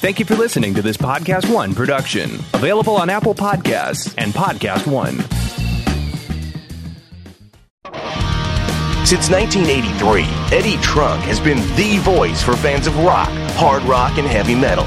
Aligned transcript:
Thank 0.00 0.18
you 0.18 0.24
for 0.24 0.34
listening 0.34 0.72
to 0.74 0.82
this 0.82 0.96
Podcast 0.96 1.52
One 1.52 1.74
production, 1.74 2.30
available 2.54 2.96
on 2.96 3.10
Apple 3.10 3.34
Podcasts 3.34 4.14
and 4.16 4.32
Podcast 4.32 4.86
One. 4.86 5.18
Since 9.04 9.28
1983, 9.28 10.22
Eddie 10.56 10.78
Trunk 10.78 11.22
has 11.24 11.38
been 11.38 11.58
the 11.76 11.98
voice 11.98 12.42
for 12.42 12.56
fans 12.56 12.86
of 12.86 12.96
rock, 13.00 13.28
hard 13.56 13.82
rock, 13.82 14.16
and 14.16 14.26
heavy 14.26 14.54
metal. 14.54 14.86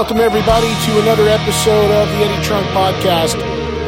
Welcome, 0.00 0.20
everybody, 0.20 0.66
to 0.66 1.02
another 1.02 1.28
episode 1.28 1.90
of 1.90 2.08
the 2.08 2.14
Eddie 2.24 2.42
Trunk 2.42 2.66
Podcast. 2.68 3.36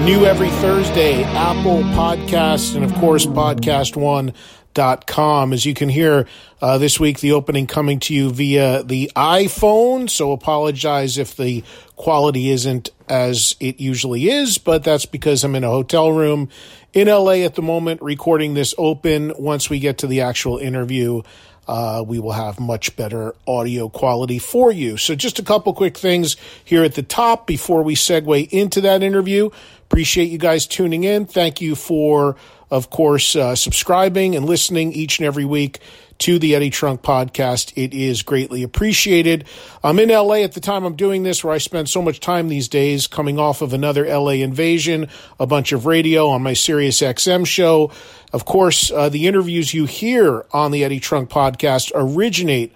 New 0.04 0.26
every 0.26 0.50
Thursday, 0.50 1.24
Apple 1.24 1.78
Podcasts, 1.94 2.76
and 2.76 2.84
of 2.84 2.92
course, 2.96 3.24
podcast1.com. 3.24 5.52
As 5.54 5.64
you 5.64 5.72
can 5.72 5.88
hear 5.88 6.26
uh, 6.60 6.76
this 6.76 7.00
week, 7.00 7.20
the 7.20 7.32
opening 7.32 7.66
coming 7.66 7.98
to 8.00 8.14
you 8.14 8.30
via 8.30 8.82
the 8.82 9.10
iPhone. 9.16 10.10
So 10.10 10.32
apologize 10.32 11.16
if 11.16 11.34
the 11.34 11.64
quality 11.96 12.50
isn't 12.50 12.90
as 13.08 13.56
it 13.58 13.80
usually 13.80 14.28
is, 14.28 14.58
but 14.58 14.84
that's 14.84 15.06
because 15.06 15.44
I'm 15.44 15.54
in 15.54 15.64
a 15.64 15.70
hotel 15.70 16.12
room 16.12 16.50
in 16.92 17.08
LA 17.08 17.36
at 17.36 17.54
the 17.54 17.62
moment 17.62 18.02
recording 18.02 18.52
this 18.52 18.74
open. 18.76 19.32
Once 19.38 19.70
we 19.70 19.78
get 19.78 19.96
to 19.98 20.06
the 20.06 20.20
actual 20.20 20.58
interview, 20.58 21.22
uh, 21.68 22.04
we 22.06 22.18
will 22.18 22.32
have 22.32 22.58
much 22.58 22.96
better 22.96 23.34
audio 23.46 23.88
quality 23.88 24.38
for 24.38 24.72
you. 24.72 24.96
So, 24.96 25.14
just 25.14 25.38
a 25.38 25.42
couple 25.42 25.72
quick 25.74 25.96
things 25.96 26.36
here 26.64 26.82
at 26.82 26.94
the 26.94 27.02
top 27.02 27.46
before 27.46 27.82
we 27.82 27.94
segue 27.94 28.48
into 28.50 28.80
that 28.80 29.02
interview. 29.02 29.50
Appreciate 29.84 30.30
you 30.30 30.38
guys 30.38 30.66
tuning 30.66 31.04
in. 31.04 31.26
Thank 31.26 31.60
you 31.60 31.74
for, 31.74 32.36
of 32.72 32.88
course, 32.88 33.36
uh, 33.36 33.54
subscribing 33.54 34.34
and 34.34 34.46
listening 34.46 34.94
each 34.94 35.18
and 35.18 35.26
every 35.26 35.44
week 35.44 35.78
to 36.16 36.38
the 36.38 36.54
Eddie 36.54 36.70
Trunk 36.70 37.02
podcast. 37.02 37.70
It 37.76 37.92
is 37.92 38.22
greatly 38.22 38.62
appreciated. 38.62 39.44
I'm 39.84 39.98
in 39.98 40.08
LA 40.08 40.36
at 40.36 40.52
the 40.52 40.60
time 40.60 40.82
I'm 40.84 40.96
doing 40.96 41.22
this, 41.22 41.44
where 41.44 41.52
I 41.52 41.58
spend 41.58 41.90
so 41.90 42.00
much 42.00 42.18
time 42.18 42.48
these 42.48 42.68
days 42.68 43.06
coming 43.06 43.38
off 43.38 43.60
of 43.60 43.74
another 43.74 44.06
LA 44.06 44.40
invasion, 44.40 45.08
a 45.38 45.46
bunch 45.46 45.72
of 45.72 45.84
radio 45.84 46.28
on 46.28 46.42
my 46.42 46.54
Sirius 46.54 47.02
XM 47.02 47.46
show. 47.46 47.92
Of 48.32 48.46
course, 48.46 48.90
uh, 48.90 49.10
the 49.10 49.26
interviews 49.26 49.74
you 49.74 49.84
hear 49.84 50.46
on 50.54 50.70
the 50.70 50.82
Eddie 50.82 51.00
Trunk 51.00 51.28
podcast 51.28 51.92
originate 51.94 52.72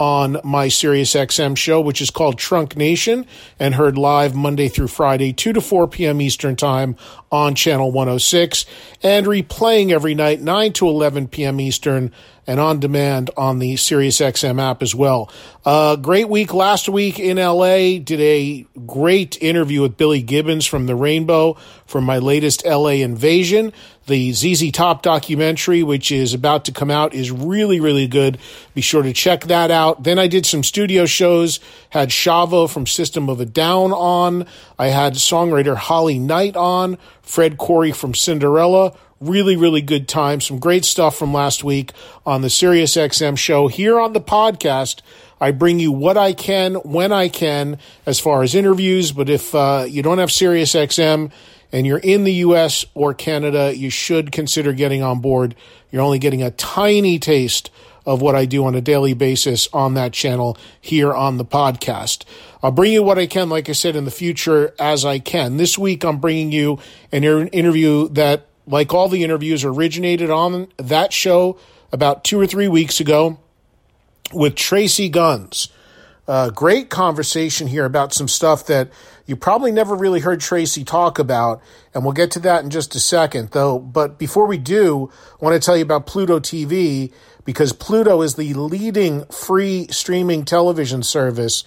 on 0.00 0.38
my 0.42 0.68
Sirius 0.68 1.12
XM 1.12 1.56
show, 1.56 1.78
which 1.80 2.00
is 2.00 2.10
called 2.10 2.38
Trunk 2.38 2.74
Nation 2.74 3.26
and 3.58 3.74
heard 3.74 3.98
live 3.98 4.34
Monday 4.34 4.68
through 4.68 4.88
Friday, 4.88 5.34
2 5.34 5.52
to 5.52 5.60
4 5.60 5.86
p.m. 5.88 6.22
Eastern 6.22 6.56
Time 6.56 6.96
on 7.30 7.54
Channel 7.54 7.92
106 7.92 8.66
and 9.02 9.26
replaying 9.26 9.92
every 9.92 10.14
night, 10.14 10.40
9 10.40 10.72
to 10.74 10.88
11 10.88 11.28
p.m. 11.28 11.60
Eastern 11.60 12.12
and 12.46 12.58
on 12.58 12.80
demand 12.80 13.30
on 13.36 13.60
the 13.60 13.74
SiriusXM 13.74 14.60
app 14.60 14.82
as 14.82 14.92
well. 14.92 15.30
Uh, 15.64 15.94
great 15.94 16.28
week 16.28 16.52
last 16.52 16.88
week 16.88 17.20
in 17.20 17.36
LA. 17.36 17.98
Did 17.98 18.20
a 18.20 18.66
great 18.86 19.40
interview 19.40 19.82
with 19.82 19.96
Billy 19.96 20.20
Gibbons 20.20 20.66
from 20.66 20.86
The 20.86 20.96
Rainbow 20.96 21.54
from 21.86 22.04
my 22.04 22.18
latest 22.18 22.66
LA 22.66 23.02
Invasion. 23.02 23.72
The 24.06 24.32
ZZ 24.32 24.72
Top 24.72 25.02
documentary, 25.02 25.84
which 25.84 26.10
is 26.10 26.34
about 26.34 26.64
to 26.64 26.72
come 26.72 26.90
out, 26.90 27.14
is 27.14 27.30
really, 27.30 27.78
really 27.78 28.08
good. 28.08 28.38
Be 28.74 28.80
sure 28.80 29.04
to 29.04 29.12
check 29.12 29.44
that 29.44 29.70
out. 29.70 30.02
Then 30.02 30.18
I 30.18 30.26
did 30.26 30.44
some 30.44 30.64
studio 30.64 31.06
shows, 31.06 31.60
had 31.90 32.08
Shavo 32.08 32.68
from 32.68 32.86
System 32.86 33.28
of 33.28 33.40
a 33.40 33.44
Down 33.44 33.92
on. 33.92 34.46
I 34.78 34.88
had 34.88 35.14
songwriter 35.14 35.76
Holly 35.76 36.18
Knight 36.18 36.56
on, 36.56 36.98
Fred 37.22 37.58
Coury 37.58 37.92
from 37.92 38.14
Cinderella. 38.14 38.94
Really, 39.20 39.56
really 39.56 39.82
good 39.82 40.08
time. 40.08 40.40
Some 40.40 40.58
great 40.58 40.84
stuff 40.84 41.16
from 41.16 41.34
last 41.34 41.62
week 41.62 41.92
on 42.24 42.40
the 42.40 42.48
Sirius 42.48 42.96
XM 42.96 43.36
show. 43.36 43.68
Here 43.68 44.00
on 44.00 44.14
the 44.14 44.20
podcast, 44.20 45.02
I 45.40 45.50
bring 45.50 45.78
you 45.78 45.92
what 45.92 46.16
I 46.16 46.32
can 46.32 46.76
when 46.76 47.12
I 47.12 47.28
can 47.28 47.78
as 48.06 48.18
far 48.18 48.42
as 48.42 48.54
interviews. 48.54 49.12
But 49.12 49.28
if 49.28 49.54
uh, 49.54 49.84
you 49.86 50.02
don't 50.02 50.18
have 50.18 50.32
Sirius 50.32 50.74
XM, 50.74 51.30
and 51.72 51.86
you're 51.86 51.98
in 51.98 52.24
the 52.24 52.32
US 52.34 52.84
or 52.94 53.14
Canada, 53.14 53.76
you 53.76 53.90
should 53.90 54.32
consider 54.32 54.72
getting 54.72 55.02
on 55.02 55.20
board. 55.20 55.54
You're 55.90 56.02
only 56.02 56.18
getting 56.18 56.42
a 56.42 56.50
tiny 56.50 57.18
taste 57.18 57.70
of 58.06 58.22
what 58.22 58.34
I 58.34 58.44
do 58.44 58.64
on 58.64 58.74
a 58.74 58.80
daily 58.80 59.14
basis 59.14 59.68
on 59.72 59.94
that 59.94 60.12
channel 60.12 60.56
here 60.80 61.12
on 61.12 61.36
the 61.36 61.44
podcast. 61.44 62.24
I'll 62.62 62.70
bring 62.70 62.92
you 62.92 63.02
what 63.02 63.18
I 63.18 63.26
can, 63.26 63.48
like 63.48 63.68
I 63.68 63.72
said, 63.72 63.96
in 63.96 64.04
the 64.04 64.10
future 64.10 64.74
as 64.78 65.04
I 65.04 65.18
can. 65.18 65.56
This 65.56 65.78
week, 65.78 66.04
I'm 66.04 66.18
bringing 66.18 66.52
you 66.52 66.78
an 67.12 67.24
interview 67.24 68.08
that, 68.10 68.46
like 68.66 68.92
all 68.92 69.08
the 69.08 69.24
interviews, 69.24 69.64
originated 69.64 70.30
on 70.30 70.68
that 70.76 71.12
show 71.12 71.58
about 71.92 72.24
two 72.24 72.40
or 72.40 72.46
three 72.46 72.68
weeks 72.68 73.00
ago 73.00 73.38
with 74.32 74.54
Tracii 74.54 75.10
Guns. 75.10 75.68
Uh, 76.28 76.50
great 76.50 76.90
conversation 76.90 77.66
here 77.66 77.84
about 77.84 78.12
some 78.12 78.28
stuff 78.28 78.66
that 78.66 78.88
you 79.26 79.34
probably 79.34 79.72
never 79.72 79.94
really 79.94 80.20
heard 80.20 80.40
Tracii 80.40 80.86
talk 80.86 81.18
about, 81.18 81.60
and 81.94 82.04
we'll 82.04 82.12
get 82.12 82.30
to 82.32 82.40
that 82.40 82.62
in 82.62 82.70
just 82.70 82.94
a 82.94 83.00
second, 83.00 83.50
though. 83.50 83.78
But 83.78 84.18
before 84.18 84.46
we 84.46 84.58
do, 84.58 85.10
I 85.40 85.44
want 85.44 85.60
to 85.60 85.64
tell 85.64 85.76
you 85.76 85.82
about 85.82 86.06
Pluto 86.06 86.38
TV 86.38 87.12
because 87.44 87.72
Pluto 87.72 88.22
is 88.22 88.34
the 88.34 88.54
leading 88.54 89.24
free 89.26 89.86
streaming 89.90 90.44
television 90.44 91.02
service. 91.02 91.64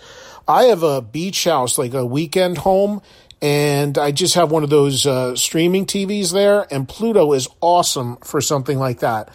I 0.48 0.66
have 0.66 0.84
a 0.84 1.02
beach 1.02 1.46
house, 1.46 1.78
like 1.78 1.94
a 1.94 2.06
weekend 2.06 2.60
home, 2.60 3.02
and 3.42 3.98
I 3.98 4.12
just 4.12 4.36
have 4.36 4.52
one 4.52 4.64
of 4.64 4.70
those 4.70 5.06
uh, 5.06 5.36
streaming 5.36 5.86
TVs 5.86 6.32
there, 6.34 6.66
and 6.72 6.88
Pluto 6.88 7.34
is 7.34 7.48
awesome 7.62 8.18
for 8.18 8.42
something 8.42 8.80
like 8.80 9.00
that. 9.00 9.30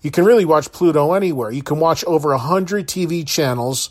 You 0.00 0.10
can 0.10 0.24
really 0.24 0.44
watch 0.44 0.70
Pluto 0.70 1.14
anywhere. 1.14 1.50
You 1.50 1.62
can 1.62 1.80
watch 1.80 2.04
over 2.04 2.30
100 2.30 2.86
TV 2.86 3.26
channels 3.26 3.90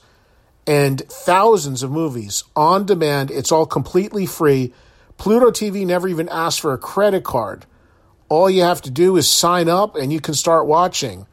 and 0.68 1.02
thousands 1.02 1.84
of 1.84 1.92
movies 1.92 2.44
on 2.56 2.86
demand. 2.86 3.32
It's 3.32 3.52
all 3.52 3.66
completely 3.66 4.26
free. 4.26 4.74
Pluto 5.18 5.52
TV 5.52 5.86
never 5.86 6.08
even 6.08 6.30
asks 6.30 6.60
for 6.60 6.74
a 6.74 6.78
credit 6.78 7.24
card. 7.24 7.66
All 8.30 8.50
you 8.50 8.62
have 8.62 8.82
to 8.84 8.92
do 8.92 9.18
is 9.18 9.30
sign 9.30 9.70
up 9.70 9.96
and 9.96 10.14
you 10.14 10.20
can 10.20 10.34
start 10.34 10.68
watching. 10.68 11.28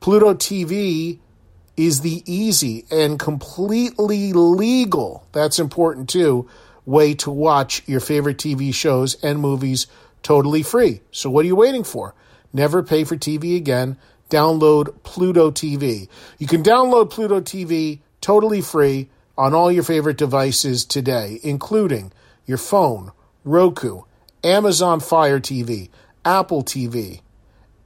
Pluto 0.00 0.34
TV 0.34 1.18
is 1.76 2.00
the 2.00 2.22
easy 2.26 2.84
and 2.90 3.18
completely 3.18 4.32
legal, 4.32 5.26
that's 5.32 5.58
important 5.58 6.08
too, 6.08 6.48
way 6.84 7.14
to 7.14 7.30
watch 7.30 7.82
your 7.86 8.00
favorite 8.00 8.38
TV 8.38 8.72
shows 8.72 9.14
and 9.22 9.40
movies 9.40 9.86
totally 10.22 10.62
free. 10.62 11.00
So 11.10 11.30
what 11.30 11.44
are 11.44 11.48
you 11.48 11.56
waiting 11.56 11.84
for? 11.84 12.14
Never 12.52 12.82
pay 12.82 13.04
for 13.04 13.16
TV 13.16 13.56
again. 13.56 13.96
Download 14.30 15.02
Pluto 15.02 15.50
TV. 15.50 16.08
You 16.38 16.46
can 16.46 16.62
download 16.62 17.10
Pluto 17.10 17.40
TV 17.40 18.00
totally 18.20 18.60
free 18.60 19.08
on 19.36 19.54
all 19.54 19.70
your 19.70 19.84
favorite 19.84 20.16
devices 20.16 20.84
today, 20.84 21.38
including 21.42 22.12
your 22.44 22.58
phone, 22.58 23.12
Roku, 23.44 24.02
Amazon 24.42 25.00
Fire 25.00 25.40
TV, 25.40 25.88
Apple 26.24 26.62
TV, 26.62 27.20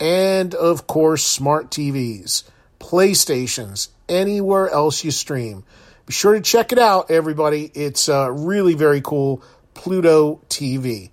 and 0.03 0.53
of 0.57 0.89
course, 0.89 1.25
smart 1.25 1.71
TVs, 1.71 2.43
PlayStations, 2.81 3.89
anywhere 4.09 4.69
else 4.69 5.05
you 5.05 5.13
stream. 5.13 5.63
Be 6.07 6.13
sure 6.13 6.35
to 6.35 6.41
check 6.41 6.73
it 6.73 6.79
out, 6.79 7.13
everybody. 7.13 7.71
It's 7.73 8.09
uh, 8.09 8.29
really 8.33 8.75
very 8.75 9.01
cool. 9.01 9.45
Pluto 9.75 10.41
TV. 10.49 11.11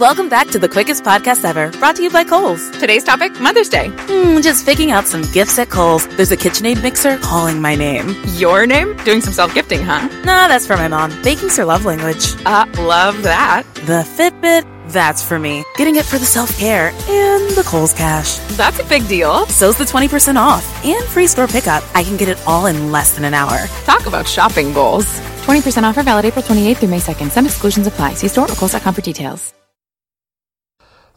Welcome 0.00 0.28
back 0.28 0.48
to 0.48 0.58
the 0.58 0.68
quickest 0.68 1.04
podcast 1.04 1.44
ever, 1.44 1.70
brought 1.78 1.94
to 1.94 2.02
you 2.02 2.10
by 2.10 2.24
Kohl's. 2.24 2.68
Today's 2.80 3.04
topic 3.04 3.40
Mother's 3.40 3.68
Day. 3.68 3.86
Mm, 3.86 4.42
just 4.42 4.66
picking 4.66 4.90
out 4.90 5.06
some 5.06 5.22
gifts 5.30 5.56
at 5.60 5.70
Kohl's. 5.70 6.08
There's 6.16 6.32
a 6.32 6.36
KitchenAid 6.36 6.82
mixer 6.82 7.16
calling 7.18 7.62
my 7.62 7.76
name. 7.76 8.12
Your 8.34 8.66
name? 8.66 8.96
Doing 9.04 9.20
some 9.20 9.32
self 9.32 9.54
gifting, 9.54 9.82
huh? 9.84 10.08
Nah, 10.24 10.48
that's 10.48 10.66
for 10.66 10.76
my 10.76 10.88
mom. 10.88 11.10
Baking's 11.22 11.56
her 11.58 11.64
love 11.64 11.84
language. 11.84 12.34
Uh, 12.44 12.66
love 12.76 13.22
that. 13.22 13.62
The 13.86 14.02
Fitbit? 14.02 14.73
That's 14.86 15.22
for 15.22 15.38
me. 15.38 15.64
Getting 15.76 15.96
it 15.96 16.04
for 16.04 16.18
the 16.18 16.24
self 16.24 16.56
care 16.58 16.88
and 16.88 17.50
the 17.50 17.64
Kohl's 17.66 17.92
cash. 17.92 18.38
That's 18.56 18.78
a 18.80 18.84
big 18.84 19.06
deal. 19.08 19.46
So's 19.46 19.76
the 19.76 19.84
20% 19.84 20.36
off 20.36 20.84
and 20.84 21.04
free 21.04 21.26
store 21.26 21.46
pickup. 21.46 21.84
I 21.94 22.02
can 22.02 22.16
get 22.16 22.28
it 22.28 22.40
all 22.46 22.66
in 22.66 22.90
less 22.90 23.14
than 23.14 23.24
an 23.24 23.34
hour. 23.34 23.66
Talk 23.84 24.06
about 24.06 24.26
shopping 24.26 24.72
goals. 24.72 25.04
20% 25.44 25.82
offer 25.82 26.02
valid 26.02 26.24
April 26.24 26.42
28th 26.42 26.76
through 26.78 26.88
May 26.88 27.00
2nd. 27.00 27.30
Some 27.30 27.44
exclusions 27.44 27.86
apply. 27.86 28.14
See 28.14 28.28
store 28.28 28.50
or 28.50 28.54
Kohl's.com 28.54 28.94
for 28.94 29.02
details. 29.02 29.52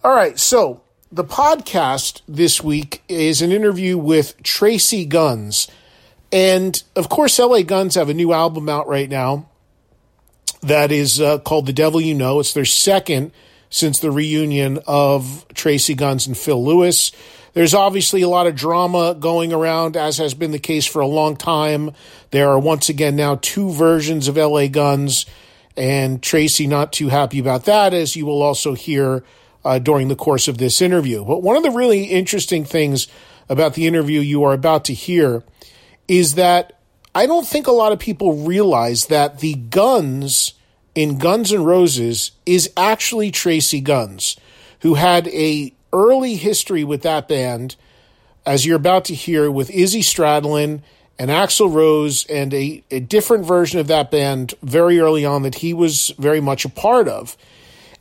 All 0.04 0.14
right, 0.14 0.38
so 0.38 0.82
the 1.12 1.24
podcast 1.26 2.22
this 2.28 2.64
week 2.64 3.02
is 3.10 3.42
an 3.42 3.52
interview 3.52 3.98
with 3.98 4.42
Tracii 4.44 5.10
Guns. 5.10 5.68
And 6.32 6.82
of 6.96 7.10
course, 7.10 7.40
LA 7.40 7.62
Guns 7.64 7.96
have 7.96 8.08
a 8.08 8.14
new 8.14 8.32
album 8.32 8.70
out 8.70 8.88
right 8.88 9.10
now 9.10 9.50
that 10.62 10.92
is 10.92 11.20
uh, 11.20 11.40
called 11.40 11.66
The 11.66 11.74
Devil 11.74 12.00
You 12.00 12.14
Know. 12.14 12.40
It's 12.40 12.54
their 12.54 12.66
second 12.66 13.32
since 13.70 14.00
the 14.00 14.12
reunion 14.12 14.80
of 14.88 15.46
Tracii 15.54 15.96
Guns 15.96 16.28
and 16.28 16.38
Phil 16.38 16.64
Lewis. 16.64 17.12
There's 17.54 17.74
obviously 17.74 18.22
a 18.22 18.30
lot 18.30 18.48
of 18.48 18.56
drama 18.56 19.16
going 19.20 19.52
around, 19.52 19.98
as 19.98 20.18
has 20.18 20.34
been 20.34 20.52
the 20.52 20.60
case 20.60 20.86
for 20.86 21.02
a 21.02 21.08
long 21.08 21.36
time. 21.36 21.92
There 22.32 22.50
are 22.50 22.60
once 22.60 22.90
again 22.90 23.16
now 23.16 23.40
two 23.42 23.72
versions 23.72 24.28
of 24.28 24.38
LA 24.38 24.68
Guns, 24.68 25.26
and 25.76 26.22
Tracii 26.22 26.68
not 26.68 26.94
too 26.94 27.10
happy 27.10 27.40
about 27.40 27.66
that, 27.66 27.94
as 27.94 28.16
you 28.16 28.26
will 28.26 28.42
also 28.42 28.74
hear 28.74 29.24
uh, 29.66 29.80
during 29.80 30.08
the 30.08 30.16
course 30.16 30.48
of 30.48 30.60
this 30.60 30.82
interview. 30.82 31.26
But 31.26 31.42
one 31.42 31.58
of 31.58 31.64
the 31.64 31.72
really 31.72 32.06
interesting 32.06 32.64
things 32.64 33.08
about 33.50 33.74
the 33.74 33.88
interview 33.88 34.20
you 34.20 34.44
are 34.44 34.54
about 34.54 34.86
to 34.86 34.94
hear 34.94 35.44
is 36.08 36.36
that 36.36 36.80
I 37.16 37.26
don't 37.26 37.48
think 37.48 37.68
a 37.68 37.72
lot 37.72 37.92
of 37.92 38.00
people 38.00 38.46
realize 38.46 39.08
that 39.08 39.40
the 39.40 39.56
guns 39.56 40.54
in 40.98 41.20
Guns 41.20 41.54
N' 41.54 41.64
Roses 41.64 42.32
is 42.48 42.72
actually 42.76 43.32
Tracii 43.32 43.84
Guns, 43.84 44.36
who 44.80 44.96
had 44.96 45.28
a 45.28 45.72
early 45.94 46.38
history 46.38 46.84
with 46.84 47.04
that 47.04 47.28
band, 47.28 47.76
as 48.48 48.66
you're 48.66 48.78
about 48.78 49.06
to 49.06 49.14
hear, 49.14 49.52
with 49.52 49.70
Izzy 49.70 50.02
Stradlin 50.02 50.82
and 51.20 51.30
Axl 51.30 51.72
Rose, 51.72 52.26
and 52.26 52.52
a, 52.52 52.84
a 52.90 53.00
different 53.00 53.46
version 53.46 53.80
of 53.80 53.86
that 53.90 54.10
band 54.10 54.56
very 54.64 55.00
early 55.00 55.24
on 55.24 55.44
that 55.44 55.56
he 55.56 55.72
was 55.72 56.16
very 56.18 56.42
much 56.42 56.66
a 56.66 56.70
part 56.70 57.08
of. 57.08 57.38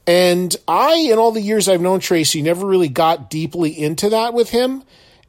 And 0.06 0.56
I, 0.66 0.94
in 0.94 1.18
all 1.18 1.32
the 1.32 1.42
years 1.42 1.68
I've 1.68 1.82
known 1.82 2.00
Tracii, 2.00 2.42
never 2.42 2.66
really 2.66 2.88
got 2.88 3.28
deeply 3.28 3.78
into 3.78 4.08
that 4.08 4.32
with 4.32 4.48
him. 4.48 4.84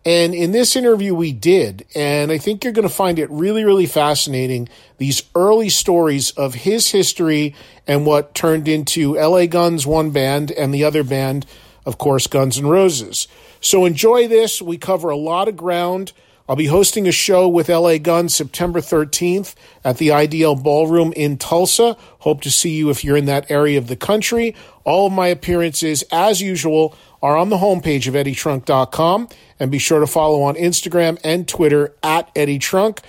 And 0.08 0.34
in 0.34 0.54
this 0.54 0.78
interview, 0.78 1.14
we 1.14 1.34
did. 1.34 1.86
And 1.94 2.32
I 2.32 2.38
think 2.38 2.64
you're 2.64 2.72
going 2.72 2.88
to 2.88 2.94
find 2.94 3.20
it 3.20 3.30
really, 3.30 3.66
really 3.66 3.86
fascinating. 3.86 4.70
These 5.00 5.24
early 5.36 5.68
stories 5.68 6.32
of 6.32 6.54
his 6.54 6.92
history 6.92 7.54
and 7.86 8.06
what 8.06 8.34
turned 8.34 8.70
into 8.70 9.16
LA 9.16 9.48
Guns, 9.48 9.86
one 9.86 10.12
band, 10.12 10.50
and 10.50 10.74
the 10.74 10.86
other 10.86 11.04
band, 11.04 11.46
of 11.86 11.98
course, 11.98 12.26
Guns 12.26 12.58
N' 12.58 12.68
Roses. 12.68 13.28
So 13.60 13.84
enjoy 13.84 14.30
this. 14.30 14.62
We 14.62 14.78
cover 14.78 15.10
a 15.10 15.18
lot 15.18 15.50
of 15.50 15.58
ground. 15.58 16.14
I'll 16.50 16.56
be 16.56 16.68
hosting 16.68 17.10
a 17.10 17.12
show 17.12 17.50
with 17.50 17.68
LA 17.68 17.98
Guns 17.98 18.34
September 18.34 18.80
13th 18.80 19.54
at 19.84 19.98
the 19.98 20.10
IDL 20.10 20.62
Ballroom 20.64 21.12
in 21.14 21.38
Tulsa. 21.38 21.98
Hope 22.20 22.42
to 22.42 22.52
see 22.52 22.70
you 22.70 22.90
if 22.90 23.04
you're 23.04 23.18
in 23.18 23.26
that 23.26 23.52
area 23.52 23.78
of 23.78 23.88
the 23.88 23.98
country. 23.98 24.56
All 24.86 25.08
of 25.08 25.14
my 25.14 25.28
appearances, 25.28 26.06
as 26.10 26.42
usual, 26.42 26.96
are 27.22 27.36
on 27.36 27.50
the 27.50 27.58
homepage 27.58 28.08
of 28.08 28.14
EddieTrunk.com. 28.14 29.28
And 29.60 29.72
be 29.72 29.78
sure 29.78 30.00
to 30.00 30.08
follow 30.08 30.44
on 30.44 30.56
Instagram 30.56 31.20
and 31.22 31.46
Twitter 31.48 31.94
at 32.02 32.32
Eddie 32.34 32.60
Trunk. 32.60 33.02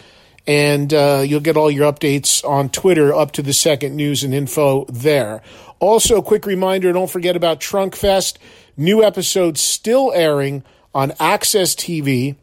And 0.44 0.93
uh, 0.93 1.23
you'll 1.25 1.38
get 1.38 1.56
all 1.56 1.70
your 1.70 1.93
updates 1.93 2.44
on 2.44 2.70
Twitter 2.70 3.14
up 3.14 3.32
to 3.32 3.43
the 3.43 3.52
second 3.52 3.94
news 3.94 4.25
and 4.25 4.35
info 4.35 4.85
there. 4.87 5.43
Also, 5.79 6.23
quick 6.23 6.44
reminder 6.44 6.93
don't 6.93 7.11
forget 7.11 7.37
about 7.37 7.61
Trunk 7.61 7.94
Fest. 7.94 8.40
New 8.76 9.05
episodes 9.05 9.61
still 9.61 10.11
airing 10.12 10.64
on 10.93 11.12
Access 11.20 11.76
TV 11.76 12.35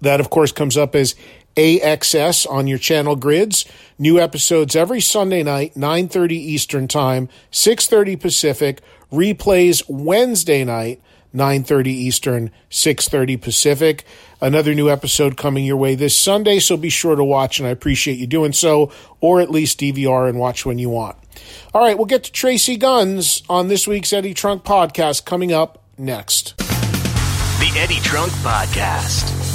that, 0.00 0.20
of 0.20 0.30
course, 0.30 0.52
comes 0.52 0.76
up 0.76 0.94
as 0.94 1.14
AXS 1.56 2.50
on 2.50 2.66
your 2.66 2.78
channel 2.78 3.16
grids. 3.16 3.64
New 3.98 4.18
episodes 4.18 4.76
every 4.76 5.00
Sunday 5.00 5.42
night, 5.42 5.74
9.30 5.74 6.32
Eastern 6.32 6.88
Time, 6.88 7.28
6.30 7.52 8.20
Pacific. 8.20 8.80
Replays 9.12 9.82
Wednesday 9.88 10.64
night, 10.64 11.02
9.30 11.34 11.86
Eastern, 11.88 12.50
6.30 12.70 13.40
Pacific. 13.40 14.04
Another 14.40 14.74
new 14.74 14.88
episode 14.88 15.36
coming 15.36 15.64
your 15.64 15.76
way 15.76 15.94
this 15.94 16.16
Sunday, 16.16 16.60
so 16.60 16.76
be 16.76 16.88
sure 16.88 17.16
to 17.16 17.24
watch, 17.24 17.58
and 17.58 17.66
I 17.66 17.70
appreciate 17.70 18.18
you 18.18 18.26
doing 18.26 18.52
so, 18.52 18.92
or 19.20 19.40
at 19.40 19.50
least 19.50 19.80
DVR 19.80 20.28
and 20.28 20.38
watch 20.38 20.64
when 20.64 20.78
you 20.78 20.88
want. 20.88 21.16
All 21.74 21.82
right, 21.82 21.96
we'll 21.96 22.06
get 22.06 22.24
to 22.24 22.32
Tracii 22.32 22.78
Guns 22.78 23.42
on 23.48 23.68
this 23.68 23.86
week's 23.86 24.12
Eddie 24.12 24.34
Trunk 24.34 24.64
podcast 24.64 25.24
coming 25.24 25.52
up 25.52 25.82
next. 25.98 26.56
The 26.56 27.72
Eddie 27.76 28.00
Trunk 28.00 28.32
Podcast. 28.32 29.49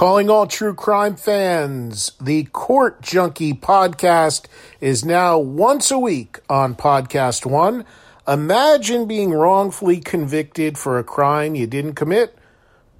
Calling 0.00 0.30
all 0.30 0.46
true 0.46 0.72
crime 0.72 1.14
fans, 1.14 2.12
the 2.18 2.44
Court 2.44 3.02
Junkie 3.02 3.52
podcast 3.52 4.46
is 4.80 5.04
now 5.04 5.38
once 5.38 5.90
a 5.90 5.98
week 5.98 6.38
on 6.48 6.74
Podcast 6.74 7.44
One. 7.44 7.84
Imagine 8.26 9.06
being 9.06 9.32
wrongfully 9.32 10.00
convicted 10.00 10.78
for 10.78 10.98
a 10.98 11.04
crime 11.04 11.54
you 11.54 11.66
didn't 11.66 11.96
commit, 11.96 12.34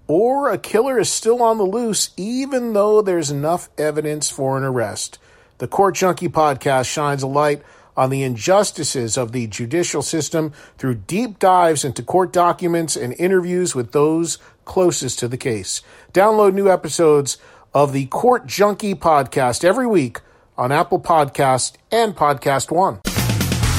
or 0.09 0.51
a 0.51 0.59
killer 0.59 0.99
is 0.99 1.11
still 1.11 1.43
on 1.43 1.57
the 1.57 1.65
loose 1.65 2.11
even 2.19 2.75
though 2.75 3.01
there's 3.01 3.31
enough 3.31 3.71
evidence 3.79 4.29
for 4.29 4.59
an 4.59 4.63
arrest. 4.63 5.19
The 5.57 5.69
Court 5.69 5.95
Junkie 5.95 6.29
podcast 6.29 6.85
shines 6.85 7.23
a 7.23 7.27
light 7.27 7.63
on 7.97 8.11
the 8.11 8.23
injustices 8.23 9.17
of 9.17 9.33
the 9.33 9.47
judicial 9.47 10.03
system 10.03 10.53
through 10.77 10.97
deep 10.97 11.39
dives 11.39 11.83
into 11.83 12.03
court 12.03 12.31
documents 12.31 12.95
and 12.95 13.15
interviews 13.19 13.75
with 13.75 13.93
those 13.93 14.37
closest 14.71 15.19
to 15.19 15.27
the 15.27 15.37
case. 15.37 15.83
Download 16.15 16.55
new 16.55 16.71
episodes 16.71 17.39
of 17.75 17.93
the 17.93 18.07
Court 18.07 18.47
Junkie 18.47 18.95
podcast 18.95 19.65
every 19.65 19.87
week 19.87 20.21
on 20.57 20.71
Apple 20.71 21.01
Podcast 21.01 21.73
and 21.91 22.15
Podcast 22.15 22.71
One. 22.71 23.01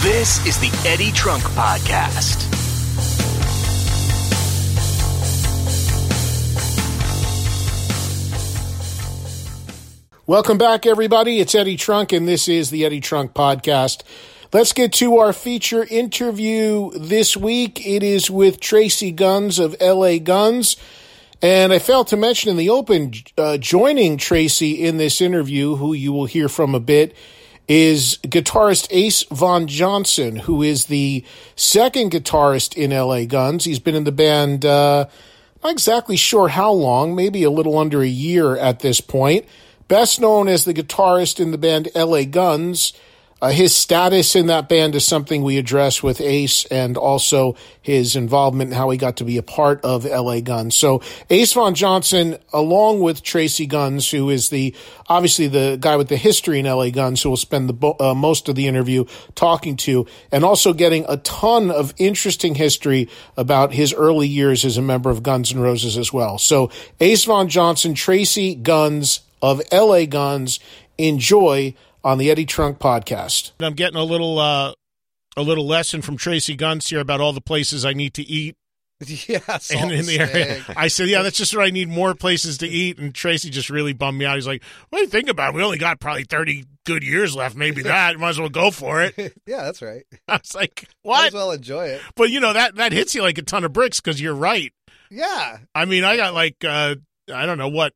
This 0.01 0.45
is 0.45 0.59
the 0.59 0.69
Eddie 0.85 1.13
Trunk 1.13 1.43
Podcast. 1.43 2.49
Welcome 10.27 10.57
back, 10.57 10.85
everybody. 10.85 11.39
It's 11.39 11.55
Eddie 11.55 11.77
Trunk, 11.77 12.11
and 12.11 12.27
this 12.27 12.49
is 12.49 12.69
the 12.69 12.83
Eddie 12.83 12.99
Trunk 12.99 13.33
Podcast. 13.33 14.01
Let's 14.53 14.73
get 14.73 14.91
to 14.93 15.17
our 15.17 15.31
feature 15.31 15.85
interview 15.89 16.91
this 16.99 17.37
week. 17.37 17.87
It 17.87 18.03
is 18.03 18.29
with 18.29 18.59
Tracii 18.59 19.15
Guns 19.15 19.59
of 19.59 19.79
LA 19.79 20.17
Guns. 20.17 20.75
And 21.41 21.71
I 21.71 21.79
failed 21.79 22.07
to 22.07 22.17
mention 22.17 22.51
in 22.51 22.57
the 22.57 22.69
open, 22.69 23.13
uh, 23.37 23.55
joining 23.55 24.17
Tracii 24.17 24.79
in 24.79 24.97
this 24.97 25.21
interview, 25.21 25.77
who 25.77 25.93
you 25.93 26.11
will 26.11 26.25
hear 26.25 26.49
from 26.49 26.75
a 26.75 26.81
bit, 26.81 27.15
is 27.69 28.17
guitarist 28.23 28.87
Ace 28.91 29.23
Von 29.31 29.67
Johnson, 29.67 30.35
who 30.35 30.61
is 30.61 30.87
the 30.87 31.23
second 31.55 32.11
guitarist 32.11 32.75
in 32.75 32.91
LA 32.91 33.23
Guns. 33.23 33.63
He's 33.63 33.79
been 33.79 33.95
in 33.95 34.03
the 34.03 34.11
band, 34.11 34.65
uh, 34.65 35.07
not 35.63 35.71
exactly 35.71 36.17
sure 36.17 36.49
how 36.49 36.73
long, 36.73 37.15
maybe 37.15 37.43
a 37.43 37.49
little 37.49 37.77
under 37.77 38.01
a 38.01 38.05
year 38.05 38.57
at 38.57 38.79
this 38.79 38.99
point. 38.99 39.45
Best 39.87 40.19
known 40.19 40.49
as 40.49 40.65
the 40.65 40.73
guitarist 40.73 41.39
in 41.39 41.51
the 41.51 41.57
band 41.57 41.87
LA 41.95 42.25
Guns. 42.25 42.91
Uh, 43.41 43.49
his 43.49 43.73
status 43.73 44.35
in 44.35 44.45
that 44.45 44.69
band 44.69 44.93
is 44.93 45.03
something 45.03 45.41
we 45.41 45.57
address 45.57 46.03
with 46.03 46.21
Ace 46.21 46.65
and 46.65 46.95
also 46.95 47.55
his 47.81 48.15
involvement 48.15 48.69
and 48.69 48.77
how 48.77 48.89
he 48.91 48.97
got 48.97 49.17
to 49.17 49.23
be 49.23 49.37
a 49.37 49.43
part 49.43 49.83
of 49.83 50.05
LA 50.05 50.41
Guns. 50.41 50.75
So 50.75 51.01
Ace 51.31 51.53
Von 51.53 51.73
Johnson, 51.73 52.37
along 52.53 52.99
with 52.99 53.23
Tracii 53.23 53.67
Guns, 53.67 54.11
who 54.11 54.29
is 54.29 54.49
the, 54.49 54.75
obviously 55.07 55.47
the 55.47 55.77
guy 55.79 55.95
with 55.95 56.07
the 56.07 56.17
history 56.17 56.59
in 56.59 56.65
LA 56.65 56.91
Guns, 56.91 57.23
who 57.23 57.29
will 57.29 57.37
spend 57.37 57.69
the, 57.69 57.95
uh, 57.99 58.13
most 58.13 58.47
of 58.47 58.53
the 58.53 58.67
interview 58.67 59.05
talking 59.33 59.75
to, 59.77 60.05
and 60.31 60.45
also 60.45 60.71
getting 60.71 61.03
a 61.09 61.17
ton 61.17 61.71
of 61.71 61.95
interesting 61.97 62.53
history 62.53 63.09
about 63.37 63.73
his 63.73 63.91
early 63.91 64.27
years 64.27 64.63
as 64.63 64.77
a 64.77 64.83
member 64.83 65.09
of 65.09 65.23
Guns 65.23 65.51
N' 65.51 65.59
Roses 65.59 65.97
as 65.97 66.13
well. 66.13 66.37
So 66.37 66.69
Ace 66.99 67.23
Von 67.23 67.49
Johnson, 67.49 67.95
Tracii 67.95 68.61
Guns 68.61 69.21
of 69.41 69.61
LA 69.71 70.05
Guns, 70.05 70.59
enjoy 70.99 71.73
on 72.03 72.17
the 72.17 72.29
Eddie 72.31 72.45
Trunk 72.45 72.79
podcast. 72.79 73.51
I'm 73.59 73.73
getting 73.73 73.97
a 73.97 74.03
little 74.03 74.39
uh, 74.39 74.73
a 75.37 75.41
little 75.41 75.65
lesson 75.65 76.01
from 76.01 76.17
Tracii 76.17 76.57
Guns 76.57 76.89
here 76.89 76.99
about 76.99 77.21
all 77.21 77.33
the 77.33 77.41
places 77.41 77.85
I 77.85 77.93
need 77.93 78.13
to 78.15 78.23
eat 78.23 78.55
Yeah, 79.27 79.39
and 79.73 79.91
in 79.91 80.05
the 80.05 80.19
area. 80.19 80.63
I 80.75 80.87
said, 80.87 81.09
yeah, 81.09 81.23
that's 81.23 81.37
just 81.37 81.55
what 81.55 81.65
I 81.65 81.71
need 81.71 81.89
more 81.89 82.13
places 82.13 82.59
to 82.59 82.67
eat. 82.67 82.99
And 82.99 83.13
Tracii 83.13 83.49
just 83.49 83.69
really 83.69 83.93
bummed 83.93 84.19
me 84.19 84.25
out. 84.25 84.35
He's 84.35 84.45
like, 84.45 84.63
what 84.89 84.99
do 84.99 85.03
you 85.03 85.09
think 85.09 85.27
about 85.27 85.53
it? 85.53 85.57
We 85.57 85.63
only 85.63 85.79
got 85.79 85.99
probably 85.99 86.23
30 86.23 86.65
good 86.85 87.03
years 87.03 87.35
left. 87.35 87.55
Maybe 87.55 87.81
that. 87.83 88.19
Might 88.19 88.29
as 88.29 88.39
well 88.39 88.49
go 88.49 88.69
for 88.69 89.01
it. 89.01 89.15
yeah, 89.47 89.63
that's 89.63 89.81
right. 89.81 90.03
I 90.27 90.33
was 90.33 90.53
like, 90.53 90.87
Might 91.03 91.27
as 91.27 91.33
well 91.33 91.51
enjoy 91.51 91.87
it. 91.87 92.01
But 92.15 92.29
you 92.29 92.39
know, 92.39 92.53
that, 92.53 92.75
that 92.75 92.91
hits 92.91 93.15
you 93.15 93.21
like 93.23 93.37
a 93.37 93.43
ton 93.43 93.63
of 93.63 93.73
bricks 93.73 93.99
because 93.99 94.21
you're 94.21 94.35
right. 94.35 94.71
Yeah, 95.09 95.57
I 95.75 95.85
mean, 95.85 96.03
I 96.03 96.15
got 96.15 96.33
like, 96.33 96.63
uh, 96.63 96.95
I 97.33 97.45
don't 97.45 97.57
know 97.57 97.67
what. 97.69 97.93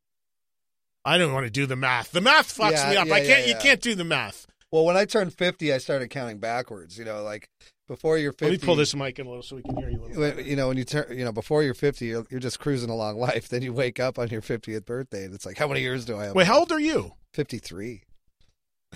I 1.05 1.17
don't 1.17 1.33
want 1.33 1.45
to 1.45 1.51
do 1.51 1.65
the 1.65 1.75
math. 1.75 2.11
The 2.11 2.21
math 2.21 2.57
fucks 2.57 2.71
Yeah, 2.71 2.89
me 2.89 2.97
up. 2.97 3.07
yeah, 3.07 3.13
I 3.13 3.19
can't. 3.19 3.47
yeah, 3.47 3.53
You 3.53 3.61
can't 3.61 3.81
do 3.81 3.93
the 3.95 4.03
math. 4.03 4.47
Well, 4.71 4.83
when 4.85 4.97
I 4.97 5.05
turned 5.05 5.33
50, 5.33 5.71
I 5.71 5.77
started 5.77 6.09
counting 6.09 6.39
backwards. 6.39 6.97
You 6.97 7.05
know, 7.05 7.21
like 7.23 7.47
before 7.87 8.17
you're 8.17 8.31
50. 8.33 8.45
Let 8.45 8.51
me 8.61 8.65
pull 8.65 8.75
this 8.75 8.95
mic 8.95 9.19
in 9.19 9.27
a 9.27 9.29
little 9.29 9.43
so 9.43 9.55
we 9.55 9.61
can 9.61 9.77
hear 9.77 9.89
you 9.89 10.01
a 10.01 10.05
little. 10.07 10.21
when- 10.21 10.45
you 10.45 10.55
know, 10.55 10.67
when 10.69 10.77
you 10.77 10.83
turn, 10.83 11.15
you 11.17 11.23
know, 11.23 11.31
before 11.31 11.61
you're 11.63 11.75
50, 11.75 12.05
you're, 12.07 12.25
you're 12.31 12.39
just 12.39 12.59
cruising 12.59 12.89
along 12.89 13.17
life. 13.19 13.47
Then 13.47 13.61
you 13.61 13.71
wake 13.71 13.99
up 13.99 14.17
on 14.17 14.29
your 14.29 14.41
50th 14.41 14.85
birthday, 14.85 15.23
and 15.25 15.33
it's 15.35 15.45
like, 15.45 15.57
how 15.57 15.67
many 15.67 15.81
years 15.81 16.03
do 16.05 16.17
I 16.17 16.25
have? 16.25 16.35
Wait, 16.35 16.47
how 16.47 16.59
old 16.59 16.71
are 16.71 16.79
you? 16.79 17.13
53. 17.33 18.01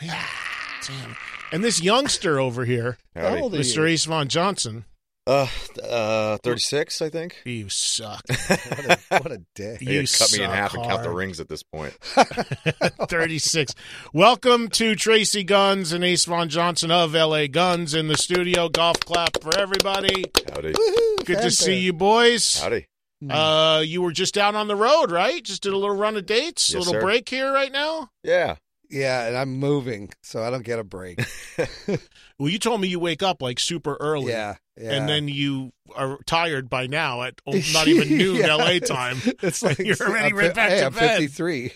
Damn. 0.01 1.15
And 1.51 1.63
this 1.63 1.81
youngster 1.81 2.39
over 2.39 2.65
here, 2.65 2.97
How 3.15 3.37
old 3.37 3.53
are 3.55 3.59
Mr. 3.59 3.77
you? 3.77 3.85
Ace 3.85 4.05
Von 4.05 4.27
Johnson, 4.27 4.85
Uh, 5.29 5.47
uh, 5.83 6.37
36, 6.37 7.03
I 7.03 7.09
think. 7.11 7.43
you 7.45 7.69
suck. 7.69 8.23
What 8.29 8.89
a, 8.89 8.97
what 9.11 9.31
a 9.31 9.41
day. 9.53 9.77
You 9.79 9.99
You 10.01 10.07
cut 10.07 10.31
me 10.33 10.43
in 10.43 10.49
suck 10.49 10.55
half 10.55 10.73
and 10.73 10.83
count 10.83 11.03
the 11.03 11.11
rings 11.11 11.39
at 11.39 11.47
this 11.47 11.61
point. 11.61 11.93
36. 13.07 13.75
Welcome 14.11 14.69
to 14.69 14.93
Tracii 14.93 15.45
Guns 15.45 15.93
and 15.93 16.03
Ace 16.03 16.25
Von 16.25 16.49
Johnson 16.49 16.89
of 16.89 17.13
LA 17.13 17.45
Guns 17.45 17.93
in 17.93 18.07
the 18.07 18.17
studio. 18.17 18.69
Golf 18.69 18.99
clap 19.01 19.39
for 19.43 19.55
everybody. 19.55 20.25
Howdy. 20.51 20.73
Woohoo, 20.73 21.25
Good 21.25 21.43
to 21.43 21.51
see 21.51 21.77
you 21.77 21.93
boys. 21.93 22.59
Howdy. 22.59 22.87
Uh, 23.29 23.83
you 23.85 24.01
were 24.01 24.11
just 24.11 24.35
out 24.35 24.55
on 24.55 24.67
the 24.67 24.75
road, 24.75 25.11
right? 25.11 25.43
Just 25.43 25.61
did 25.61 25.73
a 25.73 25.77
little 25.77 25.95
run 25.95 26.17
of 26.17 26.25
dates, 26.25 26.73
a 26.73 26.79
little 26.79 26.93
sir. 26.93 27.01
break 27.01 27.29
here 27.29 27.53
right 27.53 27.71
now. 27.71 28.09
Yeah. 28.23 28.55
Yeah, 28.89 29.27
and 29.27 29.37
I'm 29.37 29.57
moving, 29.59 30.09
so 30.23 30.43
I 30.43 30.49
don't 30.49 30.63
get 30.63 30.79
a 30.79 30.83
break. 30.83 31.19
Well, 32.39 32.47
you 32.47 32.57
told 32.57 32.79
me 32.79 32.87
you 32.87 32.99
wake 33.01 33.21
up 33.21 33.41
like 33.41 33.59
super 33.59 33.97
early. 33.99 34.31
yeah, 34.31 34.55
yeah. 34.79 34.93
And 34.93 35.09
then 35.09 35.27
you 35.27 35.73
are 35.93 36.17
tired 36.25 36.69
by 36.69 36.87
now 36.87 37.21
at 37.23 37.41
not 37.73 37.85
even 37.89 38.17
noon 38.17 38.37
Yeah, 38.37 38.55
LA 38.55 38.79
time. 38.79 39.17
It's 39.43 39.61
like 39.61 39.77
You're 39.77 39.97
already 39.99 40.29
I'm 40.29 40.37
right 40.37 40.55
back 40.55 40.69
hey, 40.69 40.79
to 40.79 40.85
I'm 40.85 40.93
bed. 40.93 41.19
53. 41.19 41.71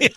yeah, 0.00 0.08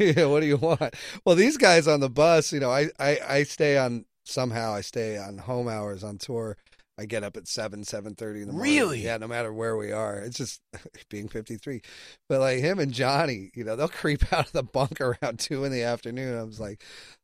yeah, 0.00 0.24
what 0.26 0.40
do 0.40 0.46
you 0.46 0.56
want? 0.56 0.96
Well, 1.24 1.36
these 1.36 1.56
guys 1.56 1.86
on 1.86 2.00
the 2.00 2.10
bus, 2.10 2.52
you 2.52 2.58
know, 2.58 2.72
I, 2.72 2.88
I, 2.98 3.18
I 3.28 3.42
stay 3.44 3.78
on 3.78 4.04
somehow 4.24 4.74
I 4.74 4.80
stay 4.80 5.16
on 5.16 5.38
home 5.38 5.68
hours 5.68 6.02
on 6.02 6.18
tour. 6.18 6.56
I 6.98 7.06
get 7.06 7.22
up 7.22 7.36
at 7.36 7.46
seven, 7.46 7.84
seven 7.84 8.14
thirty 8.14 8.40
in 8.40 8.48
the 8.48 8.52
morning. 8.52 8.74
Really? 8.74 9.04
Yeah, 9.04 9.18
no 9.18 9.28
matter 9.28 9.52
where 9.52 9.76
we 9.76 9.92
are. 9.92 10.18
It's 10.18 10.36
just 10.36 10.60
being 11.10 11.28
fifty 11.28 11.56
three. 11.56 11.82
But 12.28 12.40
like 12.40 12.58
him 12.58 12.78
and 12.78 12.92
Johnny, 12.92 13.50
you 13.54 13.64
know, 13.64 13.76
they'll 13.76 13.88
creep 13.88 14.32
out 14.32 14.46
of 14.46 14.52
the 14.52 14.62
bunk 14.62 15.00
around 15.00 15.38
two 15.38 15.64
in 15.64 15.72
the 15.72 15.82
afternoon. 15.82 16.38
I 16.38 16.42
was 16.42 16.60
like 16.60 16.82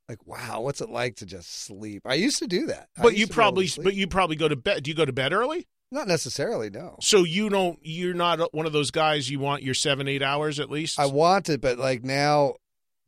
like, 0.09 0.27
wow, 0.27 0.61
what's 0.61 0.81
it 0.81 0.91
like 0.91 1.17
to 1.17 1.27
just 1.27 1.65
sleep? 1.65 2.03
I 2.05 2.15
used 2.15 2.39
to 2.39 2.47
do 2.47 2.67
that. 2.67 2.89
But 2.97 3.05
you 3.05 3.11
to 3.11 3.15
be 3.15 3.23
able 3.23 3.29
to 3.29 3.35
probably, 3.35 3.71
but 3.83 3.95
you 3.95 4.07
probably 4.07 4.37
go 4.37 4.49
to 4.49 4.57
bed. 4.57 4.83
Do 4.83 4.91
you 4.91 4.97
go 4.97 5.05
to 5.05 5.13
bed 5.13 5.33
early? 5.33 5.67
not 5.95 6.09
necessarily, 6.09 6.71
no. 6.71 6.97
So 7.01 7.25
you 7.25 7.49
don't. 7.49 7.79
You're 7.81 8.15
not 8.15 8.53
one 8.53 8.67
of 8.67 8.73
those 8.73 8.91
guys. 8.91 9.31
You 9.31 9.39
want 9.39 9.63
your 9.63 9.75
seven, 9.75 10.09
eight 10.09 10.23
hours 10.23 10.61
at 10.61 10.69
least. 10.69 10.99
I 10.99 11.07
want 11.07 11.49
it, 11.49 11.61
but 11.61 11.79
like 11.79 12.03
now, 12.03 12.57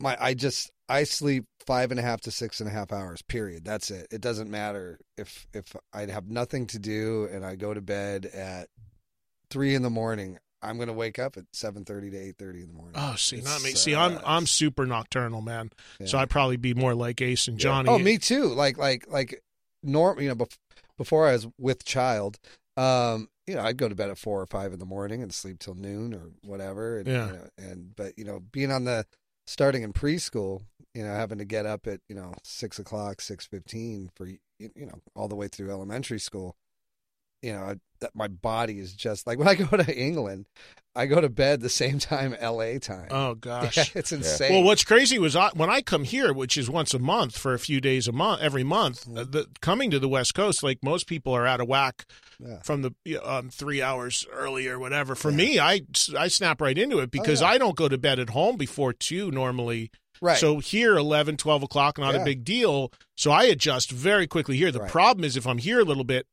my 0.01 0.17
I 0.19 0.35
just 0.35 0.71
I 0.89 1.05
sleep 1.05 1.45
five 1.67 1.91
and 1.91 1.99
a 2.01 2.03
half 2.03 2.21
to 2.23 2.31
six 2.31 2.61
and 2.61 2.69
a 2.69 2.73
half 2.73 2.93
hours. 2.93 3.23
Period. 3.23 3.65
That's 3.65 3.91
it. 3.91 4.07
It 4.11 4.21
doesn't 4.21 4.51
matter 4.51 4.99
if 5.19 5.47
if 5.53 5.75
I 5.93 6.07
have 6.07 6.29
nothing 6.29 6.67
to 6.69 6.79
do 6.79 7.29
and 7.33 7.45
I 7.45 7.57
go 7.57 7.75
to 7.75 7.81
bed 7.81 8.27
at 8.27 8.69
three 9.51 9.75
in 9.75 9.83
the 9.83 9.91
morning. 9.91 10.39
I'm 10.63 10.79
gonna 10.79 10.93
wake 10.93 11.19
up 11.19 11.37
at 11.37 11.45
seven 11.53 11.85
thirty 11.85 12.11
to 12.11 12.17
eight 12.17 12.37
thirty 12.39 12.63
in 12.63 12.69
the 12.69 12.75
morning. 12.75 12.95
Oh, 12.97 13.15
see, 13.17 13.37
It 13.37 13.45
not 13.45 13.63
me. 13.63 13.71
See, 13.73 13.95
I'm. 13.95 14.19
I'm 14.25 14.47
super 14.47 14.87
nocturnal, 14.87 15.43
man. 15.43 15.71
So 16.07 16.19
I'd 16.19 16.31
probably 16.31 16.57
be 16.57 16.75
more 16.75 16.95
like 16.95 17.21
Ace 17.21 17.47
and 17.47 17.59
Johnny. 17.59 17.89
Oh, 17.89 17.99
me 17.99 18.19
too. 18.19 18.47
Like 18.47 18.79
like 18.79 19.07
like 19.09 19.43
norm. 19.83 20.19
You 20.21 20.31
know, 20.31 20.35
bef- 20.35 20.57
before 20.97 21.29
I 21.29 21.33
was 21.33 21.47
with 21.59 21.85
child, 21.85 22.39
um, 22.77 23.29
you 23.47 23.55
know, 23.55 23.63
I'd 23.63 23.77
go 23.77 23.89
to 23.89 23.95
bed 23.95 24.11
at 24.11 24.19
four 24.19 24.41
or 24.41 24.47
five 24.47 24.73
in 24.73 24.79
the 24.79 24.87
morning 24.87 25.23
and 25.23 25.33
sleep 25.33 25.59
till 25.59 25.75
noon 25.75 26.15
or 26.15 26.31
whatever. 26.43 26.99
And, 26.99 27.07
Yeah. 27.07 27.27
You 27.27 27.33
know, 27.33 27.49
and 27.59 27.95
but 27.95 28.19
you 28.19 28.25
know, 28.25 28.41
being 28.41 28.73
on 28.73 28.85
the 28.85 29.05
starting 29.47 29.83
in 29.83 29.93
preschool, 29.93 30.62
you 30.95 31.05
know, 31.05 31.15
having 31.15 31.38
to 31.38 31.45
get 31.45 31.67
up 31.67 31.87
at 31.87 32.00
you 32.09 32.15
know 32.15 32.35
six 32.43 32.79
o'clock, 32.79 33.21
six 33.21 33.47
fifteen 33.47 34.11
for 34.15 34.26
you 34.26 34.38
you 34.59 34.87
know 34.87 35.00
all 35.15 35.29
the 35.29 35.37
way 35.37 35.49
through 35.49 35.71
elementary 35.71 36.19
school. 36.19 36.57
You 37.47 37.53
know, 37.53 37.75
that 38.00 38.11
my 38.15 38.29
body 38.29 38.79
is 38.79 38.93
just 38.93 39.26
like 39.26 39.38
when 39.41 39.49
I 39.49 39.55
go 39.55 39.76
to 39.76 39.97
England, 39.97 40.47
I 40.95 41.07
go 41.07 41.21
to 41.21 41.29
bed 41.29 41.61
the 41.61 41.69
same 41.69 41.99
time 41.99 42.35
LA 42.43 42.79
time. 42.79 43.09
Oh 43.11 43.35
gosh. 43.50 43.76
Yeah, 43.76 43.85
it's 43.95 44.12
insane. 44.12 44.53
Well, 44.53 44.62
what's 44.65 44.83
crazy 44.85 45.19
was 45.19 45.37
I, 45.37 45.50
when 45.55 45.71
I 45.71 45.81
come 45.83 46.05
here, 46.05 46.33
which 46.33 46.57
is 46.57 46.69
once 46.69 46.93
a 46.95 46.99
month 46.99 47.37
for 47.38 47.55
a 47.55 47.59
few 47.59 47.81
days 47.81 48.09
a 48.09 48.12
month, 48.12 48.41
every 48.43 48.65
month, 48.65 49.05
Mm-hmm. 49.05 49.19
uh, 49.19 49.25
the, 49.25 49.47
coming 49.61 49.91
to 49.93 49.99
the 49.99 50.09
West 50.09 50.35
Coast, 50.35 50.62
like 50.62 50.79
most 50.83 51.07
people 51.07 51.33
are 51.35 51.47
out 51.47 51.61
of 51.61 51.69
whack 51.69 52.07
Yeah. 52.41 52.61
from 52.62 52.83
the 52.83 52.95
um, 53.23 53.50
three 53.50 53.81
hours 53.83 54.26
early 54.33 54.67
or 54.69 54.79
whatever. 54.79 55.15
For 55.15 55.31
me, 55.31 55.59
I 55.61 55.83
I 56.19 56.29
snap 56.29 56.61
right 56.61 56.76
into 56.76 56.99
it 56.99 57.11
because 57.11 57.43
Oh, 57.43 57.47
yeah. 57.47 57.53
I 57.53 57.59
don't 57.59 57.76
go 57.76 57.88
to 57.88 57.99
bed 57.99 58.19
at 58.19 58.31
home 58.31 58.57
before 58.57 58.93
two 58.93 59.31
normally. 59.31 59.91
right. 60.21 60.38
So 60.38 60.59
here, 60.59 60.97
11, 60.97 61.37
12 61.37 61.62
o'clock, 61.62 61.99
not 61.99 62.15
a 62.15 62.25
big 62.25 62.43
deal. 62.45 62.91
So 63.17 63.31
I 63.31 63.45
adjust 63.45 63.91
very 63.93 64.26
quickly 64.26 64.57
here. 64.57 64.73
The 64.73 64.81
Right. 64.81 64.91
problem 64.91 65.25
is 65.25 65.37
if 65.37 65.47
I'm 65.47 65.59
here 65.59 65.81
a 65.81 65.85
little 65.85 66.05
bit, 66.05 66.26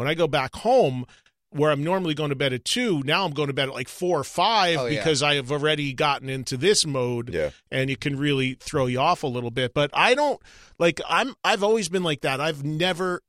when 0.00 0.08
I 0.08 0.14
go 0.14 0.26
back 0.26 0.56
home, 0.56 1.04
where 1.52 1.70
I'm 1.70 1.82
normally 1.84 2.14
going 2.14 2.30
to 2.30 2.36
bed 2.36 2.52
at 2.52 2.64
two, 2.64 3.02
now 3.04 3.24
I'm 3.24 3.32
going 3.32 3.48
to 3.48 3.52
bed 3.52 3.68
at 3.68 3.74
like 3.74 3.88
four 3.88 4.18
or 4.20 4.24
five 4.24 4.78
Oh, 4.78 4.86
yeah. 4.86 4.98
because 5.00 5.20
I 5.22 5.34
have 5.34 5.50
already 5.52 5.92
gotten 5.92 6.28
into 6.28 6.56
this 6.56 6.86
mode 6.86 7.34
Yeah. 7.34 7.50
and 7.72 7.90
it 7.90 8.00
can 8.00 8.16
really 8.16 8.54
throw 8.54 8.86
you 8.86 9.00
off 9.00 9.22
a 9.24 9.26
little 9.26 9.50
bit. 9.50 9.74
But 9.74 9.90
I 9.92 10.14
don't 10.14 10.40
like 10.78 11.00
I'm 11.08 11.34
I've 11.44 11.62
always 11.64 11.88
been 11.88 12.04
like 12.04 12.20
that. 12.20 12.40
I've 12.40 12.64
never 12.64 13.20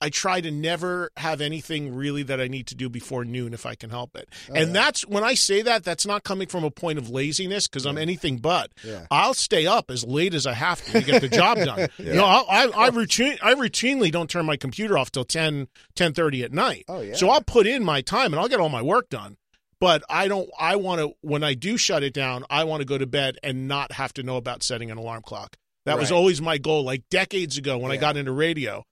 I 0.00 0.10
try 0.10 0.40
to 0.40 0.50
never 0.50 1.10
have 1.16 1.40
anything 1.40 1.94
really 1.94 2.22
that 2.24 2.40
I 2.40 2.48
need 2.48 2.66
to 2.68 2.74
do 2.74 2.88
before 2.88 3.24
noon 3.24 3.54
if 3.54 3.66
I 3.66 3.74
can 3.74 3.90
help 3.90 4.16
it. 4.16 4.28
Oh, 4.50 4.54
and 4.54 4.68
yeah. 4.68 4.72
that's 4.72 5.06
when 5.06 5.24
I 5.24 5.34
say 5.34 5.62
that 5.62 5.84
that's 5.84 6.06
not 6.06 6.24
coming 6.24 6.48
from 6.48 6.64
a 6.64 6.70
point 6.70 6.98
of 6.98 7.10
laziness 7.10 7.68
because 7.68 7.86
I'm 7.86 7.98
anything 7.98 8.38
but. 8.38 8.72
Yeah. 8.84 9.06
I'll 9.10 9.34
stay 9.34 9.66
up 9.66 9.90
as 9.90 10.04
late 10.04 10.34
as 10.34 10.46
I 10.46 10.54
have 10.54 10.84
to 10.86 10.92
to 10.92 11.00
get 11.02 11.20
the 11.20 11.28
job 11.28 11.58
done. 11.58 11.76
Yeah. 11.98 12.12
You 12.12 12.14
know, 12.14 12.24
I, 12.24 12.44
I, 12.48 12.70
I 12.74 12.88
routine 12.88 13.38
I 13.42 13.54
routinely 13.54 14.10
don't 14.10 14.28
turn 14.28 14.44
my 14.44 14.56
computer 14.56 14.98
off 14.98 15.10
till 15.10 15.24
10, 15.24 15.68
10.30 15.94 16.44
at 16.44 16.52
night. 16.52 16.84
Oh, 16.88 17.00
yeah. 17.00 17.14
So 17.14 17.28
I'll 17.30 17.42
put 17.42 17.66
in 17.66 17.84
my 17.84 18.00
time 18.00 18.32
and 18.32 18.40
I'll 18.40 18.48
get 18.48 18.60
all 18.60 18.68
my 18.68 18.82
work 18.82 19.08
done. 19.08 19.36
But 19.80 20.02
I 20.08 20.28
don't. 20.28 20.48
I 20.58 20.76
want 20.76 21.00
to. 21.00 21.12
When 21.20 21.44
I 21.44 21.54
do 21.54 21.76
shut 21.76 22.02
it 22.02 22.14
down, 22.14 22.44
I 22.48 22.64
want 22.64 22.80
to 22.80 22.86
go 22.86 22.96
to 22.96 23.06
bed 23.06 23.38
and 23.42 23.68
not 23.68 23.92
have 23.92 24.12
to 24.14 24.22
know 24.22 24.36
about 24.36 24.62
setting 24.62 24.90
an 24.90 24.98
alarm 24.98 25.22
clock. 25.22 25.56
That 25.84 25.98
was 25.98 26.10
always 26.10 26.42
my 26.42 26.58
goal. 26.58 26.82
Like 26.82 27.04
decades 27.10 27.58
ago, 27.58 27.78
when 27.78 27.92
I 27.92 27.96
got 27.96 28.16
into 28.16 28.32
radio, 28.32 28.84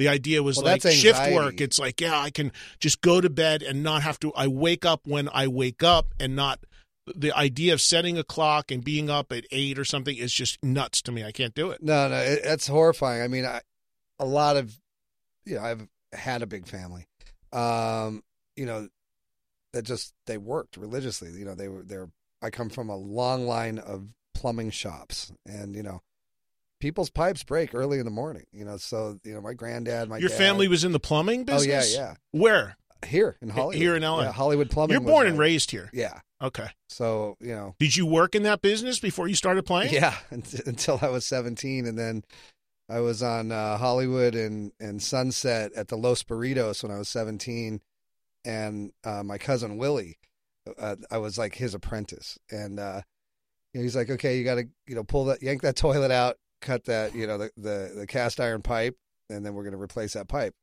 the 0.00 0.08
idea 0.08 0.42
was 0.42 0.56
Well, 0.56 0.64
like 0.64 0.80
shift 0.80 1.30
work. 1.32 1.60
It's 1.60 1.78
like, 1.78 2.00
yeah, 2.00 2.18
I 2.18 2.30
can 2.30 2.52
just 2.78 3.02
go 3.02 3.20
to 3.20 3.28
bed 3.28 3.62
and 3.62 3.82
not 3.82 4.02
have 4.02 4.18
to. 4.20 4.32
I 4.34 4.46
wake 4.46 4.86
up 4.86 5.06
when 5.06 5.28
I 5.30 5.46
wake 5.46 5.82
up, 5.82 6.14
and 6.18 6.34
not 6.34 6.64
the 7.14 7.36
idea 7.36 7.74
of 7.74 7.82
setting 7.82 8.16
a 8.16 8.24
clock 8.24 8.70
and 8.70 8.82
being 8.82 9.10
up 9.10 9.30
at 9.30 9.44
eight 9.50 9.78
or 9.78 9.84
something 9.84 10.16
is 10.16 10.32
just 10.32 10.58
nuts 10.64 11.02
to 11.02 11.12
me. 11.12 11.22
I 11.22 11.32
can't 11.32 11.54
do 11.54 11.70
it. 11.70 11.82
No, 11.82 12.08
no, 12.08 12.16
it, 12.16 12.40
it's 12.44 12.66
horrifying. 12.66 13.20
I 13.20 13.28
mean, 13.28 13.44
I, 13.44 13.60
a 14.18 14.24
lot 14.24 14.56
of, 14.56 14.74
you 15.44 15.56
know, 15.56 15.62
I've 15.62 15.86
had 16.14 16.40
a 16.40 16.46
big 16.46 16.66
family, 16.66 17.06
um, 17.52 18.22
you 18.56 18.64
know, 18.64 18.88
that 19.74 19.82
just 19.82 20.14
they 20.26 20.38
worked 20.38 20.78
religiously. 20.78 21.30
You 21.32 21.44
know, 21.44 21.54
they 21.54 21.68
were 21.68 21.82
they're. 21.82 22.08
I 22.40 22.48
come 22.48 22.70
from 22.70 22.88
a 22.88 22.96
long 22.96 23.46
line 23.46 23.78
of 23.78 24.08
plumbing 24.32 24.70
shops, 24.70 25.30
and 25.44 25.76
you 25.76 25.82
know, 25.82 26.00
people's 26.80 27.10
pipes 27.10 27.44
break 27.44 27.74
early 27.74 27.98
in 27.98 28.04
the 28.04 28.10
morning. 28.10 28.44
You 28.52 28.64
know, 28.64 28.76
so 28.76 29.18
you 29.24 29.34
know, 29.34 29.40
my 29.40 29.54
granddad, 29.54 30.08
my 30.08 30.18
Your 30.18 30.28
dad- 30.30 30.38
family 30.38 30.68
was 30.68 30.82
in 30.84 30.92
the 30.92 31.00
plumbing 31.00 31.44
business. 31.44 31.94
Oh 31.94 31.98
yeah, 32.00 32.06
yeah. 32.08 32.14
Where? 32.32 32.76
Here 33.06 33.38
in 33.40 33.48
Hollywood, 33.48 33.76
Here 33.76 33.96
in 33.96 34.02
LA. 34.02 34.22
Yeah, 34.24 34.32
Hollywood 34.32 34.70
plumbing. 34.70 34.92
You're 34.92 35.00
born 35.00 35.24
my- 35.24 35.30
and 35.30 35.38
raised 35.38 35.70
here. 35.70 35.88
Yeah. 35.92 36.20
Okay. 36.42 36.68
So 36.88 37.36
you 37.40 37.54
know, 37.54 37.74
Did 37.78 37.96
you 37.96 38.04
work 38.06 38.34
in 38.34 38.42
that 38.42 38.60
business 38.62 38.98
before 38.98 39.26
you 39.28 39.34
started 39.34 39.64
playing? 39.64 39.92
Yeah, 39.92 40.16
until 40.30 40.98
I 41.00 41.08
was 41.08 41.26
17, 41.26 41.86
and 41.86 41.98
then 41.98 42.24
I 42.90 43.00
was 43.00 43.22
on 43.22 43.52
uh, 43.52 43.76
Hollywood 43.78 44.34
and 44.34 44.72
and 44.80 45.02
Sunset 45.02 45.72
at 45.74 45.88
the 45.88 45.96
Los 45.96 46.22
Burritos 46.22 46.82
when 46.82 46.92
I 46.92 46.98
was 46.98 47.08
17, 47.08 47.80
and 48.44 48.92
uh, 49.04 49.22
my 49.22 49.38
cousin 49.38 49.76
Willie, 49.78 50.18
uh, 50.78 50.96
I 51.10 51.18
was 51.18 51.38
like 51.38 51.54
his 51.54 51.74
apprentice, 51.74 52.38
and 52.50 52.78
uh, 52.80 53.00
you 53.72 53.80
know, 53.80 53.84
he's 53.84 53.96
like, 53.96 54.10
okay, 54.10 54.36
you 54.38 54.44
got 54.44 54.56
to 54.56 54.64
you 54.86 54.94
know 54.94 55.04
pull 55.04 55.26
that, 55.26 55.42
yank 55.42 55.62
that 55.62 55.76
toilet 55.76 56.10
out, 56.10 56.36
cut 56.60 56.84
that 56.84 57.14
you 57.14 57.26
know 57.26 57.38
the 57.38 57.50
the, 57.56 57.92
the 57.96 58.06
cast 58.06 58.40
iron 58.40 58.62
pipe, 58.62 58.96
and 59.28 59.44
then 59.44 59.54
we're 59.54 59.64
gonna 59.64 59.76
replace 59.76 60.14
that 60.14 60.28
pipe. 60.28 60.54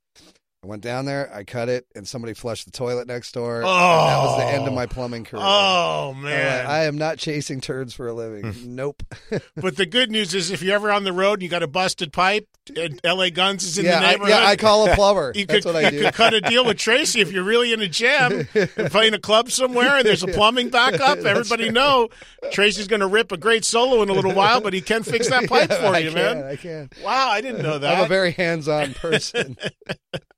I 0.67 0.69
I 0.69 0.71
went 0.71 0.83
down 0.83 1.05
there, 1.05 1.33
I 1.33 1.45
cut 1.45 1.69
it, 1.69 1.87
and 1.95 2.05
somebody 2.05 2.33
flushed 2.33 2.65
the 2.65 2.71
toilet 2.71 3.07
next 3.07 3.31
door. 3.31 3.57
and 3.57 3.65
that 3.65 4.17
was 4.17 4.37
the 4.37 4.45
end 4.45 4.63
of 4.63 4.73
oh. 4.73 4.75
my 4.75 4.85
plumbing 4.85 5.23
career. 5.23 5.41
Oh 5.45 6.13
man! 6.13 6.65
I 6.65 6.83
am 6.83 6.97
not 6.97 7.17
chasing 7.17 7.61
turds 7.61 7.93
for 7.93 8.07
a 8.07 8.13
living. 8.13 8.51
Hmm. 8.51 8.75
nope. 8.75 9.01
but 9.55 9.77
the 9.77 9.85
good 9.85 10.11
news 10.11 10.33
is, 10.33 10.51
if 10.51 10.61
you're 10.61 10.75
ever 10.75 10.91
on 10.91 11.05
the 11.05 11.13
road 11.13 11.35
and 11.35 11.43
you 11.43 11.49
got 11.49 11.63
a 11.63 11.67
busted 11.67 12.11
pipe, 12.11 12.49
and 12.75 12.99
L.A. 13.03 13.31
Guns 13.31 13.63
is 13.63 13.77
in 13.77 13.85
yeah, 13.85 13.99
the 13.99 14.05
I, 14.05 14.11
neighborhood, 14.11 14.29
yeah, 14.29 14.45
I 14.45 14.55
call 14.55 14.89
a 14.91 14.95
plumber. 14.95 15.31
You 15.37 15.45
That's 15.45 15.65
could, 15.65 15.73
what 15.73 15.85
I 15.85 15.89
you 15.89 15.99
do. 15.99 16.03
could 16.05 16.13
cut 16.15 16.33
a 16.33 16.41
deal 16.41 16.65
with 16.65 16.77
Tracii 16.77 17.21
if 17.21 17.31
you're 17.31 17.43
really 17.43 17.71
in 17.71 17.81
a 17.81 17.87
jam 17.87 18.47
and 18.55 18.91
playing 18.91 19.13
a 19.13 19.19
club 19.19 19.51
somewhere 19.51 19.97
and 19.97 20.05
there's 20.05 20.23
a 20.23 20.27
plumbing 20.27 20.69
backup. 20.69 21.19
Everybody 21.19 21.69
know 21.69 22.09
Tracii's 22.45 22.87
going 22.87 23.01
to 23.01 23.07
rip 23.07 23.31
a 23.31 23.37
great 23.37 23.65
solo 23.65 24.01
in 24.01 24.09
a 24.09 24.13
little 24.13 24.33
while, 24.33 24.61
but 24.61 24.73
he 24.73 24.81
can 24.81 25.03
fix 25.03 25.29
that 25.29 25.47
pipe 25.47 25.71
for 25.71 25.87
I 25.87 25.99
you, 25.99 26.11
can, 26.11 26.39
man. 26.39 26.43
I 26.43 26.55
can. 26.55 26.89
Wow, 27.03 27.29
I 27.29 27.41
didn't 27.41 27.61
know 27.61 27.77
that. 27.77 27.97
I'm 27.97 28.05
a 28.05 28.07
very 28.07 28.31
hands-on 28.31 28.95
person. 28.95 29.57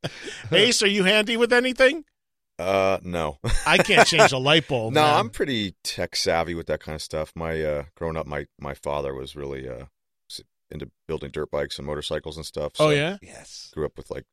Ace, 0.52 0.82
are 0.82 0.88
you 0.88 1.04
handy 1.04 1.38
with 1.38 1.54
anything? 1.54 2.06
Uh, 2.58 3.00
no. 3.04 3.38
I 3.66 3.78
can't 3.78 4.08
change 4.08 4.32
a 4.32 4.38
light 4.40 4.68
bulb. 4.68 4.94
no, 4.94 5.02
man. 5.02 5.16
I'm 5.16 5.30
pretty 5.30 5.76
tech 5.84 6.16
savvy 6.16 6.56
with 6.56 6.68
that 6.68 6.82
kind 6.82 6.96
of 6.96 7.02
stuff. 7.02 7.32
My 7.36 7.62
uh, 7.64 7.84
growing 7.96 8.18
up, 8.18 8.28
my 8.28 8.48
my 8.60 8.74
father 8.74 9.14
was 9.14 9.36
really 9.36 9.68
uh 9.68 9.86
into 10.72 10.92
building 11.08 11.32
dirt 11.32 11.50
bikes 11.52 11.78
and 11.78 11.88
motorcycles 11.88 12.38
and 12.38 12.46
stuff. 12.46 12.74
Oh 12.80 12.90
yeah. 12.90 13.18
yes. 13.22 13.72
Grew 13.74 13.86
up 13.86 13.98
with 13.98 14.12
like 14.12 14.26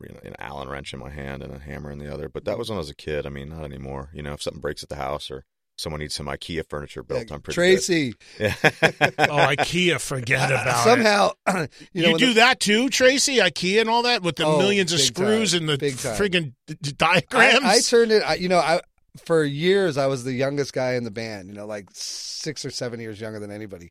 you 0.00 0.08
know, 0.08 0.20
an 0.24 0.34
Allen 0.38 0.68
wrench 0.68 0.92
in 0.92 1.00
my 1.00 1.10
hand 1.10 1.42
and 1.42 1.54
a 1.54 1.58
hammer 1.58 1.90
in 1.90 1.98
the 1.98 2.12
other. 2.12 2.28
But 2.28 2.44
that 2.44 2.58
was 2.58 2.68
when 2.68 2.76
I 2.76 2.78
was 2.78 2.90
a 2.90 2.94
kid. 2.94 3.26
I 3.26 3.28
mean, 3.28 3.50
not 3.50 3.64
anymore. 3.64 4.10
You 4.12 4.22
know, 4.22 4.32
if 4.32 4.42
something 4.42 4.60
breaks 4.60 4.82
at 4.82 4.88
the 4.88 4.96
house 4.96 5.30
or 5.30 5.44
someone 5.82 6.00
needs 6.00 6.14
some 6.14 6.26
IKEA 6.26 6.68
furniture 6.68 7.02
built, 7.02 7.30
I'm 7.30 7.40
pretty 7.40 7.60
Tracii. 7.60 8.14
Good. 8.38 8.54
Oh, 9.18 9.36
IKEA, 9.36 10.00
forget 10.00 10.50
uh, 10.50 10.54
about 10.54 10.86
it. 10.86 10.90
Somehow, 10.90 11.30
you, 11.48 11.68
You, 11.92 12.02
know, 12.02 12.10
when 12.12 12.18
do 12.18 12.26
the- 12.28 12.32
that 12.34 12.60
too, 12.60 12.86
Tracii? 12.88 13.42
IKEA 13.42 13.80
and 13.82 13.90
all 13.90 14.02
that 14.04 14.22
with 14.22 14.36
the 14.36 14.44
Oh, 14.44 14.58
millions 14.58 14.92
of 14.92 15.00
screws 15.00 15.52
time. 15.52 15.60
and 15.62 15.68
the 15.68 15.78
Big 15.78 15.94
friggin' 15.94 16.54
d- 16.66 16.76
d- 16.80 16.92
diagrams. 16.92 17.64
I, 17.64 17.74
I 17.74 17.80
turned 17.80 18.12
it. 18.12 18.22
I, 18.22 18.34
you 18.34 18.48
know, 18.48 18.58
I 18.58 18.80
for 19.26 19.44
years 19.44 19.98
I 19.98 20.06
was 20.06 20.24
the 20.24 20.32
youngest 20.32 20.72
guy 20.72 20.94
in 20.94 21.04
the 21.04 21.10
band. 21.10 21.48
You 21.48 21.54
know, 21.54 21.66
like 21.66 21.88
six 21.92 22.64
or 22.64 22.70
seven 22.70 22.98
years 23.00 23.20
younger 23.20 23.38
than 23.40 23.50
anybody. 23.50 23.90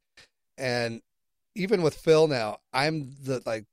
And 0.58 1.02
even 1.56 1.82
with 1.82 1.96
Phil 1.96 2.28
now, 2.28 2.58
I'm 2.74 3.12
the 3.24 3.42
like 3.46 3.66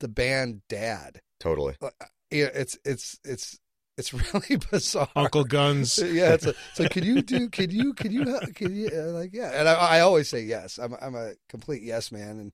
the 0.00 0.08
band 0.08 0.62
dad. 0.68 1.20
totally. 1.40 1.74
Uh, 1.82 1.90
yeah, 2.30 2.48
it's 2.54 2.78
it's 2.84 3.18
it's 3.24 3.58
it's 3.96 4.12
really 4.34 4.60
bizarre. 4.70 5.08
Uncle 5.16 5.44
Guns. 5.44 5.98
yeah, 6.12 6.34
it's, 6.34 6.46
like, 6.78 6.90
can 6.90 7.04
you 7.04 7.20
do? 7.22 7.48
Can 7.48 7.70
you? 7.70 7.92
Can 7.94 8.12
you? 8.12 8.24
Can 8.54 8.74
you? 8.74 8.88
uh, 8.88 9.12
Like, 9.12 9.30
yeah, 9.32 9.50
and 9.54 9.68
I, 9.68 9.74
I 9.74 10.00
always 10.00 10.28
say 10.28 10.42
yes. 10.42 10.78
I'm 10.78 10.94
I'm 11.00 11.14
a 11.14 11.32
complete 11.48 11.82
yes 11.82 12.12
man, 12.12 12.38
and 12.38 12.52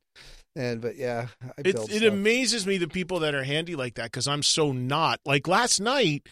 and 0.57 0.81
but 0.81 0.97
yeah, 0.97 1.29
I 1.59 1.63
It, 1.63 1.75
build 1.75 1.91
it 1.91 2.03
amazes 2.05 2.67
me 2.67 2.79
the 2.79 2.89
people 2.89 3.19
that 3.21 3.35
are 3.35 3.43
handy 3.43 3.75
like 3.77 3.95
that 3.95 4.05
because 4.05 4.29
I'm 4.29 4.43
so 4.43 4.73
not. 4.73 5.21
Like 5.25 5.49
last 5.49 5.81
night 5.81 6.29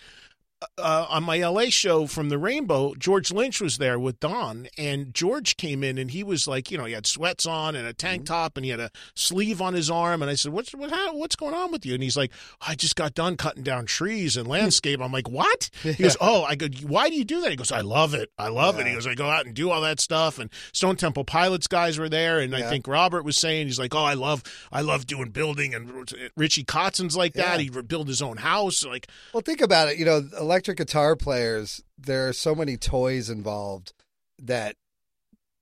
uh, 0.78 1.06
on 1.09 1.23
my 1.25 1.38
LA 1.38 1.66
show 1.68 2.06
from 2.06 2.28
the 2.28 2.38
Rainbow, 2.38 2.94
George 2.99 3.33
Lynch 3.33 3.61
was 3.61 3.78
there 3.78 3.99
with 3.99 4.21
Don, 4.21 4.68
and 4.78 5.12
George 5.14 5.56
came 5.56 5.83
in 5.85 5.99
and 5.99 6.11
he 6.11 6.23
was 6.23 6.47
like, 6.49 6.71
you 6.71 6.78
know, 6.78 6.85
he 6.85 6.92
had 6.94 7.06
sweats 7.06 7.47
on 7.47 7.75
and 7.76 7.87
a 7.87 7.92
tank 7.92 8.14
Mm-hmm. 8.25 8.33
top 8.35 8.56
and 8.56 8.64
he 8.64 8.71
had 8.71 8.80
a 8.80 8.90
sleeve 9.14 9.61
on 9.61 9.75
his 9.75 9.90
arm. 9.90 10.23
And 10.23 10.30
I 10.30 10.35
said, 10.35 10.52
what's 10.52 10.73
what, 10.75 10.90
how, 10.90 11.16
what's 11.16 11.37
going 11.37 11.54
on 11.54 11.73
with 11.73 11.85
you? 11.85 11.94
And 11.94 12.02
he's 12.02 12.16
like, 12.16 12.30
I 12.61 12.75
just 12.75 12.97
got 12.97 13.14
done 13.14 13.37
cutting 13.37 13.62
down 13.62 13.87
trees 13.87 14.37
and 14.37 14.47
landscape. 14.49 15.00
I'm 15.00 15.12
like, 15.12 15.28
what? 15.28 15.71
He 15.83 16.02
goes, 16.02 16.16
oh, 16.21 16.42
I 16.44 16.54
go, 16.54 16.66
why 16.87 17.09
do 17.09 17.14
you 17.16 17.25
do 17.25 17.40
that? 17.42 17.50
He 17.50 17.56
goes, 17.56 17.71
I 17.73 17.80
love 17.83 18.14
it. 18.14 18.30
I 18.38 18.49
love 18.49 18.78
it. 18.80 18.87
He 18.87 18.94
goes, 18.94 19.06
I 19.06 19.14
go 19.14 19.28
out 19.28 19.47
and 19.47 19.54
do 19.54 19.71
all 19.71 19.80
that 19.83 20.00
stuff. 20.00 20.38
And 20.38 20.50
Stone 20.73 20.97
Temple 20.97 21.25
Pilots 21.25 21.66
guys 21.66 21.99
were 21.99 22.09
there, 22.09 22.40
and 22.40 22.54
I 22.54 22.62
think 22.68 22.87
Robert 22.88 23.25
was 23.25 23.37
saying 23.37 23.66
he's 23.66 23.78
like, 23.78 23.94
oh, 23.94 24.02
I 24.04 24.14
love, 24.14 24.42
I 24.73 24.80
love 24.80 25.06
doing 25.06 25.30
building. 25.30 25.75
And 25.75 25.90
Richie 26.37 26.64
Kotzen's 26.64 27.16
like 27.16 27.35
that. 27.35 27.59
Yeah. 27.61 27.71
He 27.71 27.71
built 27.83 28.09
his 28.09 28.23
own 28.23 28.38
house. 28.38 28.85
Like, 28.85 29.09
Well, 29.33 29.42
think 29.42 29.61
about 29.61 29.88
it. 29.88 29.99
You 29.99 30.04
know, 30.04 30.23
electric 30.54 30.78
guitar 30.78 31.16
players. 31.16 31.82
There 31.99 32.28
are 32.28 32.32
so 32.32 32.54
many 32.54 32.76
toys 32.76 33.28
involved 33.28 33.92
that 34.40 34.76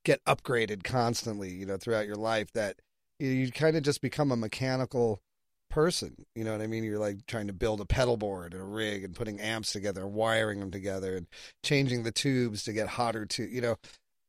get 0.05 0.23
upgraded 0.27 0.85
constantly. 0.85 1.51
You 1.51 1.65
know, 1.65 1.79
throughout 1.79 2.07
your 2.07 2.17
life, 2.17 2.53
that 2.53 2.77
you, 3.19 3.51
kind 3.51 3.75
of 3.75 3.85
just 3.85 4.03
become 4.03 4.31
a 4.31 4.37
mechanical 4.37 5.23
person. 5.71 6.27
You 6.35 6.45
know 6.45 6.53
what 6.53 6.61
I 6.61 6.67
mean? 6.67 6.85
You're 6.85 6.99
like 6.99 7.25
trying 7.27 7.47
to 7.47 7.55
build 7.55 7.81
a 7.81 7.87
pedal 7.87 8.19
board 8.19 8.53
and 8.53 8.63
a 8.63 8.67
rig 8.67 9.03
and 9.03 9.15
putting 9.15 9.41
amps 9.41 9.73
together, 9.73 10.07
wiring 10.07 10.61
them 10.61 10.71
together, 10.71 11.17
and 11.17 11.27
changing 11.63 12.03
the 12.03 12.13
tubes 12.13 12.63
to 12.65 12.75
get 12.75 12.89
hotter. 12.89 13.25
To 13.25 13.45
you 13.45 13.63
know, 13.63 13.77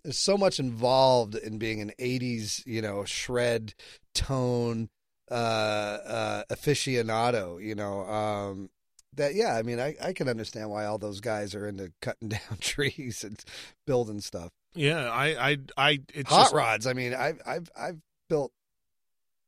there's 0.02 0.18
so 0.18 0.38
much 0.38 0.60
involved 0.60 1.36
in 1.36 1.58
being 1.58 1.82
an 1.82 1.92
'80s, 2.00 2.66
you 2.66 2.82
know, 2.82 3.04
shred 3.04 3.74
tone 4.16 4.88
uh, 5.30 5.34
uh, 5.34 6.44
aficionado. 6.50 7.62
You 7.62 7.76
know, 7.76 8.06
um, 8.06 8.70
that 9.16 9.36
yeah. 9.36 9.56
I 9.56 9.62
mean, 9.64 9.80
I 9.80 9.96
I 10.02 10.14
can 10.14 10.28
understand 10.30 10.70
why 10.70 10.86
all 10.86 10.98
those 10.98 11.20
guys 11.22 11.54
are 11.56 11.68
into 11.68 11.92
cutting 12.02 12.28
down 12.30 12.58
trees 12.60 13.24
and 13.24 13.44
building 13.88 14.22
stuff. 14.22 14.52
yeah, 14.76 15.10
I, 15.10 15.52
I, 15.52 15.58
I, 15.78 16.00
it's 16.14 16.30
Hot 16.30 16.44
just, 16.46 16.54
rods. 16.54 16.88
I 16.88 16.94
mean, 16.94 17.14
I've 17.14 17.42
I've 17.46 17.70
I've 17.78 18.00
built 18.30 18.52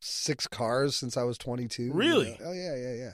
six 0.02 0.48
cars 0.48 0.96
since 0.96 1.18
I 1.18 1.24
was 1.24 1.38
22. 1.38 1.84
you 1.84 1.94
Really? 1.94 2.32
know. 2.40 2.48
Oh 2.48 2.54
yeah, 2.54 2.76
yeah, 2.76 2.94
yeah. 2.94 3.12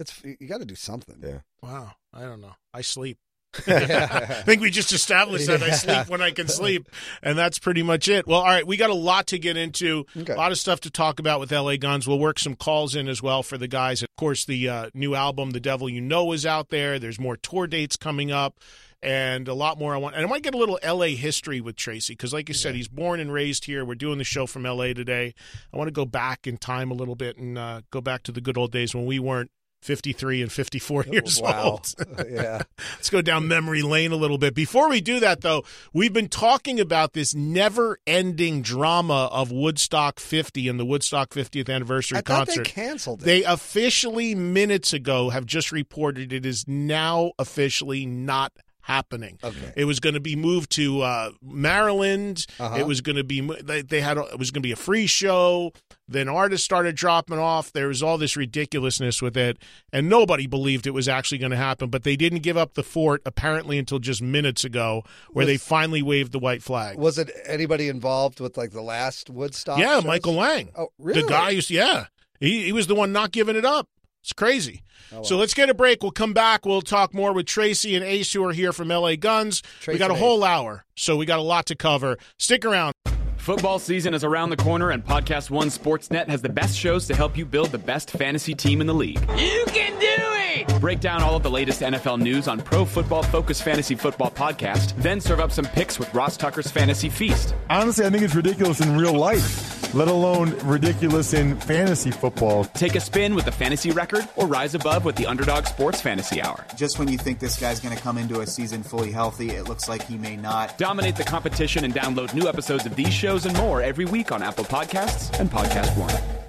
It's 0.00 0.20
you 0.24 0.48
got 0.48 0.58
to 0.58 0.64
do 0.66 0.74
something. 0.74 1.16
Yeah. 1.22 1.40
Wow, 1.62 1.92
I 2.12 2.22
don't 2.22 2.40
know. 2.40 2.54
I 2.74 2.80
sleep. 2.80 3.18
Yeah. 3.66 4.08
I 4.38 4.42
think 4.42 4.62
we 4.62 4.70
just 4.70 4.92
established 4.92 5.46
that 5.46 5.62
I 5.62 5.70
sleep 5.70 6.08
when 6.08 6.22
I 6.22 6.30
can 6.30 6.48
sleep, 6.48 6.88
and 7.22 7.36
that's 7.36 7.58
pretty 7.58 7.82
much 7.82 8.08
it. 8.08 8.26
Well, 8.26 8.40
all 8.40 8.46
right, 8.46 8.66
we 8.66 8.76
got 8.76 8.90
a 8.90 8.94
lot 8.94 9.26
to 9.28 9.38
get 9.38 9.56
into, 9.56 10.06
Okay. 10.16 10.32
a 10.32 10.36
lot 10.36 10.52
of 10.52 10.58
stuff 10.58 10.80
to 10.80 10.90
talk 10.90 11.18
about 11.20 11.38
with 11.40 11.52
LA 11.52 11.76
Guns. 11.76 12.06
We'll 12.08 12.18
work 12.18 12.38
some 12.38 12.54
calls 12.54 12.94
in 12.94 13.08
as 13.08 13.22
well 13.22 13.42
for 13.42 13.58
the 13.58 13.68
guys. 13.68 14.02
Of 14.02 14.08
course, 14.16 14.44
the 14.44 14.68
uh, 14.68 14.90
new 14.94 15.14
album, 15.14 15.50
"The 15.50 15.60
Devil 15.60 15.88
You 15.88 16.00
Know," 16.00 16.32
is 16.32 16.46
out 16.46 16.70
there. 16.70 16.98
There's 16.98 17.20
more 17.20 17.36
tour 17.36 17.66
dates 17.66 17.96
coming 17.96 18.32
up, 18.32 18.58
and 19.02 19.46
a 19.48 19.54
lot 19.54 19.78
more. 19.78 19.94
I 19.94 19.98
want, 19.98 20.16
and 20.16 20.24
I 20.24 20.28
might 20.28 20.42
get 20.42 20.54
a 20.54 20.58
little 20.58 20.78
LA 20.82 21.08
history 21.16 21.60
with 21.60 21.76
Tracii 21.76 22.08
because, 22.12 22.32
like 22.32 22.48
you 22.48 22.54
said, 22.54 22.74
he's 22.74 22.88
born 22.88 23.20
and 23.20 23.32
raised 23.32 23.66
here. 23.66 23.84
We're 23.84 23.94
doing 23.96 24.16
the 24.18 24.24
show 24.24 24.46
from 24.46 24.62
LA 24.64 24.92
today. 24.94 25.34
I 25.72 25.76
want 25.76 25.88
to 25.88 25.92
go 25.92 26.04
back 26.06 26.46
in 26.46 26.56
time 26.56 26.90
a 26.90 26.94
little 26.94 27.16
bit 27.16 27.36
and 27.36 27.58
uh, 27.58 27.82
go 27.90 28.00
back 28.00 28.22
to 28.24 28.32
the 28.32 28.40
good 28.40 28.56
old 28.56 28.72
days 28.72 28.94
when 28.94 29.04
we 29.06 29.18
weren't 29.18 29.50
53 29.82 30.42
and 30.42 30.52
54 30.52 31.04
years 31.10 31.40
wow. 31.42 31.62
old. 31.64 31.94
yeah. 32.30 32.62
Let's 32.94 33.10
go 33.10 33.20
down 33.20 33.48
memory 33.48 33.82
lane 33.82 34.12
a 34.12 34.16
little 34.16 34.38
bit. 34.38 34.54
Before 34.54 34.88
we 34.88 35.00
do 35.00 35.20
that, 35.20 35.40
though, 35.40 35.64
we've 35.92 36.12
been 36.12 36.28
talking 36.28 36.78
about 36.78 37.12
this 37.12 37.34
never 37.34 37.98
ending 38.06 38.62
drama 38.62 39.28
of 39.32 39.50
Woodstock 39.50 40.20
50 40.20 40.68
and 40.68 40.78
the 40.78 40.84
Woodstock 40.84 41.30
50th 41.30 41.68
anniversary 41.68 42.18
I 42.18 42.20
thought 42.20 42.46
concert. 42.46 42.64
they 42.64 42.70
canceled 42.70 43.22
it. 43.22 43.24
They 43.24 43.42
officially, 43.42 44.34
minutes 44.34 44.92
ago, 44.92 45.30
have 45.30 45.46
just 45.46 45.72
reported 45.72 46.32
it 46.32 46.46
is 46.46 46.66
now 46.68 47.32
officially 47.38 48.06
not 48.06 48.52
happening. 48.82 49.38
Okay. 49.42 49.72
It 49.76 49.84
was 49.84 50.00
going 50.00 50.14
to 50.14 50.20
be 50.20 50.36
moved 50.36 50.70
to 50.72 51.00
uh, 51.02 51.30
Maryland. 51.42 52.46
Uh-huh. 52.60 52.76
It 52.76 52.86
was 52.86 53.00
going 53.00 53.16
to 53.16 53.24
be 53.24 53.40
they, 53.40 53.82
they 53.82 54.00
had 54.00 54.18
a, 54.18 54.22
it 54.26 54.38
was 54.38 54.50
going 54.50 54.62
to 54.62 54.66
be 54.66 54.72
a 54.72 54.76
free 54.76 55.06
show. 55.06 55.72
Then 56.08 56.28
artists 56.28 56.64
started 56.64 56.94
dropping 56.94 57.38
off. 57.38 57.72
There 57.72 57.88
was 57.88 58.02
all 58.02 58.18
this 58.18 58.36
ridiculousness 58.36 59.22
with 59.22 59.36
it, 59.36 59.58
and 59.92 60.08
nobody 60.08 60.46
believed 60.46 60.86
it 60.86 60.90
was 60.90 61.08
actually 61.08 61.38
going 61.38 61.52
to 61.52 61.56
happen. 61.56 61.88
But 61.88 62.02
they 62.02 62.16
didn't 62.16 62.40
give 62.40 62.56
up 62.56 62.74
the 62.74 62.82
fort 62.82 63.22
apparently 63.24 63.78
until 63.78 63.98
just 63.98 64.20
minutes 64.20 64.64
ago, 64.64 65.04
where 65.30 65.46
Was- 65.46 65.52
they 65.52 65.56
finally 65.56 66.02
waved 66.02 66.32
the 66.32 66.38
white 66.38 66.62
flag. 66.62 66.98
Was 66.98 67.18
it 67.18 67.30
anybody 67.46 67.88
involved 67.88 68.40
with 68.40 68.56
like 68.56 68.72
the 68.72 68.82
last 68.82 69.30
Woodstock? 69.30 69.78
yeah, 69.78 69.96
shows? 69.96 70.04
Michael 70.04 70.34
Lang. 70.34 70.70
Oh, 70.76 70.88
really? 70.98 71.22
The 71.22 71.28
guy 71.28 71.54
who's 71.54 71.70
yeah, 71.70 72.06
he 72.40 72.64
he 72.64 72.72
was 72.72 72.88
the 72.88 72.94
one 72.94 73.12
not 73.12 73.30
giving 73.32 73.56
it 73.56 73.64
up. 73.64 73.88
It's 74.22 74.32
crazy. 74.32 74.82
Oh, 75.12 75.22
So 75.22 75.36
let's 75.36 75.52
get 75.52 75.68
a 75.68 75.74
break. 75.74 76.02
We'll 76.02 76.12
come 76.12 76.32
back. 76.32 76.64
We'll 76.64 76.80
talk 76.80 77.12
more 77.12 77.32
with 77.32 77.46
Tracii 77.46 77.96
and 77.96 78.04
Ace, 78.04 78.32
who 78.32 78.44
are 78.44 78.52
here 78.52 78.72
from 78.72 78.88
LA 78.88 79.16
Guns. 79.16 79.62
we 79.86 79.98
got 79.98 80.10
a 80.10 80.14
whole 80.14 80.44
hour, 80.44 80.84
so 80.96 81.16
we 81.16 81.26
got 81.26 81.38
a 81.38 81.42
lot 81.42 81.66
to 81.66 81.74
cover. 81.74 82.16
Stick 82.38 82.64
around. 82.64 82.92
Football 83.36 83.80
season 83.80 84.14
is 84.14 84.22
around 84.22 84.50
the 84.50 84.56
corner, 84.56 84.90
and 84.90 85.04
Podcast 85.04 85.50
One 85.50 85.66
Sportsnet 85.68 86.28
has 86.28 86.42
the 86.42 86.48
best 86.48 86.78
shows 86.78 87.08
to 87.08 87.16
help 87.16 87.36
you 87.36 87.44
build 87.44 87.70
the 87.72 87.78
best 87.78 88.10
fantasy 88.12 88.54
team 88.54 88.80
in 88.80 88.86
the 88.86 88.94
league. 88.94 89.18
You 89.36 89.64
can 89.66 89.98
do 89.98 90.06
it! 90.06 90.41
Break 90.80 91.00
down 91.00 91.22
all 91.22 91.36
of 91.36 91.42
the 91.42 91.50
latest 91.50 91.80
NFL 91.80 92.20
news 92.20 92.48
on 92.48 92.60
Pro 92.60 92.84
Football 92.84 93.22
Focus 93.22 93.60
Fantasy 93.60 93.94
Football 93.94 94.30
Podcast, 94.30 94.94
then 94.96 95.20
serve 95.20 95.40
up 95.40 95.52
some 95.52 95.64
picks 95.64 95.98
with 95.98 96.12
Ross 96.14 96.36
Tucker's 96.36 96.70
Fantasy 96.70 97.08
Feast. 97.08 97.54
Honestly, 97.70 98.04
I 98.04 98.10
think 98.10 98.22
it's 98.22 98.34
ridiculous 98.34 98.80
in 98.80 98.96
real 98.96 99.14
life, 99.14 99.94
let 99.94 100.08
alone 100.08 100.56
ridiculous 100.64 101.34
in 101.34 101.58
fantasy 101.60 102.10
football. 102.10 102.64
Take 102.64 102.94
a 102.94 103.00
spin 103.00 103.34
with 103.34 103.44
the 103.44 103.52
fantasy 103.52 103.90
record 103.90 104.28
or 104.36 104.46
rise 104.46 104.74
above 104.74 105.04
with 105.04 105.16
the 105.16 105.26
Underdog 105.26 105.66
Sports 105.66 106.00
Fantasy 106.00 106.42
Hour. 106.42 106.64
Just 106.76 106.98
when 106.98 107.08
you 107.08 107.18
think 107.18 107.38
this 107.38 107.58
guy's 107.58 107.80
going 107.80 107.96
to 107.96 108.02
come 108.02 108.18
into 108.18 108.40
a 108.40 108.46
season 108.46 108.82
fully 108.82 109.10
healthy, 109.12 109.50
it 109.50 109.68
looks 109.68 109.88
like 109.88 110.02
he 110.06 110.18
may 110.18 110.36
not. 110.36 110.76
Dominate 110.78 111.16
the 111.16 111.24
competition 111.24 111.84
and 111.84 111.94
download 111.94 112.34
new 112.34 112.48
episodes 112.48 112.86
of 112.86 112.96
these 112.96 113.12
shows 113.12 113.46
and 113.46 113.56
more 113.56 113.82
every 113.82 114.04
week 114.04 114.32
on 114.32 114.42
Apple 114.42 114.64
Podcasts 114.64 115.38
and 115.38 115.50
Podcast 115.50 115.96
One. 115.96 116.41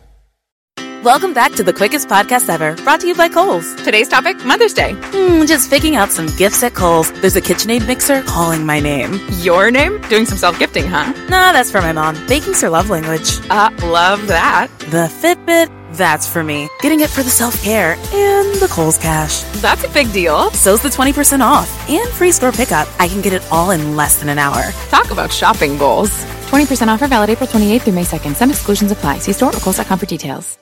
Welcome 1.04 1.34
back 1.34 1.52
to 1.56 1.64
the 1.64 1.74
quickest 1.74 2.08
podcast 2.08 2.48
ever, 2.48 2.76
brought 2.84 3.02
to 3.02 3.08
you 3.08 3.14
by 3.14 3.28
Kohl's. 3.28 3.76
Today's 3.84 4.08
topic 4.08 4.46
Mother's 4.46 4.74
Day. 4.74 4.94
Hmm, 4.94 5.44
just 5.46 5.70
picking 5.70 5.98
out 5.98 6.12
some 6.12 6.28
gifts 6.38 6.64
at 6.64 6.76
Kohl's. 6.76 7.12
There's 7.20 7.36
a 7.36 7.42
KitchenAid 7.42 7.86
mixer 7.86 8.22
calling 8.22 8.66
my 8.66 8.80
name. 8.80 9.20
Your 9.40 9.70
name? 9.70 10.00
Doing 10.08 10.26
some 10.26 10.38
self 10.38 10.58
gifting, 10.58 10.88
huh? 10.88 11.12
Nah, 11.28 11.52
that's 11.52 11.70
for 11.70 11.82
my 11.82 11.92
mom. 11.92 12.16
Baking's 12.28 12.62
her 12.62 12.70
love 12.70 12.90
language. 12.90 13.38
Uh, 13.50 13.70
love 13.84 14.28
that. 14.28 14.70
The 14.92 15.12
Fitbit 15.22 15.70
That's 15.98 16.26
for 16.26 16.42
me. 16.42 16.70
Getting 16.80 17.02
it 17.02 17.10
for 17.10 17.22
the 17.22 17.30
self 17.30 17.62
care 17.62 17.96
and 17.96 18.56
the 18.62 18.70
Kohl's 18.72 18.98
cash. 18.98 19.42
That's 19.62 19.84
a 19.84 19.90
big 19.90 20.10
deal. 20.14 20.52
So's 20.52 20.82
the 20.84 20.88
20% 20.88 21.42
off 21.42 21.68
and 21.90 22.08
free 22.14 22.32
store 22.32 22.54
pickup. 22.54 22.88
I 22.98 23.10
can 23.10 23.20
get 23.20 23.34
it 23.34 23.46
all 23.52 23.72
in 23.72 23.98
less 23.98 24.22
than 24.22 24.30
an 24.30 24.40
hour. 24.40 24.72
Talk 24.88 25.12
about 25.12 25.34
shopping 25.34 25.78
goals. 25.78 26.12
20% 26.48 26.88
offer 26.88 27.10
valid 27.10 27.30
April 27.30 27.50
28th 27.50 27.82
through 27.82 27.94
May 27.94 28.06
2nd. 28.06 28.38
Some 28.38 28.50
exclusions 28.52 28.94
apply. 28.94 29.18
See 29.18 29.34
store 29.34 29.54
or 29.54 29.60
Kohl's.com 29.60 30.00
for 30.00 30.06
details. 30.06 30.58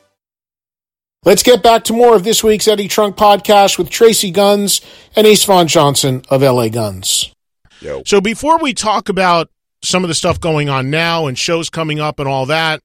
Let's 1.24 1.44
get 1.44 1.62
back 1.62 1.84
to 1.84 1.94
more 1.94 2.16
of 2.16 2.24
this 2.24 2.44
week's 2.44 2.68
Eddie 2.68 2.88
Trunk 2.88 3.16
podcast 3.16 3.78
with 3.78 3.92
Tracii 3.92 4.34
Guns 4.34 4.82
and 5.16 5.28
Ace 5.28 5.44
Von 5.44 5.68
Johnson 5.68 6.24
of 6.30 6.42
LA 6.42 6.68
Guns. 6.70 7.32
Yo. 7.80 8.02
So 8.08 8.20
before 8.22 8.58
we 8.58 8.74
talk 8.74 9.08
about 9.08 9.48
some 9.84 10.04
of 10.04 10.08
the 10.08 10.16
stuff 10.16 10.40
going 10.40 10.68
on 10.68 10.90
now 10.90 11.28
and 11.28 11.38
shows 11.38 11.70
coming 11.70 12.00
up 12.00 12.18
and 12.20 12.28
all 12.28 12.48
that, 12.48 12.82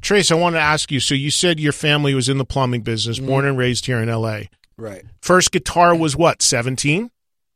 Trace, 0.00 0.30
I 0.30 0.36
want 0.36 0.56
to 0.56 0.60
ask 0.60 0.90
you. 0.90 1.00
So 1.00 1.14
you 1.14 1.30
said 1.30 1.60
your 1.60 1.72
family 1.72 2.14
was 2.14 2.30
in 2.30 2.38
the 2.38 2.44
plumbing 2.46 2.80
business, 2.80 3.18
Mm-hmm. 3.18 3.26
born 3.26 3.44
and 3.44 3.58
raised 3.58 3.84
here 3.84 3.98
in 3.98 4.08
L.A. 4.08 4.48
Right. 4.78 5.04
First 5.20 5.52
guitar 5.52 5.94
was 5.94 6.16
what? 6.16 6.40
Seventeen 6.40 7.10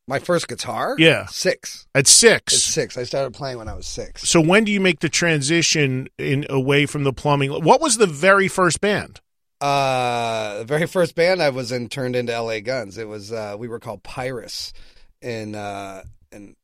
My 0.09 0.19
first 0.19 0.49
guitar? 0.49 0.97
Yeah. 0.99 1.27
Six. 1.27 1.87
at 1.95 2.07
six. 2.07 2.55
It's 2.55 2.65
six. 2.65 2.97
I 2.97 3.05
started 3.05 3.35
playing 3.35 3.59
when 3.59 3.69
I 3.69 3.75
was 3.75 3.87
six. 3.87 4.27
So 4.27 4.41
when 4.41 4.65
do 4.65 4.73
you 4.73 4.81
make 4.81 5.01
the 5.01 5.11
transition 5.11 6.09
in 6.17 6.47
away 6.49 6.87
from 6.87 7.05
the 7.05 7.13
plumbing? 7.13 7.51
What 7.51 7.83
was 7.83 7.99
the 7.99 8.07
very 8.07 8.49
first 8.49 8.81
band? 8.81 9.21
Uh, 9.61 10.59
the 10.59 10.65
very 10.65 10.87
first 10.87 11.15
band 11.15 11.43
I 11.43 11.51
was 11.51 11.73
in 11.73 11.89
turned 11.89 12.17
into 12.17 12.41
LA 12.41 12.61
Guns. 12.61 12.97
It 12.97 13.07
was 13.07 13.33
uh, 13.33 13.57
we 13.59 13.69
were 13.69 13.81
called 13.81 14.03
Pyrus 14.03 14.73
in 15.21 15.55
uh, 15.55 16.05
in 16.33 16.57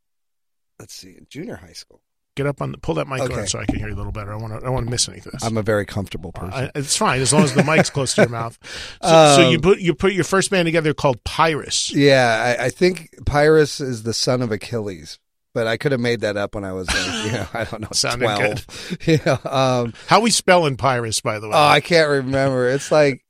let's 0.78 0.94
see, 0.94 1.18
junior 1.28 1.56
high 1.56 1.72
school. 1.72 2.00
Get 2.36 2.46
up 2.46 2.60
on 2.60 2.72
the 2.72 2.78
pull 2.78 2.94
that 2.96 3.06
mic 3.06 3.20
Okay. 3.20 3.42
on 3.42 3.46
so 3.46 3.60
I 3.60 3.64
can 3.64 3.76
hear 3.78 3.86
you 3.88 3.94
a 3.94 3.96
little 3.96 4.10
better. 4.10 4.32
I 4.32 4.36
want 4.36 4.58
to 4.60 4.66
I 4.66 4.70
want 4.70 4.86
to 4.86 4.90
miss 4.90 5.08
any 5.08 5.18
of 5.18 5.24
this. 5.24 5.44
I'm 5.44 5.56
a 5.56 5.62
very 5.62 5.86
comfortable 5.86 6.32
person. 6.32 6.52
I, 6.52 6.70
it's 6.74 6.96
fine 6.96 7.20
as 7.20 7.32
long 7.32 7.44
as 7.44 7.54
the 7.54 7.62
mic's 7.76 7.90
close 7.90 8.14
to 8.16 8.22
your 8.22 8.28
mouth. 8.30 8.58
So, 9.02 9.36
so 9.36 9.48
you 9.50 9.56
Um, 9.56 9.62
put 9.62 9.78
you 9.78 9.94
put 9.94 10.12
your 10.14 10.24
first 10.24 10.50
band 10.50 10.66
together 10.66 10.94
called 10.94 11.22
Pyrus. 11.22 11.92
yeah, 11.94 12.56
I, 12.58 12.64
I 12.64 12.68
think 12.70 13.10
Pyrus 13.24 13.80
is 13.80 14.02
the 14.02 14.12
son 14.12 14.42
of 14.42 14.50
Achilles, 14.50 15.20
but 15.54 15.68
I 15.68 15.76
could 15.76 15.92
have 15.92 16.00
made 16.00 16.22
that 16.22 16.36
up 16.36 16.56
when 16.56 16.64
I 16.64 16.72
was, 16.72 16.88
like, 16.88 17.24
you 17.26 17.32
know, 17.32 17.46
I 17.54 17.64
don't 17.64 17.82
know, 17.82 17.88
Sounded 17.92 18.24
twelve. 18.24 18.98
You 19.06 19.18
know, 19.24 19.38
um, 19.44 19.92
How 20.08 20.20
we 20.20 20.30
spelling 20.32 20.76
Pyrus, 20.76 21.20
by 21.20 21.38
the 21.38 21.46
way? 21.48 21.54
oh, 21.54 21.68
I 21.68 21.80
can't 21.80 22.08
remember. 22.08 22.68
It's 22.68 22.90
like 22.90 23.24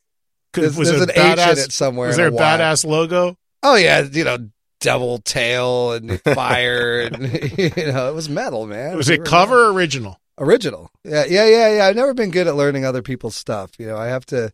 there's, 0.54 0.78
was 0.78 0.88
there's 0.88 1.02
an 1.02 1.10
H 1.10 1.38
in 1.38 1.58
it 1.58 1.72
somewhere. 1.72 2.08
Was 2.08 2.16
and 2.16 2.34
there 2.34 2.40
a 2.40 2.42
badass 2.58 2.86
logo? 2.86 3.36
Oh 3.62 3.74
yeah, 3.76 4.00
you 4.10 4.24
know, 4.24 4.38
devil 4.84 5.18
tail 5.18 5.92
and 5.92 6.20
fire, 6.34 7.00
and 7.00 7.22
you 7.58 7.92
know, 7.92 8.08
it 8.08 8.14
was 8.14 8.28
metal, 8.28 8.66
man. 8.66 8.96
Was 8.96 9.08
it 9.08 9.24
cover 9.24 9.64
or 9.64 9.72
original? 9.72 10.20
original? 10.38 10.90
Yeah, 11.04 11.24
yeah, 11.26 11.46
yeah, 11.46 11.76
yeah. 11.76 11.86
I've 11.86 11.96
never 11.96 12.14
been 12.14 12.30
good 12.30 12.46
at 12.46 12.56
learning 12.56 12.84
other 12.84 13.02
people's 13.02 13.34
stuff. 13.34 13.72
You 13.78 13.86
know, 13.86 13.96
I 13.96 14.06
have 14.06 14.26
to. 14.26 14.52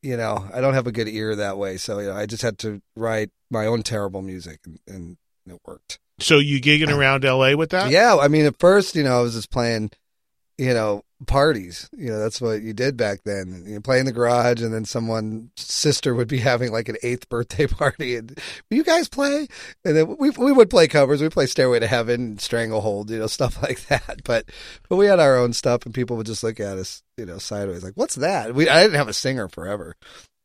You 0.00 0.16
know, 0.16 0.48
I 0.54 0.60
don't 0.60 0.74
have 0.74 0.86
a 0.86 0.92
good 0.92 1.08
ear 1.08 1.34
that 1.34 1.58
way, 1.58 1.76
so 1.76 1.98
you 1.98 2.06
know, 2.06 2.14
I 2.14 2.26
just 2.26 2.42
had 2.42 2.58
to 2.58 2.80
write 2.94 3.30
my 3.50 3.66
own 3.66 3.82
terrible 3.82 4.22
music, 4.22 4.60
and, 4.64 4.78
and 4.86 5.16
it 5.44 5.60
worked. 5.66 5.98
So 6.20 6.38
you 6.38 6.60
gigging 6.60 6.96
around 6.96 7.24
L.A. 7.24 7.56
with 7.56 7.70
that? 7.70 7.90
Yeah, 7.90 8.16
I 8.16 8.28
mean, 8.28 8.46
at 8.46 8.60
first, 8.60 8.94
you 8.94 9.02
know, 9.02 9.18
I 9.18 9.22
was 9.22 9.34
just 9.34 9.50
playing, 9.50 9.90
you 10.58 10.74
know, 10.74 11.02
parties. 11.26 11.88
You 11.96 12.10
know, 12.10 12.18
that's 12.18 12.40
what 12.40 12.62
you 12.62 12.72
did 12.72 12.96
back 12.96 13.20
then. 13.24 13.64
You 13.66 13.80
play 13.80 14.00
in 14.00 14.06
the 14.06 14.12
garage, 14.12 14.60
and 14.60 14.74
then 14.74 14.84
someone's 14.84 15.50
sister 15.56 16.14
would 16.14 16.28
be 16.28 16.38
having 16.50 16.72
like 16.72 16.88
an 16.88 16.96
eighth 17.02 17.28
birthday 17.28 17.66
party, 17.68 18.16
and 18.16 18.38
you 18.70 18.84
guys 18.84 19.08
play? 19.08 19.46
And 19.84 19.96
then 19.96 20.16
we 20.18 20.30
we 20.30 20.52
would 20.52 20.68
play 20.70 20.88
covers. 20.88 21.22
We 21.22 21.28
play 21.28 21.46
Stairway 21.46 21.78
to 21.80 21.86
Heaven, 21.86 22.38
Stranglehold, 22.38 23.10
you 23.10 23.18
know, 23.18 23.26
stuff 23.28 23.62
like 23.62 23.86
that. 23.86 24.22
But 24.24 24.46
but 24.88 24.96
we 24.96 25.06
had 25.06 25.20
our 25.20 25.36
own 25.36 25.52
stuff, 25.52 25.84
and 25.86 25.94
people 25.94 26.16
would 26.16 26.26
just 26.26 26.42
look 26.42 26.60
at 26.60 26.76
us, 26.76 27.02
you 27.16 27.24
know, 27.26 27.38
sideways, 27.38 27.84
like, 27.84 27.94
"What's 27.94 28.16
that?" 28.16 28.54
We 28.54 28.68
I 28.68 28.82
didn't 28.82 28.96
have 28.98 29.08
a 29.08 29.12
singer 29.14 29.48
forever. 29.48 29.94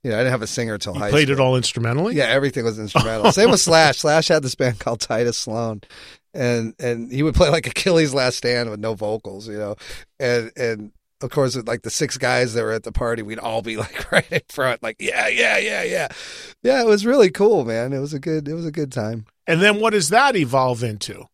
You 0.03 0.11
know, 0.11 0.17
I 0.17 0.19
didn't 0.19 0.31
have 0.31 0.41
a 0.41 0.47
singer 0.47 0.77
till 0.77 0.95
You 0.95 0.99
high 0.99 1.09
played 1.11 1.27
school. 1.29 1.39
it 1.39 1.41
all 1.41 1.55
instrumentally. 1.55 2.15
Yeah, 2.15 2.25
everything 2.25 2.65
was 2.65 2.77
instrumental. 2.77 3.31
Same 3.31 3.49
with 3.51 3.61
Slash. 3.61 3.99
Slash 3.99 4.27
had 4.27 4.43
this 4.43 4.53
band 4.53 4.77
called 4.77 4.99
Tidus 4.99 5.35
Sloan, 5.35 5.79
and 6.33 6.73
and 6.79 7.11
he 7.11 7.23
would 7.23 7.35
play 7.35 7.49
like 7.49 7.67
Achilles' 7.67 8.13
Last 8.13 8.37
Stand 8.37 8.69
with 8.69 8.79
no 8.79 8.93
vocals, 8.93 9.47
you 9.47 9.57
know, 9.57 9.75
and 10.19 10.51
and 10.55 10.91
of 11.21 11.29
course, 11.29 11.55
with 11.55 11.67
like 11.67 11.83
the 11.83 11.89
six 11.89 12.17
guys 12.17 12.53
that 12.53 12.63
were 12.63 12.73
at 12.73 12.83
the 12.83 12.91
party, 12.91 13.21
we'd 13.21 13.39
all 13.39 13.61
be 13.61 13.77
like 13.77 14.11
right 14.11 14.29
in 14.31 14.41
front, 14.49 14.83
like 14.83 14.97
yeah, 14.99 15.27
yeah, 15.27 15.57
yeah, 15.57 15.83
yeah, 15.83 16.07
yeah. 16.61 16.81
It 16.81 16.85
was 16.87 17.05
really 17.05 17.31
cool, 17.31 17.65
man. 17.65 17.93
It 17.93 17.99
was 17.99 18.13
a 18.13 18.19
good, 18.19 18.47
it 18.47 18.53
was 18.53 18.65
a 18.65 18.71
good 18.71 18.91
time. 18.91 19.25
And 19.47 19.61
then 19.61 19.79
what 19.79 19.91
does 19.91 20.09
that 20.09 20.35
evolve 20.35 20.83
into? 20.83 21.25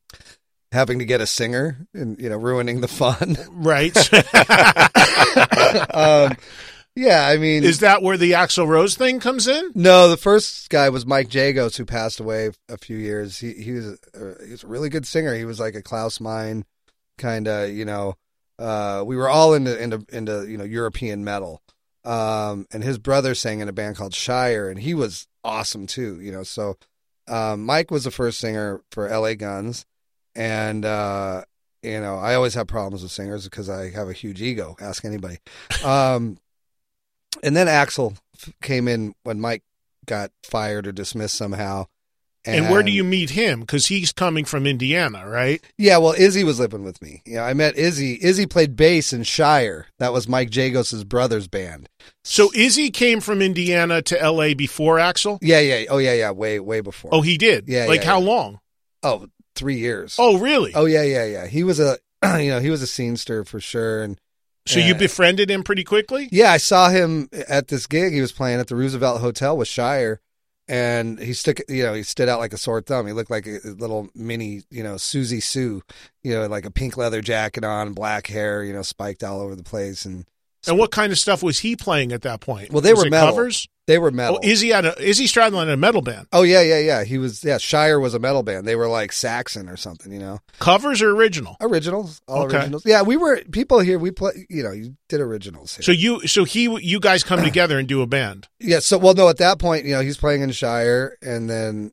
Having 0.72 1.00
to 1.00 1.06
get 1.06 1.20
a 1.20 1.26
singer 1.26 1.88
and 1.96 2.20
you 2.20 2.30
know 2.30 2.38
ruining 2.38 2.82
the 2.82 2.88
fun, 2.88 3.36
Right. 3.52 3.96
um, 5.96 6.38
yeah, 6.96 7.28
I 7.28 7.38
mean, 7.38 7.64
Is 7.64 7.80
that 7.80 8.02
where 8.02 8.18
the 8.18 8.32
Axl 8.32 8.68
Rose 8.68 8.96
thing 8.96 9.20
comes 9.20 9.48
in? 9.48 9.72
No, 9.76 10.10
the 10.10 10.18
first 10.18 10.70
guy 10.70 10.90
was 10.90 11.06
Mike 11.06 11.30
Jagosz, 11.30 11.78
who 11.78 11.86
passed 11.86 12.20
away 12.20 12.52
a 12.68 12.78
few 12.78 12.98
years. 12.98 13.38
He 13.40 13.54
he 13.54 13.72
was 13.72 14.00
a, 14.14 14.46
he 14.46 14.52
was 14.52 14.64
a 14.64 14.68
really 14.68 14.90
good 14.90 15.06
singer. 15.06 15.36
He 15.36 15.46
was 15.46 15.60
like 15.60 15.76
a 15.76 15.82
Klaus 15.82 16.20
Meine 16.20 16.66
kind 17.18 17.48
of, 17.48 17.70
you 17.70 17.86
know. 17.86 18.16
Uh, 18.58 19.04
we 19.06 19.16
were 19.16 19.30
all 19.30 19.54
into 19.54 19.82
into 19.82 20.06
into 20.12 20.46
you 20.50 20.58
know 20.58 20.66
European 20.66 21.24
metal, 21.24 21.62
um, 22.04 22.68
and 22.72 22.84
his 22.84 22.98
brother 22.98 23.34
sang 23.34 23.62
in 23.62 23.70
a 23.70 23.74
band 23.74 23.96
called 23.96 24.14
Shire, 24.14 24.70
and 24.70 24.80
he 24.80 24.94
was 24.94 25.28
awesome 25.44 25.88
too. 25.88 26.20
You 26.20 26.34
know, 26.34 26.44
so 26.44 26.76
um, 27.30 27.66
Mike 27.66 27.92
was 27.92 28.04
the 28.04 28.12
first 28.12 28.40
singer 28.40 28.82
for 28.92 29.08
L.A. 29.08 29.36
Guns, 29.36 29.86
and 30.36 30.84
uh, 30.84 31.44
you 31.82 32.02
know 32.02 32.18
I 32.18 32.36
always 32.36 32.56
have 32.56 32.68
problems 32.68 33.04
with 33.04 33.14
singers 33.14 33.46
because 33.46 33.70
I 33.70 33.92
have 33.92 34.10
a 34.10 34.14
huge 34.14 34.42
ego. 34.42 34.76
Ask 34.82 35.06
anybody. 35.06 35.38
Um, 35.86 36.38
and 37.44 37.56
then 37.56 37.68
Axl 37.68 38.18
came 38.62 38.88
in 38.88 39.14
when 39.24 39.40
Mike 39.40 39.64
got 40.06 40.32
fired 40.44 40.88
or 40.88 40.92
dismissed 40.92 41.36
somehow. 41.36 41.86
And, 42.46 42.70
where 42.70 42.82
do 42.82 42.92
you 42.92 43.04
meet 43.04 43.32
him? 43.32 43.60
Because 43.60 43.88
he's 43.88 44.14
coming 44.14 44.46
from 44.46 44.66
Indiana, 44.66 45.28
right? 45.28 45.62
Yeah, 45.78 45.98
well, 45.98 46.14
Izzy 46.18 46.44
was 46.46 46.58
living 46.60 46.84
with 46.84 47.02
me. 47.02 47.22
Yeah, 47.26 47.44
I 47.44 47.54
met 47.54 47.76
Izzy. 47.76 48.18
Izzy 48.22 48.46
played 48.46 48.78
bass 48.78 49.12
in 49.12 49.24
Shire. 49.24 49.88
That 50.00 50.14
was 50.14 50.28
Mike 50.28 50.50
Jagosz' 50.50 51.06
brother's 51.06 51.50
band. 51.50 51.90
So 52.24 52.50
Izzy 52.56 52.92
came 52.92 53.20
from 53.20 53.42
Indiana 53.42 54.02
to 54.04 54.20
L.A. 54.20 54.54
before 54.54 54.98
Axl. 54.98 55.38
Yeah, 55.42 55.60
yeah. 55.60 55.86
Oh, 55.90 55.98
yeah, 55.98 56.14
yeah. 56.14 56.32
Way, 56.32 56.60
way 56.62 56.80
before. 56.80 57.12
Oh, 57.14 57.22
he 57.22 57.38
did. 57.38 57.68
Yeah, 57.68 57.86
Like 57.86 58.02
yeah, 58.02 58.08
how 58.08 58.20
yeah. 58.20 58.26
long? 58.28 58.60
Oh, 59.04 59.28
three 59.56 59.78
years. 59.78 60.16
Oh, 60.18 60.38
really? 60.40 60.74
Oh, 60.74 60.86
yeah, 60.86 61.04
yeah, 61.04 61.26
yeah. 61.26 61.46
He 61.48 61.64
was 61.66 61.80
a, 61.80 61.98
you 62.24 62.50
know, 62.50 62.62
he 62.62 62.70
was 62.70 62.82
a 62.82 62.88
scenester 62.88 63.46
for 63.46 63.60
sure. 63.60 64.02
And 64.02 64.20
So 64.66 64.80
you 64.80 64.94
befriended 64.94 65.50
him 65.50 65.64
pretty 65.64 65.84
quickly? 65.84 66.30
Yeah, 66.32 66.52
I 66.52 66.58
saw 66.58 66.90
him 66.90 67.28
at 67.48 67.70
this 67.70 67.88
gig 67.88 68.14
he 68.14 68.22
was 68.22 68.32
playing 68.32 68.60
at 68.60 68.68
the 68.68 68.76
Roosevelt 68.76 69.20
Hotel 69.22 69.58
with 69.58 69.68
Shire, 69.68 70.22
and 70.68 71.20
he 71.20 71.34
stuck, 71.34 71.58
you 71.68 71.84
know, 71.84 71.94
he 71.96 72.04
stood 72.04 72.30
out 72.30 72.40
like 72.40 72.54
a 72.54 72.58
sore 72.58 72.82
thumb. 72.82 73.08
He 73.08 73.14
looked 73.14 73.32
like 73.32 73.48
a 73.48 73.60
little 73.66 74.10
mini, 74.14 74.62
you 74.70 74.84
know, 74.84 74.96
Siouxsie 74.96 75.42
Sioux, 75.42 75.82
you 76.24 76.34
know, 76.36 76.46
like 76.46 76.66
a 76.66 76.72
pink 76.72 76.98
leather 76.98 77.22
jacket 77.22 77.64
on, 77.64 77.94
black 77.94 78.28
hair, 78.28 78.64
you 78.64 78.74
know, 78.74 78.84
spiked 78.84 79.24
all 79.24 79.42
over 79.42 79.56
the 79.56 79.64
place, 79.64 80.06
and 80.06 80.26
And 80.68 80.78
what 80.78 80.92
kind 80.92 81.12
of 81.12 81.18
stuff 81.18 81.42
was 81.42 81.60
he 81.60 81.76
playing 81.76 82.12
at 82.12 82.22
that 82.22 82.40
point? 82.42 82.72
well, 82.72 82.82
they 82.82 82.94
Was 82.94 83.00
were 83.02 83.08
it 83.08 83.12
metal. 83.12 83.30
covers. 83.30 83.68
They 83.90 83.98
were 83.98 84.12
metal. 84.12 84.36
Oh, 84.44 84.48
Izzy 84.48 84.70
had 84.70 84.86
a 84.86 85.02
Izzy 85.02 85.26
Stradlin 85.26 85.62
had 85.62 85.70
a 85.70 85.76
metal 85.78 86.04
band. 86.04 86.28
oh 86.32 86.44
yeah, 86.44 86.62
yeah, 86.62 86.78
yeah. 86.78 87.04
He 87.04 87.18
was 87.18 87.44
yeah. 87.44 87.58
Shire 87.58 88.00
was 88.00 88.14
a 88.14 88.20
metal 88.20 88.44
band. 88.44 88.68
They 88.68 88.76
were 88.76 88.88
like 88.88 89.12
Saxon 89.12 89.68
or 89.68 89.78
something, 89.78 90.14
you 90.14 90.20
know. 90.20 90.38
Covers 90.60 91.02
or 91.02 91.10
original? 91.10 91.58
Originals, 91.60 92.22
all 92.28 92.44
Okay. 92.44 92.58
originals. 92.58 92.86
Yeah, 92.86 93.02
we 93.02 93.18
were 93.18 93.42
people 93.52 93.80
here. 93.80 93.98
We 93.98 94.12
play, 94.12 94.46
you 94.48 94.62
know, 94.62 94.72
you 94.72 94.96
did 95.08 95.22
originals. 95.22 95.76
Here. 95.76 95.82
So 95.82 95.92
you 95.92 96.28
so 96.28 96.44
he 96.44 96.66
you 96.84 97.00
guys 97.00 97.24
come 97.24 97.42
together 97.44 97.80
and 97.80 97.88
do 97.88 98.04
a 98.04 98.06
band. 98.06 98.48
Yeah. 98.60 98.78
So, 98.78 99.00
well, 99.00 99.16
no, 99.16 99.28
at 99.28 99.38
that 99.38 99.58
point, 99.58 99.86
you 99.86 99.96
know, 99.96 100.02
he's 100.02 100.18
playing 100.18 100.44
in 100.44 100.52
Shire, 100.52 101.18
and 101.24 101.50
then 101.50 101.92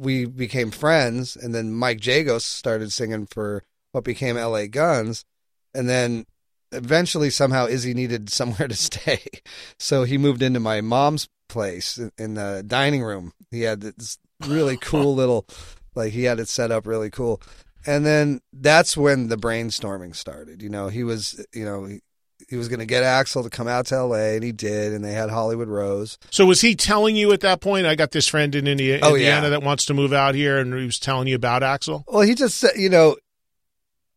we 0.00 0.24
became 0.24 0.72
friends, 0.72 1.36
and 1.36 1.54
then 1.54 1.72
Mike 1.72 2.00
Jagosz 2.00 2.42
started 2.42 2.90
singing 2.90 3.24
for 3.26 3.62
what 3.92 4.02
became 4.02 4.36
L.A. 4.36 4.66
Guns, 4.66 5.24
and 5.72 5.88
then 5.88 6.26
eventually, 6.72 7.30
somehow, 7.30 7.66
Izzy 7.66 7.94
needed 7.94 8.30
somewhere 8.40 8.66
to 8.66 8.74
stay, 8.74 9.20
so 9.78 10.02
he 10.02 10.18
moved 10.18 10.42
into 10.42 10.58
my 10.58 10.80
mom's 10.80 11.28
place 11.48 11.98
in, 12.18 12.34
the 12.34 12.62
dining 12.66 13.02
room. 13.02 13.32
He 13.50 13.62
had 13.62 13.80
this 13.80 14.18
really 14.46 14.76
cool 14.76 15.14
little, 15.16 15.46
like, 15.94 16.12
he 16.12 16.24
had 16.24 16.40
it 16.40 16.48
set 16.48 16.70
up 16.70 16.86
really 16.86 17.10
cool. 17.10 17.40
And 17.86 18.04
then 18.04 18.40
that's 18.52 18.96
when 18.96 19.28
the 19.28 19.36
brainstorming 19.36 20.16
started. 20.16 20.60
You 20.60 20.68
know, 20.68 20.88
he 20.88 21.04
was, 21.04 21.44
you 21.54 21.64
know, 21.64 21.84
he, 21.84 22.00
he 22.48 22.56
was 22.56 22.68
going 22.68 22.80
to 22.80 22.86
get 22.86 23.02
Axl 23.02 23.42
to 23.44 23.50
come 23.50 23.66
out 23.68 23.86
to 23.86 24.04
LA, 24.04 24.34
and 24.34 24.44
he 24.44 24.52
did, 24.52 24.92
and 24.92 25.04
they 25.04 25.12
had 25.12 25.30
Hollywood 25.30 25.68
Rose. 25.68 26.18
So 26.30 26.44
was 26.46 26.60
he 26.60 26.74
telling 26.74 27.16
you 27.16 27.32
at 27.32 27.40
that 27.40 27.60
point? 27.60 27.86
I 27.86 27.94
got 27.94 28.10
this 28.10 28.26
friend 28.28 28.54
in 28.54 28.66
India, 28.66 28.98
Oh, 29.02 29.14
Indiana 29.14 29.44
yeah. 29.46 29.50
that 29.50 29.62
wants 29.62 29.86
to 29.86 29.94
move 29.94 30.12
out 30.12 30.34
here, 30.34 30.58
and 30.58 30.74
he 30.74 30.84
was 30.84 30.98
telling 30.98 31.28
you 31.28 31.36
about 31.36 31.62
Axl. 31.62 32.04
Well, 32.08 32.22
he 32.22 32.34
just 32.34 32.58
said, 32.58 32.72
you 32.76 32.88
know, 32.90 33.16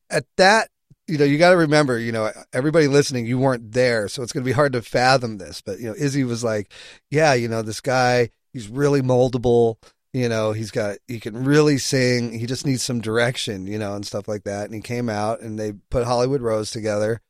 at 0.10 0.26
that, 0.38 0.70
you 1.10 1.17
know, 1.17 1.26
you 1.26 1.38
got 1.38 1.52
to 1.52 1.58
remember, 1.58 1.98
you 1.98 2.12
know, 2.12 2.32
everybody 2.54 2.88
listening, 2.88 3.26
you 3.26 3.38
weren't 3.38 3.72
there, 3.72 4.08
so 4.08 4.22
it's 4.22 4.32
going 4.32 4.43
to 4.43 4.50
be 4.50 4.54
hard 4.54 4.74
to 4.74 4.82
fathom 4.82 5.38
this. 5.38 5.62
But 5.62 5.80
you 5.80 5.88
know, 5.88 5.95
Izzy 5.95 6.24
was 6.24 6.43
like, 6.43 6.72
yeah, 7.10 7.34
you 7.34 7.48
know, 7.48 7.62
this 7.62 7.82
guy, 7.82 8.30
he's 8.54 8.67
really 8.67 9.02
moldable. 9.02 9.78
You 10.13 10.28
know, 10.28 10.54
he's 10.54 10.72
got, 10.72 10.98
he 11.08 11.19
can 11.19 11.43
really 11.43 11.78
sing. 11.78 12.38
He 12.38 12.45
just 12.45 12.65
needs 12.65 12.82
some 12.82 13.02
direction, 13.02 13.67
you 13.67 13.78
know, 13.78 13.93
and 13.93 14.06
stuff 14.06 14.28
like 14.28 14.43
that. 14.45 14.65
And 14.65 14.74
he 14.74 14.82
came 14.82 15.10
out, 15.10 15.41
and 15.41 15.60
they 15.60 15.74
put 15.91 16.06
Hollywood 16.06 16.41
Rose 16.41 16.72
together, 16.72 17.22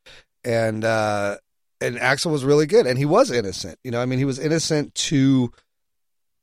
and 0.43 0.85
uh, 0.85 1.37
and 1.81 1.97
Axl 1.97 2.31
was 2.31 2.45
really 2.45 2.67
good, 2.67 2.85
and 2.85 2.97
he 2.97 3.05
was 3.05 3.31
innocent. 3.31 3.79
You 3.83 3.91
know, 3.91 4.01
I 4.01 4.05
mean, 4.05 4.19
he 4.19 4.25
was 4.25 4.39
innocent 4.39 4.95
to 4.95 5.51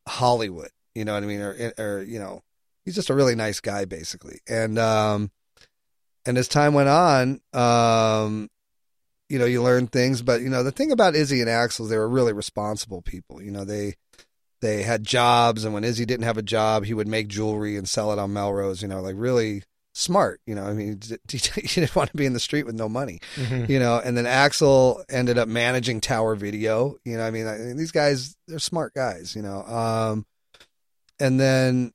Hollywood. 0.08 0.70
You 0.94 1.04
know 1.04 1.14
what 1.14 1.22
I 1.22 1.26
mean? 1.26 1.40
Or, 1.40 1.72
or 1.78 2.02
you 2.02 2.18
know, 2.18 2.42
he's 2.84 2.94
just 2.94 3.10
a 3.10 3.14
really 3.14 3.34
nice 3.34 3.60
guy, 3.60 3.84
basically. 3.84 4.40
And 4.48 4.78
um, 4.78 5.30
and 6.26 6.36
as 6.36 6.48
time 6.48 6.74
went 6.74 6.88
on, 6.88 7.40
um, 7.52 8.48
you 9.28 9.38
know, 9.38 9.44
you 9.44 9.62
learn 9.62 9.86
things. 9.86 10.22
But 10.22 10.40
you 10.40 10.48
know, 10.48 10.62
the 10.62 10.72
thing 10.72 10.92
about 10.92 11.14
Izzy 11.14 11.40
and 11.40 11.48
Axl, 11.48 11.88
they 11.88 11.98
were 11.98 12.08
really 12.08 12.32
responsible 12.32 13.02
people. 13.02 13.42
You 13.42 13.50
know, 13.50 13.64
they 13.64 13.94
they 14.60 14.82
had 14.82 15.04
jobs, 15.04 15.64
and 15.64 15.74
when 15.74 15.84
Izzy 15.84 16.06
didn't 16.06 16.24
have 16.24 16.38
a 16.38 16.42
job, 16.42 16.84
he 16.84 16.94
would 16.94 17.08
make 17.08 17.28
jewelry 17.28 17.76
and 17.76 17.88
sell 17.88 18.12
it 18.12 18.18
on 18.18 18.32
Melrose. 18.32 18.82
You 18.82 18.88
know, 18.88 19.00
like 19.00 19.14
really 19.16 19.62
smart. 19.92 20.40
You 20.46 20.54
know, 20.54 20.64
I 20.64 20.72
mean, 20.72 21.00
he 21.28 21.38
didn't 21.38 21.96
want 21.96 22.10
to 22.10 22.16
be 22.16 22.26
in 22.26 22.32
the 22.34 22.40
street 22.40 22.66
with 22.66 22.74
no 22.74 22.88
money. 22.88 23.20
Mhm. 23.36 23.68
You 23.68 23.78
know, 23.78 24.00
and 24.02 24.16
then 24.16 24.24
Axl 24.24 25.02
ended 25.08 25.38
up 25.38 25.48
managing 25.48 26.00
Tower 26.00 26.34
Video. 26.34 26.96
You 27.04 27.16
know, 27.16 27.26
I 27.26 27.30
mean, 27.30 27.46
I, 27.46 27.72
these 27.74 27.92
guys, 27.92 28.36
they're 28.46 28.58
smart 28.58 28.94
guys. 28.94 29.34
You 29.34 29.42
know, 29.42 29.62
um, 29.62 30.26
and 31.18 31.40
then 31.40 31.92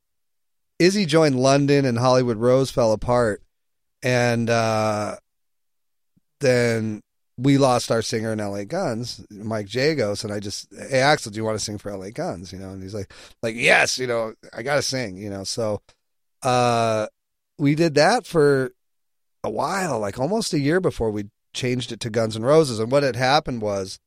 Izzy 0.78 1.06
joined 1.06 1.38
London, 1.38 1.84
and 1.84 1.98
Hollywood 1.98 2.38
Rose 2.38 2.70
fell 2.70 2.92
apart, 2.92 3.41
and 4.02 4.50
uh, 4.50 5.16
then 6.40 7.02
we 7.38 7.58
lost 7.58 7.90
our 7.90 8.02
singer 8.02 8.32
in 8.32 8.38
LA 8.38 8.64
Guns, 8.64 9.24
Mike 9.30 9.66
Jagosz, 9.66 10.24
and 10.24 10.32
I 10.32 10.40
just, 10.40 10.68
hey 10.72 10.98
Axl, 10.98 11.30
do 11.32 11.36
you 11.36 11.44
want 11.44 11.58
to 11.58 11.64
sing 11.64 11.78
for 11.78 11.96
LA 11.96 12.10
Guns? 12.10 12.52
You 12.52 12.58
know, 12.58 12.70
and 12.70 12.82
he's 12.82 12.94
like, 12.94 13.12
like 13.42 13.54
yes, 13.56 13.98
you 13.98 14.06
know, 14.06 14.34
I 14.52 14.62
got 14.62 14.76
to 14.76 14.82
sing. 14.82 15.16
You 15.16 15.30
know, 15.30 15.44
so 15.44 15.80
uh, 16.42 17.06
we 17.58 17.74
did 17.74 17.94
that 17.94 18.26
for 18.26 18.72
a 19.44 19.50
while, 19.50 19.98
like 19.98 20.18
almost 20.18 20.52
a 20.52 20.60
year 20.60 20.80
before 20.80 21.10
we 21.10 21.26
changed 21.54 21.92
it 21.92 22.00
to 22.00 22.10
Guns 22.10 22.36
N' 22.36 22.42
Roses. 22.42 22.78
And 22.78 22.90
what 22.90 23.02
had 23.02 23.16
happened 23.16 23.62
was 23.62 23.98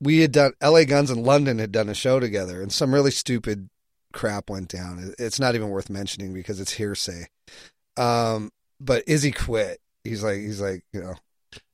we 0.00 0.20
had 0.20 0.32
done 0.32 0.52
LA 0.62 0.84
Guns 0.84 1.10
and 1.10 1.24
London 1.24 1.58
had 1.58 1.72
done 1.72 1.88
a 1.88 1.94
show 1.94 2.20
together, 2.20 2.62
and 2.62 2.72
some 2.72 2.94
really 2.94 3.10
stupid 3.10 3.68
crap 4.12 4.48
went 4.48 4.68
down. 4.68 5.14
It's 5.18 5.40
not 5.40 5.54
even 5.54 5.68
worth 5.68 5.90
mentioning 5.90 6.32
because 6.32 6.60
it's 6.60 6.72
hearsay. 6.72 7.26
Um, 7.98 8.50
but 8.80 9.04
Izzy 9.06 9.32
quit. 9.32 9.80
He's 10.04 10.22
like, 10.22 10.38
he's 10.38 10.60
like, 10.60 10.84
you 10.92 11.00
know, 11.00 11.14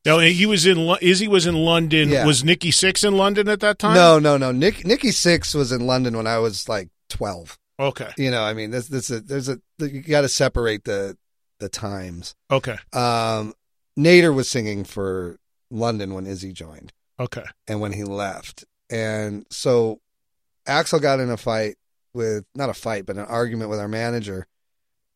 No, 0.04 0.18
he 0.18 0.46
was 0.46 0.66
in. 0.66 0.78
Izzy 1.00 1.28
was 1.28 1.46
in 1.46 1.54
London. 1.54 2.08
Yeah. 2.08 2.26
Was 2.26 2.42
Nikki 2.44 2.70
Sixx 2.70 3.06
in 3.06 3.16
London 3.16 3.48
at 3.48 3.60
that 3.60 3.78
time? 3.78 3.94
no, 3.94 4.18
no, 4.18 4.36
no. 4.36 4.52
Nick, 4.52 4.84
Nikki 4.84 5.08
Sixx 5.08 5.54
was 5.54 5.72
in 5.72 5.86
London 5.86 6.16
when 6.16 6.26
I 6.26 6.38
was 6.38 6.68
like 6.68 6.88
twelve. 7.08 7.58
Okay. 7.78 8.10
You 8.16 8.30
know, 8.30 8.42
I 8.42 8.54
mean, 8.54 8.70
this, 8.70 8.86
this, 8.88 9.10
a, 9.10 9.20
there's 9.20 9.48
a, 9.48 9.58
you 9.80 10.00
got 10.02 10.20
to 10.22 10.28
separate 10.28 10.84
the 10.84 11.16
the 11.60 11.68
times. 11.68 12.34
Okay. 12.50 12.76
Um, 12.92 13.52
Nadir 13.96 14.32
was 14.32 14.48
singing 14.48 14.84
for 14.84 15.38
London 15.70 16.14
when 16.14 16.26
Izzy 16.26 16.52
joined. 16.52 16.92
Okay. 17.18 17.44
and 17.68 17.80
when 17.80 17.92
he 17.92 18.02
left. 18.02 18.64
And 18.90 19.46
so 19.50 20.00
Axl 20.66 21.00
got 21.00 21.20
in 21.20 21.30
a 21.30 21.36
fight 21.36 21.76
with 22.12 22.44
not 22.54 22.70
a 22.70 22.74
fight, 22.74 23.06
but 23.06 23.16
an 23.16 23.24
argument 23.26 23.70
with 23.70 23.78
our 23.78 23.88
manager, 23.88 24.46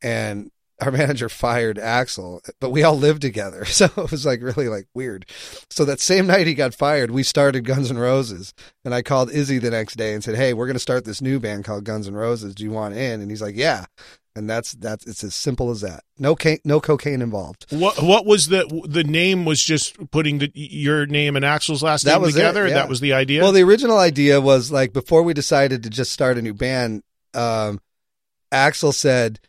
and 0.03 0.51
our 0.81 0.91
manager 0.91 1.29
fired 1.29 1.77
Axl, 1.77 2.41
but 2.61 2.71
we 2.71 2.83
all 2.83 2.97
lived 2.97 3.23
together. 3.23 3.65
So 3.79 3.85
it 3.97 4.11
was 4.11 4.27
like 4.27 4.43
really 4.43 4.69
like 4.69 4.87
weird. 4.93 5.27
So 5.71 5.85
that 5.85 6.01
same 6.01 6.27
night 6.27 6.49
he 6.49 6.55
got 6.55 6.75
fired, 6.75 7.13
we 7.13 7.23
started 7.23 7.65
Guns 7.65 7.91
N' 7.91 7.99
Roses. 7.99 8.53
And 8.85 8.93
I 8.93 9.03
called 9.03 9.31
Izzy 9.31 9.59
the 9.59 9.71
next 9.71 9.97
day 9.97 10.15
and 10.15 10.25
said, 10.25 10.35
Hey, 10.35 10.53
we're 10.53 10.67
gonna 10.67 10.81
start 10.81 11.05
this 11.05 11.23
new 11.23 11.39
band 11.39 11.65
called 11.65 11.85
Guns 11.85 12.09
N' 12.09 12.15
Roses. 12.15 12.57
Do 12.57 12.65
you 12.65 12.73
want 12.73 12.97
in? 12.97 13.21
And 13.21 13.31
he's 13.31 13.43
like, 13.43 13.55
Yeah. 13.57 13.87
And 14.35 14.49
that's 14.49 14.73
that's 14.73 15.07
it's 15.07 15.23
as 15.23 15.35
simple 15.35 15.71
as 15.71 15.81
that. 15.83 16.03
No 16.19 16.35
ca- 16.35 16.61
no 16.65 16.81
cocaine 16.81 17.23
involved. 17.23 17.67
What 17.71 18.03
What 18.03 18.27
was 18.27 18.49
the 18.49 18.67
the 18.89 19.05
name? 19.05 19.45
Was 19.45 19.63
just 19.63 20.11
putting 20.11 20.39
the, 20.39 20.51
your 20.55 21.07
name 21.07 21.37
and 21.37 21.45
Axl's 21.45 21.83
last 21.83 22.05
that 22.05 22.21
name 22.21 22.31
together. 22.31 22.67
It, 22.67 22.71
yeah. 22.71 22.75
That 22.75 22.89
was 22.89 23.01
the 23.01 23.13
idea. 23.13 23.43
Well, 23.43 23.53
the 23.53 23.63
original 23.63 23.99
idea 23.99 24.41
was 24.41 24.73
like 24.73 24.93
before 24.93 25.23
we 25.23 25.35
decided 25.35 25.83
to 25.85 25.91
just 25.91 26.13
start 26.13 26.39
a 26.39 26.43
new 26.43 26.55
band, 26.55 27.03
um, 27.35 27.81
Axl 28.53 28.95
said, 28.95 29.41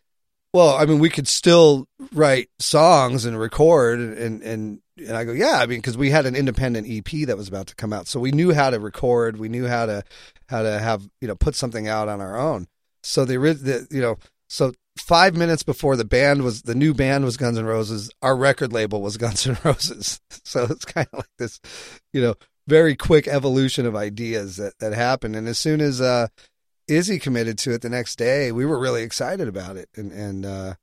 "Well, 0.53 0.75
I 0.75 0.85
mean, 0.85 0.99
we 0.99 1.09
could 1.09 1.27
still 1.27 1.87
write 2.13 2.49
songs 2.59 3.25
and 3.25 3.39
record." 3.39 3.99
And 3.99 4.41
and 4.41 4.81
and 4.97 5.17
I 5.17 5.23
go, 5.23 5.31
"Yeah, 5.31 5.59
I 5.59 5.65
mean, 5.65 5.79
because 5.79 5.97
we 5.97 6.09
had 6.09 6.25
an 6.25 6.35
independent 6.35 6.87
EP 6.89 7.25
that 7.27 7.37
was 7.37 7.47
about 7.47 7.67
to 7.67 7.75
come 7.75 7.93
out, 7.93 8.07
so 8.07 8.19
we 8.19 8.31
knew 8.31 8.53
how 8.53 8.69
to 8.69 8.79
record, 8.79 9.37
we 9.37 9.49
knew 9.49 9.67
how 9.67 9.85
to 9.85 10.03
how 10.47 10.63
to 10.63 10.79
have 10.79 11.07
you 11.21 11.27
know 11.27 11.35
put 11.35 11.55
something 11.55 11.87
out 11.87 12.09
on 12.09 12.21
our 12.21 12.37
own." 12.37 12.67
So 13.03 13.25
the, 13.25 13.37
the 13.37 13.87
you 13.91 14.01
know 14.01 14.17
so 14.49 14.73
five 14.97 15.35
minutes 15.35 15.63
before 15.63 15.95
the 15.95 16.05
band 16.05 16.43
was 16.43 16.63
the 16.63 16.75
new 16.75 16.93
band 16.93 17.23
was 17.23 17.37
Guns 17.37 17.57
N' 17.57 17.65
Roses, 17.65 18.11
our 18.21 18.35
record 18.35 18.73
label 18.73 19.01
was 19.01 19.17
Guns 19.17 19.47
N' 19.47 19.57
Roses. 19.63 20.19
So 20.43 20.63
it's 20.63 20.85
kind 20.85 21.07
of 21.13 21.19
like 21.19 21.29
this, 21.37 21.59
you 22.11 22.21
know, 22.21 22.35
very 22.67 22.95
quick 22.95 23.27
evolution 23.27 23.85
of 23.85 23.95
ideas 23.95 24.57
that 24.57 24.77
that 24.79 24.93
happened. 24.93 25.35
And 25.35 25.47
as 25.47 25.59
soon 25.59 25.81
as 25.81 26.01
uh, 26.01 26.27
Izzy 26.89 27.19
committed 27.19 27.57
to 27.59 27.73
it 27.73 27.81
the 27.81 27.89
next 27.89 28.17
day, 28.17 28.51
we 28.51 28.65
were 28.65 28.79
really 28.79 29.03
excited 29.03 29.47
about 29.47 29.77
it, 29.77 29.89
and 29.95 30.11
and 30.11 30.45
uh, 30.45 30.73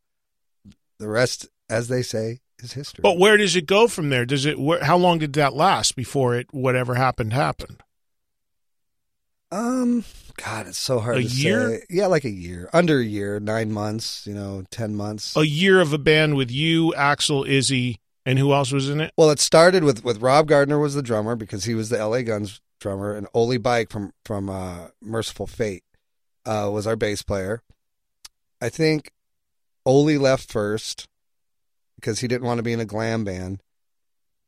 the 0.98 1.08
rest, 1.08 1.48
as 1.68 1.88
they 1.88 2.02
say, 2.02 2.40
is 2.60 2.72
history. 2.72 3.02
but 3.02 3.18
where 3.18 3.36
does 3.36 3.56
it 3.56 3.66
go 3.66 3.88
from 3.88 4.10
there? 4.10 4.24
Does 4.24 4.46
it? 4.46 4.58
Where, 4.58 4.82
how 4.82 4.96
long 4.96 5.18
did 5.18 5.32
that 5.34 5.54
last 5.54 5.96
before 5.96 6.36
it? 6.36 6.46
Whatever 6.52 6.94
happened 6.94 7.32
happened. 7.32 7.82
Um, 9.52 10.04
God, 10.42 10.66
it's 10.66 10.78
so 10.78 10.98
hard 10.98 11.18
A 11.18 11.22
to 11.22 11.26
year? 11.28 11.70
say. 11.78 11.84
Yeah, 11.88 12.06
like 12.06 12.24
a 12.24 12.30
year, 12.30 12.68
under 12.72 12.98
a 12.98 13.04
year, 13.04 13.38
nine 13.38 13.72
months, 13.72 14.26
you 14.26 14.34
know, 14.34 14.64
ten 14.70 14.94
months. 14.94 15.36
A 15.36 15.46
year 15.46 15.80
of 15.80 15.92
a 15.92 15.98
band 15.98 16.36
with 16.36 16.50
you, 16.50 16.92
Axl, 16.96 17.46
Izzy, 17.46 18.00
and 18.24 18.38
who 18.38 18.52
else 18.52 18.72
was 18.72 18.88
in 18.88 19.00
it? 19.00 19.12
Well, 19.16 19.30
it 19.30 19.38
started 19.38 19.84
with 19.84 20.04
with 20.04 20.20
Rob 20.20 20.48
Gardner 20.48 20.78
was 20.78 20.94
the 20.94 21.02
drummer 21.02 21.36
because 21.36 21.64
he 21.64 21.74
was 21.74 21.90
the 21.90 21.98
L.A. 21.98 22.22
Guns 22.22 22.60
drummer, 22.80 23.14
and 23.14 23.26
Ole 23.34 23.58
Beich 23.58 23.90
from 23.90 24.12
from 24.24 24.50
uh, 24.50 24.88
Mercyful 25.00 25.46
Fate 25.46 25.84
uh, 26.46 26.70
was 26.72 26.86
our 26.86 26.96
bass 26.96 27.22
player. 27.22 27.62
I 28.60 28.68
think 28.68 29.12
Ole 29.84 30.18
left 30.18 30.50
first 30.50 31.08
because 31.96 32.20
he 32.20 32.28
didn't 32.28 32.46
want 32.46 32.58
to 32.58 32.62
be 32.62 32.72
in 32.72 32.80
a 32.80 32.84
glam 32.84 33.24
band, 33.24 33.62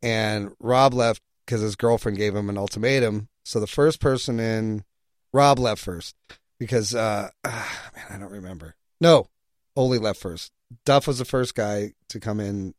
and 0.03 0.55
Rob 0.61 0.95
left 0.95 1.23
because 1.45 1.61
his 1.61 1.77
girlfriend 1.77 2.19
gave 2.19 2.35
him 2.35 2.49
an 2.49 2.59
ultimatum. 2.59 3.29
So 3.45 3.61
the 3.61 3.67
first 3.67 4.01
person 4.01 4.39
in, 4.39 4.85
Rob 5.33 5.59
left 5.59 5.83
first 5.83 6.15
because 6.59 6.95
uh, 6.95 7.31
ah, 7.45 7.91
man, 7.95 8.07
I 8.11 8.19
don't 8.19 8.33
remember. 8.33 8.77
No, 9.01 9.29
Ole 9.77 9.99
left 9.99 10.21
first. 10.21 10.53
Duff 10.85 11.07
was 11.07 11.19
the 11.19 11.25
first 11.25 11.55
guy 11.55 11.95
to 12.09 12.21
come 12.21 12.41
in 12.41 12.75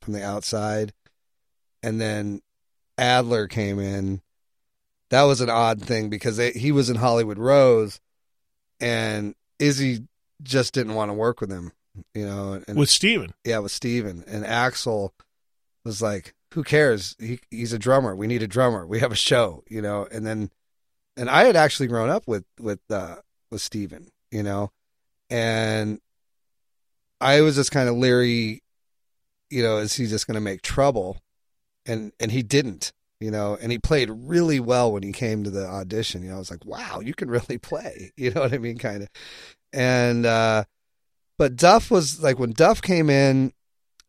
from 0.00 0.12
the 0.12 0.24
outside, 0.24 0.92
and 1.82 2.00
then 2.00 2.40
Adler 2.98 3.48
came 3.48 3.78
in. 3.78 4.20
That 5.10 5.22
was 5.22 5.40
an 5.40 5.50
odd 5.50 5.82
thing 5.82 6.08
because 6.08 6.36
they, 6.36 6.52
he 6.52 6.72
was 6.72 6.88
in 6.88 6.96
Hollywood 6.96 7.38
Rose, 7.38 8.00
and 8.82 9.34
Izzy 9.58 10.06
just 10.42 10.74
didn't 10.74 10.94
want 10.94 11.08
to 11.10 11.14
work 11.14 11.40
with 11.40 11.50
him, 11.50 11.72
you 12.14 12.26
know. 12.26 12.60
And, 12.66 12.76
With 12.76 12.90
Steven. 12.90 13.32
yeah, 13.44 13.58
with 13.60 13.72
Steven. 13.72 14.24
And 14.26 14.44
Axl 14.44 15.10
was 15.84 16.02
like, 16.02 16.34
"Who 16.54 16.62
cares? 16.64 17.16
He 17.18 17.40
he's 17.50 17.72
a 17.72 17.78
drummer. 17.78 18.14
We 18.14 18.26
need 18.26 18.42
a 18.42 18.46
drummer. 18.48 18.86
We 18.86 18.98
have 19.00 19.12
a 19.12 19.16
show, 19.16 19.62
you 19.68 19.80
know." 19.80 20.06
And 20.10 20.26
then, 20.26 20.50
and 21.16 21.30
I 21.30 21.44
had 21.44 21.56
actually 21.56 21.86
grown 21.86 22.10
up 22.10 22.26
with 22.26 22.44
with 22.60 22.80
uh, 22.90 23.16
with 23.50 23.62
Steven, 23.62 24.08
you 24.30 24.42
know, 24.42 24.72
and 25.30 26.00
I 27.20 27.40
was 27.42 27.54
just 27.54 27.70
kind 27.70 27.88
of 27.88 27.94
leery, 27.96 28.62
you 29.48 29.62
know, 29.62 29.78
is 29.78 29.94
he 29.94 30.06
just 30.06 30.26
going 30.26 30.34
to 30.34 30.40
make 30.40 30.62
trouble? 30.62 31.18
And 31.86 32.12
and 32.20 32.30
he 32.32 32.42
didn't, 32.42 32.92
you 33.22 33.30
know, 33.30 33.56
and 33.60 33.70
he 33.72 33.78
played 33.78 34.10
really 34.12 34.60
well 34.60 34.92
when 34.92 35.02
he 35.02 35.12
came 35.12 35.44
to 35.44 35.50
the 35.50 35.66
audition. 35.66 36.22
You 36.22 36.30
know, 36.30 36.36
I 36.36 36.38
was 36.38 36.50
like, 36.50 36.64
wow, 36.66 37.00
you 37.00 37.14
can 37.14 37.30
really 37.30 37.58
play. 37.58 38.12
You 38.16 38.30
know 38.32 38.42
what 38.42 38.52
I 38.52 38.58
mean, 38.58 38.78
kind 38.78 39.02
of. 39.04 39.08
And 39.72 40.26
uh, 40.26 40.64
but 41.38 41.56
Duff 41.56 41.90
was 41.90 42.22
like 42.22 42.38
when 42.38 42.52
Duff 42.52 42.82
came 42.82 43.08
in, 43.08 43.52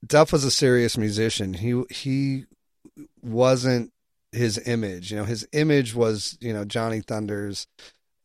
Duff 0.06 0.32
was 0.34 0.44
a 0.44 0.52
serious 0.52 0.98
musician. 0.98 1.54
He 1.54 1.82
he 1.90 2.46
wasn't 3.22 3.92
his 4.32 4.60
image. 4.68 5.12
You 5.12 5.18
know, 5.18 5.26
his 5.26 5.48
image 5.54 5.96
was 5.96 6.38
you 6.42 6.54
know 6.54 6.66
Johnny 6.66 7.02
Thunders 7.02 7.68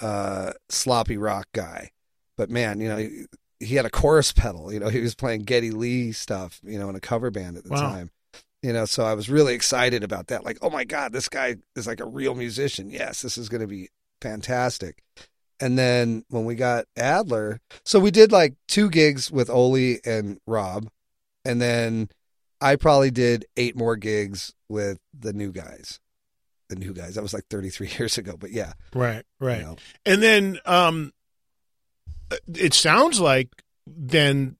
uh, 0.00 0.52
sloppy 0.68 1.16
rock 1.16 1.46
guy. 1.54 1.90
But 2.36 2.50
man, 2.50 2.80
you 2.80 2.88
know, 2.88 2.96
he, 2.96 3.24
he 3.60 3.74
had 3.76 3.86
a 3.86 3.90
chorus 3.90 4.32
pedal. 4.32 4.72
You 4.72 4.80
know, 4.80 4.88
he 4.88 5.00
was 5.00 5.14
playing 5.14 5.42
Geddy 5.42 5.70
Lee 5.70 6.12
stuff. 6.12 6.60
You 6.64 6.78
know, 6.78 6.88
in 6.88 6.96
a 6.96 7.00
cover 7.00 7.30
band 7.30 7.56
at 7.56 7.64
the 7.64 7.70
Wow. 7.70 7.90
time. 7.90 8.10
You 8.62 8.72
know, 8.72 8.86
so 8.86 9.04
I 9.04 9.14
was 9.14 9.30
really 9.30 9.54
excited 9.54 10.02
about 10.02 10.28
that. 10.28 10.44
Like, 10.44 10.58
oh 10.62 10.70
my 10.70 10.84
god, 10.84 11.12
this 11.12 11.28
guy 11.28 11.56
is 11.76 11.86
like 11.86 12.00
a 12.00 12.06
real 12.06 12.34
musician. 12.34 12.90
Yes, 12.90 13.22
this 13.22 13.38
is 13.38 13.48
going 13.48 13.60
to 13.60 13.68
be 13.68 13.88
fantastic. 14.20 15.02
And 15.60 15.78
then 15.78 16.24
when 16.28 16.44
we 16.44 16.54
got 16.54 16.86
Adler, 16.96 17.60
so 17.84 18.00
we 18.00 18.10
did 18.10 18.32
like 18.32 18.54
two 18.66 18.90
gigs 18.90 19.30
with 19.30 19.50
Ole 19.50 19.96
and 20.04 20.38
Rob, 20.46 20.88
and 21.44 21.60
then 21.60 22.08
I 22.60 22.76
probably 22.76 23.10
did 23.10 23.46
eight 23.56 23.76
more 23.76 23.96
gigs 23.96 24.54
with 24.68 24.98
the 25.18 25.32
new 25.32 25.52
guys. 25.52 26.00
The 26.68 26.76
new 26.76 26.92
guys. 26.92 27.14
That 27.14 27.22
was 27.22 27.32
like 27.34 27.46
33 27.48 27.88
years 27.98 28.18
ago, 28.18 28.36
but 28.38 28.50
yeah. 28.50 28.72
Right, 28.94 29.24
right. 29.40 29.58
You 29.58 29.64
know. 29.64 29.76
And 30.04 30.22
then 30.22 30.58
um 30.66 31.12
it 32.52 32.74
sounds 32.74 33.20
like 33.20 33.48
then 33.86 34.57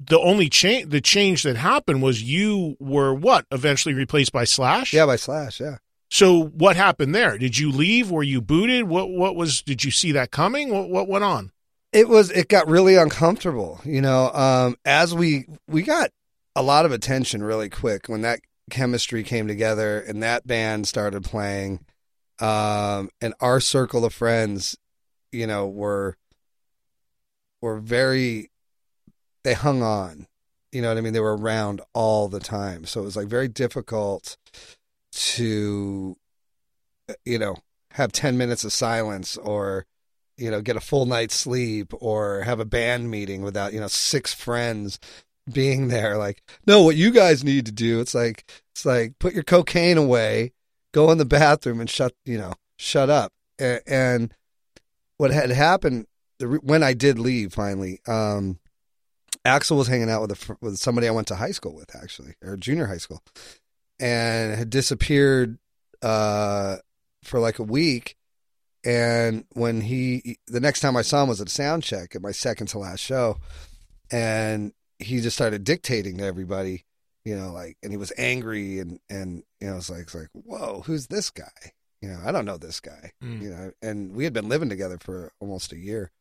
the 0.00 0.18
only 0.18 0.48
change 0.48 0.90
the 0.90 1.00
change 1.00 1.42
that 1.42 1.56
happened 1.56 2.02
was 2.02 2.22
you 2.22 2.76
were 2.78 3.12
what 3.12 3.46
eventually 3.50 3.94
replaced 3.94 4.32
by 4.32 4.44
Slash. 4.44 4.92
Yeah, 4.92 5.06
by 5.06 5.16
Slash. 5.16 5.60
Yeah. 5.60 5.78
So 6.10 6.44
what 6.44 6.76
happened 6.76 7.14
there? 7.14 7.36
Did 7.36 7.58
you 7.58 7.70
leave? 7.70 8.10
Were 8.10 8.22
you 8.22 8.40
booted? 8.40 8.84
What 8.84 9.10
what 9.10 9.36
was? 9.36 9.62
Did 9.62 9.84
you 9.84 9.90
see 9.90 10.12
that 10.12 10.30
coming? 10.30 10.70
What 10.70 10.88
what 10.88 11.08
went 11.08 11.24
on? 11.24 11.52
It 11.92 12.08
was. 12.08 12.30
It 12.30 12.48
got 12.48 12.68
really 12.68 12.94
uncomfortable. 12.96 13.80
You 13.84 14.00
know, 14.00 14.30
um, 14.32 14.76
as 14.84 15.14
we 15.14 15.46
we 15.66 15.82
got 15.82 16.10
a 16.54 16.62
lot 16.62 16.86
of 16.86 16.92
attention 16.92 17.42
really 17.42 17.68
quick 17.68 18.08
when 18.08 18.22
that 18.22 18.40
chemistry 18.70 19.22
came 19.22 19.48
together 19.48 20.00
and 20.00 20.22
that 20.22 20.46
band 20.46 20.86
started 20.86 21.24
playing, 21.24 21.84
um, 22.40 23.10
and 23.20 23.34
our 23.40 23.60
circle 23.60 24.04
of 24.04 24.14
friends, 24.14 24.76
you 25.32 25.46
know, 25.46 25.66
were 25.66 26.16
were 27.60 27.80
very. 27.80 28.50
They 29.48 29.54
hung 29.54 29.82
on. 29.82 30.26
You 30.72 30.82
know 30.82 30.88
what 30.88 30.98
I 30.98 31.00
mean? 31.00 31.14
They 31.14 31.20
were 31.20 31.34
around 31.34 31.80
all 31.94 32.28
the 32.28 32.38
time, 32.38 32.84
so 32.84 33.00
it 33.00 33.04
was 33.04 33.16
like 33.16 33.28
very 33.28 33.48
difficult 33.48 34.36
to 35.10 36.14
you 37.24 37.38
know 37.38 37.56
have 37.92 38.12
10 38.12 38.36
minutes 38.36 38.62
of 38.62 38.74
silence 38.74 39.38
or 39.38 39.86
you 40.36 40.50
know 40.50 40.60
get 40.60 40.76
a 40.76 40.80
full 40.80 41.06
night's 41.06 41.34
sleep 41.34 41.94
or 41.98 42.42
have 42.42 42.60
a 42.60 42.66
band 42.66 43.10
meeting 43.10 43.40
without 43.40 43.72
you 43.72 43.80
know 43.80 43.86
six 43.86 44.34
friends 44.34 44.98
being 45.50 45.88
there 45.88 46.18
like 46.18 46.42
no 46.66 46.82
what 46.82 46.94
you 46.94 47.10
guys 47.10 47.42
need 47.42 47.64
to 47.64 47.72
do 47.72 48.00
it's 48.00 48.14
like 48.14 48.44
it's 48.74 48.84
like 48.84 49.18
put 49.18 49.32
your 49.32 49.42
cocaine 49.42 49.96
away 49.96 50.52
go 50.92 51.10
in 51.10 51.16
the 51.16 51.24
bathroom 51.24 51.80
and 51.80 51.88
shut 51.88 52.12
you 52.26 52.36
know 52.36 52.52
shut 52.76 53.08
up 53.08 53.32
and, 53.58 53.80
and 53.86 54.34
what 55.16 55.30
had 55.30 55.48
happened 55.48 56.06
when 56.38 56.82
I 56.82 56.92
did 56.92 57.18
leave 57.18 57.54
finally 57.54 57.98
um 58.06 58.58
Axl 59.44 59.76
was 59.76 59.88
hanging 59.88 60.10
out 60.10 60.22
with 60.22 60.32
a, 60.32 60.56
with 60.60 60.78
somebody 60.78 61.08
I 61.08 61.12
went 61.12 61.28
to 61.28 61.36
high 61.36 61.52
school 61.52 61.74
with 61.74 61.94
actually 61.94 62.34
or 62.42 62.56
junior 62.56 62.86
high 62.86 62.98
school 62.98 63.22
and 64.00 64.54
had 64.54 64.70
disappeared 64.70 65.58
uh, 66.02 66.76
for 67.24 67.40
like 67.40 67.58
a 67.58 67.64
week. 67.64 68.16
And 68.84 69.44
when 69.54 69.80
he, 69.80 70.38
the 70.46 70.60
next 70.60 70.80
time 70.80 70.96
I 70.96 71.02
saw 71.02 71.22
him 71.22 71.28
was 71.28 71.40
at 71.40 71.48
sound 71.48 71.82
check 71.82 72.14
at 72.14 72.22
my 72.22 72.30
second 72.30 72.68
to 72.68 72.78
last 72.78 73.00
show, 73.00 73.38
and 74.10 74.72
he 74.98 75.20
just 75.20 75.36
started 75.36 75.64
dictating 75.64 76.18
to 76.18 76.24
everybody, 76.24 76.84
you 77.24 77.36
know, 77.36 77.52
like, 77.52 77.76
and 77.82 77.92
he 77.92 77.96
was 77.96 78.12
angry, 78.16 78.78
and 78.78 79.00
and 79.10 79.42
you 79.60 79.68
know, 79.68 79.76
it's 79.76 79.90
like, 79.90 80.02
it's 80.02 80.14
like, 80.14 80.28
whoa, 80.32 80.82
who's 80.86 81.08
this 81.08 81.30
guy? 81.30 81.72
You 82.00 82.08
know, 82.08 82.20
I 82.24 82.30
don't 82.30 82.44
know 82.44 82.56
this 82.56 82.78
guy, 82.78 83.10
mm. 83.22 83.42
you 83.42 83.50
know, 83.50 83.72
and 83.82 84.12
we 84.14 84.24
had 84.24 84.32
been 84.32 84.48
living 84.48 84.68
together 84.68 84.98
for 85.00 85.32
almost 85.40 85.72
a 85.72 85.76
year, 85.76 86.12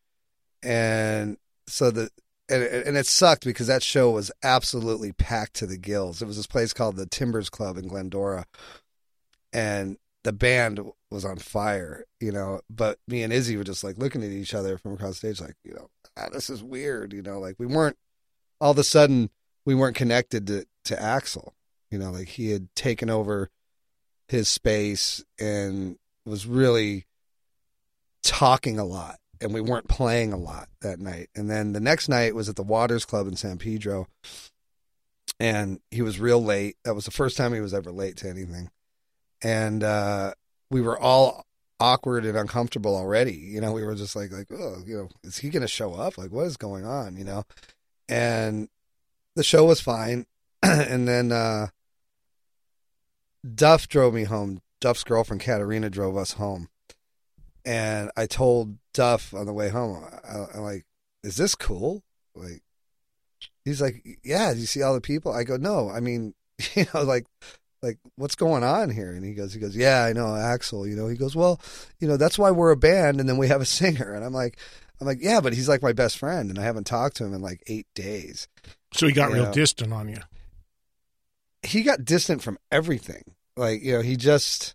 and 0.63 1.37
so 1.67 1.91
the 1.91 2.09
and, 2.49 2.63
and 2.63 2.97
it 2.97 3.05
sucked 3.05 3.45
because 3.45 3.67
that 3.67 3.83
show 3.83 4.11
was 4.11 4.31
absolutely 4.43 5.11
packed 5.11 5.55
to 5.55 5.67
the 5.67 5.77
gills. 5.77 6.21
It 6.21 6.25
was 6.27 6.37
this 6.37 6.47
place 6.47 6.73
called 6.73 6.95
the 6.95 7.05
Timbers 7.05 7.49
Club 7.49 7.77
in 7.77 7.87
Glendora, 7.87 8.45
and 9.51 9.97
the 10.23 10.33
band 10.33 10.79
was 11.09 11.25
on 11.25 11.37
fire, 11.37 12.05
you 12.19 12.31
know. 12.31 12.61
But 12.69 12.99
me 13.07 13.23
and 13.23 13.33
Izzy 13.33 13.57
were 13.57 13.63
just 13.63 13.83
like 13.83 13.97
looking 13.97 14.23
at 14.23 14.29
each 14.29 14.53
other 14.53 14.77
from 14.77 14.93
across 14.93 15.19
the 15.19 15.33
stage, 15.33 15.41
like, 15.41 15.55
you 15.63 15.73
know, 15.73 15.89
ah, 16.17 16.29
this 16.31 16.49
is 16.49 16.63
weird, 16.63 17.13
you 17.13 17.21
know. 17.21 17.39
Like 17.39 17.55
we 17.57 17.65
weren't 17.65 17.97
all 18.59 18.71
of 18.71 18.77
a 18.77 18.83
sudden 18.83 19.29
we 19.65 19.75
weren't 19.75 19.95
connected 19.95 20.47
to 20.47 20.65
to 20.85 20.95
Axl, 20.95 21.51
you 21.91 21.99
know, 21.99 22.11
like 22.11 22.29
he 22.29 22.51
had 22.51 22.73
taken 22.75 23.09
over 23.09 23.49
his 24.27 24.49
space 24.49 25.23
and 25.39 25.97
was 26.25 26.45
really 26.45 27.05
talking 28.23 28.77
a 28.77 28.85
lot 28.85 29.19
and 29.41 29.53
we 29.53 29.61
weren't 29.61 29.87
playing 29.87 30.33
a 30.33 30.37
lot 30.37 30.69
that 30.81 30.99
night. 30.99 31.29
And 31.35 31.49
then 31.49 31.73
the 31.73 31.79
next 31.79 32.09
night 32.09 32.35
was 32.35 32.49
at 32.49 32.55
the 32.55 32.63
Waters 32.63 33.05
Club 33.05 33.27
in 33.27 33.35
San 33.35 33.57
Pedro, 33.57 34.07
and 35.39 35.79
he 35.91 36.01
was 36.01 36.19
real 36.19 36.43
late. 36.43 36.77
That 36.83 36.95
was 36.95 37.05
the 37.05 37.11
first 37.11 37.37
time 37.37 37.53
he 37.53 37.59
was 37.59 37.73
ever 37.73 37.91
late 37.91 38.17
to 38.17 38.29
anything, 38.29 38.69
and 39.41 39.83
uh, 39.83 40.33
we 40.69 40.81
were 40.81 40.99
all 40.99 41.45
awkward 41.79 42.25
and 42.25 42.37
uncomfortable 42.37 42.95
already. 42.95 43.35
You 43.35 43.61
know, 43.61 43.71
we 43.71 43.83
were 43.83 43.95
just 43.95 44.15
like, 44.15 44.31
like, 44.31 44.47
oh, 44.51 44.77
you 44.85 44.97
know, 44.97 45.09
is 45.23 45.37
he 45.37 45.49
going 45.49 45.61
to 45.61 45.67
show 45.67 45.93
up? 45.93 46.17
Like, 46.17 46.31
what 46.31 46.45
is 46.45 46.57
going 46.57 46.85
on? 46.85 47.17
You 47.17 47.25
know, 47.25 47.43
and 48.09 48.69
the 49.35 49.43
show 49.43 49.65
was 49.65 49.81
fine, 49.81 50.25
and 50.63 51.07
then 51.07 51.31
uh, 51.31 51.67
Duff 53.55 53.87
drove 53.87 54.13
me 54.13 54.23
home. 54.23 54.61
Duff's 54.79 55.03
girlfriend 55.03 55.41
Katerina 55.41 55.89
drove 55.89 56.15
us 56.17 56.33
home 56.33 56.69
and 57.67 58.09
I 58.15 58.25
told 58.27 58.77
Duff 58.97 59.31
on 59.35 59.45
the 59.45 59.53
way 59.53 59.69
home, 59.69 60.03
I, 60.27 60.57
am 60.57 60.63
like, 60.63 60.83
"Is 61.21 61.37
this 61.37 61.53
cool?" 61.53 62.03
Like, 62.33 62.63
he's 63.63 63.79
like, 63.79 64.03
"Yeah." 64.23 64.51
Do 64.55 64.59
you 64.59 64.65
see 64.65 64.81
all 64.81 64.95
the 64.95 65.01
people? 65.01 65.31
I 65.31 65.43
go, 65.43 65.55
"No." 65.55 65.91
I 65.91 65.99
mean, 65.99 66.33
you 66.73 66.87
know, 66.91 67.03
like, 67.03 67.27
like 67.83 67.99
what's 68.15 68.33
going 68.33 68.63
on 68.63 68.89
here? 68.89 69.11
And 69.11 69.23
he 69.23 69.35
goes, 69.35 69.53
he 69.53 69.59
goes, 69.59 69.75
"Yeah, 69.75 70.03
I 70.03 70.13
know, 70.13 70.25
Axl. 70.25 70.89
You 70.89 70.95
know, 70.95 71.07
he 71.07 71.15
goes, 71.15 71.35
"Well, 71.35 71.61
you 71.99 72.07
know, 72.07 72.17
that's 72.17 72.39
why 72.39 72.49
we're 72.49 72.71
a 72.71 72.75
band, 72.75 73.19
and 73.19 73.29
then 73.29 73.37
we 73.37 73.49
have 73.49 73.61
a 73.61 73.65
singer." 73.79 74.15
And 74.15 74.25
I'm 74.25 74.33
like, 74.33 74.57
I'm 74.99 75.05
like, 75.05 75.19
"Yeah, 75.21 75.41
but 75.41 75.53
he's 75.53 75.69
like 75.69 75.83
my 75.83 75.93
best 75.93 76.17
friend, 76.17 76.49
and 76.49 76.57
I 76.57 76.63
haven't 76.63 76.87
talked 76.87 77.17
to 77.17 77.25
him 77.25 77.35
in 77.35 77.41
like 77.43 77.61
eight 77.67 77.85
days." 77.93 78.47
So 78.93 79.05
he 79.05 79.13
got 79.13 79.29
you 79.29 79.35
real 79.35 79.45
know? 79.45 79.53
distant 79.53 79.93
on 79.93 80.09
you. 80.09 80.21
He 81.61 81.83
got 81.83 82.03
distant 82.03 82.41
from 82.41 82.57
everything. 82.71 83.35
Like, 83.55 83.83
you 83.83 83.93
know, 83.93 84.01
he 84.01 84.15
just 84.15 84.73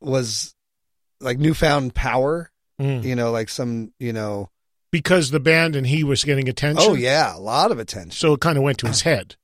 was 0.00 0.53
like 1.20 1.38
newfound 1.38 1.94
power. 1.94 2.50
Mm. 2.80 3.04
You 3.04 3.14
know, 3.14 3.30
like 3.30 3.48
some, 3.48 3.92
you 3.98 4.12
know, 4.12 4.50
because 4.90 5.30
the 5.30 5.40
band 5.40 5.76
and 5.76 5.86
he 5.86 6.02
was 6.02 6.24
getting 6.24 6.48
attention. 6.48 6.84
Oh 6.88 6.94
yeah, 6.94 7.36
a 7.36 7.38
lot 7.38 7.70
of 7.70 7.78
attention. 7.78 8.10
So 8.10 8.34
it 8.34 8.40
kind 8.40 8.58
of 8.58 8.64
went 8.64 8.78
to 8.78 8.88
his 8.88 9.00
head. 9.02 9.36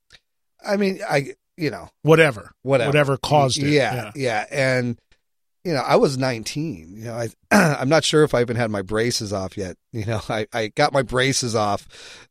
I 0.67 0.77
mean, 0.77 1.01
I 1.09 1.35
you 1.57 1.71
know, 1.71 1.89
whatever, 2.03 2.53
whatever, 2.63 2.89
whatever 2.89 3.17
caused 3.17 3.63
it. 3.63 3.69
Yeah, 3.69 3.95
yeah, 3.95 4.13
yeah. 4.15 4.47
and 4.51 4.99
you 5.65 5.75
know, 5.75 5.81
I 5.81 5.97
was 5.97 6.17
19. 6.17 6.97
You 6.97 7.05
know, 7.05 7.15
I 7.15 7.29
I'm 7.81 7.89
not 7.89 8.03
sure 8.03 8.25
if 8.25 8.35
I 8.35 8.41
even 8.41 8.57
had 8.57 8.71
my 8.71 8.83
braces 8.83 9.33
off 9.33 9.57
yet. 9.57 9.77
You 9.93 10.07
know, 10.07 10.21
I 10.29 10.47
I 10.53 10.69
got 10.69 10.93
my 10.93 11.03
braces 11.03 11.55
off 11.55 11.87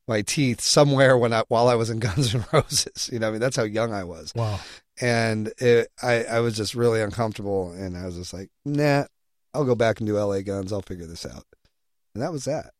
my 0.07 0.21
teeth 0.21 0.59
somewhere 0.59 1.17
when 1.17 1.31
I 1.31 1.43
while 1.47 1.69
I 1.69 1.75
was 1.75 1.89
in 1.89 1.99
Guns 1.99 2.35
N' 2.35 2.45
Roses. 2.51 3.09
You 3.11 3.19
know, 3.19 3.29
I 3.29 3.31
mean, 3.31 3.39
that's 3.39 3.55
how 3.55 3.63
young 3.63 3.93
I 3.93 4.03
was. 4.03 4.33
Wow 4.35 4.59
and 5.01 5.51
it, 5.57 5.89
I 6.01 6.23
I 6.23 6.39
was 6.41 6.55
just 6.55 6.75
really 6.75 7.01
uncomfortable, 7.01 7.71
and 7.71 7.97
I 7.97 8.05
was 8.05 8.15
just 8.15 8.33
like, 8.33 8.49
nah, 8.65 9.05
I'll 9.53 9.65
go 9.65 9.75
back 9.75 9.99
and 9.99 10.07
do 10.07 10.17
L.A. 10.17 10.43
Guns. 10.43 10.71
I'll 10.71 10.81
figure 10.81 11.05
this 11.05 11.25
out, 11.25 11.45
and 12.13 12.23
that 12.23 12.31
was 12.31 12.45
that. 12.45 12.71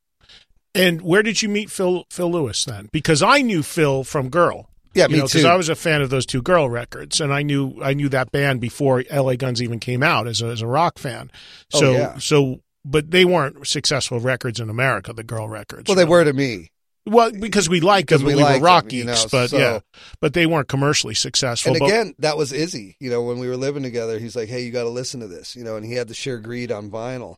And 0.76 1.02
where 1.02 1.24
did 1.24 1.42
you 1.42 1.50
meet 1.50 1.72
Phil 1.72 2.06
Phil 2.10 2.32
Lewis 2.32 2.64
then? 2.66 2.90
Because 2.92 3.24
I 3.24 3.42
knew 3.42 3.64
Phil 3.64 4.04
from 4.04 4.30
Girl. 4.30 4.70
Yeah, 4.94 5.08
me 5.08 5.18
know, 5.20 5.28
too. 5.28 5.40
Because 5.40 5.46
I 5.46 5.56
was 5.56 5.70
a 5.70 5.76
fan 5.76 6.02
of 6.02 6.10
those 6.10 6.26
two 6.26 6.42
Girl 6.42 6.70
records, 6.70 7.22
and 7.22 7.34
I 7.34 7.44
knew 7.44 7.82
I 7.82 7.94
knew 7.94 8.10
that 8.10 8.32
band 8.32 8.62
before 8.62 9.04
L.A. 9.10 9.38
Guns 9.38 9.62
even 9.62 9.80
came 9.80 10.04
out 10.04 10.28
as 10.28 10.42
a, 10.42 10.48
as 10.48 10.62
a 10.62 10.68
rock 10.68 11.00
fan. 11.00 11.32
Oh, 11.74 11.92
yeah. 11.92 12.18
so, 12.18 12.62
but 12.86 13.12
they 13.12 13.26
weren't 13.26 13.68
successful 13.68 14.20
records 14.20 14.60
in 14.60 14.70
America. 14.70 15.14
The 15.14 15.24
Girl 15.24 15.48
records. 15.48 15.88
Well, 15.88 15.96
they 15.96 16.06
were 16.06 16.24
to 16.24 16.34
me. 16.34 16.72
Well, 17.06 17.32
because 17.32 17.68
we 17.70 17.80
liked 17.80 18.10
them, 18.10 18.24
we 18.24 18.36
we, 18.36 18.44
were 18.44 18.60
rock 18.60 18.86
them, 18.86 18.98
you 18.98 19.04
know, 19.06 19.16
but 19.32 19.50
so- 19.50 19.58
yeah, 19.58 19.80
but 20.22 20.34
they 20.34 20.46
weren't 20.46 20.68
commercially 20.68 21.16
successful. 21.16 21.74
And 21.76 21.84
again, 21.84 22.16
that 22.20 22.38
was 22.38 22.52
Izzy. 22.52 22.98
You 23.00 23.10
know, 23.10 23.24
when 23.24 23.40
we 23.40 23.48
were 23.48 23.58
living 23.58 23.84
together, 23.84 24.20
he's 24.20 24.36
like, 24.36 24.50
"Hey, 24.50 24.64
you 24.64 24.72
got 24.72 24.84
to 24.84 24.90
listen 24.90 25.20
to 25.22 25.28
this." 25.28 25.56
You 25.56 25.64
know, 25.64 25.76
and 25.76 25.86
he 25.86 25.94
had 25.94 26.08
the 26.08 26.14
sheer 26.14 26.38
greed 26.40 26.72
on 26.72 26.92
vinyl, 26.92 27.38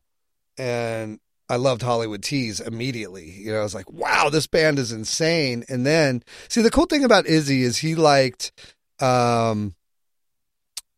and 0.57 1.19
I 1.47 1.57
loved 1.57 1.81
Hollywood 1.81 2.23
Tease 2.23 2.59
immediately. 2.59 3.29
You 3.29 3.53
know, 3.53 3.59
I 3.59 3.63
was 3.63 3.75
like, 3.75 3.89
"Wow, 3.91 4.29
this 4.29 4.47
band 4.47 4.79
is 4.79 4.91
insane." 4.91 5.63
And 5.69 5.85
then, 5.85 6.23
see, 6.49 6.61
the 6.61 6.71
cool 6.71 6.85
thing 6.85 7.03
about 7.03 7.25
Izzy 7.27 7.63
is 7.63 7.77
he 7.77 7.95
liked, 7.95 8.51
um, 8.99 9.75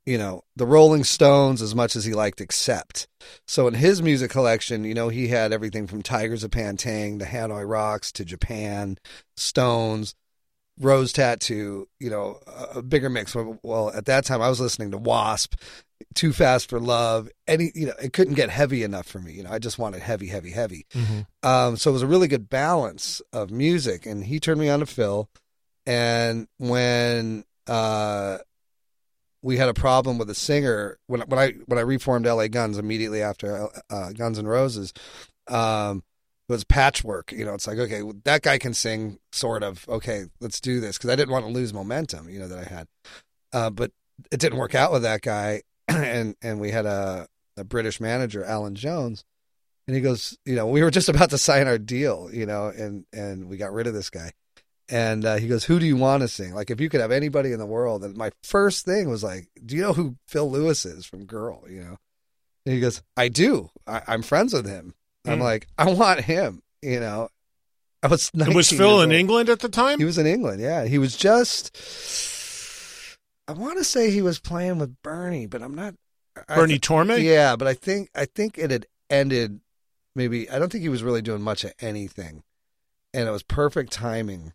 you 0.06 0.18
know, 0.18 0.44
the 0.56 0.66
Rolling 0.66 1.04
Stones 1.04 1.62
as 1.62 1.74
much 1.74 1.96
as 1.96 2.06
he 2.06 2.14
liked 2.14 2.42
Accept. 2.42 3.08
So 3.48 3.68
in 3.68 3.74
his 3.74 4.02
music 4.02 4.32
collection, 4.32 4.84
you 4.84 4.94
know, 4.94 5.10
he 5.10 5.30
had 5.30 5.54
everything 5.54 5.88
from 5.88 6.04
Tygers 6.04 6.44
of 6.44 6.52
Pan 6.52 6.78
Tang 6.78 7.20
the 7.20 7.26
Hanoi 7.26 7.68
Rocks 7.68 8.12
to 8.14 8.26
Japan, 8.26 8.98
Stones, 9.38 10.16
Rose 10.80 11.14
Tattoo, 11.14 11.88
you 12.00 12.10
know, 12.10 12.40
a 12.74 12.82
bigger 12.82 13.10
mix. 13.10 13.36
Well, 13.36 13.92
at 13.94 14.06
that 14.06 14.26
time 14.26 14.42
I 14.42 14.50
was 14.50 14.60
listening 14.60 14.92
to 14.92 14.98
Wasp, 14.98 15.56
Too 16.16 16.34
Fast 16.34 16.70
for 16.70 16.80
Love. 16.80 17.30
Any, 17.48 17.72
you 17.76 17.88
know, 17.88 17.94
it 18.02 18.12
couldn't 18.12 18.34
get 18.34 18.50
heavy 18.50 18.84
enough 18.84 19.06
for 19.06 19.20
me. 19.20 19.34
You 19.34 19.44
know, 19.44 19.52
I 19.52 19.60
just 19.60 19.80
wanted 19.80 20.02
heavy, 20.02 20.28
heavy, 20.28 20.52
heavy. 20.52 20.86
Mhm. 20.94 21.28
Um, 21.44 21.78
so 21.78 21.92
it 21.92 21.94
was 21.94 22.02
a 22.02 22.08
really 22.08 22.28
good 22.28 22.50
balance 22.50 23.22
of 23.32 23.52
music. 23.52 24.06
And 24.06 24.26
he 24.26 24.40
turned 24.40 24.60
me 24.60 24.70
on 24.70 24.80
to 24.80 24.86
Phil. 24.86 25.30
And 25.86 26.48
when 26.58 27.46
uh, 27.68 28.40
we 29.44 29.58
had 29.58 29.70
a 29.70 29.74
problem 29.74 30.18
with 30.18 30.30
a 30.30 30.36
singer, 30.36 30.98
when 31.08 31.22
when 31.22 31.40
I 31.40 31.52
when 31.66 31.78
I 31.78 31.84
reformed 31.84 32.26
L.A. 32.26 32.50
Guns 32.50 32.78
immediately 32.78 33.22
after 33.22 33.68
uh, 33.90 34.12
Guns 34.14 34.38
and 34.38 34.48
Roses, 34.48 34.94
um, 35.50 36.02
it 36.48 36.52
was 36.54 36.64
patchwork. 36.64 37.32
You 37.32 37.46
know, 37.46 37.54
it's 37.54 37.68
like 37.68 37.78
okay, 37.78 38.02
that 38.24 38.42
guy 38.42 38.58
can 38.58 38.74
sing, 38.74 39.20
sort 39.32 39.62
of. 39.62 39.86
Okay, 39.88 40.26
let's 40.40 40.62
do 40.62 40.80
this 40.80 40.98
because 40.98 41.10
I 41.10 41.16
didn't 41.16 41.32
want 41.32 41.46
to 41.46 41.52
lose 41.52 41.74
momentum. 41.74 42.30
You 42.30 42.40
know 42.40 42.48
that 42.48 42.60
I 42.60 42.74
had, 42.74 42.88
uh, 43.52 43.70
but 43.70 43.92
it 44.32 44.40
didn't 44.40 44.58
work 44.58 44.76
out 44.76 44.94
with 44.94 45.04
that 45.04 45.22
guy, 45.22 45.62
and 45.88 46.36
and 46.42 46.60
we 46.60 46.72
had 46.72 46.86
a 46.86 47.28
a 47.58 47.64
British 47.64 48.00
manager, 48.00 48.44
Alan 48.44 48.76
Jones, 48.76 49.24
And 49.88 49.96
he 49.96 50.02
goes, 50.02 50.38
you 50.46 50.56
know, 50.56 50.68
we 50.68 50.82
were 50.82 50.92
just 50.92 51.10
about 51.10 51.30
to 51.32 51.38
sign 51.38 51.68
our 51.68 51.78
deal, 51.78 52.30
you 52.32 52.46
know, 52.46 52.68
and 52.68 53.06
and 53.12 53.50
we 53.50 53.58
got 53.58 53.74
rid 53.74 53.88
of 53.88 53.94
this 53.94 54.10
guy. 54.10 54.32
And 54.90 55.24
uh, 55.26 55.36
he 55.38 55.48
goes, 55.48 55.64
"Who 55.64 55.80
do 55.80 55.86
you 55.86 55.96
want 55.96 56.22
to 56.22 56.28
sing? 56.28 56.54
Like, 56.54 56.70
if 56.70 56.82
you 56.82 56.90
could 56.90 57.00
have 57.02 57.12
anybody 57.12 57.52
in 57.54 57.60
the 57.60 57.66
world." 57.66 58.04
And 58.04 58.18
my 58.18 58.32
first 58.44 58.86
thing 58.86 59.10
was 59.10 59.24
like, 59.24 59.48
"Do 59.66 59.76
you 59.76 59.82
know 59.82 59.94
who 59.94 60.18
Phil 60.28 60.50
Lewis 60.52 60.86
is 60.86 61.06
from 61.06 61.26
Girl?" 61.26 61.64
You 61.70 61.82
know, 61.84 61.98
and 62.66 62.76
he 62.76 62.82
goes, 62.82 63.02
"I 63.16 63.30
do. 63.30 63.70
I, 63.88 64.02
I'm 64.08 64.22
friends 64.24 64.54
with 64.54 64.68
him." 64.68 64.94
I'm 65.26 65.40
Mm. 65.40 65.44
like, 65.44 65.68
"I 65.78 65.90
want 65.92 66.22
him." 66.22 66.62
You 66.82 67.00
know, 67.00 67.30
I 68.04 68.08
was. 68.08 68.30
was 68.34 68.70
Phil 68.70 69.02
in. 69.02 69.14
England 69.14 69.48
at 69.48 69.60
the 69.60 69.70
time? 69.70 70.00
He 70.00 70.06
was 70.06 70.18
in 70.18 70.28
England. 70.28 70.60
Yeah, 70.62 70.84
he 70.86 70.98
was 70.98 71.16
just. 71.16 71.72
I 73.48 73.54
want 73.54 73.78
to 73.78 73.84
say 73.86 74.12
he 74.12 74.22
was 74.22 74.40
playing 74.40 74.80
with 74.80 75.02
Bernie, 75.02 75.46
but 75.46 75.62
I'm 75.62 75.76
not. 75.76 75.96
Bernie 76.48 76.74
th- 76.74 76.82
Torme? 76.82 77.22
Yeah, 77.24 77.56
but 77.56 77.68
I 77.70 77.74
think 77.74 78.10
I 78.16 78.26
think 78.26 78.58
it 78.58 78.70
had 78.72 78.86
ended. 79.10 79.62
Maybe 80.16 80.50
I 80.50 80.60
don't 80.60 80.72
think 80.72 80.82
he 80.82 80.90
was 80.90 81.04
really 81.04 81.22
doing 81.22 81.42
much 81.42 81.64
of 81.64 81.74
anything, 81.80 82.44
and 83.14 83.28
it 83.28 83.32
was 83.32 83.44
perfect 83.44 83.94
timing. 83.94 84.52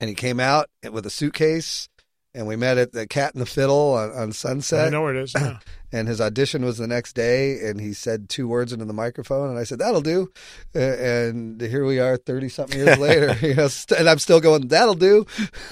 And 0.00 0.08
he 0.08 0.14
came 0.14 0.40
out 0.40 0.68
with 0.90 1.06
a 1.06 1.10
suitcase, 1.10 1.88
and 2.34 2.46
we 2.46 2.54
met 2.56 2.76
at 2.76 2.92
the 2.92 3.06
Cat 3.06 3.32
and 3.34 3.40
the 3.40 3.46
Fiddle 3.46 3.94
on, 3.94 4.10
on 4.12 4.32
Sunset. 4.32 4.88
I 4.88 4.90
know 4.90 5.02
where 5.02 5.14
it 5.16 5.22
is. 5.22 5.32
yeah. 5.34 5.58
and 5.92 6.06
his 6.08 6.20
audition 6.20 6.64
was 6.64 6.76
the 6.78 6.86
next 6.86 7.14
day 7.14 7.60
and 7.66 7.80
he 7.80 7.92
said 7.94 8.28
two 8.28 8.46
words 8.48 8.72
into 8.72 8.84
the 8.84 8.92
microphone 8.92 9.48
and 9.48 9.58
i 9.58 9.62
said 9.62 9.78
that'll 9.78 10.00
do 10.02 10.28
Uh, 10.74 10.78
and 10.80 11.60
here 11.60 11.86
we 11.86 12.00
are 12.00 12.16
30 12.16 12.48
something 12.48 12.78
years 12.78 12.98
later 13.08 13.34
you 13.40 13.54
know 13.54 13.68
st- 13.68 14.00
and 14.00 14.08
i'm 14.08 14.18
still 14.18 14.40
going 14.40 14.66
that'll 14.68 14.94
do 14.96 15.24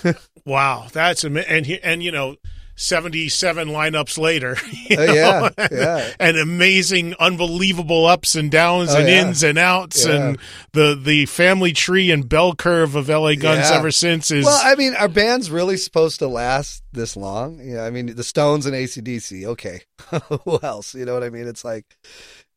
Wow, 0.47 0.87
that's 0.93 1.25
ama- 1.25 1.41
and 1.41 1.67
he, 1.67 1.83
and 1.83 2.03
you 2.03 2.13
know, 2.13 2.37
seventy 2.77 3.29
seven 3.29 3.69
lineups 3.69 4.19
later. 4.19 4.57
you 4.89 4.97
Uh, 4.99 5.03
yeah, 5.13 5.49
yeah. 5.71 6.11
and 6.19 6.37
amazing, 6.37 7.15
unbelievable 7.21 8.07
ups 8.07 8.35
and 8.35 8.51
downs 8.51 8.91
Oh, 8.95 8.99
and 8.99 9.09
yeah. 9.09 9.23
ins 9.29 9.43
and 9.43 9.59
outs, 9.59 10.05
Yeah. 10.07 10.13
and 10.31 10.39
the 10.73 10.95
the 11.01 11.27
family 11.27 11.73
tree 11.73 12.11
and 12.11 12.29
bell 12.29 12.55
curve 12.55 12.95
of 12.97 13.09
L.A. 13.11 13.37
Guns 13.37 13.71
Yeah. 13.71 13.79
ever 13.79 13.91
since 13.91 14.31
is. 14.31 14.45
well 14.45 14.61
i 14.65 14.75
mean 14.75 14.95
are 14.95 15.09
band's 15.09 15.51
really 15.51 15.77
supposed 15.77 16.19
to 16.19 16.29
last 16.29 16.83
this 16.93 17.17
long 17.17 17.61
yeah 17.63 17.85
i 17.85 17.91
mean 17.91 18.15
the 18.15 18.25
stones 18.25 18.67
and 18.67 18.75
acdc 18.75 19.45
okay 19.45 19.81
who 20.45 20.59
else 20.63 20.95
you 20.95 21.05
know 21.05 21.15
what 21.15 21.23
i 21.25 21.31
mean 21.31 21.47
it's 21.49 21.65
like 21.65 21.85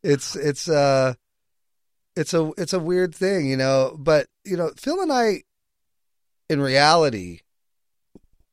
it's 0.03 0.35
it's 0.35 0.67
uh 0.69 1.13
it's 2.15 2.33
a 2.33 2.51
it's 2.57 2.73
a 2.73 2.79
weird 2.79 3.13
thing 3.13 3.45
you 3.47 3.57
know 3.57 3.95
but 3.99 4.27
you 4.45 4.57
know 4.57 4.71
phil 4.77 5.01
and 5.01 5.11
i 5.13 5.41
in 6.49 6.59
reality 6.61 7.39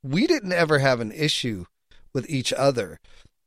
we 0.05 0.27
didn't 0.27 0.53
ever 0.53 0.79
have 0.79 1.01
an 1.01 1.11
issue 1.11 1.65
with 2.13 2.29
each 2.31 2.53
other. 2.53 3.01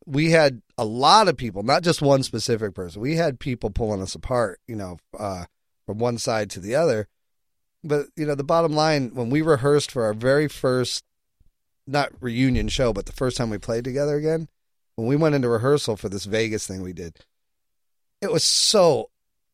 We 0.05 0.31
had 0.31 0.61
a 0.77 0.85
lot 0.85 1.27
of 1.27 1.37
people 1.37 1.63
not 1.63 1.83
just 1.83 2.01
one 2.01 2.23
specific 2.23 2.73
person. 2.73 3.01
We 3.01 3.15
had 3.15 3.39
people 3.39 3.69
pulling 3.69 4.01
us 4.01 4.15
apart 4.15 4.59
you 4.67 4.75
know 4.75 4.97
uh 5.17 5.45
from 5.85 5.99
one 5.99 6.17
side 6.17 6.49
to 6.51 6.59
the 6.59 6.75
other. 6.75 7.07
But 7.83 8.07
you 8.15 8.25
know 8.25 8.35
the 8.35 8.43
bottom 8.43 8.73
line 8.73 9.11
when 9.13 9.29
we 9.29 9.41
rehearsed 9.41 9.91
for 9.91 10.03
our 10.03 10.13
very 10.13 10.47
first 10.47 11.03
not 11.85 12.11
reunion 12.19 12.67
show 12.67 12.91
but 12.91 13.05
the 13.05 13.13
first 13.13 13.37
time 13.37 13.49
we 13.49 13.57
played 13.57 13.85
together 13.85 14.17
again 14.17 14.49
when 14.95 15.07
we 15.07 15.15
went 15.15 15.35
into 15.35 15.47
rehearsal 15.47 15.95
for 15.95 16.09
this 16.09 16.25
vegas 16.25 16.67
thing 16.67 16.81
we 16.81 16.91
did 16.91 17.17
it 18.21 18.31
was 18.31 18.43
so 18.43 19.09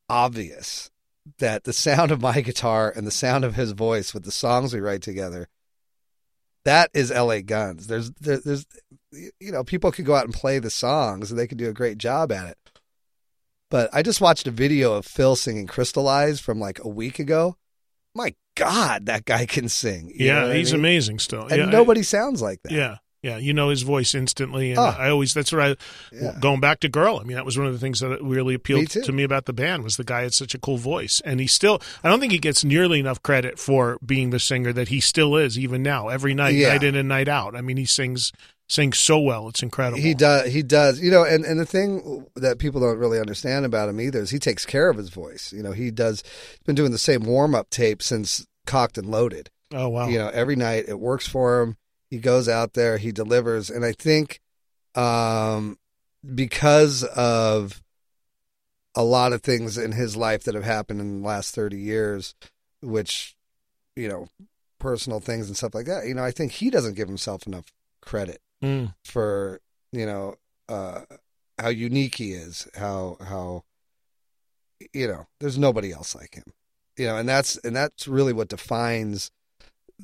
obvious 0.10 0.90
that 1.38 1.64
the 1.64 1.74
sound 1.74 2.12
of 2.12 2.22
my 2.22 2.42
guitar 2.42 2.92
and 2.96 3.06
the 3.06 3.12
sound 3.12 3.46
of 3.46 3.56
his 3.56 3.72
voice 3.72 4.14
with 4.14 4.24
the 4.24 4.32
songs 4.32 4.74
we 4.74 4.80
write 4.80 5.02
together 5.02 5.48
that 6.66 6.90
is 6.94 7.12
la 7.12 7.40
guns. 7.42 7.88
There's 7.88 8.12
there, 8.22 8.38
there's 8.38 8.66
you 9.12 9.52
know 9.52 9.64
people 9.64 9.92
could 9.92 10.06
go 10.06 10.16
out 10.16 10.26
and 10.26 10.34
play 10.34 10.60
the 10.60 10.70
songs 10.70 11.30
and 11.32 11.40
they 11.40 11.48
could 11.48 11.58
do 11.58 11.70
a 11.70 11.74
great 11.74 11.98
job 11.98 12.32
at 12.32 12.48
it. 12.50 12.58
But 13.70 13.90
i 13.94 14.02
just 14.04 14.22
watched 14.22 14.46
a 14.48 14.52
video 14.52 14.94
of 14.94 15.06
phil 15.06 15.36
singing 15.36 15.68
Crystal 15.68 16.08
Eyes 16.08 16.40
from 16.40 16.60
like 16.60 16.80
a 16.84 16.88
week 16.90 17.20
ago. 17.20 17.58
My 18.16 18.36
god 18.56 19.08
that 19.08 19.26
guy 19.26 19.46
can 19.46 19.68
sing. 19.70 20.10
You 20.16 20.28
yeah, 20.28 20.42
what 20.44 20.52
I 20.52 20.56
he's 20.58 20.72
mean? 20.74 20.82
amazing 20.82 21.20
still. 21.20 21.42
and 21.48 21.58
yeah, 21.58 21.66
I- 21.66 21.72
nobody 21.72 22.04
sounds 22.04 22.42
like 22.42 22.62
that. 22.64 22.72
Yeah, 22.72 22.98
yeah, 23.24 23.38
you 23.38 23.54
know 23.54 23.70
his 23.70 23.82
voice 23.82 24.14
instantly, 24.14 24.70
and 24.72 24.80
Oh. 24.80 24.84
I 24.98 25.10
always 25.10 25.34
that's 25.34 25.52
what 25.52 25.62
I 25.62 25.76
Yeah. 26.12 26.34
going 26.40 26.60
back 26.60 26.82
to 26.82 26.90
Girl. 26.90 27.18
I 27.20 27.24
mean, 27.24 27.36
that 27.36 27.46
was 27.46 27.58
one 27.58 27.66
of 27.66 27.74
the 27.74 27.80
things 27.80 28.02
that 28.02 28.22
really 28.22 28.54
appealed 28.54 28.90
too. 28.92 29.02
to 29.02 29.12
me 29.12 29.24
about 29.24 29.46
the 29.46 29.54
band 29.54 29.84
was 29.84 29.98
the 29.98 30.04
guy 30.04 30.22
had 30.22 30.34
such 30.34 30.54
a 30.54 30.60
cool 30.60 30.78
voice, 30.78 31.22
and 31.26 31.40
he 31.40 31.48
still 31.48 31.82
I 32.04 32.10
don't 32.10 32.20
think 32.20 32.32
he 32.34 32.38
gets 32.40 32.64
nearly 32.64 33.00
enough 33.00 33.24
credit 33.24 33.58
for 33.58 33.98
being 34.06 34.30
the 34.30 34.40
singer 34.40 34.72
that 34.74 34.90
he 34.90 35.00
still 35.00 35.36
is 35.36 35.58
even 35.58 35.82
now, 35.82 36.10
every 36.10 36.34
night, 36.36 36.54
Yeah. 36.56 36.70
night 36.74 36.84
in 36.84 36.96
and 36.96 37.10
night 37.10 37.28
out. 37.28 37.56
I 37.56 37.62
mean, 37.62 37.78
he 37.78 37.86
sings 37.86 38.32
sings 38.70 38.98
so 38.98 39.20
well, 39.20 39.50
it's 39.50 39.62
incredible. 39.62 40.02
He 40.02 40.14
does. 40.14 40.52
He 40.52 40.64
does. 40.64 41.00
You 41.00 41.12
know, 41.12 41.24
and, 41.24 41.44
and 41.46 41.60
the 41.60 41.66
thing 41.66 42.26
that 42.36 42.60
people 42.60 42.82
don't 42.82 42.98
really 42.98 43.20
understand 43.20 43.66
about 43.66 43.90
him 43.90 44.00
either 44.02 44.20
is 44.22 44.30
he 44.32 44.40
takes 44.40 44.66
care 44.66 44.90
of 44.90 44.98
his 44.98 45.10
voice. 45.10 45.54
You 45.56 45.62
know, 45.62 45.74
he 45.74 45.92
does. 45.92 46.24
He's 46.52 46.60
been 46.66 46.74
doing 46.76 46.92
the 46.92 46.98
same 46.98 47.22
warm 47.24 47.54
up 47.56 47.70
tape 47.70 48.02
since 48.02 48.46
Cocked 48.66 48.98
and 48.98 49.08
Loaded. 49.10 49.50
Oh 49.74 49.90
wow, 49.90 50.08
You 50.08 50.18
know, 50.18 50.30
every 50.30 50.56
night 50.56 50.86
it 50.88 51.00
works 51.00 51.28
for 51.28 51.62
him. 51.62 51.78
He 52.14 52.20
goes 52.20 52.48
out 52.48 52.74
there, 52.74 53.00
he 53.00 53.12
delivers, 53.12 53.72
and 53.72 53.84
I 53.84 53.92
think 53.92 54.40
um, 54.94 55.80
because 56.36 57.04
of 57.04 57.82
a 58.94 59.04
lot 59.04 59.34
of 59.34 59.42
things 59.42 59.80
in 59.80 59.94
his 59.94 60.16
life 60.16 60.44
that 60.44 60.54
have 60.54 60.64
happened 60.64 61.02
in 61.02 61.22
the 61.24 61.28
last 61.28 61.56
thirty 61.56 61.80
years, 61.80 62.36
which 62.82 63.36
you 63.96 64.08
know, 64.08 64.28
personal 64.78 65.22
things 65.22 65.48
and 65.48 65.58
stuff 65.58 65.74
like 65.74 65.88
that. 65.88 66.06
You 66.06 66.14
know, 66.14 66.24
I 66.24 66.30
think 66.30 66.52
he 66.52 66.70
doesn't 66.70 66.94
give 66.94 67.08
himself 67.08 67.48
enough 67.48 67.74
credit 68.00 68.40
Mm. 68.64 68.94
for 69.04 69.60
you 69.92 70.06
know 70.06 70.36
uh 70.70 71.02
how 71.58 71.70
unique 71.70 72.14
he 72.16 72.34
is 72.34 72.68
how 72.76 73.18
how 73.28 73.64
you 74.94 75.08
know 75.08 75.26
there's 75.40 75.58
nobody 75.58 75.92
else 75.92 76.14
like 76.14 76.36
him 76.36 76.54
you 76.96 77.08
know 77.08 77.18
and 77.18 77.28
that's 77.28 77.58
and 77.58 77.76
that's 77.76 78.08
really 78.08 78.34
what 78.34 78.50
defines 78.50 79.32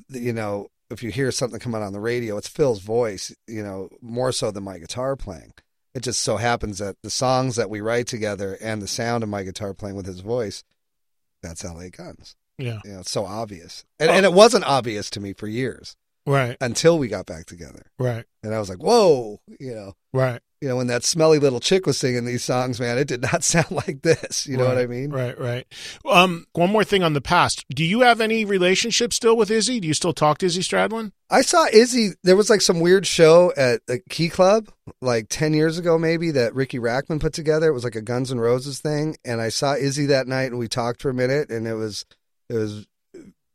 the, 0.08 0.18
you 0.18 0.32
know 0.32 0.68
if 0.90 1.02
you 1.02 1.10
hear 1.10 1.30
something 1.30 1.60
come 1.60 1.74
out 1.74 1.82
on 1.82 1.92
the 1.92 2.00
radio 2.00 2.36
it's 2.36 2.48
phil's 2.48 2.80
voice 2.80 3.34
you 3.46 3.62
know 3.62 3.88
more 4.00 4.32
so 4.32 4.50
than 4.50 4.64
my 4.64 4.78
guitar 4.78 5.16
playing. 5.16 5.52
It 5.92 6.04
just 6.04 6.20
so 6.20 6.36
happens 6.36 6.78
that 6.78 6.96
the 7.02 7.10
songs 7.10 7.56
that 7.56 7.68
we 7.68 7.80
write 7.80 8.06
together 8.06 8.56
and 8.60 8.80
the 8.80 8.86
sound 8.86 9.24
of 9.24 9.28
my 9.28 9.42
guitar 9.42 9.74
playing 9.74 9.96
with 9.96 10.06
his 10.06 10.20
voice 10.20 10.62
that's 11.42 11.64
la 11.64 11.88
guns. 11.90 12.36
Yeah, 12.58 12.80
you 12.84 12.92
know 12.92 13.00
it's 13.00 13.10
so 13.10 13.24
obvious. 13.24 13.84
And, 13.98 14.10
oh. 14.10 14.12
and 14.12 14.26
it 14.26 14.32
wasn't 14.32 14.64
obvious 14.64 15.10
to 15.10 15.20
me 15.20 15.32
for 15.32 15.46
years 15.48 15.96
right, 16.26 16.56
until 16.60 16.98
we 16.98 17.08
got 17.08 17.26
back 17.26 17.46
together 17.46 17.86
right, 17.98 18.24
and 18.42 18.54
i 18.54 18.58
was 18.58 18.68
like 18.68 18.82
whoa 18.82 19.40
you 19.58 19.74
know 19.74 19.94
right. 20.12 20.40
you 20.60 20.68
know, 20.68 20.76
when 20.76 20.88
that 20.88 21.04
smelly 21.04 21.38
little 21.38 21.60
chick 21.60 21.86
was 21.86 21.98
singing 21.98 22.24
these 22.24 22.44
songs, 22.44 22.80
man, 22.80 22.98
it 22.98 23.08
did 23.08 23.22
not 23.22 23.44
sound 23.52 23.70
like 23.70 24.02
this. 24.02 24.46
You 24.46 24.56
know 24.56 24.66
what 24.66 24.78
I 24.78 24.86
mean? 24.86 25.10
Right, 25.10 25.38
right. 25.38 25.66
Um, 26.04 26.46
one 26.52 26.70
more 26.70 26.84
thing 26.84 27.02
on 27.02 27.12
the 27.12 27.20
past. 27.20 27.64
Do 27.70 27.84
you 27.84 28.00
have 28.00 28.20
any 28.20 28.44
relationship 28.44 29.12
still 29.12 29.36
with 29.36 29.50
Izzy? 29.50 29.80
Do 29.80 29.88
you 29.88 29.94
still 29.94 30.12
talk 30.12 30.38
to 30.38 30.46
Izzy 30.46 30.62
Stradlin? 30.62 31.12
I 31.30 31.42
saw 31.42 31.66
Izzy. 31.72 32.10
There 32.22 32.36
was 32.36 32.50
like 32.50 32.60
some 32.60 32.80
weird 32.80 33.06
show 33.06 33.52
at 33.56 33.86
the 33.86 34.00
Key 34.10 34.28
Club 34.28 34.68
like 35.00 35.26
10 35.28 35.54
years 35.54 35.78
ago, 35.78 35.98
maybe 35.98 36.30
that 36.32 36.54
Riki 36.54 36.78
Rachtman 36.78 37.20
put 37.20 37.32
together. 37.32 37.68
It 37.68 37.74
was 37.74 37.84
like 37.84 37.96
a 37.96 38.02
Guns 38.02 38.32
N' 38.32 38.40
Roses 38.40 38.80
thing. 38.80 39.16
And 39.24 39.40
I 39.40 39.48
saw 39.48 39.74
Izzy 39.74 40.06
that 40.06 40.26
night 40.26 40.50
and 40.50 40.58
we 40.58 40.68
talked 40.68 41.00
for 41.00 41.10
a 41.10 41.14
minute 41.14 41.50
and 41.50 41.66
it 41.66 41.74
was, 41.74 42.04
it 42.48 42.54
was 42.54 42.86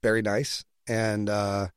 very 0.01 0.21
nice. 0.21 0.63
And, 0.87 1.29
uh, 1.29 1.67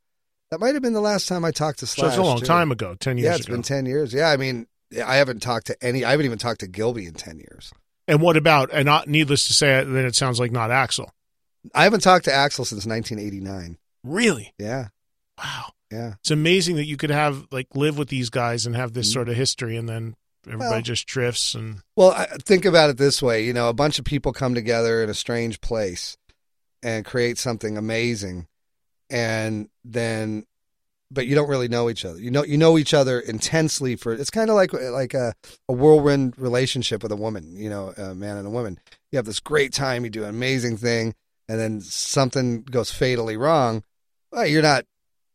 that 0.51 0.61
might 0.61 0.75
have 0.75 0.83
been 0.83 0.93
the 0.93 1.01
last 1.01 1.29
time 1.29 1.45
I 1.45 1.51
talked 1.51 1.81
to 1.81 1.87
So 1.87 2.03
Slash. 2.03 2.09
it's 2.11 2.19
a 2.19 2.23
long 2.23 2.39
too. 2.41 2.47
time 2.47 2.71
ago, 2.73 2.95
ten 2.99 3.19
years 3.19 3.27
Yeah, 3.27 3.37
it's 3.37 3.47
ago. 3.47 3.55
been 3.55 3.63
10 3.63 3.87
years. 3.87 4.13
Yeah. 4.15 4.31
I 4.31 4.37
mean, 4.37 4.67
I 5.05 5.17
haven't 5.17 5.41
talked 5.43 5.67
to 5.69 5.77
any, 5.85 6.05
I 6.05 6.11
haven't 6.13 6.27
even 6.27 6.39
talked 6.39 6.61
to 6.61 6.67
Gilby 6.67 7.07
in 7.07 7.15
10 7.15 7.39
years. 7.39 7.73
and 8.07 8.23
what 8.23 8.37
about? 8.37 8.71
And 8.73 8.87
not 8.87 9.07
needless 9.09 9.47
to 9.49 9.53
say, 9.55 9.85
then 9.85 10.05
it 10.07 10.15
sounds 10.15 10.41
like 10.41 10.51
not 10.53 10.71
Axl. 10.71 11.09
I 11.75 11.85
haven't 11.85 12.01
talked 12.01 12.25
to 12.27 12.31
Axl 12.31 12.65
since 12.67 12.87
1989. 12.87 13.77
Really? 14.05 14.55
Yeah. 14.59 14.89
Wow. 15.37 15.73
Yeah. 15.93 16.15
It's 16.21 16.31
amazing 16.31 16.77
that 16.77 16.87
you 16.87 16.97
could 16.97 17.11
have 17.11 17.47
like 17.51 17.67
live 17.75 17.99
with 17.99 18.09
these 18.09 18.31
guys 18.31 18.65
and 18.67 18.75
have 18.77 18.93
this 18.95 19.13
sort 19.13 19.29
of 19.29 19.37
history, 19.37 19.77
and 19.77 19.89
then 19.89 20.15
everybody 20.47 20.65
Mm-hmm. 20.67 20.73
Well- 20.75 20.83
just 20.83 21.07
drifts. 21.07 21.55
And 21.55 21.81
Well, 21.97 22.13
I, 22.13 22.27
think 22.43 22.65
about 22.65 22.91
it 22.91 22.97
this 22.99 23.21
way: 23.23 23.45
you 23.45 23.53
know, 23.53 23.69
a 23.69 23.75
bunch 23.75 23.99
of 23.99 24.05
people 24.05 24.33
come 24.33 24.55
together 24.55 25.03
in 25.03 25.11
a 25.11 25.15
strange 25.15 25.61
place 25.61 26.17
and 26.83 27.05
create 27.05 27.39
something 27.39 27.77
amazing, 27.77 28.47
and 29.11 29.69
then, 29.85 30.45
but 31.11 31.27
you 31.27 31.35
don't 31.35 31.49
really 31.49 31.69
know 31.69 31.89
each 31.91 32.05
other. 32.05 32.19
You 32.21 32.31
know, 32.31 32.45
you 32.45 32.59
know 32.59 32.77
each 32.79 32.93
other 32.95 33.19
intensely 33.21 33.97
for. 33.97 34.13
It's 34.13 34.31
kind 34.31 34.51
of 34.51 34.57
like 34.57 34.73
like 34.73 35.15
a, 35.15 35.35
a 35.69 35.73
whirlwind 35.73 36.35
relationship 36.39 37.03
with 37.03 37.13
a 37.13 37.17
woman. 37.17 37.57
You 37.57 37.71
know, 37.71 37.95
a 37.97 38.15
man 38.15 38.37
and 38.37 38.47
a 38.47 38.51
woman. 38.51 38.79
You 39.11 39.17
have 39.17 39.27
this 39.27 39.41
great 39.41 39.73
time. 39.73 40.05
You 40.05 40.11
do 40.11 40.25
an 40.25 40.31
amazing 40.31 40.77
thing, 40.77 41.15
and 41.49 41.59
then 41.59 41.81
something 41.81 42.63
goes 42.63 42.91
fatally 42.91 43.37
wrong. 43.37 43.83
Well, 44.31 44.47
you're 44.47 44.63
not 44.63 44.85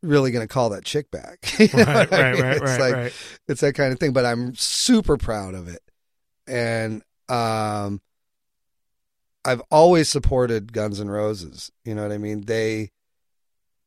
really 0.04 0.32
going 0.32 0.46
to 0.46 0.54
call 0.54 0.70
that 0.72 0.84
chick 0.84 1.10
back. 1.10 1.40
You 1.60 1.70
know 1.74 1.84
right, 1.86 2.14
I 2.14 2.22
right, 2.22 2.34
mean? 2.34 2.44
right, 2.44 2.58
It's 2.58 2.62
right, 2.64 2.80
like, 2.80 2.94
right. 2.94 3.14
it's 3.48 3.62
that 3.62 3.74
kind 3.74 3.94
of 3.94 4.00
thing 4.00 4.12
but 4.12 4.26
i'm 4.26 4.54
super 4.56 5.16
proud 5.18 5.54
of 5.54 5.68
it 5.70 5.82
and 6.46 7.02
um 7.30 8.02
i've 9.46 9.62
always 9.72 10.10
supported 10.10 10.74
guns 10.74 11.00
N' 11.00 11.10
roses 11.10 11.72
you 11.86 11.96
know 11.96 12.04
what 12.04 12.12
i 12.12 12.18
mean 12.18 12.42
they 12.42 12.92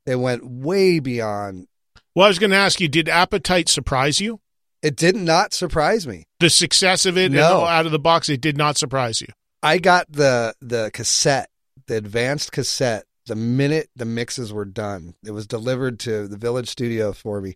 they 0.06 0.16
went 0.16 0.46
way 0.46 0.98
beyond 0.98 1.66
well, 2.14 2.24
I 2.24 2.28
was 2.28 2.38
going 2.38 2.50
to 2.52 2.56
ask 2.56 2.80
you, 2.80 2.88
did 2.88 3.10
Appetite 3.10 3.68
surprise 3.68 4.20
you? 4.20 4.40
it 4.82 4.96
did 4.96 5.16
not 5.16 5.52
surprise 5.52 6.06
me 6.06 6.24
The 6.40 6.48
success 6.48 7.04
of 7.06 7.18
it, 7.18 7.30
No. 7.32 7.64
out 7.64 7.84
of 7.86 7.92
the 7.92 7.98
box, 7.98 8.28
it 8.30 8.40
did 8.40 8.56
not 8.56 8.76
surprise 8.78 9.20
you. 9.20 9.28
I 9.62 9.78
got 9.78 10.10
the 10.10 10.54
the 10.60 10.90
cassette, 10.94 11.50
the 11.86 11.96
advanced 11.96 12.52
cassette, 12.52 13.04
the 13.26 13.34
minute 13.34 13.90
the 13.96 14.04
mixes 14.04 14.52
were 14.52 14.64
done. 14.64 15.14
It 15.24 15.32
was 15.32 15.46
delivered 15.46 15.98
to 16.00 16.28
the 16.28 16.36
Village 16.36 16.68
Studio 16.68 17.12
for 17.12 17.40
me 17.40 17.54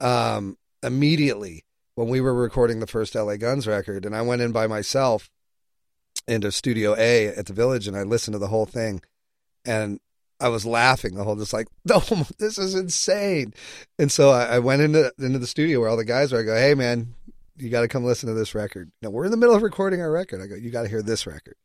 um, 0.00 0.56
immediately 0.82 1.64
when 1.94 2.08
we 2.08 2.20
were 2.20 2.34
recording 2.34 2.80
the 2.80 2.86
first 2.86 3.14
LA 3.14 3.36
Guns 3.36 3.66
record, 3.66 4.04
and 4.04 4.14
I 4.16 4.22
went 4.22 4.42
in 4.42 4.50
by 4.52 4.66
myself 4.66 5.30
into 6.26 6.50
Studio 6.50 6.94
A 6.98 7.28
at 7.28 7.46
the 7.46 7.52
Village, 7.52 7.86
and 7.86 7.96
I 7.96 8.02
listened 8.02 8.34
to 8.34 8.38
the 8.38 8.48
whole 8.48 8.66
thing, 8.66 9.00
and 9.64 10.00
I 10.40 10.48
was 10.48 10.66
laughing 10.66 11.14
the 11.14 11.24
whole, 11.24 11.36
just 11.36 11.52
like, 11.52 11.68
no, 11.84 12.00
this 12.38 12.58
is 12.58 12.74
insane. 12.74 13.54
And 13.98 14.10
so 14.10 14.30
I, 14.30 14.56
I 14.56 14.58
went 14.58 14.82
into 14.82 15.12
into 15.18 15.38
the 15.38 15.46
studio 15.46 15.80
where 15.80 15.88
all 15.88 15.96
the 15.96 16.04
guys 16.04 16.32
were. 16.32 16.40
I 16.40 16.44
go, 16.44 16.56
hey 16.56 16.74
man, 16.74 17.14
you 17.56 17.70
got 17.70 17.82
to 17.82 17.88
come 17.88 18.04
listen 18.04 18.28
to 18.28 18.34
this 18.34 18.54
record. 18.54 18.90
No, 19.02 19.10
we're 19.10 19.24
in 19.24 19.30
the 19.30 19.36
middle 19.36 19.54
of 19.54 19.62
recording 19.62 20.00
our 20.00 20.10
record. 20.10 20.42
I 20.42 20.46
go, 20.46 20.54
you 20.54 20.70
got 20.70 20.82
to 20.82 20.88
hear 20.88 21.02
this 21.02 21.26
record. 21.26 21.56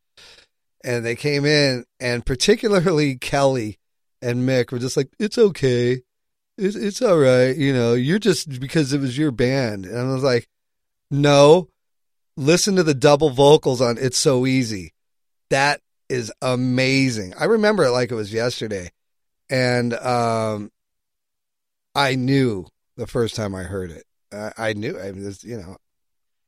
And 0.84 1.06
they 1.06 1.16
came 1.16 1.46
in, 1.46 1.86
and 2.00 2.26
particularly 2.26 3.16
Kelly 3.18 3.80
and 4.22 4.48
Mick 4.48 4.72
were 4.72 4.80
just 4.80 4.98
like, 4.98 5.10
it's 5.20 5.38
okay. 5.38 6.02
It's, 6.58 6.76
it's 6.76 7.02
all 7.02 7.18
right. 7.18 7.56
You 7.56 7.74
know, 7.74 7.94
you're 7.94 8.20
just 8.20 8.60
because 8.60 8.94
it 8.94 9.02
was 9.02 9.18
your 9.18 9.32
band. 9.32 9.86
And 9.86 9.98
I 9.98 10.14
was 10.14 10.24
like, 10.24 10.48
no, 11.12 11.70
listen 12.38 12.76
to 12.78 12.84
the 12.84 12.94
double 12.94 13.30
vocals 13.30 13.82
on 13.82 13.98
It's 14.00 14.18
So 14.18 14.46
Easy. 14.46 14.94
That 15.50 15.82
is 16.12 16.32
amazing. 16.42 17.34
I 17.40 17.46
remember 17.46 17.84
it 17.84 17.92
like 17.92 18.12
it 18.12 18.16
was 18.16 18.34
yesterday. 18.34 18.92
And 19.50 19.94
um, 19.94 20.72
I 21.96 22.16
knew 22.16 22.68
the 22.98 23.08
first 23.08 23.36
time 23.36 23.56
I 23.56 23.64
heard 23.64 23.92
it. 23.92 24.04
I, 24.32 24.52
I 24.58 24.74
knew, 24.74 24.98
I 24.98 25.12
was, 25.12 25.44
you 25.44 25.58
know, 25.58 25.78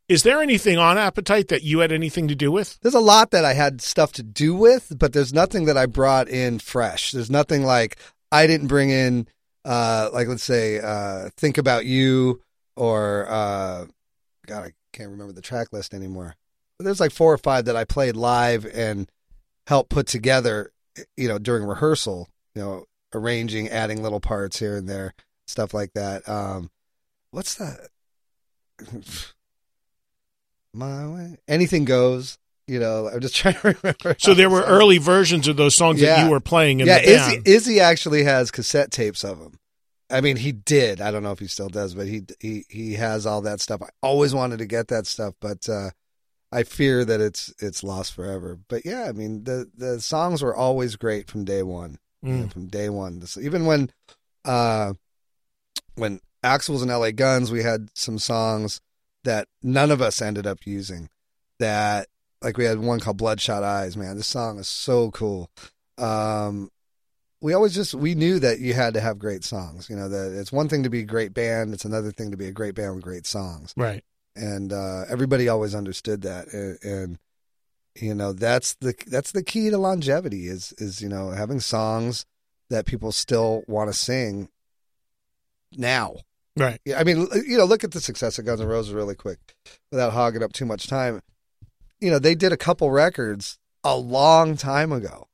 Is 0.08 0.24
there 0.24 0.42
anything 0.42 0.78
on 0.78 0.98
Appetite 0.98 1.48
that 1.50 1.64
you 1.64 1.80
had 1.80 1.92
anything 1.92 2.28
to 2.28 2.36
do 2.36 2.52
with? 2.52 2.80
There's 2.82 2.94
a 2.94 3.00
lot 3.00 3.32
that 3.32 3.46
I 3.46 3.54
had 3.54 3.82
stuff 3.82 4.12
to 4.14 4.24
do 4.24 4.56
with, 4.56 4.94
but 4.98 5.14
there's 5.14 5.34
nothing 5.34 5.66
that 5.66 5.78
I 5.78 5.86
brought 5.86 6.30
in 6.30 6.60
fresh. 6.60 7.12
There's 7.12 7.32
nothing 7.32 7.64
like 7.64 7.98
I 8.32 8.48
didn't 8.48 8.68
bring 8.68 8.90
in, 8.90 9.28
uh, 9.66 10.10
like 10.14 10.28
let's 10.28 10.44
say, 10.44 10.80
uh, 10.80 11.30
"Think 11.36 11.58
About 11.58 11.86
You" 11.86 12.42
or 12.76 13.28
uh, 13.30 13.86
God, 14.46 14.64
I 14.66 14.72
can't 14.92 15.12
remember 15.12 15.34
the 15.34 15.42
track 15.42 15.74
list 15.74 15.94
anymore. 15.94 16.36
But 16.78 16.86
there's 16.86 17.00
like 17.00 17.12
four 17.12 17.34
or 17.34 17.38
five 17.38 17.66
that 17.66 17.76
I 17.76 17.84
played 17.84 18.16
live 18.16 18.66
and 18.66 19.10
helped 19.68 19.90
put 19.90 20.08
together, 20.08 20.72
you 21.18 21.28
know, 21.28 21.40
during 21.40 21.64
rehearsal. 21.64 22.30
You 22.56 22.62
know, 22.62 22.86
arranging, 23.16 23.70
adding 23.70 24.02
little 24.04 24.20
parts 24.20 24.60
here 24.60 24.76
and 24.78 24.88
there, 24.88 25.14
stuff 25.48 25.74
like 25.74 25.94
that. 25.94 26.28
Um, 26.28 26.70
what's 27.32 27.56
that? 27.56 27.90
My 30.74 31.08
way, 31.08 31.38
anything 31.48 31.86
goes. 31.86 32.38
You 32.68 32.80
know, 32.80 33.10
I'm 33.10 33.20
just 33.20 33.36
trying 33.40 33.56
to 33.56 33.78
remember. 33.82 34.16
So 34.18 34.34
there 34.34 34.50
were 34.50 34.64
early 34.64 34.98
versions 34.98 35.48
of 35.48 35.58
those 35.58 35.76
songs 35.76 36.02
that 36.02 36.24
you 36.24 36.32
were 36.32 36.40
playing 36.40 36.80
in 36.80 36.88
yeah, 36.88 37.00
the 37.00 37.06
band. 37.06 37.48
Izzy, 37.48 37.56
Izzy 37.56 37.80
actually 37.80 38.24
has 38.24 38.52
cassette 38.52 38.92
tapes 38.92 39.24
of 39.24 39.40
them. 39.40 39.60
I 40.10 40.22
mean, 40.22 40.38
he 40.38 40.52
did. 40.52 41.02
I 41.02 41.12
don't 41.12 41.24
know 41.24 41.32
if 41.32 41.40
he 41.40 41.48
still 41.48 41.70
does, 41.70 41.96
but 41.96 42.08
he 42.08 42.24
he 42.40 42.66
he 42.70 42.94
has 42.94 43.26
all 43.26 43.42
that 43.42 43.62
stuff. 43.62 43.82
I 43.82 43.90
always 44.02 44.34
wanted 44.34 44.60
to 44.60 44.66
get 44.66 44.88
that 44.90 45.08
stuff, 45.08 45.34
but 45.42 45.68
uh, 45.68 45.90
I 46.54 46.64
fear 46.64 47.04
that 47.04 47.20
it's 47.20 47.54
it's 47.60 47.84
lost 47.84 48.14
forever. 48.14 48.60
But 48.68 48.86
yeah, 48.86 49.06
I 49.10 49.12
mean, 49.12 49.44
the 49.44 49.70
the 49.76 50.00
songs 50.00 50.42
were 50.42 50.56
always 50.56 50.96
great 50.96 51.30
from 51.30 51.44
day 51.46 51.64
one. 51.64 51.98
You 52.22 52.34
know, 52.34 52.46
Mm. 52.46 52.54
from 52.54 52.68
day 52.68 52.90
one, 52.90 53.20
This- 53.20 53.38
even 53.38 53.66
when 53.66 53.90
uh, 54.46 54.94
when 55.96 56.20
Axl 56.44 56.70
was 56.70 56.82
in 56.82 56.90
L.A. 56.90 57.12
Guns, 57.12 57.52
we 57.52 57.64
had 57.64 57.90
some 57.94 58.20
songs 58.20 58.82
that 59.24 59.48
none 59.62 59.92
of 59.92 60.02
us 60.02 60.22
ended 60.22 60.46
up 60.48 60.60
using. 60.66 61.10
That 61.60 62.08
like 62.42 62.58
we 62.58 62.66
had 62.66 62.80
one 62.80 63.00
called 63.00 63.18
Bloodshot 63.18 63.64
Eyes. 63.64 63.96
Man, 63.98 64.18
this 64.18 64.28
song 64.28 64.60
is 64.60 64.68
so 64.68 65.12
cool. 65.12 65.50
Um, 65.98 66.70
we 67.42 67.54
always 67.54 67.74
just 67.76 67.94
we 67.94 68.16
knew 68.16 68.40
that 68.40 68.60
you 68.60 68.74
had 68.74 68.94
to 68.96 69.02
have 69.02 69.20
great 69.20 69.44
songs. 69.44 69.90
You 69.90 69.96
know 69.96 70.10
that 70.10 70.32
it's 70.38 70.52
one 70.52 70.68
thing 70.70 70.84
to 70.84 70.90
be 70.90 71.00
a 71.02 71.06
great 71.06 71.34
band; 71.34 71.74
it's 71.74 71.86
another 71.86 72.12
thing 72.12 72.32
to 72.32 72.38
be 72.38 72.48
a 72.48 72.52
great 72.52 72.76
band 72.76 72.96
with 72.96 73.04
great 73.04 73.26
songs. 73.26 73.74
Right. 73.78 74.04
And 74.36 74.74
uh, 74.74 75.04
everybody 75.10 75.48
always 75.48 75.76
understood 75.76 76.24
that, 76.24 76.52
and, 76.54 76.78
and 76.84 77.20
you 77.96 78.16
know 78.16 78.34
that's 78.34 78.74
the 78.76 78.96
that's 79.06 79.32
the 79.32 79.44
key 79.44 79.70
to 79.70 79.78
longevity 79.78 80.48
is 80.48 80.74
is 80.80 81.02
you 81.02 81.10
know 81.10 81.30
having 81.30 81.60
songs 81.60 82.26
that 82.72 82.88
people 82.88 83.12
still 83.12 83.64
want 83.68 83.92
to 83.92 83.94
sing 83.94 84.50
now. 85.76 86.16
Right. 86.58 86.80
Yeah, 86.86 87.00
I 87.00 87.04
mean, 87.04 87.28
you 87.48 87.58
know, 87.58 87.66
look 87.66 87.84
at 87.84 87.92
the 87.92 88.02
success 88.02 88.38
of 88.38 88.46
Guns 88.46 88.62
N' 88.62 88.68
Roses 88.68 88.94
really 88.94 89.16
quick, 89.16 89.40
without 89.92 90.14
hogging 90.14 90.44
up 90.44 90.54
too 90.54 90.66
much 90.66 90.88
time. 90.88 91.22
You 92.00 92.12
know, 92.12 92.20
they 92.20 92.36
did 92.36 92.52
a 92.52 92.58
couple 92.58 92.92
records 92.92 93.58
a 93.84 93.98
long 93.98 94.56
time 94.56 94.92
ago, 94.92 95.28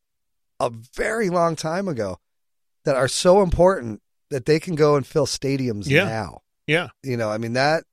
a 0.59 0.69
very 0.69 1.29
long 1.29 1.55
time 1.55 1.87
ago, 1.87 2.19
that 2.85 2.95
are 2.95 3.07
so 3.09 3.41
important 3.41 4.01
that 4.29 4.45
they 4.45 4.59
can 4.59 4.75
go 4.75 4.95
and 4.95 5.05
fill 5.05 5.25
stadiums 5.25 5.87
Yeah. 5.89 6.05
now. 6.05 6.41
Yeah. 6.67 6.89
You 7.03 7.17
know, 7.17 7.29
I 7.29 7.37
mean 7.37 7.53
that 7.53 7.83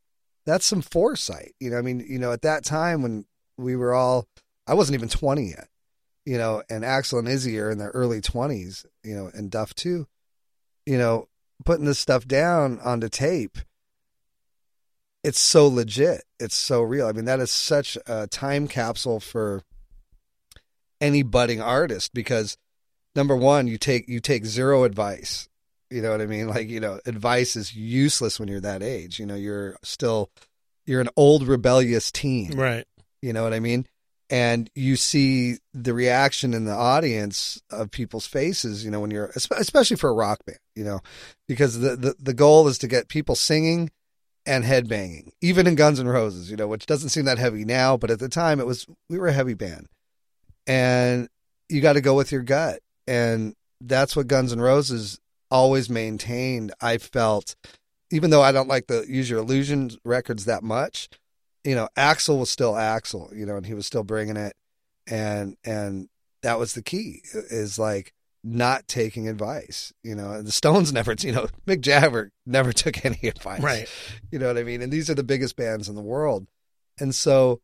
that's 0.47 0.65
some 0.65 0.81
foresight. 0.81 1.55
You 1.61 1.71
know, 1.71 1.79
I 1.79 1.83
mean, 1.83 2.05
you 2.09 2.19
know, 2.19 2.33
at 2.33 2.43
that 2.43 2.65
time 2.65 3.03
when 3.03 3.27
we 3.59 3.77
were 3.77 3.93
all, 3.93 4.27
I 4.67 4.75
wasn't 4.75 4.95
even 4.95 5.09
twenty 5.09 5.51
yet. 5.51 5.69
You 6.25 6.39
know, 6.39 6.63
and 6.71 6.83
Axl 6.83 7.19
and 7.19 7.29
Izzy 7.29 7.59
are 7.61 7.71
in 7.71 7.79
their 7.79 7.91
early 7.91 8.21
twenties. 8.21 8.87
You 9.03 9.15
know, 9.15 9.31
and 9.35 9.51
Duff 9.51 9.75
too. 9.75 10.07
You 10.87 10.99
know, 10.99 11.29
putting 11.65 11.85
this 11.85 11.99
stuff 11.99 12.27
down 12.27 12.81
onto 12.81 13.09
tape. 13.09 13.59
It's 15.25 15.41
so 15.41 15.67
legit. 15.67 16.23
It's 16.39 16.55
so 16.55 16.83
real. 16.83 17.09
I 17.09 17.13
mean, 17.13 17.25
that 17.25 17.41
is 17.41 17.51
such 17.51 17.99
a 18.07 18.29
time 18.29 18.69
capsule 18.69 19.19
for 19.19 19.63
any 21.01 21.25
budding 21.25 21.61
artist 21.61 22.15
because 22.15 22.57
number 23.17 23.35
one, 23.35 23.67
you 23.67 23.79
take 23.79 24.09
you 24.09 24.21
take 24.21 24.47
zero 24.47 24.85
advice. 24.85 25.49
You 25.91 26.03
know 26.03 26.11
what 26.11 26.21
I 26.21 26.27
mean? 26.27 26.49
Like, 26.49 26.69
you 26.69 26.81
know, 26.81 27.01
advice 27.07 27.57
is 27.57 27.75
useless 27.75 28.41
when 28.41 28.49
you're 28.49 28.61
that 28.61 28.83
age. 28.83 29.19
You 29.19 29.27
know, 29.27 29.35
you're 29.35 29.77
still 29.83 30.31
you're 30.87 31.01
an 31.01 31.11
old 31.17 31.47
rebellious 31.47 32.11
teen. 32.11 32.57
Right. 32.57 32.85
You 33.23 33.33
know 33.33 33.43
what 33.43 33.55
I 33.55 33.61
mean? 33.61 33.87
And 34.29 34.69
you 34.75 34.97
see 34.97 35.59
the 35.73 35.95
reaction 35.95 36.53
in 36.53 36.65
the 36.65 36.75
audience 36.75 37.63
of 37.71 37.93
people's 37.93 38.27
faces, 38.27 38.85
you 38.85 38.91
know, 38.91 38.99
when 38.99 39.13
you're 39.13 39.31
especially 39.37 39.97
for 39.97 40.11
a 40.11 40.15
rock 40.15 40.45
band, 40.45 40.59
you 40.75 40.85
know, 40.85 41.01
because 41.47 41.79
the 41.79 41.97
the, 41.97 42.17
the 42.19 42.35
goal 42.35 42.67
is 42.67 42.79
to 42.79 42.89
get 42.89 43.09
people 43.09 43.37
singing 43.37 43.91
and 44.45 44.65
headbanging, 44.65 45.31
even 45.41 45.67
in 45.67 45.77
Guns 45.77 46.01
N' 46.01 46.09
Roses, 46.09 46.51
you 46.51 46.57
know, 46.57 46.67
which 46.67 46.87
doesn't 46.87 47.11
seem 47.11 47.25
that 47.27 47.39
heavy 47.39 47.65
now, 47.65 47.97
but 47.97 48.11
at 48.11 48.19
the 48.19 48.29
time 48.29 48.59
it 48.59 48.67
was 48.67 48.87
we 49.09 49.19
were 49.19 49.29
a 49.29 49.33
heavy 49.33 49.55
band. 49.55 49.87
And 50.67 51.29
you 51.69 51.81
got 51.81 51.95
to 51.95 52.01
go 52.01 52.15
with 52.15 52.33
your 52.33 52.43
gut. 52.43 52.81
And 53.07 53.55
that's 53.81 54.17
what 54.17 54.27
Guns 54.27 54.53
N' 54.53 54.61
Roses 54.61 55.21
always 55.51 55.89
maintained. 55.91 56.73
I 56.81 56.99
felt, 56.99 57.57
even 58.11 58.31
though 58.31 58.43
I 58.43 58.53
don't 58.53 58.69
like 58.69 58.87
the 58.87 59.05
Use 59.09 59.29
Your 59.31 59.41
Illusions 59.41 59.99
records 60.05 60.45
that 60.45 60.63
much, 60.63 61.09
you 61.65 61.75
know, 61.75 61.89
Axl 61.97 62.39
was 62.39 62.51
still 62.51 62.75
Axl, 62.75 63.37
you 63.37 63.45
know, 63.47 63.57
and 63.57 63.67
he 63.67 63.75
was 63.75 63.87
still 63.87 64.05
bringing 64.05 64.37
it. 64.37 64.55
And, 65.07 65.57
and 65.65 66.09
that 66.43 66.59
was 66.59 66.75
the 66.75 66.83
key 66.83 67.23
is 67.33 67.79
like 67.79 68.13
not 68.45 68.87
taking 68.87 69.29
advice, 69.29 69.93
you 70.03 70.15
know, 70.15 70.31
and 70.31 70.47
the 70.47 70.53
Stones 70.53 70.93
never, 70.93 71.15
you 71.19 71.33
know, 71.33 71.49
Mick 71.67 71.81
Jagger 71.81 72.31
never 72.47 72.73
took 72.75 73.05
any 73.05 73.29
advice. 73.29 73.61
Right. 73.63 73.89
You 74.31 74.39
know 74.39 74.47
what 74.47 74.59
I 74.59 74.63
mean? 74.63 74.83
And 74.83 74.93
these 74.93 75.11
are 75.11 75.15
the 75.15 75.25
biggest 75.25 75.57
bands 75.57 75.89
in 75.89 75.95
the 75.95 76.03
world. 76.03 76.47
And 76.99 77.15
so 77.15 77.61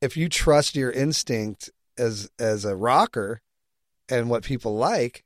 if 0.00 0.16
you 0.16 0.28
trust 0.28 0.76
your 0.76 0.90
instinct 0.90 1.70
as 1.98 2.30
as 2.38 2.64
a 2.64 2.76
rocker 2.76 3.40
and 4.08 4.28
what 4.28 4.44
people 4.44 4.76
like, 4.76 5.24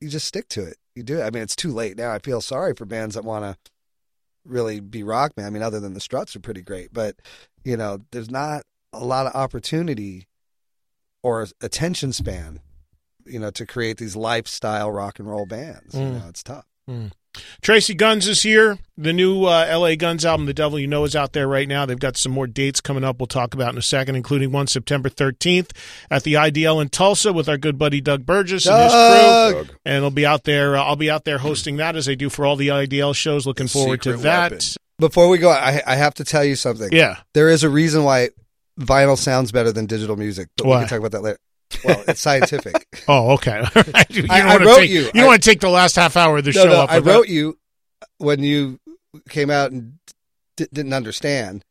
you 0.00 0.08
just 0.08 0.26
stick 0.26 0.48
to 0.50 0.64
it. 0.64 0.76
You 0.94 1.02
do 1.02 1.18
it. 1.20 1.22
I 1.22 1.30
mean, 1.30 1.42
it's 1.42 1.56
too 1.56 1.72
late 1.72 1.96
now. 1.96 2.10
I 2.12 2.18
feel 2.18 2.40
sorry 2.40 2.74
for 2.74 2.84
bands 2.84 3.14
that 3.14 3.24
want 3.24 3.44
to 3.44 3.56
really 4.44 4.80
be 4.80 5.02
rock 5.02 5.36
man. 5.36 5.46
I 5.46 5.50
mean, 5.50 5.62
other 5.62 5.80
than 5.80 5.94
the 5.94 6.00
Struts 6.00 6.34
are 6.34 6.40
pretty 6.40 6.62
great, 6.62 6.92
but 6.92 7.16
you 7.64 7.76
know, 7.76 7.98
there's 8.10 8.30
not 8.30 8.62
a 8.92 9.04
lot 9.04 9.26
of 9.26 9.34
opportunity 9.34 10.26
or 11.22 11.46
attention 11.60 12.12
span, 12.12 12.60
you 13.26 13.38
know, 13.38 13.50
to 13.50 13.66
create 13.66 13.98
these 13.98 14.16
lifestyle 14.16 14.90
rock 14.90 15.18
and 15.18 15.28
roll 15.28 15.46
bands. 15.46 15.94
You 15.94 16.00
Mm. 16.00 16.20
know, 16.22 16.28
it's 16.28 16.42
tough. 16.42 16.64
Mm. 16.90 17.12
Tracii 17.62 17.96
Guns 17.96 18.26
is 18.26 18.42
here. 18.42 18.78
The 18.98 19.12
new 19.12 19.44
uh, 19.44 19.66
LA 19.70 19.94
Guns 19.94 20.24
album, 20.24 20.46
The 20.46 20.54
Devil 20.54 20.80
You 20.80 20.88
Know, 20.88 21.04
is 21.04 21.14
out 21.14 21.32
there 21.32 21.46
right 21.46 21.68
now. 21.68 21.86
They've 21.86 21.98
got 21.98 22.16
some 22.16 22.32
more 22.32 22.48
dates 22.48 22.80
coming 22.80 23.04
up 23.04 23.20
we'll 23.20 23.28
talk 23.28 23.54
about 23.54 23.72
in 23.72 23.78
a 23.78 23.82
second, 23.82 24.16
including 24.16 24.50
one 24.50 24.66
September 24.66 25.08
13th 25.08 25.70
at 26.10 26.24
the 26.24 26.34
IDL 26.34 26.82
in 26.82 26.88
Tulsa 26.88 27.32
with 27.32 27.48
our 27.48 27.56
good 27.56 27.78
buddy 27.78 28.00
Doug 28.00 28.26
Burgess 28.26 28.66
and 28.66 28.82
his 28.82 28.92
Doug! 28.92 29.66
crew. 29.66 29.76
And 29.84 29.96
it'll 29.96 30.10
be 30.10 30.26
out 30.26 30.44
there. 30.44 30.76
Uh, 30.76 30.82
I'll 30.82 30.96
be 30.96 31.10
out 31.10 31.24
there 31.24 31.38
hosting 31.38 31.76
that 31.76 31.94
as 31.94 32.08
I 32.08 32.14
do 32.14 32.28
for 32.30 32.44
all 32.44 32.56
the 32.56 32.68
IDL 32.68 33.14
shows. 33.14 33.46
Looking 33.46 33.68
forward 33.68 34.02
to 34.02 34.16
that. 34.18 34.50
weapon. 34.50 34.66
Before 34.98 35.28
we 35.28 35.38
go, 35.38 35.50
I, 35.50 35.80
I 35.86 35.94
have 35.94 36.14
to 36.14 36.24
tell 36.24 36.44
you 36.44 36.56
something. 36.56 36.90
Yeah. 36.92 37.18
There 37.32 37.48
is 37.48 37.62
a 37.62 37.70
reason 37.70 38.02
why 38.04 38.30
vinyl 38.78 39.16
sounds 39.16 39.52
better 39.52 39.72
than 39.72 39.86
digital 39.86 40.16
music, 40.16 40.48
but 40.56 40.66
we 40.66 40.72
can 40.72 40.88
talk 40.88 40.98
about 40.98 41.12
that 41.12 41.22
later. 41.22 41.38
Well, 41.84 42.02
it's 42.08 42.20
scientific. 42.28 42.86
Oh, 43.08 43.32
okay. 43.32 43.62
You 44.10 44.26
I- 44.28 44.54
I 44.54 44.56
wrote 44.56 44.78
take, 44.78 44.90
you. 44.90 45.10
You 45.14 45.24
I- 45.24 45.26
want 45.26 45.42
to 45.42 45.48
take 45.50 45.60
the 45.60 45.68
last 45.70 45.96
half 45.96 46.16
hour 46.16 46.38
of 46.38 46.44
the 46.44 46.52
no, 46.52 46.62
show 46.64 46.68
no, 46.68 46.80
up. 46.82 46.90
I 46.90 46.96
with 46.96 47.04
that. 47.04 47.10
wrote 47.12 47.28
you 47.28 47.58
when 48.18 48.42
you 48.42 48.78
came 49.28 49.50
out 49.50 49.70
and 49.72 49.94
d- 50.56 50.66
didn't 50.72 50.92
understand, 50.92 51.64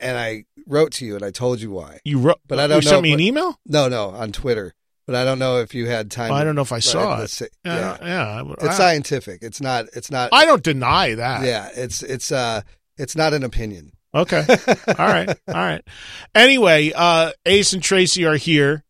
and 0.00 0.16
I 0.18 0.44
wrote 0.66 0.92
to 0.94 1.04
you, 1.06 1.14
and 1.16 1.24
I 1.24 1.30
told 1.30 1.60
you 1.60 1.70
why. 1.70 2.00
You 2.04 2.18
wrote, 2.18 2.40
but 2.46 2.58
I 2.58 2.66
don't 2.66 2.82
you 2.82 2.86
know. 2.86 2.90
sent 2.96 3.02
me 3.02 3.10
if- 3.10 3.14
an 3.14 3.20
email. 3.20 3.58
No, 3.66 3.88
no, 3.88 4.10
on 4.10 4.32
Twitter. 4.32 4.74
But 5.06 5.16
I 5.16 5.24
don't 5.24 5.40
know 5.40 5.58
if 5.58 5.74
you 5.74 5.86
had 5.88 6.12
time. 6.12 6.30
Well, 6.30 6.38
I 6.38 6.44
don't 6.44 6.54
know 6.54 6.62
if 6.62 6.70
I 6.72 6.78
saw 6.78 7.20
it. 7.22 7.28
say- 7.28 7.48
Yeah, 7.64 7.98
yeah. 8.00 8.42
It's 8.60 8.76
scientific. 8.76 9.42
It's 9.42 9.60
not. 9.60 9.86
It's 9.94 10.12
not. 10.12 10.30
I 10.32 10.44
don't 10.44 10.62
deny 10.62 11.16
that. 11.16 11.42
Yeah, 11.44 11.68
it's 11.74 12.04
it's 12.04 12.30
uh 12.30 12.62
it's 12.96 13.16
not 13.16 13.34
an 13.34 13.42
opinion. 13.42 13.90
Okay. 14.14 14.44
all 14.68 15.06
right. 15.06 15.28
All 15.48 15.54
right. 15.54 15.82
Anyway, 16.36 16.92
uh, 16.94 17.32
Ace 17.46 17.72
and 17.72 17.82
Tracii 17.82 18.30
are 18.30 18.36
here. 18.36 18.84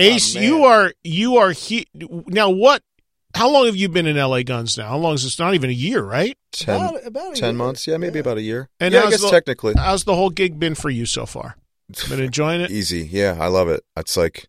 Ace, 0.00 0.36
Oh, 0.36 0.40
you 0.40 0.64
are 0.64 0.92
you 1.04 1.36
are 1.36 1.52
here 1.52 1.84
now. 2.26 2.50
What? 2.50 2.82
How 3.34 3.48
long 3.48 3.66
have 3.66 3.76
you 3.76 3.88
been 3.88 4.06
in 4.06 4.16
LA 4.16 4.42
Guns 4.42 4.76
now? 4.76 4.88
How 4.88 4.98
long 4.98 5.14
is 5.14 5.22
this? 5.22 5.38
Not 5.38 5.54
even 5.54 5.70
a 5.70 5.72
year, 5.72 6.02
right? 6.02 6.36
10, 6.52 6.74
About- 6.74 7.06
about 7.06 7.32
a 7.32 7.40
10 7.40 7.48
year. 7.50 7.52
months. 7.58 7.86
Yeah, 7.86 7.96
maybe 7.96 8.18
about 8.18 8.38
a 8.38 8.42
year. 8.42 8.68
And 8.80 8.92
yeah, 8.92 9.00
I 9.00 9.02
how's 9.04 9.10
guess 9.12 9.20
the- 9.22 9.30
technically. 9.30 9.74
How's 9.76 10.02
the 10.04 10.16
whole 10.16 10.30
gig 10.30 10.58
been 10.58 10.74
for 10.74 10.90
you 10.90 11.06
so 11.06 11.26
far? 11.26 11.56
Been 12.08 12.20
enjoying 12.20 12.60
it. 12.60 12.70
Easy. 12.70 13.08
Yeah, 13.10 13.36
I 13.38 13.46
love 13.46 13.68
it. 13.68 13.82
It's 13.96 14.16
like, 14.16 14.46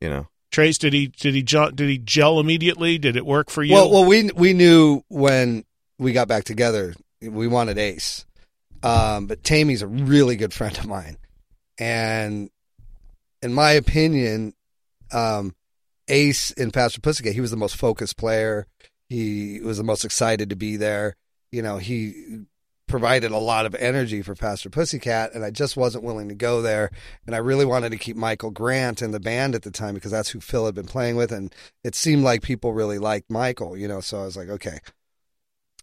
you 0.00 0.08
know, 0.08 0.28
Trace, 0.50 0.78
did 0.78 0.92
he 0.92 1.08
did 1.08 1.34
he 1.34 1.42
did 1.42 1.80
he 1.88 1.98
gel 1.98 2.38
immediately? 2.40 2.96
Did 2.98 3.16
it 3.16 3.26
work 3.26 3.50
for 3.50 3.62
you? 3.62 3.74
Well, 3.74 3.90
well, 3.90 4.04
we 4.04 4.30
we 4.34 4.52
knew 4.54 5.02
when 5.08 5.64
we 5.98 6.12
got 6.12 6.28
back 6.28 6.44
together, 6.44 6.94
we 7.20 7.48
wanted 7.48 7.76
Ace, 7.78 8.24
um, 8.82 9.26
but 9.26 9.42
Taime's 9.42 9.82
a 9.82 9.86
really 9.86 10.36
good 10.36 10.52
friend 10.54 10.76
of 10.78 10.86
mine, 10.86 11.16
and 11.78 12.50
in 13.44 13.52
my 13.52 13.72
opinion, 13.72 14.54
um, 15.12 15.54
Ace 16.08 16.50
in 16.52 16.70
Faster 16.70 17.00
Pussycat, 17.00 17.34
he 17.34 17.42
was 17.42 17.50
the 17.50 17.58
most 17.58 17.76
focused 17.76 18.16
player. 18.16 18.66
He 19.10 19.60
was 19.60 19.76
the 19.76 19.84
most 19.84 20.02
excited 20.02 20.48
to 20.48 20.56
be 20.56 20.76
there. 20.76 21.14
You 21.52 21.60
know, 21.60 21.76
he 21.76 22.46
provided 22.88 23.32
a 23.32 23.38
lot 23.38 23.66
of 23.66 23.74
energy 23.74 24.22
for 24.22 24.34
Faster 24.34 24.70
Pussycat, 24.70 25.34
and 25.34 25.44
I 25.44 25.50
just 25.50 25.76
wasn't 25.76 26.04
willing 26.04 26.30
to 26.30 26.34
go 26.34 26.62
there. 26.62 26.90
And 27.26 27.34
I 27.34 27.38
really 27.38 27.66
wanted 27.66 27.90
to 27.90 27.98
keep 27.98 28.16
Michael 28.16 28.50
Grant 28.50 29.02
in 29.02 29.10
the 29.10 29.20
band 29.20 29.54
at 29.54 29.62
the 29.62 29.70
time 29.70 29.94
because 29.94 30.10
that's 30.10 30.30
who 30.30 30.40
Phil 30.40 30.64
had 30.64 30.74
been 30.74 30.86
playing 30.86 31.16
with, 31.16 31.30
and 31.30 31.54
it 31.84 31.94
seemed 31.94 32.24
like 32.24 32.42
people 32.42 32.72
really 32.72 32.98
liked 32.98 33.30
Michael, 33.30 33.76
you 33.76 33.86
know. 33.86 34.00
So 34.00 34.22
I 34.22 34.24
was 34.24 34.38
like, 34.38 34.48
okay. 34.48 34.78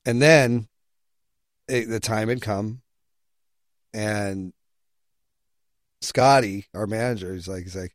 And 0.03 0.19
then 0.19 0.67
it, 1.67 1.89
the 1.89 1.99
time 1.99 2.29
had 2.29 2.41
come, 2.41 2.81
and 3.93 4.51
Scotty, 6.01 6.65
our 6.73 6.87
manager, 6.87 7.33
he's 7.33 7.47
like, 7.47 7.63
he's 7.63 7.75
like, 7.75 7.93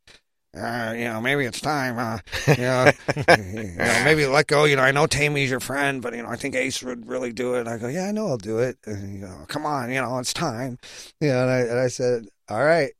uh, 0.57 0.95
you 0.97 1.05
know, 1.05 1.21
maybe 1.21 1.45
it's 1.45 1.61
time, 1.61 1.99
uh, 1.99 2.19
you 2.49 2.63
know, 2.63 2.91
you 3.29 3.77
know, 3.77 4.03
maybe 4.05 4.27
let 4.27 4.47
go. 4.47 4.65
You 4.65 4.77
know, 4.77 4.83
I 4.83 4.91
know 4.91 5.07
Taime's 5.07 5.51
your 5.51 5.61
friend, 5.61 6.01
but 6.01 6.15
you 6.15 6.23
know, 6.23 6.31
I 6.31 6.37
think 6.37 6.55
Ace 6.55 6.83
would 6.83 7.07
really 7.09 7.33
do 7.33 7.55
it. 7.55 7.69
I 7.69 7.77
go, 7.77 7.89
yeah, 7.89 8.07
I 8.07 8.13
know 8.13 8.29
I'll 8.29 8.39
do 8.39 8.59
it. 8.59 8.79
And, 8.87 9.21
you 9.21 9.27
know, 9.27 9.45
come 9.49 9.67
on, 9.67 9.91
you 9.91 10.01
know, 10.01 10.19
it's 10.19 10.33
time. 10.33 10.79
You 11.21 11.29
know, 11.29 11.43
and 11.43 11.51
I 11.51 11.59
and 11.59 11.79
I 11.79 11.89
said, 11.89 12.27
all 12.49 12.65
right, 12.65 12.93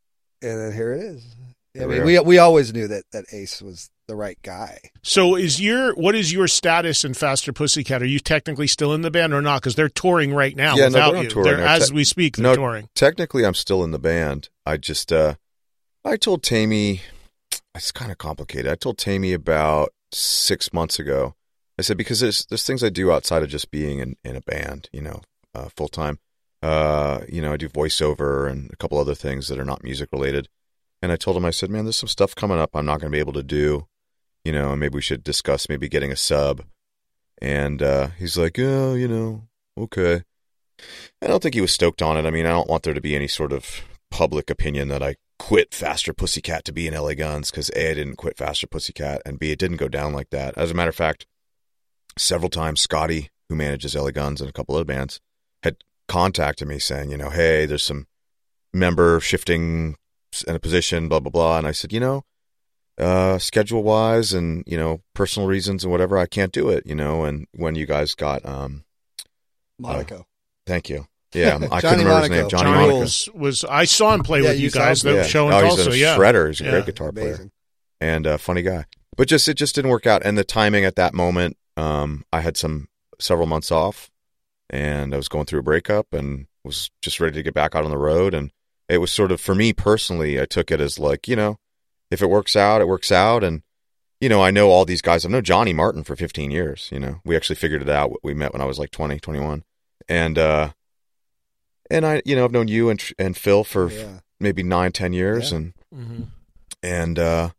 and 0.43 0.61
then 0.61 0.73
here 0.73 0.93
it 0.93 1.03
is. 1.03 1.37
I 1.81 1.87
we 1.87 1.95
mean, 1.95 2.05
we 2.05 2.19
we 2.21 2.39
always 2.39 2.75
knew 2.75 2.89
that 2.89 3.05
that 3.13 3.25
Ace 3.33 3.63
was 3.63 3.89
the 4.09 4.17
right 4.17 4.39
guy. 4.43 4.79
So 5.03 5.37
is 5.37 5.61
your 5.61 5.95
what 5.95 6.15
is 6.15 6.33
your 6.33 6.47
status 6.49 7.05
in 7.05 7.15
Faster 7.15 7.53
Pussycat? 7.53 8.03
Are 8.03 8.07
you 8.07 8.19
technically 8.21 8.67
still 8.67 8.95
in 8.95 9.03
the 9.03 9.11
band 9.11 9.33
or 9.35 9.43
not? 9.43 9.61
Because 9.61 9.75
they're 9.75 9.89
touring 9.89 10.33
right 10.33 10.55
now 10.57 10.77
yeah, 10.77 10.89
no, 10.89 11.13
they're 11.13 11.23
you. 11.25 11.29
tour 11.29 11.45
They're- 11.45 11.61
as 11.61 11.89
Te- 11.89 11.95
we 11.95 12.05
speak, 12.05 12.37
they're 12.37 12.45
no, 12.45 12.55
touring. 12.55 12.89
Technically, 12.95 13.45
I'm 13.45 13.55
still 13.55 13.83
in 13.83 13.91
the 13.91 13.99
band. 13.99 14.49
I 14.65 14.77
just, 14.77 15.13
uh, 15.13 15.35
I 16.05 16.17
told 16.17 16.43
Taime, 16.43 17.01
it's 17.75 17.93
kind 17.93 18.11
of 18.13 18.19
complicated. 18.19 18.71
I 18.71 18.75
told 18.77 18.99
Taime 18.99 19.35
about 19.35 19.93
six 20.13 20.73
months 20.73 20.99
ago. 20.99 21.35
I 21.79 21.83
said 21.83 21.97
because 21.99 22.21
there's 22.21 22.47
there's 22.47 22.65
things 22.65 22.83
I 22.83 22.89
do 22.89 23.13
outside 23.13 23.43
of 23.43 23.49
just 23.49 23.71
being 23.71 23.99
in, 23.99 24.17
in 24.25 24.37
a 24.37 24.41
band, 24.41 24.89
you 24.93 25.03
know, 25.03 25.21
uh, 25.55 25.69
full 25.77 25.89
time. 25.89 26.19
Uh, 26.63 27.21
you 27.29 27.43
know, 27.43 27.53
I 27.53 27.57
do 27.59 27.69
voiceover 27.69 28.51
and 28.51 28.71
a 28.73 28.77
couple 28.77 28.99
other 28.99 29.15
things 29.15 29.49
that 29.49 29.59
are 29.59 29.65
not 29.65 29.85
music 29.85 30.09
related. 30.11 30.49
And 31.03 31.13
I 31.13 31.17
told 31.17 31.37
him, 31.37 31.45
I 31.45 31.51
said, 31.51 31.69
man, 31.69 31.85
there's 31.85 31.99
some 31.99 32.09
stuff 32.09 32.35
coming 32.35 32.59
up 32.59 32.71
I'm 32.75 32.87
not 32.87 33.01
going 33.01 33.13
to 33.13 33.15
be 33.15 33.21
able 33.21 33.35
to 33.35 33.43
do, 33.43 33.87
you 34.47 34.53
know, 34.53 34.71
and 34.71 34.79
maybe 34.79 34.95
we 34.95 35.03
should 35.03 35.25
discuss 35.25 35.69
maybe 35.69 35.89
getting 35.89 36.13
a 36.13 36.17
sub. 36.17 36.63
And 37.43 37.83
uh, 37.83 38.11
he's 38.17 38.39
like, 38.39 38.57
oh, 38.61 38.95
you 38.95 39.09
know, 39.09 39.49
okay. 39.77 40.23
I 41.21 41.27
don't 41.27 41.43
think 41.43 41.57
he 41.57 41.61
was 41.61 41.73
stoked 41.73 42.01
on 42.01 42.17
it. 42.17 42.25
I 42.25 42.31
mean, 42.31 42.47
I 42.47 42.51
don't 42.51 42.71
want 42.71 42.85
there 42.85 42.95
to 42.95 43.01
be 43.01 43.17
any 43.17 43.27
sort 43.27 43.53
of 43.53 43.83
public 44.13 44.49
opinion 44.49 44.87
that 44.89 45.03
I 45.03 45.17
quit 45.41 45.75
Faster 45.75 46.13
Pussycat 46.13 46.65
to 46.65 46.73
be 46.73 46.87
in 46.87 46.95
LA 46.95 47.15
Guns 47.15 47.51
because 47.51 47.71
A, 47.75 47.91
I 47.91 47.95
didn't 47.95 48.17
quit 48.17 48.39
Faster 48.39 48.69
Pussycat, 48.69 49.21
and 49.27 49.41
B, 49.41 49.51
it 49.51 49.59
didn't 49.59 49.79
go 49.79 49.89
down 49.89 50.13
like 50.13 50.31
that. 50.31 50.57
As 50.57 50.71
a 50.71 50.75
matter 50.75 50.91
of 50.91 50.97
fact, 50.97 51.27
several 52.17 52.49
times 52.49 52.81
Scotty, 52.81 53.31
who 53.49 53.57
manages 53.57 53.97
LA 53.97 54.13
Guns 54.13 54.41
and 54.41 54.49
a 54.49 54.53
couple 54.53 54.77
other 54.77 54.85
bands, 54.85 55.21
had 55.65 55.79
contacted 56.07 56.69
me 56.69 56.79
saying, 56.79 57.11
you 57.11 57.17
know, 57.17 57.31
hey, 57.31 57.67
there's 57.67 57.83
some 57.83 58.07
member 58.73 59.19
shifting 59.19 59.97
in 60.47 60.55
a 60.55 60.61
position, 60.61 61.09
blah, 61.09 61.19
blah, 61.19 61.33
blah. 61.33 61.59
And 61.59 61.67
I 61.67 61.73
said, 61.73 61.93
you 61.93 61.99
know, 61.99 62.23
uh, 62.99 63.39
schedule 63.39 63.83
wise 63.83 64.33
and, 64.33 64.63
you 64.67 64.77
know, 64.79 65.01
personal 65.15 65.49
reasons 65.49 65.85
and 65.85 65.91
whatever, 65.93 66.17
I 66.19 66.27
can't 66.27 66.53
do 66.53 66.69
it, 66.71 66.87
you 66.87 66.95
know. 66.95 67.25
And 67.25 67.47
when 67.55 67.75
you 67.75 67.87
guys 67.87 68.15
got, 68.15 68.45
um, 68.47 68.85
Monaco. 69.79 70.27
Thank 70.67 70.89
you. 70.89 71.07
Yeah, 71.35 71.59
I 71.71 71.81
couldn't 71.81 71.99
remember 71.99 72.21
his 72.23 72.31
name. 72.31 72.49
Johnny, 72.49 72.65
Johnny 72.65 72.71
Monaco. 72.79 72.99
was, 73.01 73.29
was 73.35 73.65
I 73.65 73.85
saw 73.85 74.15
him 74.15 74.23
play 74.23 74.41
Yeah, 74.43 74.51
with 74.51 74.59
you 74.59 74.65
you 74.67 74.71
guys. 74.71 75.05
him. 75.05 75.13
The 75.13 75.19
Yeah. 75.19 75.27
show 75.27 75.49
in 75.49 75.55
oh, 75.55 75.61
Tulsa. 75.61 75.85
he's 75.85 75.95
a 75.95 75.99
yeah, 75.99 76.17
shredder. 76.17 76.49
He's 76.49 76.61
a 76.61 76.65
Yeah. 76.65 76.71
great 76.71 76.87
guitar 76.87 77.13
player 77.13 77.51
and 78.01 78.27
a 78.27 78.39
funny 78.39 78.63
guy. 78.63 78.87
But 79.17 79.29
just 79.29 79.49
it 79.49 79.55
just 79.55 79.75
didn't 79.75 79.91
work 79.91 80.07
out. 80.07 80.25
And 80.25 80.37
the 80.39 80.45
timing 80.45 80.85
at 80.85 80.97
that 80.97 81.13
moment, 81.15 81.57
um, 81.77 82.25
I 82.33 82.41
had 82.41 82.57
some 82.57 82.89
several 83.19 83.47
months 83.47 83.71
off, 83.71 84.11
and 84.71 85.13
I 85.15 85.17
was 85.17 85.29
going 85.29 85.45
through 85.47 85.61
a 85.61 85.65
breakup, 85.65 86.13
and 86.13 86.47
was 86.65 86.91
just 87.03 87.21
ready 87.21 87.35
to 87.35 87.43
get 87.43 87.55
back 87.55 87.75
out 87.75 87.85
on 87.85 87.91
the 87.91 87.99
road. 87.99 88.33
And 88.35 88.51
it 88.89 88.99
was 88.99 89.13
sort 89.13 89.31
of 89.33 89.41
for 89.41 89.55
me 89.55 89.73
personally, 89.73 90.41
I 90.41 90.47
took 90.47 90.71
it 90.71 90.81
as 90.81 90.99
like 90.99 91.29
you 91.29 91.37
know, 91.37 91.59
if 92.11 92.23
it 92.23 92.31
works 92.31 92.57
out, 92.57 92.81
it 92.81 92.89
works 92.89 93.11
out, 93.13 93.43
and 93.45 93.63
you 94.21 94.29
know, 94.29 94.43
I 94.43 94.51
know 94.51 94.71
all 94.71 94.85
these 94.85 95.03
guys. 95.03 95.25
I've 95.25 95.31
known 95.31 95.45
Johnny 95.45 95.73
Martin 95.75 96.03
for 96.05 96.17
15 96.17 96.51
years. 96.51 96.89
You 96.93 96.99
know, 97.01 97.21
we 97.25 97.37
actually 97.37 97.57
figured 97.57 97.83
it 97.83 97.89
out. 97.89 98.13
We 98.23 98.33
met 98.35 98.53
when 98.53 98.63
I 98.63 98.67
was 98.67 98.79
like 98.79 98.91
20, 98.91 99.19
21. 99.21 99.63
and 100.09 100.39
uh, 100.39 100.71
and 101.91 102.07
I, 102.07 102.23
you 102.25 102.35
know, 102.37 102.45
I've 102.45 102.53
known 102.53 102.69
you 102.69 102.89
and 102.91 103.03
and 103.19 103.37
Phil 103.37 103.63
for 103.65 103.91
Yeah. 103.91 104.21
maybe 104.41 104.63
nine, 104.63 104.93
ten 104.93 105.13
years, 105.13 105.51
Yeah. 105.51 105.57
and 105.59 105.75
Mhm. 105.95 106.27
and 106.83 107.19
uh, 107.19 107.51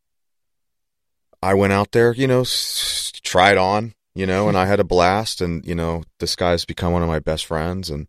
I 1.41 1.53
went 1.53 1.73
out 1.73 1.91
there, 1.91 2.13
you 2.13 2.27
know, 2.27 2.41
s- 2.41 3.11
tried 3.23 3.57
on, 3.57 3.93
you 4.15 4.25
know, 4.25 4.47
and 4.49 4.57
I 4.57 4.65
had 4.65 4.79
a 4.79 4.83
blast. 4.83 5.41
And 5.41 5.65
you 5.65 5.75
know, 5.75 6.03
this 6.19 6.35
guy's 6.35 6.65
become 6.65 6.93
one 6.93 7.03
of 7.03 7.07
my 7.07 7.19
best 7.19 7.45
friends, 7.45 7.89
and 7.89 8.07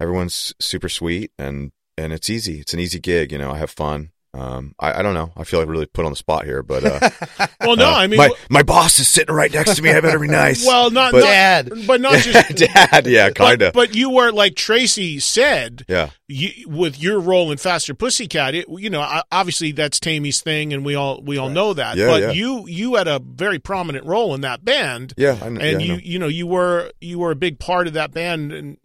everyone's 0.00 0.54
super 0.60 0.88
sweet, 0.88 1.32
and 1.38 1.72
and 1.98 2.12
it's 2.12 2.30
easy. 2.30 2.60
It's 2.60 2.72
an 2.74 2.80
easy 2.80 2.98
gig, 2.98 3.32
you 3.32 3.38
know. 3.38 3.50
I 3.52 3.58
have 3.58 3.70
fun. 3.70 4.10
Um, 4.32 4.76
I, 4.78 5.00
I 5.00 5.02
don't 5.02 5.14
know. 5.14 5.32
I 5.36 5.42
feel 5.42 5.58
like 5.58 5.68
really 5.68 5.86
put 5.86 6.04
on 6.04 6.12
the 6.12 6.16
spot 6.16 6.44
here, 6.44 6.62
but 6.62 6.84
uh, 6.84 7.10
Well, 7.60 7.74
no, 7.74 7.90
uh, 7.90 7.94
I 7.94 8.06
mean, 8.06 8.18
my 8.18 8.30
my 8.48 8.62
boss 8.62 9.00
is 9.00 9.08
sitting 9.08 9.34
right 9.34 9.52
next 9.52 9.74
to 9.74 9.82
me. 9.82 9.90
I 9.90 10.00
better 10.00 10.20
be 10.20 10.28
nice. 10.28 10.64
well, 10.64 10.88
not, 10.90 11.10
But- 11.12 11.18
not 11.20 11.26
Dad. 11.26 11.72
but 11.86 12.00
not 12.00 12.18
just 12.20 12.56
Dad, 12.74 13.06
yeah, 13.08 13.30
kind 13.30 13.60
of. 13.62 13.72
But, 13.72 13.88
but 13.88 13.94
you 13.96 14.08
were 14.10 14.30
like 14.30 14.54
Tracii 14.54 15.20
said, 15.20 15.84
Yeah, 15.88 16.10
you, 16.28 16.50
with 16.68 17.00
your 17.02 17.18
role 17.18 17.50
in 17.50 17.58
Faster 17.58 17.92
Pussycat, 17.92 18.54
it, 18.54 18.66
you 18.68 18.88
know, 18.88 19.04
obviously 19.32 19.72
that's 19.72 19.98
Taime's 19.98 20.40
thing, 20.40 20.72
and 20.72 20.84
we 20.84 20.94
all 20.94 21.20
we 21.22 21.36
all 21.36 21.48
know 21.50 21.74
that. 21.74 21.96
Yeah, 21.96 22.06
but 22.06 22.22
yeah. 22.22 22.30
you 22.30 22.68
you 22.68 22.94
had 22.94 23.08
a 23.08 23.18
very 23.18 23.58
prominent 23.58 24.06
role 24.06 24.32
in 24.34 24.42
that 24.42 24.64
band. 24.64 25.12
yeah, 25.16 25.32
I, 25.32 25.38
kn- 25.48 25.60
and 25.60 25.60
yeah, 25.60 25.76
I 25.78 25.80
you 25.80 25.88
know. 25.94 25.98
you 26.04 26.18
know 26.20 26.28
you 26.28 26.46
were 26.46 26.92
you 27.00 27.18
were 27.18 27.32
a 27.32 27.36
big 27.36 27.58
part 27.58 27.88
of 27.88 27.94
that 27.94 28.12
band, 28.12 28.52
and 28.52 28.76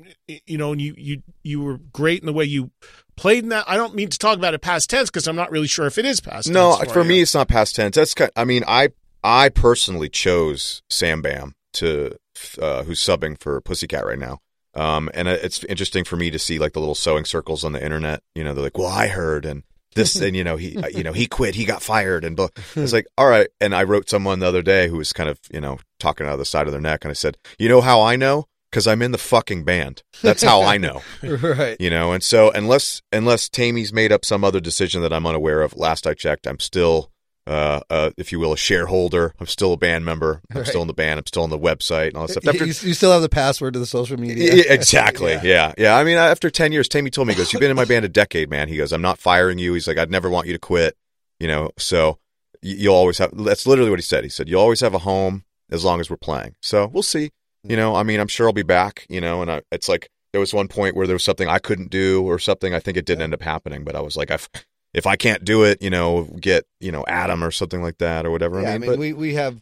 you 0.47 0.57
know, 0.57 0.71
and 0.71 0.81
you 0.81 0.95
you 0.97 1.21
you 1.43 1.61
were 1.61 1.77
great 1.77 2.21
in 2.21 2.25
the 2.25 2.33
way 2.33 2.45
you 2.45 2.71
played 3.15 3.43
in 3.43 3.49
that. 3.49 3.65
I 3.67 3.77
don't 3.77 3.95
mean 3.95 4.09
to 4.09 4.17
talk 4.17 4.37
about 4.37 4.53
it 4.53 4.61
past 4.61 4.89
tense 4.89 5.09
because 5.09 5.27
I'm 5.27 5.35
not 5.35 5.51
really 5.51 5.67
sure 5.67 5.85
if 5.85 5.97
it 5.97 6.05
is 6.05 6.21
past 6.21 6.45
tense. 6.45 6.53
No, 6.53 6.75
for 6.91 7.01
you. 7.01 7.09
me, 7.09 7.21
it's 7.21 7.33
not 7.33 7.47
past 7.47 7.75
tense. 7.75 7.95
That's 7.95 8.13
kind. 8.13 8.31
I 8.35 8.45
mean, 8.45 8.63
I 8.67 8.89
I 9.23 9.49
personally 9.49 10.09
chose 10.09 10.81
Sam 10.89 11.21
Bam 11.21 11.55
to 11.73 12.15
uh, 12.61 12.83
who's 12.83 12.99
subbing 12.99 13.39
for 13.39 13.59
Pussycat 13.61 14.05
right 14.05 14.19
now. 14.19 14.39
Um, 14.73 15.09
and 15.13 15.27
it's 15.27 15.63
interesting 15.63 16.03
for 16.03 16.17
me 16.17 16.29
to 16.31 16.39
see 16.39 16.59
like 16.59 16.73
the 16.73 16.79
little 16.79 16.95
sewing 16.95 17.25
circles 17.25 17.63
on 17.63 17.71
the 17.71 17.83
internet. 17.83 18.21
You 18.35 18.43
know, 18.43 18.53
they're 18.53 18.63
like, 18.63 18.77
"Well, 18.77 18.87
I 18.87 19.07
heard," 19.07 19.45
and 19.45 19.63
this, 19.95 20.15
and 20.21 20.35
you 20.35 20.43
know, 20.43 20.57
he, 20.57 20.77
uh, 20.77 20.87
you 20.87 21.03
know, 21.03 21.13
he 21.13 21.25
quit, 21.25 21.55
he 21.55 21.65
got 21.65 21.81
fired, 21.81 22.23
and 22.23 22.35
blah. 22.35 22.49
it's 22.75 22.93
like, 22.93 23.07
all 23.17 23.27
right. 23.27 23.47
And 23.59 23.73
I 23.73 23.83
wrote 23.83 24.09
someone 24.09 24.39
the 24.39 24.47
other 24.47 24.61
day 24.61 24.87
who 24.87 24.97
was 24.97 25.13
kind 25.13 25.29
of, 25.29 25.39
you 25.51 25.61
know, 25.61 25.79
talking 25.99 26.27
out 26.27 26.33
of 26.33 26.39
the 26.39 26.45
side 26.45 26.67
of 26.67 26.73
their 26.73 26.81
neck, 26.81 27.03
and 27.03 27.09
I 27.09 27.13
said, 27.13 27.37
you 27.57 27.67
know 27.67 27.81
how 27.81 28.01
I 28.01 28.15
know? 28.15 28.45
Because 28.75 28.87
I'm 28.87 29.01
in 29.01 29.11
the 29.13 29.17
fucking 29.17 29.63
band. 29.63 30.03
That's 30.21 30.43
how 30.43 30.61
I 30.63 30.77
know 30.77 31.01
right. 31.23 31.77
you 31.79 31.89
know 31.89 32.11
and 32.11 32.21
so 32.21 32.51
unless 32.51 33.01
unless 33.13 33.47
Taime's 33.47 33.93
made 33.93 34.11
up 34.11 34.25
some 34.25 34.43
other 34.43 34.59
decision 34.59 35.01
that 35.03 35.13
I'm 35.13 35.25
unaware 35.25 35.61
of 35.61 35.77
last 35.77 36.05
I 36.05 36.13
checked 36.13 36.45
I'm 36.45 36.59
still 36.59 37.09
uh, 37.47 37.79
uh 37.89 38.09
if 38.17 38.33
you 38.33 38.39
will 38.39 38.51
a 38.51 38.57
shareholder 38.57 39.33
I'm 39.39 39.45
still 39.47 39.71
a 39.71 39.77
band 39.77 40.03
member 40.03 40.41
I'm 40.51 40.57
Right. 40.57 40.67
still 40.67 40.81
in 40.81 40.87
the 40.87 40.93
band 40.93 41.19
I'm 41.19 41.25
still 41.25 41.43
on 41.43 41.51
the 41.51 41.57
website 41.59 42.07
and 42.09 42.17
all 42.17 42.27
that 42.27 42.33
stuff 42.33 42.43
You, 42.43 42.49
After- 42.49 42.65
you- 42.65 42.89
you 42.89 42.93
still 42.93 43.11
have 43.13 43.21
the 43.21 43.29
password 43.29 43.73
to 43.75 43.79
the 43.79 43.85
social 43.85 44.17
media. 44.19 44.65
Exactly 44.73 45.31
Yeah. 45.35 45.41
yeah. 45.43 45.73
yeah 45.77 45.95
I 45.97 46.03
mean 46.03 46.17
after 46.17 46.49
10 46.49 46.73
years 46.73 46.89
Taime 46.89 47.09
told 47.11 47.27
me 47.29 47.33
he 47.33 47.37
goes 47.37 47.53
you've 47.53 47.61
been 47.61 47.71
in 47.71 47.77
my 47.77 47.85
band 47.85 48.03
a 48.03 48.09
decade 48.09 48.49
man 48.49 48.67
he 48.67 48.75
goes 48.75 48.91
I'm 48.91 49.01
not 49.01 49.19
firing 49.19 49.57
you 49.57 49.73
he's 49.73 49.87
like 49.87 49.97
I'd 49.97 50.11
never 50.11 50.29
want 50.29 50.47
you 50.47 50.53
to 50.53 50.59
quit 50.59 50.97
you 51.39 51.47
know 51.47 51.71
so 51.77 52.19
you'll 52.61 52.95
always 52.95 53.19
have 53.19 53.31
that's 53.45 53.65
literally 53.65 53.89
what 53.91 53.99
he 53.99 54.03
said 54.03 54.23
he 54.25 54.29
said 54.29 54.49
you'll 54.49 54.61
always 54.61 54.81
have 54.81 54.93
a 54.93 54.99
home 54.99 55.45
as 55.71 55.85
long 55.85 55.99
as 56.01 56.09
we're 56.09 56.17
playing 56.17 56.55
so 56.61 56.87
we'll 56.87 57.03
see 57.03 57.31
you 57.69 57.75
know 57.75 57.95
I 57.95 58.03
mean 58.03 58.19
I'm 58.19 58.27
sure 58.27 58.47
I'll 58.47 58.53
be 58.53 58.63
back 58.63 59.05
you 59.09 59.21
know 59.21 59.41
and 59.41 59.51
I, 59.51 59.61
it's 59.71 59.87
like 59.89 60.09
there 60.33 60.39
was 60.41 60.53
one 60.53 60.67
point 60.67 60.95
where 60.95 61.07
there 61.07 61.15
was 61.15 61.23
something 61.23 61.47
I 61.47 61.59
couldn't 61.59 61.89
do 61.89 62.23
or 62.25 62.37
something. 62.39 62.73
I 62.73 62.79
think 62.81 62.97
it 62.97 63.05
didn't 63.05 63.21
end 63.21 63.33
up 63.33 63.41
happening, 63.41 63.85
but 63.85 63.95
I 63.95 64.01
was 64.01 64.17
like, 64.17 64.29
if 64.31 64.49
if 64.93 65.05
I 65.07 65.15
can't 65.15 65.45
do 65.45 65.63
it, 65.63 65.81
you 65.81 65.89
know, 65.89 66.23
get 66.41 66.65
you 66.81 66.91
know 66.91 67.05
Adam 67.07 67.41
or 67.43 67.51
something 67.51 67.81
like 67.81 67.99
that 67.99 68.25
or 68.25 68.31
whatever. 68.31 68.61
Yeah, 68.61 68.73
I 68.73 68.77
mean, 68.77 68.89
but 68.89 68.99
we 68.99 69.13
we 69.13 69.35
have 69.35 69.61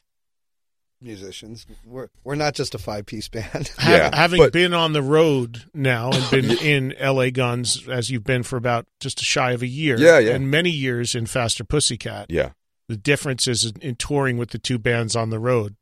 musicians. 1.02 1.66
We're 1.86 2.08
we're 2.24 2.36
not 2.36 2.56
just 2.56 2.74
a 2.74 2.78
five 2.78 3.06
piece 3.06 3.28
band. 3.30 3.72
Yeah, 3.86 4.16
having 4.16 4.40
but- 4.40 4.54
been 4.54 4.74
on 4.74 4.94
the 4.94 5.02
road 5.04 5.64
now 5.74 6.12
and 6.12 6.32
been 6.32 6.58
in 6.62 6.94
LA 7.00 7.30
Guns 7.30 7.88
as 7.88 8.10
you've 8.10 8.24
been 8.24 8.44
for 8.44 8.58
about 8.58 8.86
just 9.00 9.22
a 9.22 9.26
shy 9.26 9.52
of 9.52 9.62
a 9.62 9.68
year, 9.68 9.98
Yeah, 10.00 10.20
yeah. 10.20 10.34
and 10.34 10.50
many 10.50 10.70
years 10.72 11.14
in 11.16 11.26
Faster 11.26 11.64
Pussycat. 11.64 12.28
yeah. 12.30 12.52
The 12.90 12.98
difference 12.98 13.48
is 13.48 13.64
in, 13.66 13.82
in 13.82 13.96
touring 13.96 14.38
with 14.38 14.50
the 14.50 14.60
two 14.60 14.78
bands 14.78 15.16
on 15.16 15.30
the 15.30 15.40
road. 15.40 15.76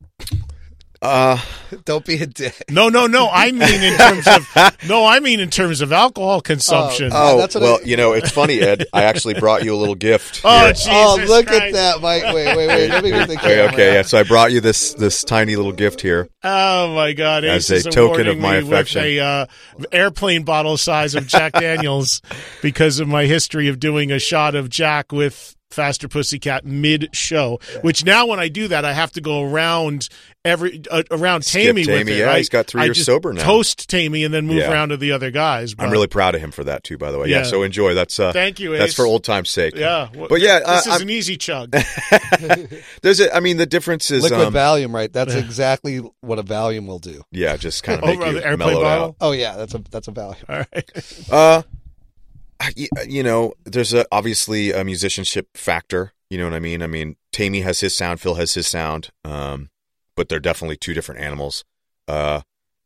Uh, 1.02 1.36
Don't 1.84 2.04
be 2.04 2.14
a 2.22 2.26
dick. 2.26 2.54
No, 2.70 2.88
no, 2.88 3.06
no. 3.08 3.28
I 3.28 3.50
mean 3.50 3.82
in 3.82 3.96
terms 3.98 4.26
of 4.28 4.76
no, 4.88 5.04
I 5.04 5.18
mean 5.20 5.40
in 5.40 5.50
terms 5.50 5.80
of 5.80 5.92
alcohol 5.92 6.40
consumption. 6.40 7.10
oh, 7.12 7.38
that's 7.38 7.54
what 7.56 7.62
well, 7.62 7.78
I- 7.82 7.84
you 7.84 7.96
know, 7.96 8.12
it's 8.12 8.30
funny, 8.30 8.60
Ed. 8.60 8.86
I 8.92 9.04
actually 9.04 9.34
brought 9.34 9.64
you 9.64 9.74
a 9.74 9.76
little 9.76 9.94
gift. 9.96 10.42
Oh. 10.44 10.68
Jesus 10.68 10.86
oh, 10.90 11.16
look 11.26 11.46
Christ. 11.46 11.62
at 11.62 11.72
that, 11.72 12.00
Mike. 12.00 12.22
Wait, 12.32 12.56
wait, 12.56 12.68
wait. 12.68 12.88
Let 12.88 13.02
me 13.02 13.10
get 13.10 13.26
the 13.26 13.34
Okay, 13.34 13.56
camera. 13.56 13.72
okay, 13.72 13.94
yeah. 13.94 14.02
So 14.02 14.18
I 14.18 14.22
brought 14.22 14.52
you 14.52 14.60
this 14.60 14.94
this 14.94 15.24
tiny 15.24 15.56
little 15.56 15.72
gift 15.72 16.00
here. 16.00 16.28
Oh 16.44 16.94
my 16.94 17.12
God! 17.14 17.44
As 17.44 17.70
Ace 17.70 17.84
a 17.84 17.88
is 17.88 17.94
token 17.94 18.28
of 18.28 18.38
my 18.38 18.56
affection. 18.56 19.02
a 19.02 19.18
uh, 19.20 19.46
airplane 19.90 20.44
bottle 20.44 20.76
size 20.76 21.14
of 21.16 21.26
Jack 21.26 21.52
Daniels 21.60 22.20
because 22.62 23.00
of 23.00 23.08
my 23.08 23.24
history 23.24 23.66
of 23.68 23.80
doing 23.80 24.12
a 24.12 24.18
shot 24.20 24.54
of 24.54 24.68
Jack 24.68 25.10
with 25.10 25.56
Faster 25.72 26.08
Pussycat 26.08 26.64
mid 26.64 27.08
show. 27.14 27.58
Which 27.82 28.04
now, 28.04 28.26
when 28.26 28.40
I 28.40 28.48
do 28.48 28.68
that, 28.68 28.84
I 28.84 28.92
have 28.92 29.12
to 29.12 29.20
go 29.20 29.42
around 29.42 30.08
every 30.44 30.82
uh, 30.90 31.02
around 31.10 31.44
Skip 31.44 31.74
Taime 31.76 31.86
with 31.86 32.08
it. 32.08 32.16
yeah, 32.18 32.24
right? 32.24 32.38
he's 32.38 32.48
got 32.48 32.66
three 32.66 32.82
I 32.82 32.84
years 32.86 32.96
just 32.96 33.06
sober 33.06 33.32
now. 33.32 33.42
Toast 33.44 33.88
Taime 33.88 34.24
and 34.24 34.34
then 34.34 34.46
move 34.46 34.56
Yeah. 34.58 34.70
around 34.72 34.88
to 34.90 34.96
the 34.96 35.12
other 35.12 35.30
guys. 35.30 35.74
I'm 35.78 35.90
really 35.90 36.06
proud 36.08 36.34
of 36.34 36.40
him 36.40 36.50
for 36.50 36.64
that 36.64 36.82
too. 36.84 36.98
By 36.98 37.10
the 37.12 37.18
way, 37.18 37.28
yeah. 37.28 37.38
Yeah. 37.38 37.42
so 37.44 37.62
enjoy. 37.62 37.94
That's 37.94 38.18
uh, 38.20 38.32
Thank 38.32 38.58
you, 38.60 38.76
That's 38.76 38.94
for 38.94 39.06
old 39.06 39.24
time's 39.24 39.50
sake. 39.50 39.74
yeah. 39.76 40.08
Well, 40.14 40.28
but 40.28 40.40
yeah, 40.40 40.58
this 40.60 40.68
uh, 40.68 40.72
is 40.80 40.86
I'm- 40.88 41.02
an 41.02 41.10
easy 41.10 41.36
chug. 41.36 41.70
There's 43.02 43.20
a. 43.20 43.34
I 43.34 43.40
mean, 43.40 43.56
the 43.56 43.66
difference 43.66 44.10
is. 44.10 44.22
Liquid 44.22 44.40
um, 44.40 44.52
Valium, 44.54 44.92
right? 44.94 45.12
That's 45.12 45.34
exactly 45.34 45.98
what 46.20 46.38
a 46.38 46.42
Valium 46.42 46.86
will 46.86 46.98
do. 46.98 47.22
yeah, 47.30 47.56
just 47.56 47.82
kind 47.82 48.02
of 48.02 48.04
Over 48.08 48.18
make 48.18 48.26
on 48.28 48.34
you 48.34 48.40
the 48.40 48.46
airplane 48.46 48.68
mellow 48.70 48.82
bottle? 48.82 49.04
out. 49.08 49.16
Oh 49.20 49.32
yeah, 49.32 49.56
that's 49.56 49.74
a 49.74 49.78
that's 49.90 50.08
a 50.08 50.12
Valium. 50.12 50.44
All 50.48 50.56
right. 50.58 50.92
Uh, 51.30 51.62
y- 51.64 51.81
you 52.76 53.22
know, 53.22 53.54
there's 53.64 53.92
a 53.92 54.06
obviously 54.12 54.72
a 54.72 54.84
musicianship 54.84 55.48
factor. 55.54 56.12
You 56.30 56.38
know 56.38 56.44
what 56.44 56.54
I 56.54 56.60
mean? 56.60 56.82
I 56.82 56.86
mean, 56.86 57.16
Taime 57.32 57.62
has 57.62 57.80
his 57.80 57.94
sound, 57.94 58.20
Phil 58.20 58.36
has 58.36 58.54
his 58.54 58.66
sound, 58.66 59.10
um, 59.24 59.70
but 60.16 60.28
they're 60.28 60.40
definitely 60.40 60.76
two 60.76 60.94
different 60.94 61.20
animals. 61.20 61.64
Uh, 62.08 62.40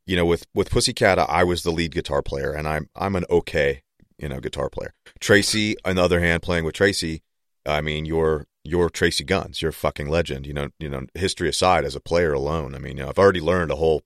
you 0.06 0.16
know, 0.16 0.26
with 0.26 0.46
with 0.54 0.70
Pussycat, 0.70 1.18
I 1.18 1.44
was 1.44 1.62
the 1.62 1.70
lead 1.72 1.92
guitar 1.92 2.22
player, 2.22 2.52
and 2.52 2.66
I'm 2.68 2.88
I'm 2.94 3.16
an 3.16 3.24
okay, 3.30 3.82
you 4.18 4.28
know, 4.28 4.40
guitar 4.40 4.68
player. 4.70 4.94
Tracii, 5.20 5.74
on 5.84 5.96
the 5.96 6.02
other 6.02 6.20
hand, 6.20 6.42
playing 6.42 6.64
with 6.64 6.74
Tracii, 6.74 7.20
I 7.64 7.80
mean, 7.80 8.04
you're 8.04 8.46
you're 8.64 8.90
Tracii 8.90 9.26
Guns, 9.26 9.62
you're 9.62 9.70
a 9.70 9.74
fucking 9.74 10.08
legend. 10.08 10.46
You 10.46 10.54
know, 10.54 10.68
you 10.78 10.88
know, 10.88 11.06
history 11.14 11.48
aside, 11.48 11.84
as 11.84 11.96
a 11.96 12.00
player 12.00 12.32
alone, 12.32 12.74
I 12.74 12.78
mean, 12.78 12.96
you 12.96 13.02
know, 13.02 13.08
I've 13.08 13.18
already 13.18 13.40
learned 13.40 13.70
a 13.70 13.76
whole 13.76 14.02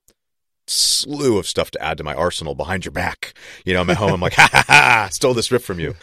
slew 0.71 1.37
of 1.37 1.47
stuff 1.47 1.71
to 1.71 1.81
add 1.81 1.97
to 1.97 2.03
my 2.03 2.13
arsenal 2.13 2.55
behind 2.55 2.85
your 2.85 2.91
back. 2.91 3.33
You 3.65 3.73
know, 3.73 3.81
I'm 3.81 3.89
at 3.89 3.97
home, 3.97 4.13
I'm 4.13 4.21
like, 4.21 4.33
ha 4.35 4.49
ha 4.51 4.63
ha, 4.67 5.09
stole 5.11 5.33
this 5.33 5.51
riff 5.51 5.63
from 5.63 5.79
you. 5.79 5.95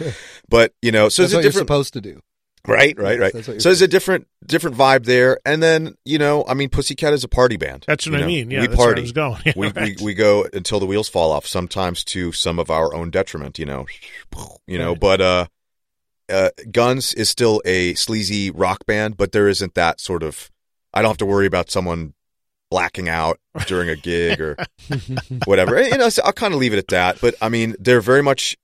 But 0.49 0.73
you 0.83 0.93
know, 0.93 1.09
so 1.09 1.23
That's 1.23 1.33
it's 1.33 1.35
a 1.35 1.37
what 1.37 1.43
you're 1.43 1.51
different 1.51 1.69
supposed 1.69 1.93
to 1.95 2.01
do. 2.01 2.21
Right, 2.67 2.99
right, 2.99 3.19
right. 3.19 3.33
That's 3.33 3.47
So 3.47 3.53
there's 3.55 3.81
a 3.81 3.89
different 3.89 4.27
different 4.45 4.77
vibe 4.77 5.05
there, 5.07 5.39
and 5.47 5.63
then 5.63 5.95
you 6.05 6.19
know, 6.19 6.45
I 6.47 6.55
mean, 6.55 6.69
Pussycat 6.69 7.15
is 7.15 7.25
a 7.25 7.29
party 7.29 7.57
band. 7.57 7.85
That's 7.87 8.07
what 8.07 8.19
you 8.19 8.25
I 8.25 8.27
mean. 8.27 8.51
Yeah, 8.51 8.61
we 8.61 8.67
that's 8.67 8.79
where 8.79 8.89
I 8.89 8.91
party. 8.91 9.03
was 9.03 9.13
going. 9.13 9.41
Yeah, 9.47 9.53
we, 9.57 9.73
right. 9.73 9.99
we 10.01 10.05
we 10.05 10.15
go 10.15 10.47
until 10.53 10.79
the 10.79 10.87
wheels 10.87 11.09
fall 11.09 11.33
off. 11.33 11.47
Sometimes 11.47 12.05
to 12.05 12.33
some 12.33 12.59
of 12.59 12.71
our 12.71 12.95
own 12.95 13.11
detriment. 13.11 13.59
You 13.59 13.67
know, 13.67 13.87
you 14.67 14.79
know. 14.79 14.91
Right. 14.91 15.01
But 15.01 15.21
uh, 15.21 15.47
uh, 16.29 16.51
Guns 16.71 17.15
is 17.15 17.31
still 17.31 17.63
a 17.65 17.95
sleazy 17.95 18.51
rock 18.51 18.85
band, 18.87 19.17
but 19.17 19.33
there 19.33 19.49
isn't 19.49 19.75
that 19.75 20.01
sort 20.01 20.23
of. 20.23 20.51
I 20.93 21.01
don't 21.01 21.11
have 21.11 21.19
to 21.19 21.27
worry 21.27 21.47
about 21.47 21.71
someone 21.71 22.13
blacking 22.71 23.09
out 23.09 23.39
during 23.67 23.89
a 23.89 23.97
gig 23.97 24.41
or 24.41 24.57
whatever. 25.47 25.77
And, 25.77 25.87
you 25.89 25.99
know, 25.99 26.09
so 26.09 26.23
I'll 26.25 26.33
kind 26.33 26.55
of 26.55 26.61
leave 26.61 26.73
it 26.73 26.79
at 26.79 26.89
that. 26.89 27.21
But 27.21 27.35
I 27.41 27.49
mean, 27.49 27.75
they're 27.79 28.01
very 28.01 28.23
much 28.23 28.57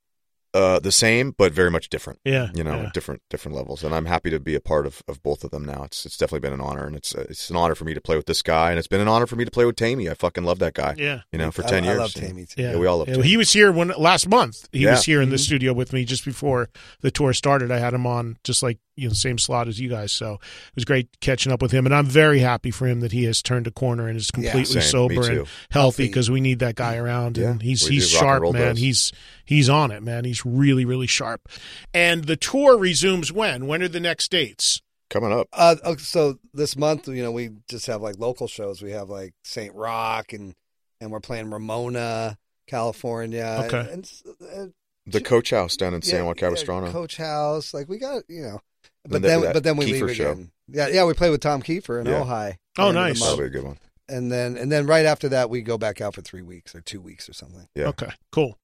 uh, 0.53 0.79
the 0.79 0.93
same, 0.93 1.35
but 1.37 1.51
very 1.53 1.69
much 1.71 1.89
different. 1.89 2.21
Yeah, 2.25 2.49
you 2.55 2.63
know, 2.63 2.83
yeah. 2.83 2.91
different 2.95 3.23
different 3.29 3.57
levels. 3.57 3.83
And 3.83 3.93
I'm 3.93 4.05
happy 4.05 4.31
to 4.31 4.39
be 4.39 4.55
a 4.55 4.61
part 4.61 4.87
of, 4.87 5.03
of 5.09 5.21
both 5.21 5.43
of 5.43 5.51
them 5.51 5.65
now. 5.65 5.83
It's 5.83 6.07
it's 6.07 6.17
definitely 6.17 6.49
been 6.49 6.53
an 6.53 6.61
honor, 6.61 6.87
and 6.87 6.95
it's 6.95 7.13
uh, 7.13 7.27
it's 7.29 7.51
an 7.51 7.57
honor 7.57 7.75
for 7.75 7.83
me 7.85 7.93
to 7.93 8.01
play 8.01 8.15
with 8.17 8.27
this 8.27 8.41
guy, 8.41 8.71
and 8.71 8.79
it's 8.79 8.87
been 8.87 9.01
an 9.01 9.09
honor 9.09 9.27
for 9.27 9.35
me 9.35 9.45
to 9.45 9.51
play 9.51 9.65
with 9.65 9.75
Taime. 9.75 10.09
I 10.09 10.15
fucking 10.15 10.45
love 10.45 10.61
that 10.61 10.75
guy. 10.75 10.95
Yeah. 10.97 11.23
you 11.33 11.41
know, 11.41 11.51
for 11.51 11.65
I- 11.65 11.69
ten 11.69 11.83
I 11.83 11.87
years. 11.89 11.99
love. 11.99 12.11
Taime, 12.13 12.47
too. 12.49 12.63
Yeah, 12.63 12.77
we 12.77 12.87
all 12.87 12.99
love. 12.99 13.09
Yeah, 13.09 13.17
Taime. 13.17 13.25
he 13.25 13.37
was 13.37 13.53
here 13.53 13.73
when 13.73 13.89
last 13.99 14.29
month. 14.29 14.69
He 14.71 14.81
Yeah. 14.85 14.93
was 14.93 15.05
here 15.05 15.21
in 15.21 15.31
the 15.31 15.35
Mm-hmm. 15.35 15.43
studio 15.43 15.73
with 15.73 15.93
me 15.93 16.05
just 16.05 16.25
before 16.25 16.69
the 17.01 17.11
tour 17.11 17.33
started. 17.33 17.73
I 17.73 17.79
had 17.81 17.93
him 17.93 18.07
on 18.07 18.37
just 18.45 18.63
like 18.63 18.79
you 18.97 19.09
know 19.09 19.14
same 19.14 19.38
slot 19.38 19.68
as 19.68 19.78
you 19.78 19.88
guys. 19.88 20.12
So 20.12 20.34
it 20.34 20.74
was 20.74 20.84
great 20.84 21.09
catching 21.20 21.53
up 21.53 21.62
with 21.62 21.72
him, 21.72 21.86
and 21.86 21.95
I'm 21.95 22.07
very 22.07 22.38
happy 22.38 22.70
for 22.70 22.86
him 22.86 23.01
that 23.01 23.12
he 23.12 23.24
has 23.24 23.42
turned 23.42 23.66
a 23.66 23.70
corner 23.70 24.09
and 24.09 24.16
is 24.16 24.30
completely 24.30 24.64
same. 24.64 24.80
Me 24.80 24.86
sober 24.86 25.30
and 25.30 25.49
healthy 25.70 26.07
because 26.07 26.30
we 26.30 26.40
need 26.40 26.61
that 26.61 26.74
guy 26.74 26.97
around. 26.97 27.38
And 27.38 27.62
he's 27.62 27.88
we 27.88 27.97
he's 27.97 28.11
do. 28.11 28.16
Rock 28.16 28.22
and 28.22 28.28
sharp, 28.28 28.55
man. 28.55 28.74
does. 28.74 28.78
He's 28.78 29.12
he's 29.45 29.68
on 29.68 29.90
it, 29.90 30.03
man. 30.03 30.24
He's 30.24 30.45
really 30.45 30.84
really 30.84 31.07
sharp. 31.07 31.49
And 31.92 32.24
the 32.24 32.36
tour 32.36 32.78
resumes 32.78 33.32
when? 33.32 33.66
When 33.66 33.82
are 33.82 33.88
the 33.88 34.01
next 34.01 34.30
dates? 34.30 34.80
Coming 35.11 35.32
up. 35.32 35.49
Uh, 35.53 35.76
oh, 35.84 35.97
so 35.97 36.38
this 36.55 36.76
month, 36.76 37.07
you 37.09 37.22
know, 37.22 37.30
we 37.30 37.51
just 37.68 37.86
have 37.86 38.01
like 38.03 38.18
local 38.18 38.49
shows. 38.49 38.82
We 38.82 38.92
have 38.92 39.11
like 39.11 39.34
Saint 39.45 39.74
Rocke, 39.74 40.32
and 40.32 40.55
and 41.01 41.11
we're 41.11 41.20
playing 41.20 41.51
Ramona, 41.51 42.36
California. 42.66 43.64
Okay. 43.66 43.80
and, 43.92 44.11
and, 44.40 44.51
and 44.53 44.72
The 45.07 45.21
Coach 45.21 45.51
House 45.51 45.77
down 45.77 45.93
in 45.95 46.03
San 46.03 46.25
Juan 46.25 46.35
Capistrano. 46.35 46.87
yeah, 46.87 46.93
Coach 46.93 47.17
House. 47.19 47.75
Like 47.75 47.89
we 47.89 47.99
got, 47.99 48.23
you 48.29 48.43
know, 48.43 48.61
And 49.05 49.13
but 49.13 49.23
then 49.23 49.41
then 49.43 49.53
but 49.53 49.63
then 49.65 49.77
we 49.77 49.87
Kiefer 49.87 50.07
leave 50.07 50.17
show. 50.17 50.31
again. 50.33 50.51
Yeah, 50.69 50.89
yeah, 50.89 51.05
we 51.05 51.13
play 51.15 51.29
with 51.31 51.41
Tom 51.43 51.61
Kiefer 51.63 52.01
in 52.01 52.07
Yeah. 52.07 52.21
Ojai. 52.21 52.57
Oh, 52.79 52.89
at 52.89 52.89
the 52.89 52.89
end 52.89 52.89
of 52.89 52.95
the 52.95 53.01
nice. 53.01 53.21
month. 53.21 53.31
That'll 53.31 53.39
be 53.39 53.45
a 53.47 53.51
good 53.51 53.65
one. 53.65 53.79
And 54.09 54.33
then 54.33 54.57
and 54.57 54.73
then 54.73 54.87
right 54.87 55.05
after 55.07 55.29
that, 55.31 55.51
we 55.51 55.61
go 55.63 55.77
back 55.79 56.01
out 56.01 56.15
for 56.15 56.23
three 56.23 56.43
weeks 56.43 56.75
or 56.75 56.81
two 56.81 57.01
weeks 57.01 57.29
or 57.29 57.33
something. 57.35 57.69
Yeah. 57.75 57.87
Okay, 57.89 58.09
cool. 58.33 58.59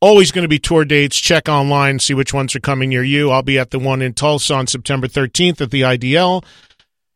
Always 0.00 0.30
going 0.30 0.42
to 0.44 0.48
be 0.48 0.58
tour 0.60 0.84
dates. 0.84 1.18
Check 1.18 1.48
online, 1.48 1.98
see 1.98 2.14
which 2.14 2.32
ones 2.32 2.54
are 2.54 2.60
coming 2.60 2.88
near 2.90 3.02
you. 3.02 3.30
I'll 3.30 3.42
be 3.42 3.58
at 3.58 3.70
the 3.72 3.80
one 3.80 4.00
in 4.00 4.14
Tulsa 4.14 4.54
on 4.54 4.66
September 4.68 5.08
13th 5.08 5.60
at 5.60 5.70
the 5.72 5.80
IDL. 5.82 6.44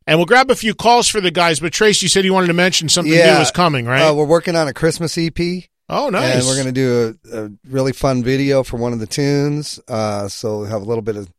And 0.05 0.19
we'll 0.19 0.27
grab 0.27 0.51
a 0.51 0.57
few 0.57 0.75
calls 0.75 1.07
for 1.07 1.21
the 1.21 1.31
guys. 1.31 1.61
But 1.61 1.73
Trace, 1.73 2.03
you 2.03 2.09
said 2.09 2.25
you 2.25 2.33
wanted 2.35 2.49
to 2.49 2.55
mention 2.55 2.89
something 2.89 3.13
Yeah. 3.15 3.37
new 3.37 3.41
is 3.43 3.53
coming, 3.53 3.87
right? 3.87 4.03
Uh, 4.09 4.15
we're 4.15 4.25
working 4.27 4.57
on 4.57 4.67
a 4.67 4.75
Christmas 4.75 5.17
EP. 5.17 5.39
Oh, 5.93 6.09
nice. 6.11 6.34
And 6.36 6.47
we're 6.47 6.55
going 6.55 6.66
to 6.66 6.72
do 6.72 7.18
a, 7.32 7.45
a 7.45 7.51
really 7.68 7.93
fun 7.93 8.22
video 8.24 8.62
for 8.62 8.76
one 8.76 8.93
of 8.93 8.99
the 8.99 9.07
tunes. 9.07 9.78
Uh, 9.86 10.28
so 10.28 10.61
we'll 10.61 10.68
have 10.68 10.82
a 10.82 10.84
little 10.84 11.03
bit 11.03 11.16
of 11.16 11.32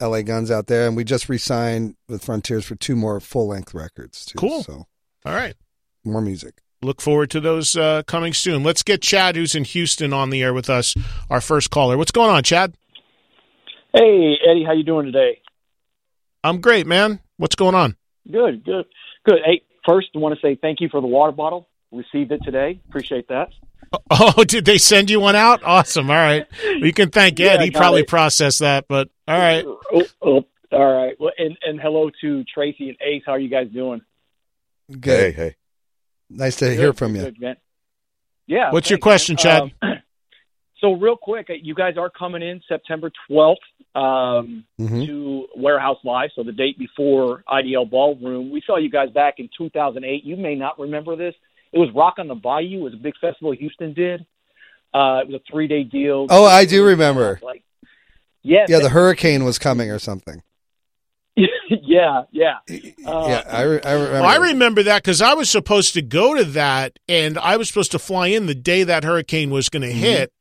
LA 0.00 0.22
Guns 0.22 0.50
out 0.50 0.66
there. 0.66 0.86
And 0.86 0.96
we 0.96 1.04
just 1.04 1.28
re 1.28 1.38
signed 1.38 1.96
with 2.08 2.24
Frontiers 2.24 2.64
for 2.64 2.74
two 2.76 2.96
more 2.96 3.20
full 3.20 3.48
length 3.48 3.74
records, 3.74 4.24
too. 4.24 4.38
Cool. 4.38 4.62
So 4.62 4.86
All 5.24 5.34
right. 5.34 5.54
more 6.04 6.20
music. 6.20 6.60
Look 6.82 7.00
forward 7.00 7.30
to 7.30 7.40
those 7.40 7.74
uh, 7.76 8.02
coming 8.06 8.32
soon. 8.34 8.62
Let's 8.62 8.82
get 8.82 9.02
Chad, 9.02 9.34
who's 9.34 9.54
in 9.54 9.64
Houston, 9.64 10.12
on 10.12 10.30
the 10.30 10.42
air 10.42 10.52
with 10.54 10.68
us, 10.70 10.94
our 11.30 11.40
first 11.40 11.70
caller. 11.70 11.96
What's 11.96 12.12
going 12.12 12.30
on, 12.30 12.42
Chad? 12.42 12.74
Hey, 13.94 14.34
Eddie, 14.48 14.64
how 14.64 14.72
you 14.72 14.84
doing 14.84 15.06
today? 15.06 15.40
I'm 16.44 16.60
great, 16.60 16.86
man. 16.86 17.20
What's 17.38 17.54
going 17.54 17.74
on? 17.74 17.96
Good, 18.30 18.62
good, 18.64 18.84
good. 19.24 19.38
Hey, 19.44 19.62
first, 19.86 20.08
I 20.14 20.18
want 20.18 20.34
to 20.38 20.40
say 20.40 20.54
thank 20.54 20.80
you 20.80 20.88
for 20.90 21.00
the 21.00 21.06
water 21.06 21.32
bottle. 21.32 21.66
Received 21.90 22.30
it 22.30 22.40
today. 22.44 22.80
Appreciate 22.88 23.28
that. 23.28 23.48
Oh, 24.10 24.44
did 24.44 24.64
they 24.64 24.78
send 24.78 25.10
you 25.10 25.20
one 25.20 25.36
out? 25.36 25.62
Awesome. 25.64 26.10
All 26.10 26.16
right. 26.16 26.46
You 26.64 26.92
can 26.92 27.10
thank 27.10 27.38
Ed. 27.40 27.44
Yeah, 27.44 27.62
he 27.64 27.70
probably 27.70 28.02
it. 28.02 28.08
processed 28.08 28.60
that, 28.60 28.86
but 28.88 29.08
all 29.26 29.38
right. 29.38 29.64
Oh, 29.66 30.04
oh, 30.22 30.44
all 30.72 30.92
right. 30.94 31.14
Well, 31.18 31.32
and 31.38 31.56
and 31.62 31.80
hello 31.80 32.10
to 32.20 32.44
Tracii 32.56 32.88
and 32.88 32.96
Ace. 33.00 33.22
How 33.26 33.32
are 33.32 33.38
you 33.38 33.48
guys 33.48 33.68
doing? 33.68 34.00
Good. 34.90 35.34
Hey, 35.34 35.42
hey. 35.42 35.56
Nice 36.30 36.56
to 36.56 36.66
Good, 36.66 36.78
hear 36.78 36.92
from 36.92 37.14
you. 37.16 37.22
good, 37.22 37.40
man. 37.40 37.56
Yeah. 38.46 38.70
What's 38.72 38.90
your 38.90 38.98
question, 38.98 39.34
man. 39.34 39.42
Chad? 39.42 39.62
Um, 39.82 39.98
so, 40.80 40.92
real 40.92 41.16
quick, 41.16 41.48
uh, 41.50 41.54
you 41.60 41.74
guys 41.74 41.96
are 41.98 42.10
coming 42.10 42.42
in 42.42 42.60
September 42.68 43.10
twelfth 43.28 43.60
um, 43.94 44.64
Mhm. 44.80 45.06
to 45.06 45.46
Warehouse 45.56 45.98
Live, 46.04 46.30
so 46.34 46.42
the 46.42 46.52
date 46.52 46.78
before 46.78 47.42
IDL 47.48 47.88
Ballroom. 47.90 48.50
We 48.50 48.62
saw 48.66 48.76
you 48.76 48.90
guys 48.90 49.10
back 49.10 49.34
in 49.38 49.48
2008. 49.56 50.24
You 50.24 50.36
may 50.36 50.54
not 50.54 50.78
remember 50.78 51.16
this. 51.16 51.34
It 51.72 51.78
was 51.78 51.90
Rock 51.94 52.14
on 52.18 52.28
the 52.28 52.34
Bayou. 52.34 52.78
It 52.80 52.82
was 52.82 52.94
a 52.94 52.98
big 52.98 53.14
festival 53.20 53.52
Houston 53.52 53.92
did. 53.92 54.20
Uh, 54.94 55.20
it 55.22 55.28
was 55.28 55.34
a 55.46 55.52
three 55.52 55.68
day 55.68 55.82
deal. 55.84 56.26
Oh, 56.30 56.44
I 56.44 56.64
do 56.64 56.84
remember. 56.84 57.38
Like, 57.42 57.62
yeah, 58.42 58.66
Yeah, 58.68 58.78
the 58.78 58.88
hurricane 58.90 59.44
was 59.44 59.58
coming 59.58 59.90
or 59.90 59.98
something. 59.98 60.42
yeah, 61.36 62.22
yeah. 62.30 62.58
Uh, 63.04 63.26
yeah, 63.28 63.42
I, 63.50 63.62
re- 63.62 63.80
I 63.84 63.92
remember. 63.92 64.12
Well, 64.12 64.24
I 64.24 64.36
remember 64.36 64.82
that 64.84 65.02
because 65.02 65.20
I 65.20 65.34
was 65.34 65.50
supposed 65.50 65.92
to 65.94 66.02
go 66.02 66.34
to 66.34 66.44
that, 66.44 66.98
and 67.08 67.36
I 67.38 67.56
was 67.56 67.68
supposed 67.68 67.90
to 67.92 67.98
fly 67.98 68.28
in 68.28 68.46
the 68.46 68.54
day 68.54 68.84
that 68.84 69.04
hurricane 69.04 69.50
was 69.50 69.68
going 69.68 69.82
to 69.82 69.88
Mm-hmm. 69.88 69.98
hit. 69.98 70.32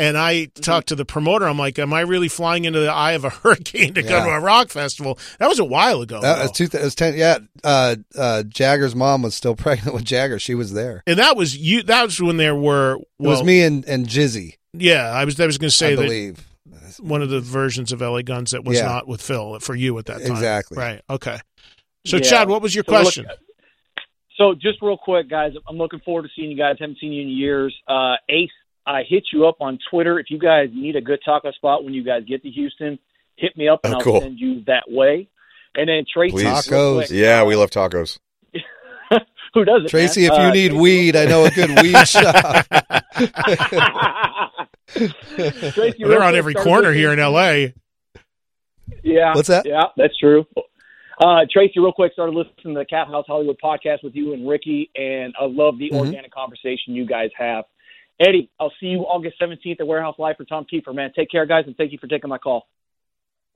And 0.00 0.16
I 0.16 0.46
talked 0.46 0.88
to 0.88 0.94
the 0.94 1.04
promoter. 1.04 1.46
I'm 1.46 1.58
like, 1.58 1.78
"Am 1.78 1.92
I 1.92 2.00
really 2.00 2.28
flying 2.28 2.64
into 2.64 2.80
the 2.80 2.90
eye 2.90 3.12
of 3.12 3.24
a 3.24 3.30
hurricane 3.42 3.94
to 3.94 4.02
go 4.02 4.16
Yeah. 4.18 4.24
to 4.24 4.30
a 4.30 4.40
rock 4.40 4.70
festival?" 4.70 5.18
That 5.38 5.48
was 5.48 5.58
a 5.58 5.64
while 5.64 6.00
ago. 6.02 6.20
That 6.20 6.36
though. 6.36 6.42
was 6.42 6.52
two. 6.52 6.64
It 6.64 6.74
was 6.82 6.94
ten. 6.94 7.14
Yeah, 7.16 7.38
uh, 7.62 7.96
uh, 8.16 8.42
Jagger's 8.44 8.96
mom 8.96 9.22
was 9.22 9.34
still 9.34 9.54
pregnant 9.56 9.94
with 9.94 10.04
Jagger. 10.04 10.38
She 10.38 10.54
was 10.54 10.72
there. 10.72 11.02
and 11.06 11.18
that 11.18 11.36
was 11.36 11.56
you. 11.56 11.82
That 11.82 12.04
was 12.04 12.20
when 12.20 12.36
there 12.38 12.54
were. 12.56 12.94
it 12.94 13.06
Well, 13.18 13.30
was 13.32 13.42
me 13.44 13.62
and, 13.62 13.84
and 13.86 14.06
Jizzy. 14.08 14.56
Yeah, 14.72 15.08
I 15.10 15.24
was. 15.24 15.38
I 15.40 15.46
was 15.46 15.58
going 15.58 15.70
to 15.70 15.76
say 15.76 15.92
I 15.92 15.96
that 15.96 16.02
believe. 16.02 16.46
one 17.00 17.22
of 17.22 17.28
the 17.28 17.40
versions 17.40 17.92
of 17.92 18.00
LA 18.00 18.22
Guns 18.22 18.52
that 18.52 18.64
was 18.64 18.78
Yeah. 18.78 18.86
not 18.86 19.06
with 19.08 19.20
Phil 19.22 19.58
for 19.60 19.74
you 19.74 19.96
at 19.98 20.06
that 20.06 20.22
time. 20.22 20.30
Exactly. 20.32 20.78
Right. 20.78 21.02
Okay. 21.10 21.38
So, 22.06 22.16
Yeah. 22.16 22.22
Chad, 22.22 22.48
what 22.48 22.62
was 22.62 22.74
your 22.74 22.84
So 22.84 22.92
look- 22.92 23.02
question? 23.02 23.26
So 24.36 24.54
just 24.54 24.80
real 24.80 24.96
quick, 24.96 25.28
guys, 25.28 25.52
I'm 25.68 25.76
looking 25.76 26.00
forward 26.00 26.22
to 26.22 26.28
seeing 26.34 26.50
you 26.50 26.56
guys. 26.56 26.76
Haven't 26.80 26.98
seen 26.98 27.12
you 27.12 27.22
in 27.22 27.28
years. 27.28 27.74
Uh, 27.86 28.14
Ace, 28.30 28.48
I 28.86 29.02
hit 29.02 29.24
you 29.32 29.46
up 29.46 29.56
on 29.60 29.78
Twitter. 29.90 30.18
If 30.18 30.30
you 30.30 30.38
guys 30.38 30.68
need 30.72 30.96
a 30.96 31.00
good 31.00 31.20
taco 31.24 31.50
spot 31.52 31.84
when 31.84 31.94
you 31.94 32.02
guys 32.04 32.22
get 32.26 32.42
to 32.42 32.50
Houston, 32.50 32.98
hit 33.36 33.56
me 33.56 33.68
up 33.68 33.80
and 33.84 33.94
Oh, 33.94 33.98
I'll 33.98 34.02
cool. 34.04 34.20
send 34.20 34.38
you 34.38 34.62
that 34.66 34.84
way. 34.88 35.28
And 35.74 35.88
then 35.88 36.04
Tracii, 36.14 36.30
Please. 36.30 36.70
real 36.70 36.94
quick, 36.96 37.10
Yeah, 37.10 37.44
we 37.44 37.56
love 37.56 37.70
tacos. 37.70 38.18
who 39.54 39.64
does 39.64 39.84
it? 39.84 39.90
Tracii, 39.90 40.28
man? 40.28 40.32
if 40.32 40.38
you 40.38 40.48
Uh, 40.48 40.52
need 40.52 40.72
weed, 40.72 41.16
I 41.16 41.26
know 41.26 41.44
a 41.44 41.50
good 41.50 41.70
weed 41.82 41.96
shop. 42.08 42.34
Tracii, 44.88 45.94
Well, 46.00 46.08
they're 46.08 46.22
on 46.22 46.34
every 46.34 46.54
corner 46.54 46.92
here 46.92 47.12
in 47.12 47.18
LA. 47.18 47.68
Yeah. 49.02 49.34
What's 49.34 49.48
that? 49.48 49.66
Yeah, 49.66 49.84
that's 49.96 50.16
true. 50.18 50.46
Uh, 51.22 51.44
Tracii, 51.54 51.76
real 51.76 51.92
quick, 51.92 52.12
started 52.14 52.34
listening 52.34 52.74
to 52.74 52.80
the 52.80 52.84
Cat 52.86 53.06
House 53.08 53.24
Hollywood 53.26 53.58
podcast 53.62 54.02
with 54.02 54.14
you 54.14 54.32
and 54.32 54.48
Riki, 54.48 54.90
and 54.96 55.34
I 55.38 55.44
love 55.44 55.78
the 55.78 55.90
Mhm. 55.90 55.98
organic 55.98 56.30
conversation 56.32 56.94
you 56.94 57.04
guys 57.06 57.30
have. 57.36 57.64
Eddie, 58.20 58.50
I'll 58.60 58.72
see 58.78 58.86
you 58.86 59.00
August 59.00 59.40
17th 59.40 59.80
at 59.80 59.86
Warehouse 59.86 60.16
Live 60.18 60.36
for 60.36 60.44
Tom 60.44 60.66
Kiefer, 60.70 60.94
man. 60.94 61.10
Take 61.16 61.30
care, 61.30 61.46
guys, 61.46 61.64
and 61.66 61.74
thank 61.76 61.90
you 61.92 61.98
for 61.98 62.06
taking 62.06 62.28
my 62.28 62.38
call. 62.38 62.66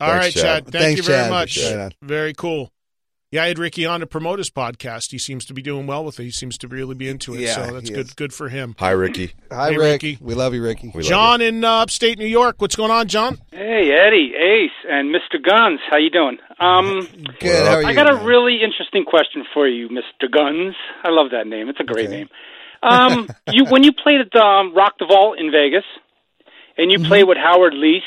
All 0.00 0.08
right, 0.10 0.22
Thanks, 0.22 0.34
Chad. 0.34 0.42
Chad. 0.64 0.72
Thank 0.72 0.82
Thanks, 0.84 0.96
you 0.98 1.02
very 1.04 1.22
Chad. 1.24 1.30
much. 1.30 1.56
Appreciate. 1.58 1.94
Very 2.02 2.32
cool. 2.32 2.70
Yeah, 3.30 3.42
I 3.42 3.48
had 3.48 3.58
Riki 3.58 3.84
on 3.84 3.98
to 4.00 4.06
promote 4.06 4.38
his 4.38 4.48
podcast. 4.48 5.10
He 5.10 5.18
seems 5.18 5.44
to 5.46 5.54
be 5.54 5.60
doing 5.60 5.88
well 5.88 6.04
with 6.04 6.20
it. 6.20 6.22
He 6.24 6.30
seems 6.30 6.56
to 6.58 6.68
really 6.68 6.94
be 6.94 7.08
into 7.08 7.34
it. 7.34 7.40
Yeah, 7.40 7.54
so 7.54 7.74
that's 7.74 7.90
good. 7.90 8.06
is. 8.06 8.14
Good 8.14 8.32
for 8.32 8.48
him. 8.48 8.76
Hi, 8.78 8.90
Riki. 8.92 9.32
Hi, 9.50 9.70
Hey, 9.72 9.76
Rick. 9.76 10.02
Riki. 10.02 10.18
We 10.20 10.34
love 10.34 10.54
you, 10.54 10.62
Riki. 10.62 10.92
We 10.94 11.02
love 11.02 11.08
John 11.08 11.40
in 11.40 11.64
uh, 11.64 11.68
upstate 11.82 12.16
New 12.18 12.26
York. 12.26 12.56
What's 12.60 12.76
going 12.76 12.92
on, 12.92 13.08
John? 13.08 13.38
Hey, 13.50 13.90
Eddie, 13.92 14.34
Ace, 14.36 14.70
and 14.88 15.12
Mr. 15.12 15.42
Guns. 15.42 15.80
How 15.90 15.96
you 15.96 16.10
doing? 16.10 16.38
Um, 16.60 17.08
Good. 17.40 17.66
How 17.66 17.74
are 17.74 17.82
you? 17.82 17.88
I 17.88 17.94
got 17.94 18.08
a 18.08 18.24
really 18.24 18.62
interesting 18.62 19.04
question 19.04 19.44
for 19.52 19.66
you, 19.66 19.88
Mr. 19.88 20.30
Guns. 20.30 20.76
I 21.02 21.10
love 21.10 21.32
that 21.32 21.48
name. 21.48 21.68
It's 21.68 21.80
a 21.80 21.84
great 21.84 22.06
Okay. 22.06 22.16
name. 22.18 22.28
Um, 22.84 23.28
you 23.50 23.64
when 23.66 23.82
you 23.82 23.92
played 23.92 24.20
at 24.20 24.34
um, 24.40 24.74
Rock 24.74 24.94
the 24.98 25.06
Vault 25.06 25.38
in 25.38 25.50
Vegas, 25.50 25.84
and 26.76 26.92
you 26.92 26.98
played 27.08 27.24
with 27.24 27.38
Howard 27.38 27.72
Leese, 27.74 28.00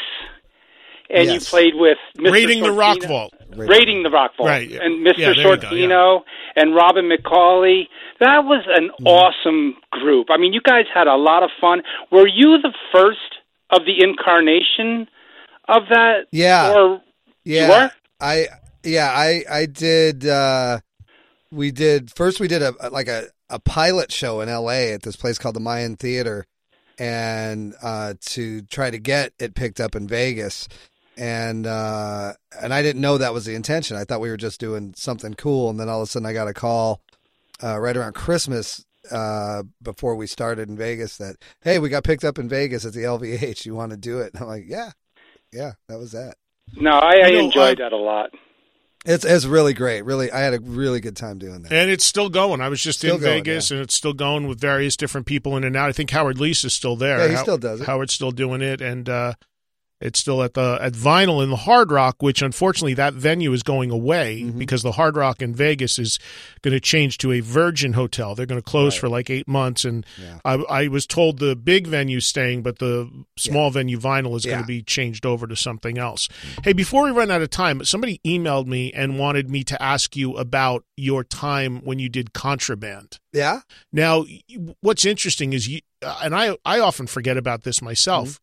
and 1.09 1.25
you 1.29 1.39
Mm-hmm. 1.39 1.49
Played 1.49 1.73
with 1.75 1.97
Mr. 2.17 2.31
Raiding 2.31 2.63
the 2.63 2.71
Rock 2.71 3.01
Vault. 3.03 3.33
Raiding 3.55 4.03
the 4.03 4.09
Rock 4.09 4.31
Vault, 4.37 4.49
Right. 4.49 4.69
and 4.71 5.05
Mr. 5.05 5.17
there 5.17 5.33
you 5.33 5.43
go, 5.43 5.55
Shortino 5.55 6.19
and 6.55 6.75
Robin 6.75 7.09
McAuley. 7.09 7.83
That 8.19 8.43
was 8.43 8.65
an 8.67 8.89
Mm-hmm. 8.89 9.07
awesome 9.07 9.75
group. 9.91 10.27
I 10.29 10.37
mean, 10.37 10.53
you 10.53 10.61
guys 10.61 10.85
had 10.93 11.07
a 11.07 11.15
lot 11.15 11.43
of 11.43 11.49
fun. 11.61 11.81
Were 12.11 12.27
you 12.27 12.57
the 12.61 12.73
first 12.93 13.19
of 13.69 13.81
the 13.85 14.03
incarnation 14.03 15.07
of 15.69 15.83
that? 15.89 16.25
Yeah. 16.31 16.73
Or 16.73 17.01
Yeah, 17.45 17.61
You 17.65 17.69
were? 17.71 17.91
I 18.19 18.47
yeah 18.83 19.09
I 19.13 19.43
I 19.49 19.65
did. 19.65 20.25
uh 20.27 20.79
We 21.51 21.71
did 21.71 22.11
first. 22.15 22.39
We 22.41 22.47
did 22.49 22.61
a 22.61 22.73
like 22.91 23.07
a 23.07 23.27
a 23.49 23.59
pilot 23.59 24.11
show 24.11 24.41
in 24.41 24.49
L.A. 24.49 24.93
at 24.93 25.03
this 25.03 25.15
place 25.15 25.37
called 25.37 25.55
the 25.55 25.59
Mayan 25.61 25.95
Theater, 25.95 26.45
and 26.99 27.73
uh 27.81 28.13
to 28.21 28.61
try 28.63 28.89
to 28.89 28.97
get 28.99 29.33
it 29.39 29.55
picked 29.55 29.79
up 29.79 29.95
in 29.95 30.07
Vegas. 30.07 30.67
And 31.17 31.65
uh 31.65 32.33
and 32.61 32.73
I 32.73 32.81
didn't 32.81 33.01
know 33.01 33.17
that 33.17 33.33
was 33.33 33.45
the 33.45 33.55
intention. 33.55 33.97
I 33.97 34.03
thought 34.03 34.21
we 34.21 34.29
were 34.29 34.37
just 34.37 34.59
doing 34.59 34.93
something 34.97 35.33
cool, 35.33 35.69
and 35.69 35.79
then 35.79 35.89
all 35.89 36.01
of 36.01 36.07
a 36.07 36.11
sudden 36.11 36.25
I 36.25 36.33
got 36.33 36.47
a 36.47 36.53
call 36.53 37.01
uh, 37.63 37.79
right 37.79 37.97
around 37.97 38.13
Christmas 38.13 38.85
uh, 39.11 39.63
before 39.81 40.15
we 40.15 40.27
started 40.27 40.69
in 40.69 40.77
Vegas 40.77 41.17
that 41.17 41.37
hey, 41.61 41.79
we 41.79 41.89
got 41.89 42.03
picked 42.03 42.23
up 42.23 42.37
in 42.37 42.47
Vegas 42.49 42.85
at 42.85 42.93
the 42.93 43.03
LVH. 43.03 43.65
You 43.65 43.73
want 43.73 43.91
to 43.91 43.97
do 43.97 44.19
it? 44.19 44.33
And 44.33 44.43
I'm 44.43 44.47
like, 44.49 44.65
yeah, 44.67 44.91
yeah, 45.51 45.71
that 45.87 45.97
was 45.97 46.11
that. 46.11 46.35
No, 46.75 46.91
I, 46.91 47.21
I 47.23 47.27
You 47.29 47.37
know, 47.37 47.45
enjoyed 47.45 47.79
I- 47.81 47.85
that 47.85 47.93
a 47.93 47.97
lot. 47.97 48.29
It's 49.05 49.23
it's 49.23 49.45
really 49.45 49.73
great. 49.73 50.03
Really, 50.03 50.31
I 50.31 50.39
had 50.39 50.53
a 50.53 50.59
really 50.59 50.99
good 50.99 51.15
time 51.15 51.37
doing 51.37 51.61
that. 51.61 51.71
And 51.71 51.89
it's 51.89 52.05
still 52.05 52.29
going. 52.29 52.59
I 52.61 52.67
was 52.69 52.81
just 52.81 52.99
Still 52.99 53.15
in 53.15 53.21
going, 53.21 53.43
Vegas, 53.43 53.71
and 53.71 53.79
it's 53.79 53.95
still 53.95 54.13
going 54.13 54.47
with 54.47 54.59
various 54.59 54.97
different 54.97 55.27
people 55.27 55.55
in 55.55 55.63
and 55.63 55.75
out. 55.77 55.87
I 55.89 55.93
think 55.93 56.09
Howard 56.09 56.37
Leese 56.37 56.65
is 56.65 56.73
still 56.73 56.95
there. 56.95 57.19
Yeah, 57.19 57.27
he 57.29 57.33
How- 57.35 57.43
still 57.43 57.57
does 57.57 57.81
it. 57.81 57.85
Howard's 57.87 58.13
still 58.13 58.31
doing 58.31 58.61
it, 58.61 58.81
and 58.81 59.07
uh, 59.07 59.33
it's 59.99 60.19
still 60.19 60.43
at 60.43 60.53
the 60.53 60.77
at 60.81 60.93
Vinyl 60.93 61.43
in 61.43 61.49
the 61.49 61.55
Hard 61.55 61.91
Rock, 61.91 62.17
which 62.21 62.41
unfortunately 62.41 62.93
that 62.95 63.13
venue 63.13 63.51
is 63.53 63.63
going 63.63 63.89
away 63.91 64.41
Mm-hmm. 64.43 64.59
because 64.59 64.83
the 64.83 64.91
Hard 64.93 65.15
Rock 65.15 65.41
in 65.41 65.55
Vegas 65.55 65.97
is 65.97 66.19
going 66.61 66.73
to 66.73 66.79
change 66.79 67.17
to 67.19 67.31
a 67.31 67.39
Virgin 67.39 67.93
Hotel. 67.93 68.35
They're 68.35 68.45
going 68.45 68.61
to 68.61 68.65
close 68.69 68.95
for 68.95 69.09
like 69.09 69.29
eight 69.29 69.47
months, 69.47 69.85
and 69.85 70.05
Yeah. 70.21 70.39
I, 70.45 70.53
I 70.83 70.87
was 70.87 71.07
told 71.07 71.39
the 71.39 71.55
big 71.55 71.87
venue 71.87 72.19
staying, 72.19 72.61
but 72.63 72.79
the 72.79 73.09
small 73.37 73.71
venue 73.71 73.97
Vinyl 73.99 74.35
is 74.35 74.45
going 74.45 74.61
to 74.61 74.67
be 74.67 74.83
changed 74.83 75.25
over 75.25 75.47
to 75.47 75.55
something 75.55 75.97
else. 75.97 76.29
Hey, 76.63 76.73
before 76.73 77.03
we 77.03 77.11
run 77.11 77.31
out 77.31 77.41
of 77.41 77.49
time, 77.49 77.83
somebody 77.83 78.19
emailed 78.25 78.67
me 78.67 78.91
and 78.93 79.17
wanted 79.17 79.49
me 79.49 79.63
to 79.63 79.81
ask 79.81 80.15
you 80.15 80.35
about 80.37 80.83
your 80.95 81.23
time 81.23 81.81
when 81.83 81.99
you 81.99 82.09
did 82.09 82.33
Contraband. 82.33 83.19
Yeah, 83.33 83.61
Now, 83.91 84.25
what's 84.81 85.05
interesting 85.05 85.53
is 85.53 85.67
you, 85.67 85.81
uh, 86.03 86.19
and 86.23 86.35
I, 86.35 86.57
I 86.65 86.79
often 86.79 87.07
forget 87.07 87.37
about 87.37 87.63
this 87.63 87.81
myself. 87.81 88.39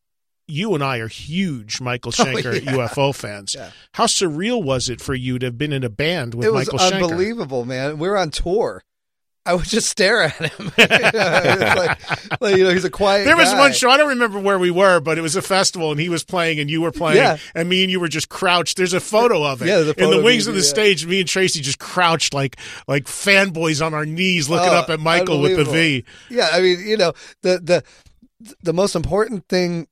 You 0.47 0.74
and 0.74 0.84
I 0.84 0.99
are 0.99 1.09
huge 1.09 1.80
Michael. 1.80 2.12
Oh, 2.18 2.24
Schenker 2.24 2.62
yeah. 2.62 2.72
UFO 2.72 3.14
fans. 3.14 3.55
Yeah. 3.55 3.70
How 3.92 4.07
surreal 4.07 4.62
was 4.62 4.88
it 4.88 5.01
for 5.01 5.14
you 5.14 5.38
to 5.38 5.47
have 5.47 5.57
been 5.59 5.72
in 5.72 5.84
a 5.84 5.88
band 5.88 6.34
with 6.34 6.47
it 6.47 6.53
was 6.53 6.66
Michael 6.72 6.78
Schenker? 6.78 7.03
unbelievable, 7.05 7.64
man. 7.64 7.99
We 7.99 8.09
were 8.09 8.18
on 8.18 8.30
tour. 8.30 8.82
I 9.47 9.53
would 9.53 9.64
just 9.66 9.90
stare 9.90 10.22
at 10.22 10.32
him. 10.32 10.72
it's 10.78 11.76
like, 11.76 12.40
like, 12.40 12.57
you 12.57 12.64
know, 12.64 12.70
he's 12.70 12.84
a 12.86 12.90
quiet. 12.90 13.24
There 13.26 13.36
was 13.36 13.51
guy. 13.51 13.59
one 13.59 13.72
show 13.74 13.90
I 13.90 13.99
don't 13.99 14.09
remember 14.09 14.38
where 14.38 14.59
we 14.59 14.70
were, 14.70 15.01
but 15.01 15.18
it 15.18 15.20
was 15.20 15.36
a 15.36 15.42
festival, 15.42 15.90
and 15.90 16.01
he 16.01 16.09
was 16.09 16.24
playing, 16.24 16.61
and 16.61 16.70
you 16.70 16.80
were 16.80 16.92
playing, 16.92 17.18
Yeah. 17.18 17.36
and 17.55 17.68
me 17.68 17.82
and 17.82 17.90
you 17.90 18.01
were 18.01 18.09
just 18.09 18.30
crouched. 18.30 18.78
There's 18.78 18.95
a 18.95 19.01
photo 19.01 19.45
of 19.45 19.61
it. 19.61 19.66
Yeah, 19.68 19.80
in 19.80 20.11
the 20.11 20.18
of 20.18 20.24
wings 20.24 20.47
you, 20.47 20.53
of 20.53 20.57
the 20.57 20.62
yeah. 20.62 20.68
stage. 20.68 21.05
Me 21.07 21.20
and 21.20 21.28
Tracii 21.28 21.61
just 21.61 21.78
crouched 21.78 22.32
like 22.32 22.57
like 22.88 23.05
fanboys 23.05 23.84
on 23.84 23.92
our 23.92 24.07
knees, 24.07 24.49
looking 24.49 24.70
Oh, 24.70 24.76
up 24.76 24.88
at 24.88 24.99
Michael 25.01 25.42
with 25.42 25.57
the. 25.59 25.64
V. 25.64 26.05
Yeah, 26.30 26.49
I 26.51 26.62
mean, 26.62 26.80
you 26.80 26.97
know, 26.97 27.12
the 27.42 27.61
the 27.62 28.55
the 28.62 28.72
most 28.72 28.95
important 28.97 29.47
thing 29.49 29.88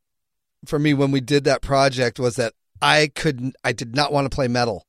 for 0.66 0.78
me 0.78 0.94
when 0.94 1.10
we 1.10 1.20
did 1.20 1.44
that 1.44 1.62
project 1.62 2.18
was 2.18 2.36
that 2.36 2.54
I 2.80 3.10
couldn't, 3.14 3.56
I 3.64 3.72
did 3.72 3.94
not 3.94 4.12
want 4.12 4.30
to 4.30 4.34
play 4.34 4.48
metal 4.48 4.86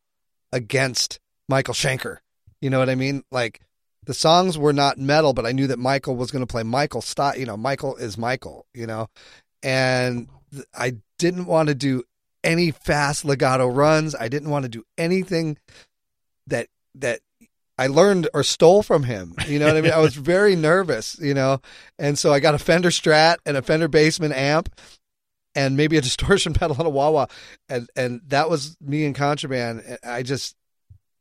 against 0.52 1.20
Michael 1.50 1.74
Schenker. 1.74 2.18
You 2.62 2.70
know 2.70 2.80
what 2.80 2.90
I 2.90 2.96
mean? 2.96 3.24
Like 3.32 3.62
the 4.06 4.14
songs 4.14 4.58
were 4.58 4.74
not 4.74 4.98
metal, 4.98 5.34
but 5.34 5.46
I 5.46 5.52
knew 5.52 5.68
that 5.68 5.80
Michael 5.80 6.16
was 6.16 6.32
going 6.32 6.46
to 6.46 6.52
play 6.52 6.64
Michael 6.64 7.02
style. 7.02 7.38
You 7.38 7.46
know, 7.46 7.58
Michael 7.58 7.96
is 7.96 8.18
Michael. 8.18 8.66
You 8.74 8.88
know, 8.88 9.08
and 9.62 10.28
th- 10.52 10.66
I 10.74 10.98
didn't 11.18 11.46
want 11.46 11.70
to 11.70 11.76
do 11.76 12.04
any 12.44 12.72
fast 12.72 13.26
legato 13.26 13.68
runs. 13.68 14.16
I 14.16 14.28
didn't 14.28 14.50
want 14.50 14.64
to 14.64 14.70
do 14.70 14.84
anything 14.98 15.58
that 16.48 16.68
that 16.96 17.22
I 17.78 17.88
learned 17.88 18.30
or 18.34 18.44
stole 18.44 18.84
from 18.84 19.04
him. 19.04 19.36
You 19.48 19.60
know 19.60 19.68
what 19.68 19.78
I 19.78 19.82
mean? 19.82 19.92
I 19.92 20.00
was 20.00 20.16
very 20.16 20.56
nervous, 20.56 21.18
you 21.20 21.34
know, 21.34 21.62
and 21.98 22.18
so 22.18 22.32
I 22.32 22.40
got 22.40 22.56
a 22.56 22.60
Fender 22.60 22.90
Strat 22.90 23.38
and 23.46 23.58
a 23.58 23.62
Fender 23.62 23.90
Bassman 23.90 24.34
amp, 24.34 24.70
and 25.56 25.78
maybe 25.78 25.98
a 25.98 26.02
distortion 26.10 26.54
pedal 26.54 26.76
on 26.80 26.86
a 26.86 26.90
wah 26.90 27.10
wah, 27.10 27.28
and 27.70 27.90
and 27.96 28.22
that 28.28 28.50
was 28.50 28.78
me 28.82 29.06
and 29.06 29.16
contraband. 29.16 29.98
I 30.04 30.24
just, 30.24 30.56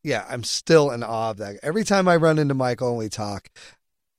yeah, 0.02 0.24
I'm 0.28 0.44
still 0.44 0.90
in 0.90 1.02
awe 1.02 1.30
of 1.30 1.38
that. 1.38 1.56
Every 1.62 1.84
time 1.84 2.08
I 2.08 2.16
run 2.16 2.38
into 2.38 2.54
Mike 2.54 2.82
Only 2.82 3.08
talk, 3.08 3.48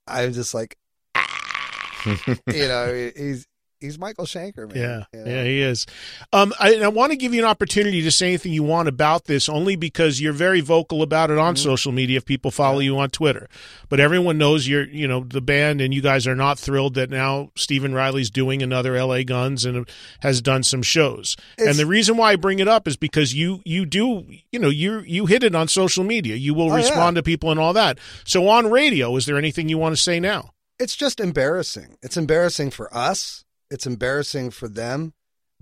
I'm 0.07 0.33
just 0.33 0.53
like, 0.53 0.77
ah. 1.15 1.91
you 2.27 2.67
know, 2.67 3.11
he's 3.15 3.47
he's 3.83 3.99
Michael 3.99 4.25
Schenker, 4.25 4.67
man. 4.73 4.75
Yeah, 4.83 5.03
you 5.13 5.25
know? 5.25 5.31
yeah, 5.31 5.43
he 5.43 5.61
is. 5.61 5.85
Um, 6.31 6.53
I, 6.59 6.75
I 6.77 6.87
want 6.87 7.11
to 7.11 7.15
give 7.17 7.33
you 7.33 7.41
an 7.41 7.47
opportunity 7.47 8.01
to 8.01 8.11
say 8.11 8.29
anything 8.29 8.53
you 8.53 8.63
want 8.63 8.87
about 8.87 9.25
this, 9.25 9.47
only 9.47 9.75
because 9.75 10.19
you're 10.19 10.33
very 10.33 10.61
vocal 10.61 11.01
about 11.03 11.29
it 11.29 11.33
Mm-hmm. 11.33 11.41
on 11.41 11.55
social 11.55 11.91
media. 11.91 12.17
If 12.17 12.25
people 12.25 12.51
follow 12.51 12.79
you 12.79 12.97
on 12.97 13.09
Twitter, 13.09 13.47
but 13.89 13.99
everyone 13.99 14.37
knows 14.37 14.67
you're, 14.67 14.85
you 14.87 15.07
know, 15.07 15.23
the 15.23 15.41
band, 15.41 15.81
and 15.81 15.93
you 15.93 16.01
guys 16.01 16.25
are 16.27 16.35
not 16.35 16.57
thrilled 16.57 16.93
that 16.95 17.09
now 17.09 17.51
Stephen 17.55 17.93
Riley's 17.93 18.29
doing 18.29 18.61
another 18.63 18.95
L.A. 18.95 19.23
Guns 19.23 19.65
and 19.65 19.87
has 20.21 20.41
done 20.41 20.63
some 20.63 20.81
shows. 20.81 21.35
It's- 21.57 21.67
and 21.69 21.77
the 21.79 21.85
reason 21.85 22.17
why 22.17 22.31
I 22.31 22.35
bring 22.35 22.59
it 22.59 22.67
up 22.67 22.87
is 22.87 22.97
because 22.97 23.33
you, 23.33 23.61
you 23.65 23.85
do, 23.85 24.25
you 24.51 24.59
know, 24.59 24.69
you 24.69 24.99
you 25.01 25.25
hit 25.25 25.43
it 25.43 25.53
on 25.55 25.67
social 25.67 26.03
media. 26.03 26.35
You 26.35 26.53
will 26.53 26.65
Oh, 26.71 26.75
yeah. 26.75 26.83
respond 26.83 27.15
to 27.17 27.23
people 27.23 27.51
and 27.51 27.59
all 27.59 27.73
that. 27.73 27.99
So 28.25 28.47
on 28.47 28.69
radio, 28.71 29.15
is 29.17 29.25
there 29.25 29.37
anything 29.37 29.67
you 29.69 29.77
want 29.77 29.95
to 29.95 30.01
say 30.01 30.19
now? 30.19 30.51
it's 30.79 30.95
just 30.95 31.19
embarrassing. 31.19 31.97
It's 32.01 32.17
embarrassing 32.17 32.71
for 32.71 32.93
us. 32.95 33.42
It's 33.73 33.87
embarrassing 33.87 34.51
for 34.51 34.67
them. 34.67 35.13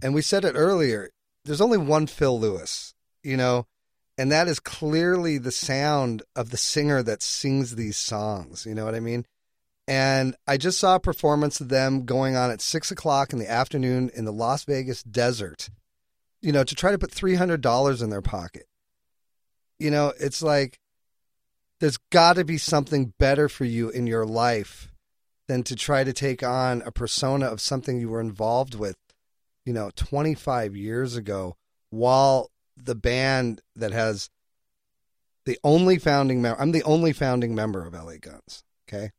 And 0.04 0.14
we 0.14 0.22
said 0.22 0.44
it 0.44 0.56
earlier. 0.56 1.12
There's 1.46 1.62
only 1.62 1.78
one 1.78 2.08
Phil 2.08 2.38
Lewis, 2.38 2.94
you 3.24 3.38
know, 3.38 3.68
and 4.18 4.30
that 4.34 4.50
is 4.50 4.60
clearly 4.60 5.38
the 5.38 5.52
sound 5.52 6.22
of 6.36 6.50
the 6.50 6.58
singer 6.58 7.02
that 7.04 7.24
sings 7.24 7.76
these 7.76 7.96
songs. 7.96 8.66
You 8.66 8.76
know 8.76 8.84
what 8.84 8.96
I 8.96 9.00
mean? 9.00 9.26
And 9.88 10.36
I 10.46 10.58
just 10.58 10.78
saw 10.78 10.96
a 10.96 11.00
performance 11.00 11.62
of 11.62 11.70
them 11.70 12.04
going 12.06 12.36
on 12.36 12.52
at 12.52 12.62
six 12.62 12.92
o'clock 12.92 13.32
in 13.32 13.40
the 13.40 13.50
afternoon 13.50 14.12
in 14.14 14.26
the 14.26 14.34
Las 14.34 14.66
Vegas 14.66 15.04
desert, 15.04 15.70
you 16.42 16.52
know, 16.52 16.66
to 16.66 16.76
try 16.76 16.92
to 16.92 17.00
put 17.00 17.12
$300 17.12 18.04
in 18.04 18.10
their 18.10 18.22
pocket. 18.22 18.66
You 19.80 19.90
know, 19.90 20.12
it's 20.20 20.44
like 20.44 20.80
there's 21.80 21.98
got 22.12 22.34
to 22.34 22.44
be 22.44 22.58
something 22.58 23.14
better 23.18 23.48
for 23.48 23.64
you 23.64 23.90
in 23.90 24.06
your 24.06 24.26
life 24.26 24.91
than 25.52 25.64
to 25.64 25.76
try 25.76 26.02
to 26.02 26.14
take 26.14 26.42
on 26.42 26.82
a 26.86 26.92
persona 26.94 27.46
of 27.46 27.60
something 27.60 28.00
you 28.00 28.08
were 28.08 28.22
involved 28.22 28.74
with, 28.74 28.96
you 29.66 29.74
know, 29.74 29.92
25 29.98 30.78
years 30.78 31.18
ago 31.18 31.58
while 31.90 32.50
the 32.78 32.96
band 32.96 33.62
that 33.76 33.92
has 33.92 34.30
the 35.46 35.60
only 35.62 35.98
founding 35.98 36.42
member, 36.42 36.62
I'm 36.62 36.72
the 36.72 36.84
only 36.84 37.12
founding 37.12 37.54
member 37.54 37.86
of 37.86 37.94
LA 37.94 38.16
Guns, 38.22 38.64
okay? 38.88 39.12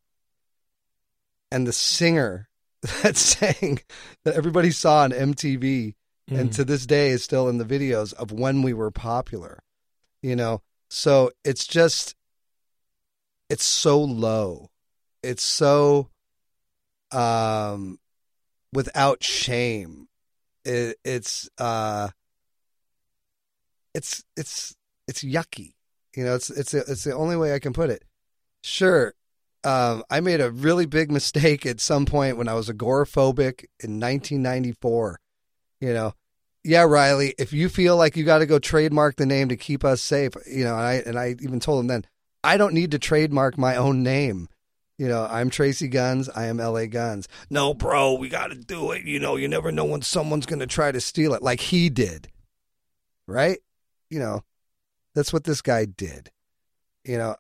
And 1.51 1.67
the 1.67 1.73
singer 1.75 2.49
that 3.03 3.19
sang 3.19 3.81
that 4.25 4.35
everybody 4.35 4.71
saw 4.71 5.03
on 5.03 5.13
MTV 5.13 5.95
and 6.29 6.49
Mhm. 6.49 6.55
to 6.55 6.65
this 6.65 6.87
day 6.87 7.11
is 7.11 7.23
still 7.23 7.47
in 7.51 7.59
the 7.59 7.65
videos 7.67 8.15
of 8.15 8.33
when 8.33 8.63
we 8.63 8.73
were 8.73 8.91
popular, 8.91 9.63
you 10.23 10.35
know? 10.35 10.63
So 10.89 11.31
it's 11.45 11.67
just, 11.67 12.15
it's 13.51 13.67
so 13.67 14.01
low. 14.01 14.71
It's 15.23 15.43
so, 15.43 16.09
um, 17.13 17.99
without 18.73 19.23
shame. 19.23 20.09
It, 20.65 20.97
it's, 21.05 21.49
uh, 21.59 22.09
it's, 23.95 24.25
it's, 24.37 24.75
it's 25.09 25.25
yucky. 25.25 25.75
You 26.17 26.25
know, 26.25 26.35
it's, 26.35 26.51
it's, 26.51 26.75
it's 26.75 27.05
the 27.05 27.15
only 27.15 27.37
way 27.37 27.55
I 27.55 27.59
can 27.59 27.73
put 27.73 27.91
it. 27.91 28.05
Sure. 28.63 29.15
Um, 29.65 30.03
I 30.11 30.21
made 30.21 30.41
a 30.41 30.51
really 30.51 30.87
big 30.87 31.11
mistake 31.11 31.67
at 31.67 31.81
some 31.81 32.07
point 32.07 32.37
when 32.37 32.49
I 32.49 32.55
was 32.55 32.69
agoraphobic 32.69 33.65
in 33.81 34.01
1994. 34.01 35.21
You 35.81 35.93
know, 35.93 36.15
yeah, 36.65 36.83
Riley, 36.83 37.35
if 37.39 37.53
you 37.53 37.69
feel 37.69 37.97
like 37.97 38.17
you 38.17 38.25
got 38.25 38.39
to 38.39 38.47
go 38.47 38.59
trademark 38.59 39.17
the 39.17 39.27
name 39.27 39.49
to 39.49 39.57
keep 39.57 39.85
us 39.85 40.01
safe, 40.01 40.33
you 40.47 40.65
know, 40.65 40.77
and 40.77 40.87
I 40.87 40.95
and 41.07 41.19
I 41.19 41.37
even 41.41 41.61
told 41.61 41.81
him 41.81 41.89
then, 41.89 42.05
I 42.45 42.57
don't 42.57 42.75
need 42.75 42.93
to 42.93 42.99
trademark 42.99 43.59
my 43.59 43.77
own 43.77 44.03
name. 44.03 44.49
You 45.03 45.09
know, 45.09 45.27
I'm 45.29 45.51
Tracii 45.51 45.91
Guns. 45.91 46.29
I 46.29 46.47
am 46.47 46.59
LA 46.59 46.87
Guns. 46.87 47.27
No, 47.51 47.75
bro, 47.75 48.15
we 48.15 48.29
got 48.29 48.53
to 48.53 48.55
do 48.55 48.93
it. 48.93 49.03
You 49.03 49.19
know, 49.19 49.35
you 49.35 49.49
never 49.49 49.73
know 49.73 49.85
when 49.85 50.03
someone's 50.03 50.47
going 50.47 50.61
to 50.61 50.67
try 50.69 50.93
to 50.93 51.01
steal 51.01 51.35
it, 51.35 51.43
like 51.43 51.59
he 51.59 51.91
did. 51.91 52.29
Right? 53.27 53.59
You 54.11 54.21
know, 54.21 54.45
that's 55.13 55.33
what 55.33 55.43
this 55.43 55.61
guy 55.61 55.87
did. 55.87 56.31
You 57.05 57.19
know, 57.19 57.35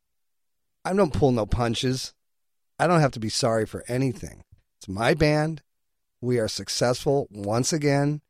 I 0.84 0.92
don't 0.92 1.14
pull 1.14 1.30
no 1.30 1.46
punches. 1.46 2.14
I 2.80 2.88
don't 2.88 2.98
have 2.98 3.12
to 3.12 3.20
be 3.20 3.28
sorry 3.28 3.64
for 3.64 3.84
anything. 3.86 4.42
It's 4.80 4.88
my 4.88 5.14
band. 5.14 5.62
We 6.20 6.40
are 6.40 6.48
successful 6.48 7.28
once 7.30 7.72
again. 7.72 8.22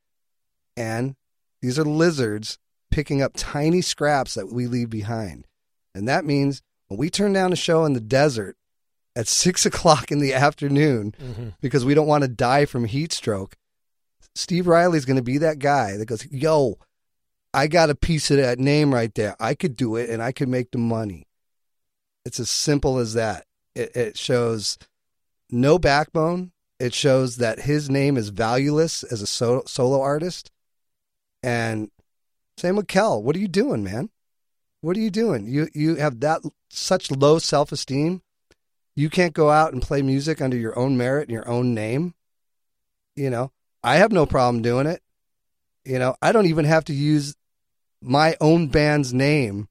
And 0.76 1.16
these 1.62 1.78
are 1.78 1.86
lizards 1.86 2.58
picking 2.90 3.22
up 3.22 3.32
tiny 3.34 3.80
scraps 3.80 4.34
that 4.34 4.52
we 4.52 4.66
leave 4.66 4.90
behind. 4.90 5.46
And 5.94 6.06
that 6.06 6.26
means 6.26 6.60
when 6.88 6.98
we 6.98 7.08
turn 7.08 7.32
down 7.32 7.54
a 7.54 7.56
show 7.56 7.86
in 7.86 7.94
the 7.94 8.00
desert 8.00 8.58
at 9.16 9.28
six 9.28 9.64
o'clock 9.66 10.10
in 10.10 10.18
the 10.20 10.32
afternoon 10.34 11.14
Mhm. 11.20 11.54
because 11.60 11.84
we 11.84 11.94
don't 11.94 12.06
want 12.06 12.22
to 12.22 12.28
die 12.28 12.64
from 12.66 12.84
heat 12.84 13.12
stroke, 13.12 13.56
Steve 14.34 14.66
Riley's 14.66 15.04
going 15.04 15.16
to 15.16 15.22
be 15.22 15.38
that 15.38 15.58
guy 15.58 15.96
that 15.96 16.06
goes, 16.06 16.26
Yo, 16.30 16.78
I 17.54 17.66
got 17.66 17.90
a 17.90 17.94
piece 17.94 18.30
of 18.30 18.38
that 18.38 18.58
name 18.58 18.94
right 18.94 19.14
there. 19.14 19.36
I 19.38 19.54
could 19.54 19.76
do 19.76 19.96
it 19.96 20.08
and 20.08 20.22
I 20.22 20.32
could 20.32 20.48
make 20.48 20.70
the 20.70 20.78
money. 20.78 21.26
It's 22.24 22.40
as 22.40 22.48
simple 22.50 22.98
as 22.98 23.12
that. 23.14 23.44
It, 23.74 23.94
it 23.96 24.18
shows 24.18 24.78
no 25.50 25.78
backbone. 25.78 26.52
It 26.80 26.94
shows 26.94 27.36
that 27.36 27.60
his 27.60 27.90
name 27.90 28.16
is 28.16 28.30
valueless 28.30 29.02
as 29.04 29.20
a 29.20 29.26
so- 29.26 29.64
solo 29.66 30.00
artist. 30.00 30.50
And 31.42 31.90
same 32.56 32.76
with 32.76 32.88
Kel. 32.88 33.22
What 33.22 33.36
are 33.36 33.40
you 33.40 33.48
doing, 33.48 33.82
man? 33.84 34.08
What 34.80 34.96
are 34.96 35.00
you 35.00 35.10
doing? 35.10 35.46
You 35.46 35.68
you 35.74 35.96
have 35.96 36.20
that 36.20 36.40
such 36.70 37.10
low 37.10 37.38
self 37.38 37.70
esteem. 37.72 38.22
You 38.95 39.09
can't 39.09 39.32
go 39.32 39.51
out 39.51 39.72
and 39.72 39.82
play 39.82 40.03
music 40.03 40.40
under 40.40 40.57
your 40.57 40.78
own 40.78 40.97
merit 40.97 41.22
and 41.22 41.32
your 41.32 41.49
own 41.49 41.74
name. 41.74 42.14
You 43.16 43.30
know, 43.30 43.53
I 43.82 43.97
have 43.97 44.12
no 44.12 44.26
problem 44.26 44.62
doing 44.62 44.86
it. 44.86 45.03
You 45.84 45.99
know, 45.99 46.14
I 46.22 46.32
don't 46.32 46.47
even 46.47 46.64
have 46.64 46.84
to 46.86 46.95
use 46.95 47.34
my 48.01 48.36
own 48.40 48.68
band's 48.68 49.12
name 49.12 49.68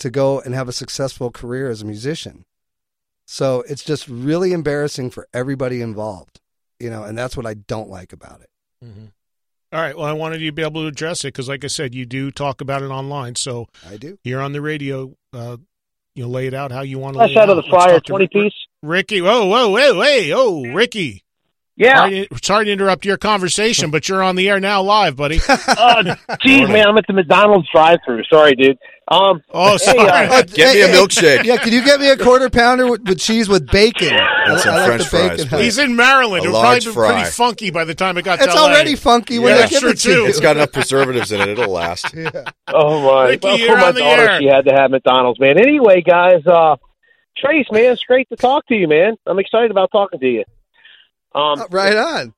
to 0.00 0.10
go 0.10 0.40
and 0.40 0.54
have 0.54 0.68
a 0.68 0.72
successful 0.72 1.30
career 1.30 1.70
as 1.70 1.82
a 1.82 1.86
musician. 1.86 2.44
So 3.26 3.62
it's 3.68 3.84
just 3.84 4.08
really 4.08 4.52
embarrassing 4.52 5.10
for 5.10 5.28
everybody 5.32 5.80
involved, 5.80 6.40
you 6.80 6.90
know, 6.90 7.04
and 7.04 7.16
that's 7.16 7.36
what 7.36 7.46
I 7.46 7.54
don't 7.54 7.88
like 7.88 8.12
about 8.12 8.40
it. 8.40 8.50
All 9.72 9.80
right. 9.80 9.96
Well, 9.96 10.06
I 10.06 10.12
wanted 10.12 10.42
you 10.42 10.50
to 10.50 10.54
be 10.54 10.62
able 10.62 10.82
to 10.82 10.88
address 10.88 11.24
it 11.24 11.28
because, 11.28 11.48
like 11.48 11.64
I 11.64 11.68
said, 11.68 11.94
you 11.94 12.04
do 12.04 12.30
talk 12.30 12.60
about 12.60 12.82
it 12.82 12.88
online. 12.88 13.36
So 13.36 13.68
I 13.88 13.96
do. 13.96 14.18
Here 14.22 14.38
on 14.38 14.52
the 14.52 14.60
radio, 14.60 15.16
uh, 15.32 15.56
you 16.14 16.24
know, 16.24 16.28
lay 16.28 16.46
it 16.46 16.54
out 16.54 16.72
how 16.72 16.82
you 16.82 16.98
want 16.98 17.16
to. 17.16 17.22
It 17.22 17.36
out 17.36 17.48
of 17.48 17.56
the 17.56 17.62
Let's 17.62 17.68
fryer, 17.68 17.94
talk 17.94 18.04
to 18.04 18.12
20 18.12 18.28
piece. 18.28 18.54
Ricky. 18.82 19.20
Whoa, 19.20 19.46
whoa, 19.46 19.70
whoa, 19.70 20.02
hey, 20.02 20.32
oh, 20.32 20.62
Ricky. 20.72 21.24
Yeah. 21.82 21.96
Sorry 21.96 22.26
to, 22.26 22.38
sorry 22.44 22.64
to 22.66 22.72
interrupt 22.72 23.04
your 23.04 23.16
conversation, 23.16 23.90
but 23.90 24.08
you're 24.08 24.22
on 24.22 24.36
the 24.36 24.48
air 24.48 24.60
now, 24.60 24.82
live, 24.82 25.16
buddy. 25.16 25.40
Uh, 25.48 26.16
geez, 26.40 26.68
man, 26.68 26.86
I'm 26.88 26.96
at 26.98 27.06
the 27.06 27.12
McDonald's 27.12 27.68
drive-through. 27.72 28.22
Sorry, 28.24 28.54
dude. 28.54 28.78
Um, 29.08 29.42
Oh, 29.52 29.72
hey, 29.72 29.78
sorry. 29.78 30.26
uh, 30.28 30.42
Get 30.42 30.74
me 30.74 30.82
a 30.82 30.88
milkshake. 30.88 31.44
Yeah, 31.44 31.56
can 31.56 31.72
you 31.72 31.84
get 31.84 32.00
me 32.00 32.08
a 32.08 32.16
quarter 32.16 32.48
pounder 32.48 32.88
with, 32.90 33.02
with 33.06 33.18
cheese 33.18 33.48
with 33.48 33.68
bacon? 33.70 34.12
And 34.12 34.60
some 34.60 34.74
I 34.74 34.78
like 34.78 34.86
French 34.86 35.02
the 35.02 35.08
fries, 35.08 35.30
bacon. 35.30 35.48
please. 35.48 35.64
He's 35.64 35.78
in 35.78 35.96
Maryland. 35.96 36.44
A 36.44 36.48
It'll 36.48 36.60
probably 36.60 36.68
large 36.70 36.84
be 36.86 36.92
fry. 36.92 37.12
pretty 37.14 37.30
funky 37.30 37.70
by 37.70 37.84
the 37.84 37.94
time 37.94 38.16
it 38.16 38.22
got 38.24 38.40
It's 38.40 38.54
LA. 38.54 38.62
already 38.62 38.94
funky 38.96 39.38
when 39.38 39.48
yeah, 39.50 39.54
they 39.54 39.60
that's 39.62 39.72
give 39.72 39.80
true 39.80 39.90
it 39.90 39.98
to 39.98 40.10
you. 40.10 40.26
It's 40.26 40.40
got 40.40 40.56
enough 40.56 40.72
preservatives 40.72 41.32
in 41.32 41.40
it. 41.40 41.48
It'll 41.48 41.70
last. 41.72 42.14
Oh 42.74 43.02
my! 43.02 43.28
Ricky, 43.30 43.46
well, 43.46 43.58
you're 43.58 43.68
for 43.76 43.80
my 43.80 43.92
the 43.92 44.00
daughter, 44.00 44.22
air. 44.30 44.40
she 44.40 44.46
had 44.46 44.64
to 44.64 44.72
have 44.72 44.90
McDonald's, 44.90 45.38
man. 45.38 45.58
Anyway, 45.58 46.00
guys, 46.00 46.46
uh, 46.46 46.76
Trace, 47.36 47.66
man, 47.70 47.92
it's 47.92 48.04
great 48.04 48.28
to 48.30 48.36
talk 48.36 48.66
to 48.68 48.74
you, 48.74 48.88
man. 48.88 49.16
I'm 49.26 49.38
excited 49.38 49.70
about 49.70 49.90
talking 49.92 50.20
to 50.20 50.26
you. 50.26 50.44
Um, 51.34 51.60
Uh, 51.60 51.66
right 51.70 51.96
on. 51.96 52.34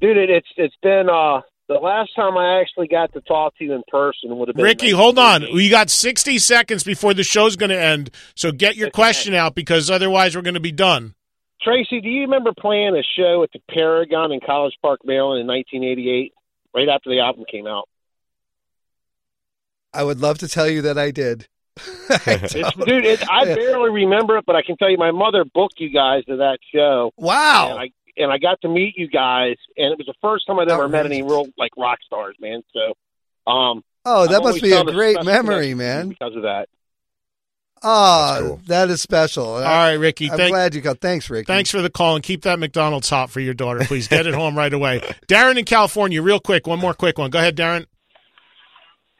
dude, 0.00 0.16
it, 0.16 0.30
it's 0.30 0.48
it's 0.56 0.74
been 0.82 1.08
uh 1.10 1.40
the 1.68 1.74
last 1.74 2.10
time 2.14 2.36
I 2.36 2.60
actually 2.60 2.88
got 2.88 3.12
to 3.14 3.20
talk 3.22 3.56
to 3.58 3.64
you 3.64 3.72
in 3.72 3.82
person 3.88 4.36
would 4.36 4.48
have 4.48 4.56
been 4.56 4.64
Ricky, 4.64 4.90
hold 4.90 5.18
on. 5.18 5.46
We 5.54 5.68
got 5.70 5.88
60 5.90 6.38
seconds 6.38 6.84
before 6.84 7.14
the 7.14 7.22
show's 7.22 7.56
going 7.56 7.70
to 7.70 7.80
end, 7.80 8.10
so 8.34 8.52
get 8.52 8.76
your 8.76 8.90
question 8.90 9.32
out 9.34 9.54
because 9.54 9.90
otherwise 9.90 10.36
we're 10.36 10.42
going 10.42 10.54
to 10.54 10.60
be 10.60 10.72
done. 10.72 11.14
Tracii, 11.64 12.02
do 12.02 12.08
you 12.08 12.22
remember 12.22 12.52
playing 12.58 12.96
a 12.96 13.02
show 13.16 13.42
at 13.44 13.50
the 13.52 13.60
Paragon 13.72 14.32
in 14.32 14.40
College 14.44 14.74
Park, 14.82 15.00
Maryland, 15.04 15.40
in 15.40 15.46
1988, 15.46 16.32
right 16.74 16.88
after 16.88 17.08
the 17.08 17.20
album 17.20 17.44
came 17.50 17.66
out? 17.68 17.88
I 19.94 20.02
would 20.02 20.20
love 20.20 20.38
to 20.38 20.48
tell 20.48 20.68
you 20.68 20.82
that 20.82 20.98
I 20.98 21.10
did. 21.10 21.46
It's, 22.26 22.52
dude, 22.52 23.06
it, 23.06 23.24
I 23.30 23.46
barely 23.46 23.90
remember 23.90 24.36
it, 24.36 24.44
but 24.44 24.54
I 24.54 24.60
can 24.62 24.76
tell 24.76 24.90
you, 24.90 24.98
my 24.98 25.12
mother 25.12 25.44
booked 25.46 25.80
you 25.80 25.88
guys 25.88 26.24
to 26.26 26.36
that 26.38 26.58
show. 26.74 27.12
Wow. 27.16 27.70
And 27.70 27.78
I 27.78 27.90
and 28.16 28.30
I 28.32 28.38
got 28.38 28.60
to 28.62 28.68
meet 28.68 28.96
you 28.96 29.08
guys, 29.08 29.56
and 29.76 29.92
it 29.92 29.98
was 29.98 30.06
the 30.06 30.14
first 30.20 30.46
time 30.46 30.58
I'd 30.58 30.68
ever 30.70 30.88
met 30.88 31.06
any 31.06 31.22
real 31.22 31.46
like 31.58 31.72
rock 31.76 31.98
stars, 32.04 32.36
man. 32.40 32.62
So, 32.72 33.50
um, 33.50 33.82
Oh, 34.04 34.26
that 34.26 34.36
I've 34.38 34.42
must 34.42 34.60
be 34.62 34.72
a 34.72 34.82
great 34.84 35.14
special 35.14 35.24
memory, 35.24 35.44
connection 35.44 35.62
to 35.62 35.68
you 35.68 35.76
man. 35.76 36.08
because 36.08 36.36
of 36.36 36.42
that. 36.42 36.68
Oh, 37.84 38.60
that 38.68 38.90
is 38.90 39.00
special. 39.00 39.44
All 39.44 39.60
right, 39.60 39.94
Ricky. 39.94 40.30
I'm 40.30 40.36
thank- 40.36 40.52
glad 40.52 40.74
you 40.74 40.80
got. 40.80 41.00
Thanks, 41.00 41.28
Ricky. 41.28 41.46
Thanks 41.46 41.70
for 41.70 41.82
the 41.82 41.90
call 41.90 42.14
and 42.14 42.22
keep 42.22 42.42
that 42.42 42.58
McDonald's 42.60 43.08
hot 43.10 43.30
for 43.30 43.40
your 43.40 43.54
daughter, 43.54 43.80
please. 43.84 44.06
Get 44.08 44.26
it 44.26 44.34
home 44.34 44.56
right 44.56 44.72
away. 44.72 45.00
Darren 45.28 45.58
in 45.58 45.64
California, 45.64 46.22
real 46.22 46.38
quick. 46.38 46.66
One 46.66 46.78
more 46.78 46.94
quick 46.94 47.18
one. 47.18 47.30
Go 47.30 47.38
ahead, 47.40 47.56
Darren. 47.56 47.86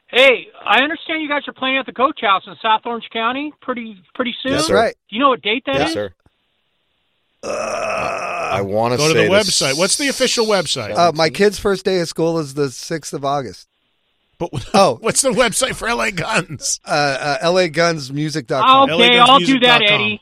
Hey, 0.07 0.47
I 0.63 0.81
understand 0.81 1.21
you 1.23 1.27
guys 1.29 1.41
are 1.47 1.53
playing 1.53 1.77
at 1.77 1.85
the 1.87 1.91
Coach 1.91 2.19
House 2.21 2.43
in 2.45 2.55
South 2.61 2.81
Orange 2.85 3.09
County 3.11 3.51
pretty 3.61 3.97
pretty 4.15 4.33
soon. 4.43 4.53
That's. 4.53 4.69
Right. 4.69 4.95
Do 5.09 5.15
you 5.15 5.21
know 5.21 5.29
what 5.29 5.41
date 5.41 5.63
that 5.65 5.75
is? 5.89 5.95
Yes, 5.95 6.11
sir. 7.43 8.49
I 8.53 8.61
want 8.61 8.93
to 8.93 8.97
Go 8.97 9.07
to 9.07 9.13
say 9.13 9.27
the 9.27 9.33
this- 9.33 9.49
website. 9.61 9.77
What's 9.77 9.97
the 9.97 10.07
official 10.09 10.45
website? 10.45 10.95
Uh, 10.95 11.11
my 11.13 11.29
kid's 11.29 11.59
first 11.59 11.85
day 11.85 11.99
of 11.99 12.07
school 12.07 12.39
is 12.39 12.53
the 12.53 12.69
sixth 12.69 13.13
of 13.13 13.25
August. 13.25 13.67
But 14.37 14.49
oh, 14.73 14.97
what's 15.01 15.21
the 15.21 15.31
website 15.31 15.75
for 15.75 15.87
LA 15.93 16.11
Guns? 16.11 16.79
Uh, 16.85 17.37
uh, 17.41 17.51
LAGunsmusic.com. 17.51 18.89
Okay, 18.91 19.17
I'll 19.19 19.39
do 19.39 19.59
that, 19.61 19.81
Eddie. 19.81 20.21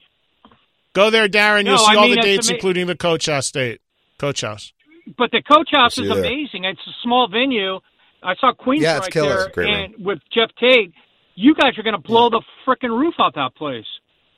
Go 0.94 1.10
there, 1.10 1.28
Darren. 1.30 1.64
You'll 1.66 1.76
No, 1.76 1.78
see 1.78 1.92
I 1.92 1.96
all 1.96 2.08
mean, 2.08 2.16
the 2.16 2.22
dates, 2.22 2.50
ama- 2.50 2.56
including 2.56 2.88
the 2.88 2.98
Coach 2.98 3.28
House 3.28 3.50
date. 3.52 3.80
Coach 4.18 4.42
House. 4.42 4.74
But 5.18 5.32
the 5.32 5.42
Coach 5.42 5.70
House 5.72 5.94
is 5.94 5.96
see 5.96 6.04
you 6.04 6.14
there. 6.16 6.24
amazing. 6.26 6.66
It's 6.66 6.82
a 6.86 6.92
small 7.04 7.28
venue. 7.28 7.80
I 8.22 8.36
saw 8.36 8.54
Queens 8.54 8.84
Yeah, 8.84 8.98
it's 8.98 9.06
right 9.06 9.12
killer. 9.14 9.28
there, 9.30 9.48
It's 9.48 9.58
a 9.58 9.62
and 9.96 10.06
with 10.06 10.20
Geoff 10.32 10.52
Tate, 10.60 10.94
you 11.36 11.56
guys 11.56 11.78
are 11.78 11.84
going 11.84 11.96
to 11.96 12.02
blow 12.02 12.30
the 12.30 12.42
freaking 12.68 12.90
roof 12.98 13.16
off 13.18 13.34
that 13.36 13.56
place. 13.56 13.86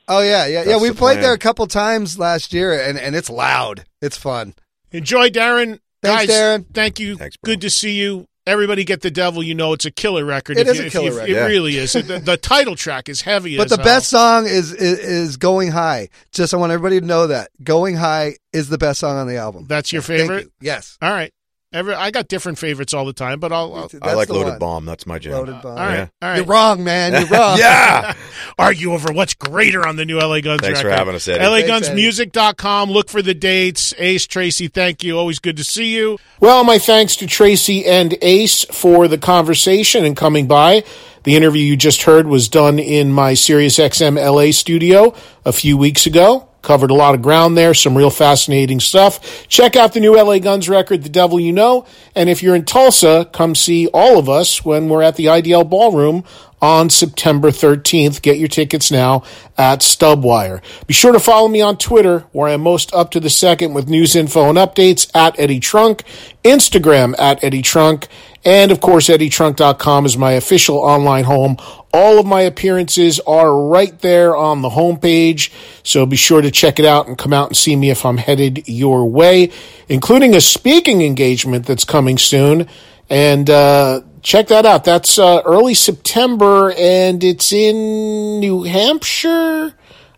Oh 0.08 0.20
yeah, 0.20 0.46
yeah, 0.46 0.64
yeah. 0.64 0.76
We 0.76 0.88
the 0.88 0.94
played 0.94 1.14
plan. 1.14 1.22
there 1.22 1.32
a 1.32 1.38
couple 1.38 1.66
times 1.66 2.18
last 2.18 2.52
year, 2.52 2.72
and 2.78 2.98
and 2.98 3.14
it's 3.16 3.30
loud. 3.30 3.84
It's 4.02 4.16
fun. 4.16 4.54
Enjoy, 4.92 5.30
Darren. 5.30 5.78
Thanks, 6.02 6.26
Guys, 6.26 6.28
Darren. 6.30 6.66
Thank 6.74 7.00
you. 7.00 7.16
Thanks, 7.16 7.36
Good 7.42 7.62
to 7.62 7.70
see 7.70 7.92
you. 7.92 8.26
Everybody 8.46 8.84
get 8.84 9.00
the 9.00 9.10
devil. 9.10 9.42
You 9.42 9.54
know 9.54 9.72
it's 9.72 9.86
a 9.86 9.90
killer 9.90 10.22
record. 10.22 10.58
It 10.58 10.68
If 10.68 10.74
is 10.74 10.80
you- 10.80 10.86
a 10.86 10.90
killer 10.90 11.04
you- 11.06 11.14
record. 11.16 11.30
It 11.30 11.32
Yeah. 11.32 11.46
really 11.46 11.78
is. 11.78 11.94
The, 11.94 12.20
the 12.22 12.36
title 12.36 12.76
track 12.76 13.08
is 13.08 13.22
heavy. 13.22 13.56
But 13.56 13.64
as 13.64 13.70
the 13.70 13.76
hell. 13.76 13.84
best 13.84 14.10
song 14.10 14.44
is, 14.44 14.70
is 14.72 14.98
is 14.98 15.36
"Going 15.38 15.70
High." 15.70 16.10
Just 16.32 16.52
I 16.52 16.58
want 16.58 16.70
everybody 16.70 17.00
to 17.00 17.06
know 17.06 17.28
that 17.28 17.48
"Going 17.62 17.96
High" 17.96 18.36
is 18.52 18.68
the 18.68 18.76
best 18.76 19.00
song 19.00 19.16
on 19.16 19.26
the 19.26 19.36
album. 19.38 19.64
That's 19.66 19.90
your 19.94 20.02
Thank 20.02 20.20
favorite. 20.20 20.44
you. 20.44 20.50
Yes. 20.60 20.98
All 21.00 21.10
right. 21.10 21.32
Every, 21.74 21.92
I 21.92 22.12
got 22.12 22.28
different 22.28 22.56
favorites 22.58 22.94
all 22.94 23.04
the 23.04 23.12
time, 23.12 23.40
but 23.40 23.52
I'll. 23.52 23.74
I'll 23.74 23.90
I 24.00 24.14
like 24.14 24.28
the 24.28 24.34
Loaded 24.34 24.50
one. 24.50 24.58
Bomb. 24.60 24.86
That's 24.86 25.06
my 25.06 25.18
jam. 25.18 25.32
Loaded 25.32 25.60
Bomb. 25.60 25.72
all 25.72 25.74
right. 25.74 25.94
Yeah. 25.94 26.06
All 26.22 26.28
right. 26.28 26.36
You're 26.36 26.44
wrong, 26.46 26.84
man. 26.84 27.12
You're 27.12 27.26
wrong. 27.38 27.58
yeah. 27.58 28.14
Argue 28.58 28.92
over 28.92 29.12
what's 29.12 29.34
greater 29.34 29.84
on 29.84 29.96
the 29.96 30.04
new 30.04 30.18
LA 30.20 30.40
Guns 30.40 30.60
Thanks 30.60 30.80
for 30.80 30.88
having 30.90 31.16
us, 31.16 31.26
Eddie. 31.26 31.42
LAGunsmusic.com. 31.44 32.90
Look 32.90 33.10
for 33.10 33.22
the 33.22 33.34
dates. 33.34 33.92
Ace, 33.98 34.26
Tracii, 34.26 34.72
thank 34.72 35.02
you. 35.02 35.18
Always 35.18 35.40
good 35.40 35.56
to 35.56 35.64
see 35.64 35.94
you. 35.96 36.18
Well, 36.38 36.62
my 36.62 36.78
thanks 36.78 37.16
to 37.16 37.26
Tracii 37.26 37.84
and 37.86 38.16
Ace 38.22 38.64
for 38.66 39.08
the 39.08 39.18
conversation 39.18 40.04
and 40.04 40.16
coming 40.16 40.46
by. 40.46 40.84
The 41.24 41.34
interview 41.36 41.62
you 41.62 41.76
just 41.76 42.02
heard 42.02 42.26
was 42.28 42.48
done 42.48 42.78
in 42.78 43.10
my 43.10 43.32
SiriusXM 43.32 44.16
LA 44.16 44.52
studio 44.52 45.14
a 45.44 45.52
few 45.52 45.76
weeks 45.76 46.06
ago. 46.06 46.48
Covered 46.64 46.90
a 46.90 46.94
lot 46.94 47.14
of 47.14 47.20
ground 47.20 47.58
there, 47.58 47.74
some 47.74 47.96
real 47.96 48.08
fascinating 48.08 48.80
stuff. 48.80 49.46
Check 49.48 49.76
out 49.76 49.92
the 49.92 50.00
new 50.00 50.16
LA 50.16 50.38
Guns 50.38 50.66
record, 50.66 51.02
The 51.02 51.10
Devil 51.10 51.38
You 51.38 51.52
Know. 51.52 51.86
And 52.14 52.30
if 52.30 52.42
you're 52.42 52.54
in 52.54 52.64
Tulsa, 52.64 53.28
come 53.34 53.54
see 53.54 53.86
all 53.88 54.18
of 54.18 54.30
us 54.30 54.64
when 54.64 54.88
we're 54.88 55.02
at 55.02 55.16
the 55.16 55.26
IDL 55.26 55.68
Ballroom 55.68 56.24
on 56.62 56.88
September 56.88 57.50
13th. 57.50 58.22
Get 58.22 58.38
your 58.38 58.48
tickets 58.48 58.90
now 58.90 59.22
at 59.58 59.80
Stubwire. 59.80 60.62
Be 60.86 60.94
sure 60.94 61.12
to 61.12 61.20
follow 61.20 61.48
me 61.48 61.60
on 61.60 61.76
Twitter, 61.76 62.20
where 62.32 62.48
I'm 62.48 62.62
most 62.62 62.94
up 62.94 63.10
to 63.10 63.20
the 63.20 63.28
second 63.28 63.74
with 63.74 63.86
news, 63.86 64.16
info, 64.16 64.48
and 64.48 64.56
updates 64.56 65.14
at 65.14 65.38
Eddie 65.38 65.60
Trunk, 65.60 66.04
Instagram 66.42 67.14
at 67.18 67.44
Eddie 67.44 67.60
Trunk, 67.60 68.08
and 68.44 68.70
of 68.70 68.80
course, 68.80 69.08
EddieTrunk.com 69.08 70.04
is 70.04 70.18
my 70.18 70.32
official 70.32 70.76
online 70.76 71.24
home. 71.24 71.56
All 71.92 72.18
of 72.18 72.26
my 72.26 72.42
appearances 72.42 73.20
are 73.20 73.68
right 73.68 73.98
there 74.00 74.36
on 74.36 74.62
the 74.62 74.70
homepage, 74.70 75.50
so 75.82 76.04
be 76.04 76.16
sure 76.16 76.42
to 76.42 76.50
check 76.50 76.78
it 76.78 76.84
out 76.84 77.06
and 77.06 77.16
come 77.16 77.32
out 77.32 77.48
and 77.48 77.56
see 77.56 77.74
me 77.74 77.90
if 77.90 78.04
I'm 78.04 78.18
headed 78.18 78.68
your 78.68 79.08
way, 79.08 79.50
including 79.88 80.34
a 80.34 80.40
speaking 80.40 81.02
engagement 81.02 81.66
that's 81.66 81.84
coming 81.84 82.18
soon. 82.18 82.68
And 83.08 83.48
uh, 83.48 84.02
check 84.22 84.48
that 84.48 84.66
out. 84.66 84.84
That's 84.84 85.18
uh, 85.18 85.42
early 85.44 85.74
September, 85.74 86.72
and 86.76 87.22
it's 87.22 87.52
in 87.52 88.40
New 88.40 88.64
Hampshire, 88.64 89.74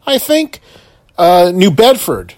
I 0.07 0.18
think. 0.18 0.61
Uh, 1.18 1.53
New 1.55 1.70
Bedford, 1.70 2.35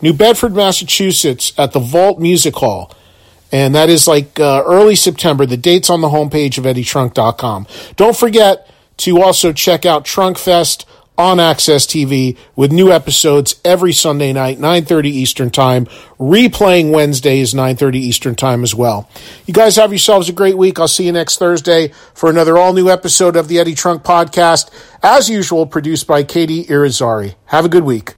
New 0.00 0.12
Bedford, 0.12 0.54
Massachusetts, 0.54 1.52
at 1.58 1.72
the 1.72 1.80
Vault 1.80 2.18
Music 2.18 2.54
Hall. 2.54 2.94
And 3.52 3.74
that 3.74 3.90
is 3.90 4.08
like 4.08 4.40
uh, 4.40 4.62
early 4.66 4.96
September. 4.96 5.46
The 5.46 5.56
date's 5.56 5.90
on 5.90 6.00
the 6.00 6.08
homepage 6.08 6.58
of 6.58 6.64
EddieTrunk.com. 6.64 7.66
Don't 7.96 8.16
forget 8.16 8.68
to 8.98 9.22
also 9.22 9.52
check 9.52 9.84
out 9.84 10.04
Trunk 10.04 10.38
Fest 10.38 10.86
on 11.18 11.36
AXS 11.36 11.86
TV 11.86 12.38
with 12.56 12.72
new 12.72 12.90
episodes 12.90 13.60
every 13.64 13.92
Sunday 13.92 14.32
night, 14.32 14.58
9.30 14.58 15.04
Eastern 15.06 15.50
Time, 15.50 15.86
replaying 16.18 16.90
Wednesday 16.90 17.02
Wednesdays, 17.12 17.52
9.30 17.52 17.94
Eastern 17.96 18.34
Time 18.34 18.62
as 18.62 18.74
well. 18.74 19.10
You 19.46 19.52
guys 19.52 19.76
have 19.76 19.92
yourselves 19.92 20.28
a 20.28 20.32
great 20.32 20.56
week. 20.56 20.80
I'll 20.80 20.88
see 20.88 21.04
you 21.04 21.12
next 21.12 21.38
Thursday 21.38 21.92
for 22.14 22.30
another 22.30 22.56
all-new 22.56 22.88
episode 22.88 23.36
of 23.36 23.48
the 23.48 23.58
Eddie 23.58 23.74
Trunk 23.74 24.02
Podcast, 24.02 24.70
as 25.02 25.28
usual, 25.28 25.66
produced 25.66 26.06
by 26.06 26.22
Katie 26.22 26.64
Irizarry. 26.64 27.34
Have 27.46 27.64
a 27.66 27.68
good 27.68 27.84
week. 27.84 28.14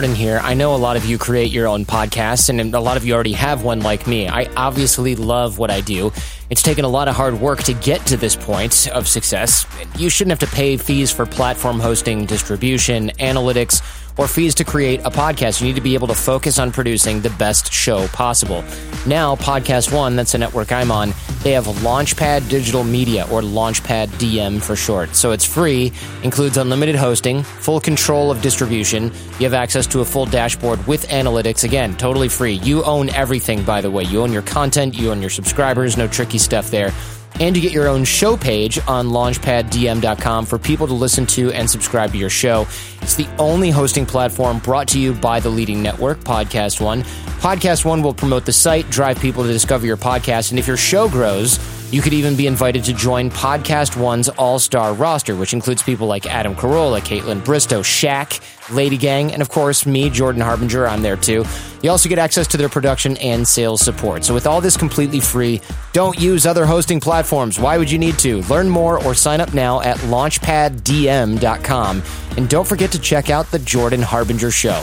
Jordan 0.00 0.16
here. 0.16 0.40
I 0.42 0.54
know 0.54 0.74
a 0.74 0.80
lot 0.80 0.96
of 0.96 1.04
you 1.04 1.18
create 1.18 1.52
your 1.52 1.68
own 1.68 1.84
podcasts, 1.84 2.48
and 2.48 2.74
a 2.74 2.80
lot 2.80 2.96
of 2.96 3.04
you 3.04 3.12
already 3.12 3.34
have 3.34 3.64
one 3.64 3.80
like 3.80 4.06
me. 4.06 4.28
I 4.28 4.48
obviously 4.56 5.14
love 5.14 5.58
what 5.58 5.70
I 5.70 5.82
do. 5.82 6.10
It's 6.48 6.62
taken 6.62 6.86
a 6.86 6.88
lot 6.88 7.06
of 7.06 7.14
hard 7.14 7.38
work 7.38 7.62
to 7.64 7.74
get 7.74 8.06
to 8.06 8.16
this 8.16 8.34
point 8.34 8.88
of 8.92 9.06
success. 9.06 9.66
You 9.98 10.08
shouldn't 10.08 10.40
have 10.40 10.48
to 10.48 10.56
pay 10.56 10.78
fees 10.78 11.12
for 11.12 11.26
platform 11.26 11.78
hosting, 11.78 12.24
distribution, 12.24 13.10
analytics, 13.18 13.82
or 14.16 14.26
fees 14.26 14.54
to 14.56 14.64
create 14.64 15.00
a 15.00 15.10
podcast. 15.10 15.60
You 15.60 15.66
need 15.66 15.76
to 15.76 15.80
be 15.80 15.94
able 15.94 16.08
to 16.08 16.14
focus 16.14 16.58
on 16.58 16.72
producing 16.72 17.20
the 17.20 17.30
best 17.30 17.72
show 17.72 18.06
possible. 18.08 18.64
Now, 19.06 19.36
Podcast 19.36 19.92
One, 19.92 20.16
that's 20.16 20.34
a 20.34 20.38
network 20.38 20.72
I'm 20.72 20.90
on, 20.90 21.14
they 21.42 21.52
have 21.52 21.64
Launchpad 21.64 22.48
Digital 22.48 22.84
Media, 22.84 23.26
or 23.30 23.40
Launchpad 23.40 24.08
DM 24.18 24.60
for 24.62 24.76
short. 24.76 25.14
So 25.16 25.32
it's 25.32 25.44
free, 25.44 25.92
includes 26.22 26.58
unlimited 26.58 26.96
hosting, 26.96 27.42
full 27.42 27.80
control 27.80 28.30
of 28.30 28.42
distribution. 28.42 29.04
You 29.38 29.44
have 29.44 29.54
access 29.54 29.86
to 29.88 30.00
a 30.00 30.04
full 30.04 30.26
dashboard 30.26 30.86
with 30.86 31.08
analytics. 31.08 31.64
Again, 31.64 31.96
totally 31.96 32.28
free. 32.28 32.54
You 32.54 32.84
own 32.84 33.08
everything, 33.10 33.64
by 33.64 33.80
the 33.80 33.90
way. 33.90 34.04
You 34.04 34.22
own 34.22 34.32
your 34.32 34.42
content, 34.42 34.94
you 34.94 35.10
own 35.10 35.20
your 35.20 35.30
subscribers, 35.30 35.96
no 35.96 36.06
tricky 36.06 36.38
stuff 36.38 36.70
there. 36.70 36.92
And 37.38 37.56
you 37.56 37.62
get 37.62 37.72
your 37.72 37.88
own 37.88 38.04
show 38.04 38.36
page 38.36 38.78
on 38.86 39.08
launchpaddm.com 39.08 40.46
for 40.46 40.58
people 40.58 40.86
to 40.86 40.92
listen 40.92 41.24
to 41.26 41.52
and 41.52 41.70
subscribe 41.70 42.12
to 42.12 42.18
your 42.18 42.28
show. 42.28 42.66
It's 43.00 43.14
the 43.14 43.28
only 43.38 43.70
hosting 43.70 44.04
platform 44.04 44.58
brought 44.58 44.88
to 44.88 45.00
you 45.00 45.14
by 45.14 45.40
the 45.40 45.48
leading 45.48 45.82
network, 45.82 46.18
Podcast 46.18 46.80
One. 46.80 47.02
Podcast 47.40 47.84
One 47.84 48.02
will 48.02 48.12
promote 48.12 48.44
the 48.44 48.52
site, 48.52 48.90
drive 48.90 49.18
people 49.20 49.42
to 49.44 49.52
discover 49.52 49.86
your 49.86 49.96
podcast, 49.96 50.50
and 50.50 50.58
if 50.58 50.66
your 50.66 50.76
show 50.76 51.08
grows, 51.08 51.58
you 51.90 52.02
could 52.02 52.12
even 52.12 52.36
be 52.36 52.46
invited 52.46 52.84
to 52.84 52.92
join 52.92 53.30
Podcast 53.30 53.96
One's 53.96 54.28
all 54.28 54.58
star 54.58 54.94
roster, 54.94 55.34
which 55.34 55.52
includes 55.52 55.82
people 55.82 56.06
like 56.06 56.26
Adam 56.26 56.54
Carolla, 56.54 57.00
Kaitlyn 57.00 57.40
Bristowe, 57.40 57.82
Shaq, 57.82 58.40
Lady 58.74 58.96
Gang, 58.96 59.32
and 59.32 59.42
of 59.42 59.48
course, 59.48 59.86
me, 59.86 60.10
Jordan 60.10 60.40
Harbinger. 60.40 60.86
I'm 60.86 61.02
there 61.02 61.16
too. 61.16 61.44
You 61.82 61.90
also 61.90 62.08
get 62.08 62.18
access 62.18 62.46
to 62.48 62.56
their 62.56 62.68
production 62.68 63.16
and 63.16 63.46
sales 63.46 63.80
support. 63.80 64.24
So, 64.24 64.34
with 64.34 64.46
all 64.46 64.60
this 64.60 64.76
completely 64.76 65.20
free, 65.20 65.60
don't 65.92 66.20
use 66.20 66.46
other 66.46 66.66
hosting 66.66 67.00
platforms. 67.00 67.58
Why 67.58 67.78
would 67.78 67.90
you 67.90 67.98
need 67.98 68.18
to? 68.20 68.42
Learn 68.42 68.68
more 68.68 69.02
or 69.04 69.14
sign 69.14 69.40
up 69.40 69.54
now 69.54 69.80
at 69.80 69.96
launchpaddm.com. 69.98 72.02
And 72.36 72.48
don't 72.48 72.68
forget 72.68 72.92
to 72.92 73.00
check 73.00 73.30
out 73.30 73.50
The 73.50 73.58
Jordan 73.58 74.02
Harbinger 74.02 74.50
Show. 74.50 74.82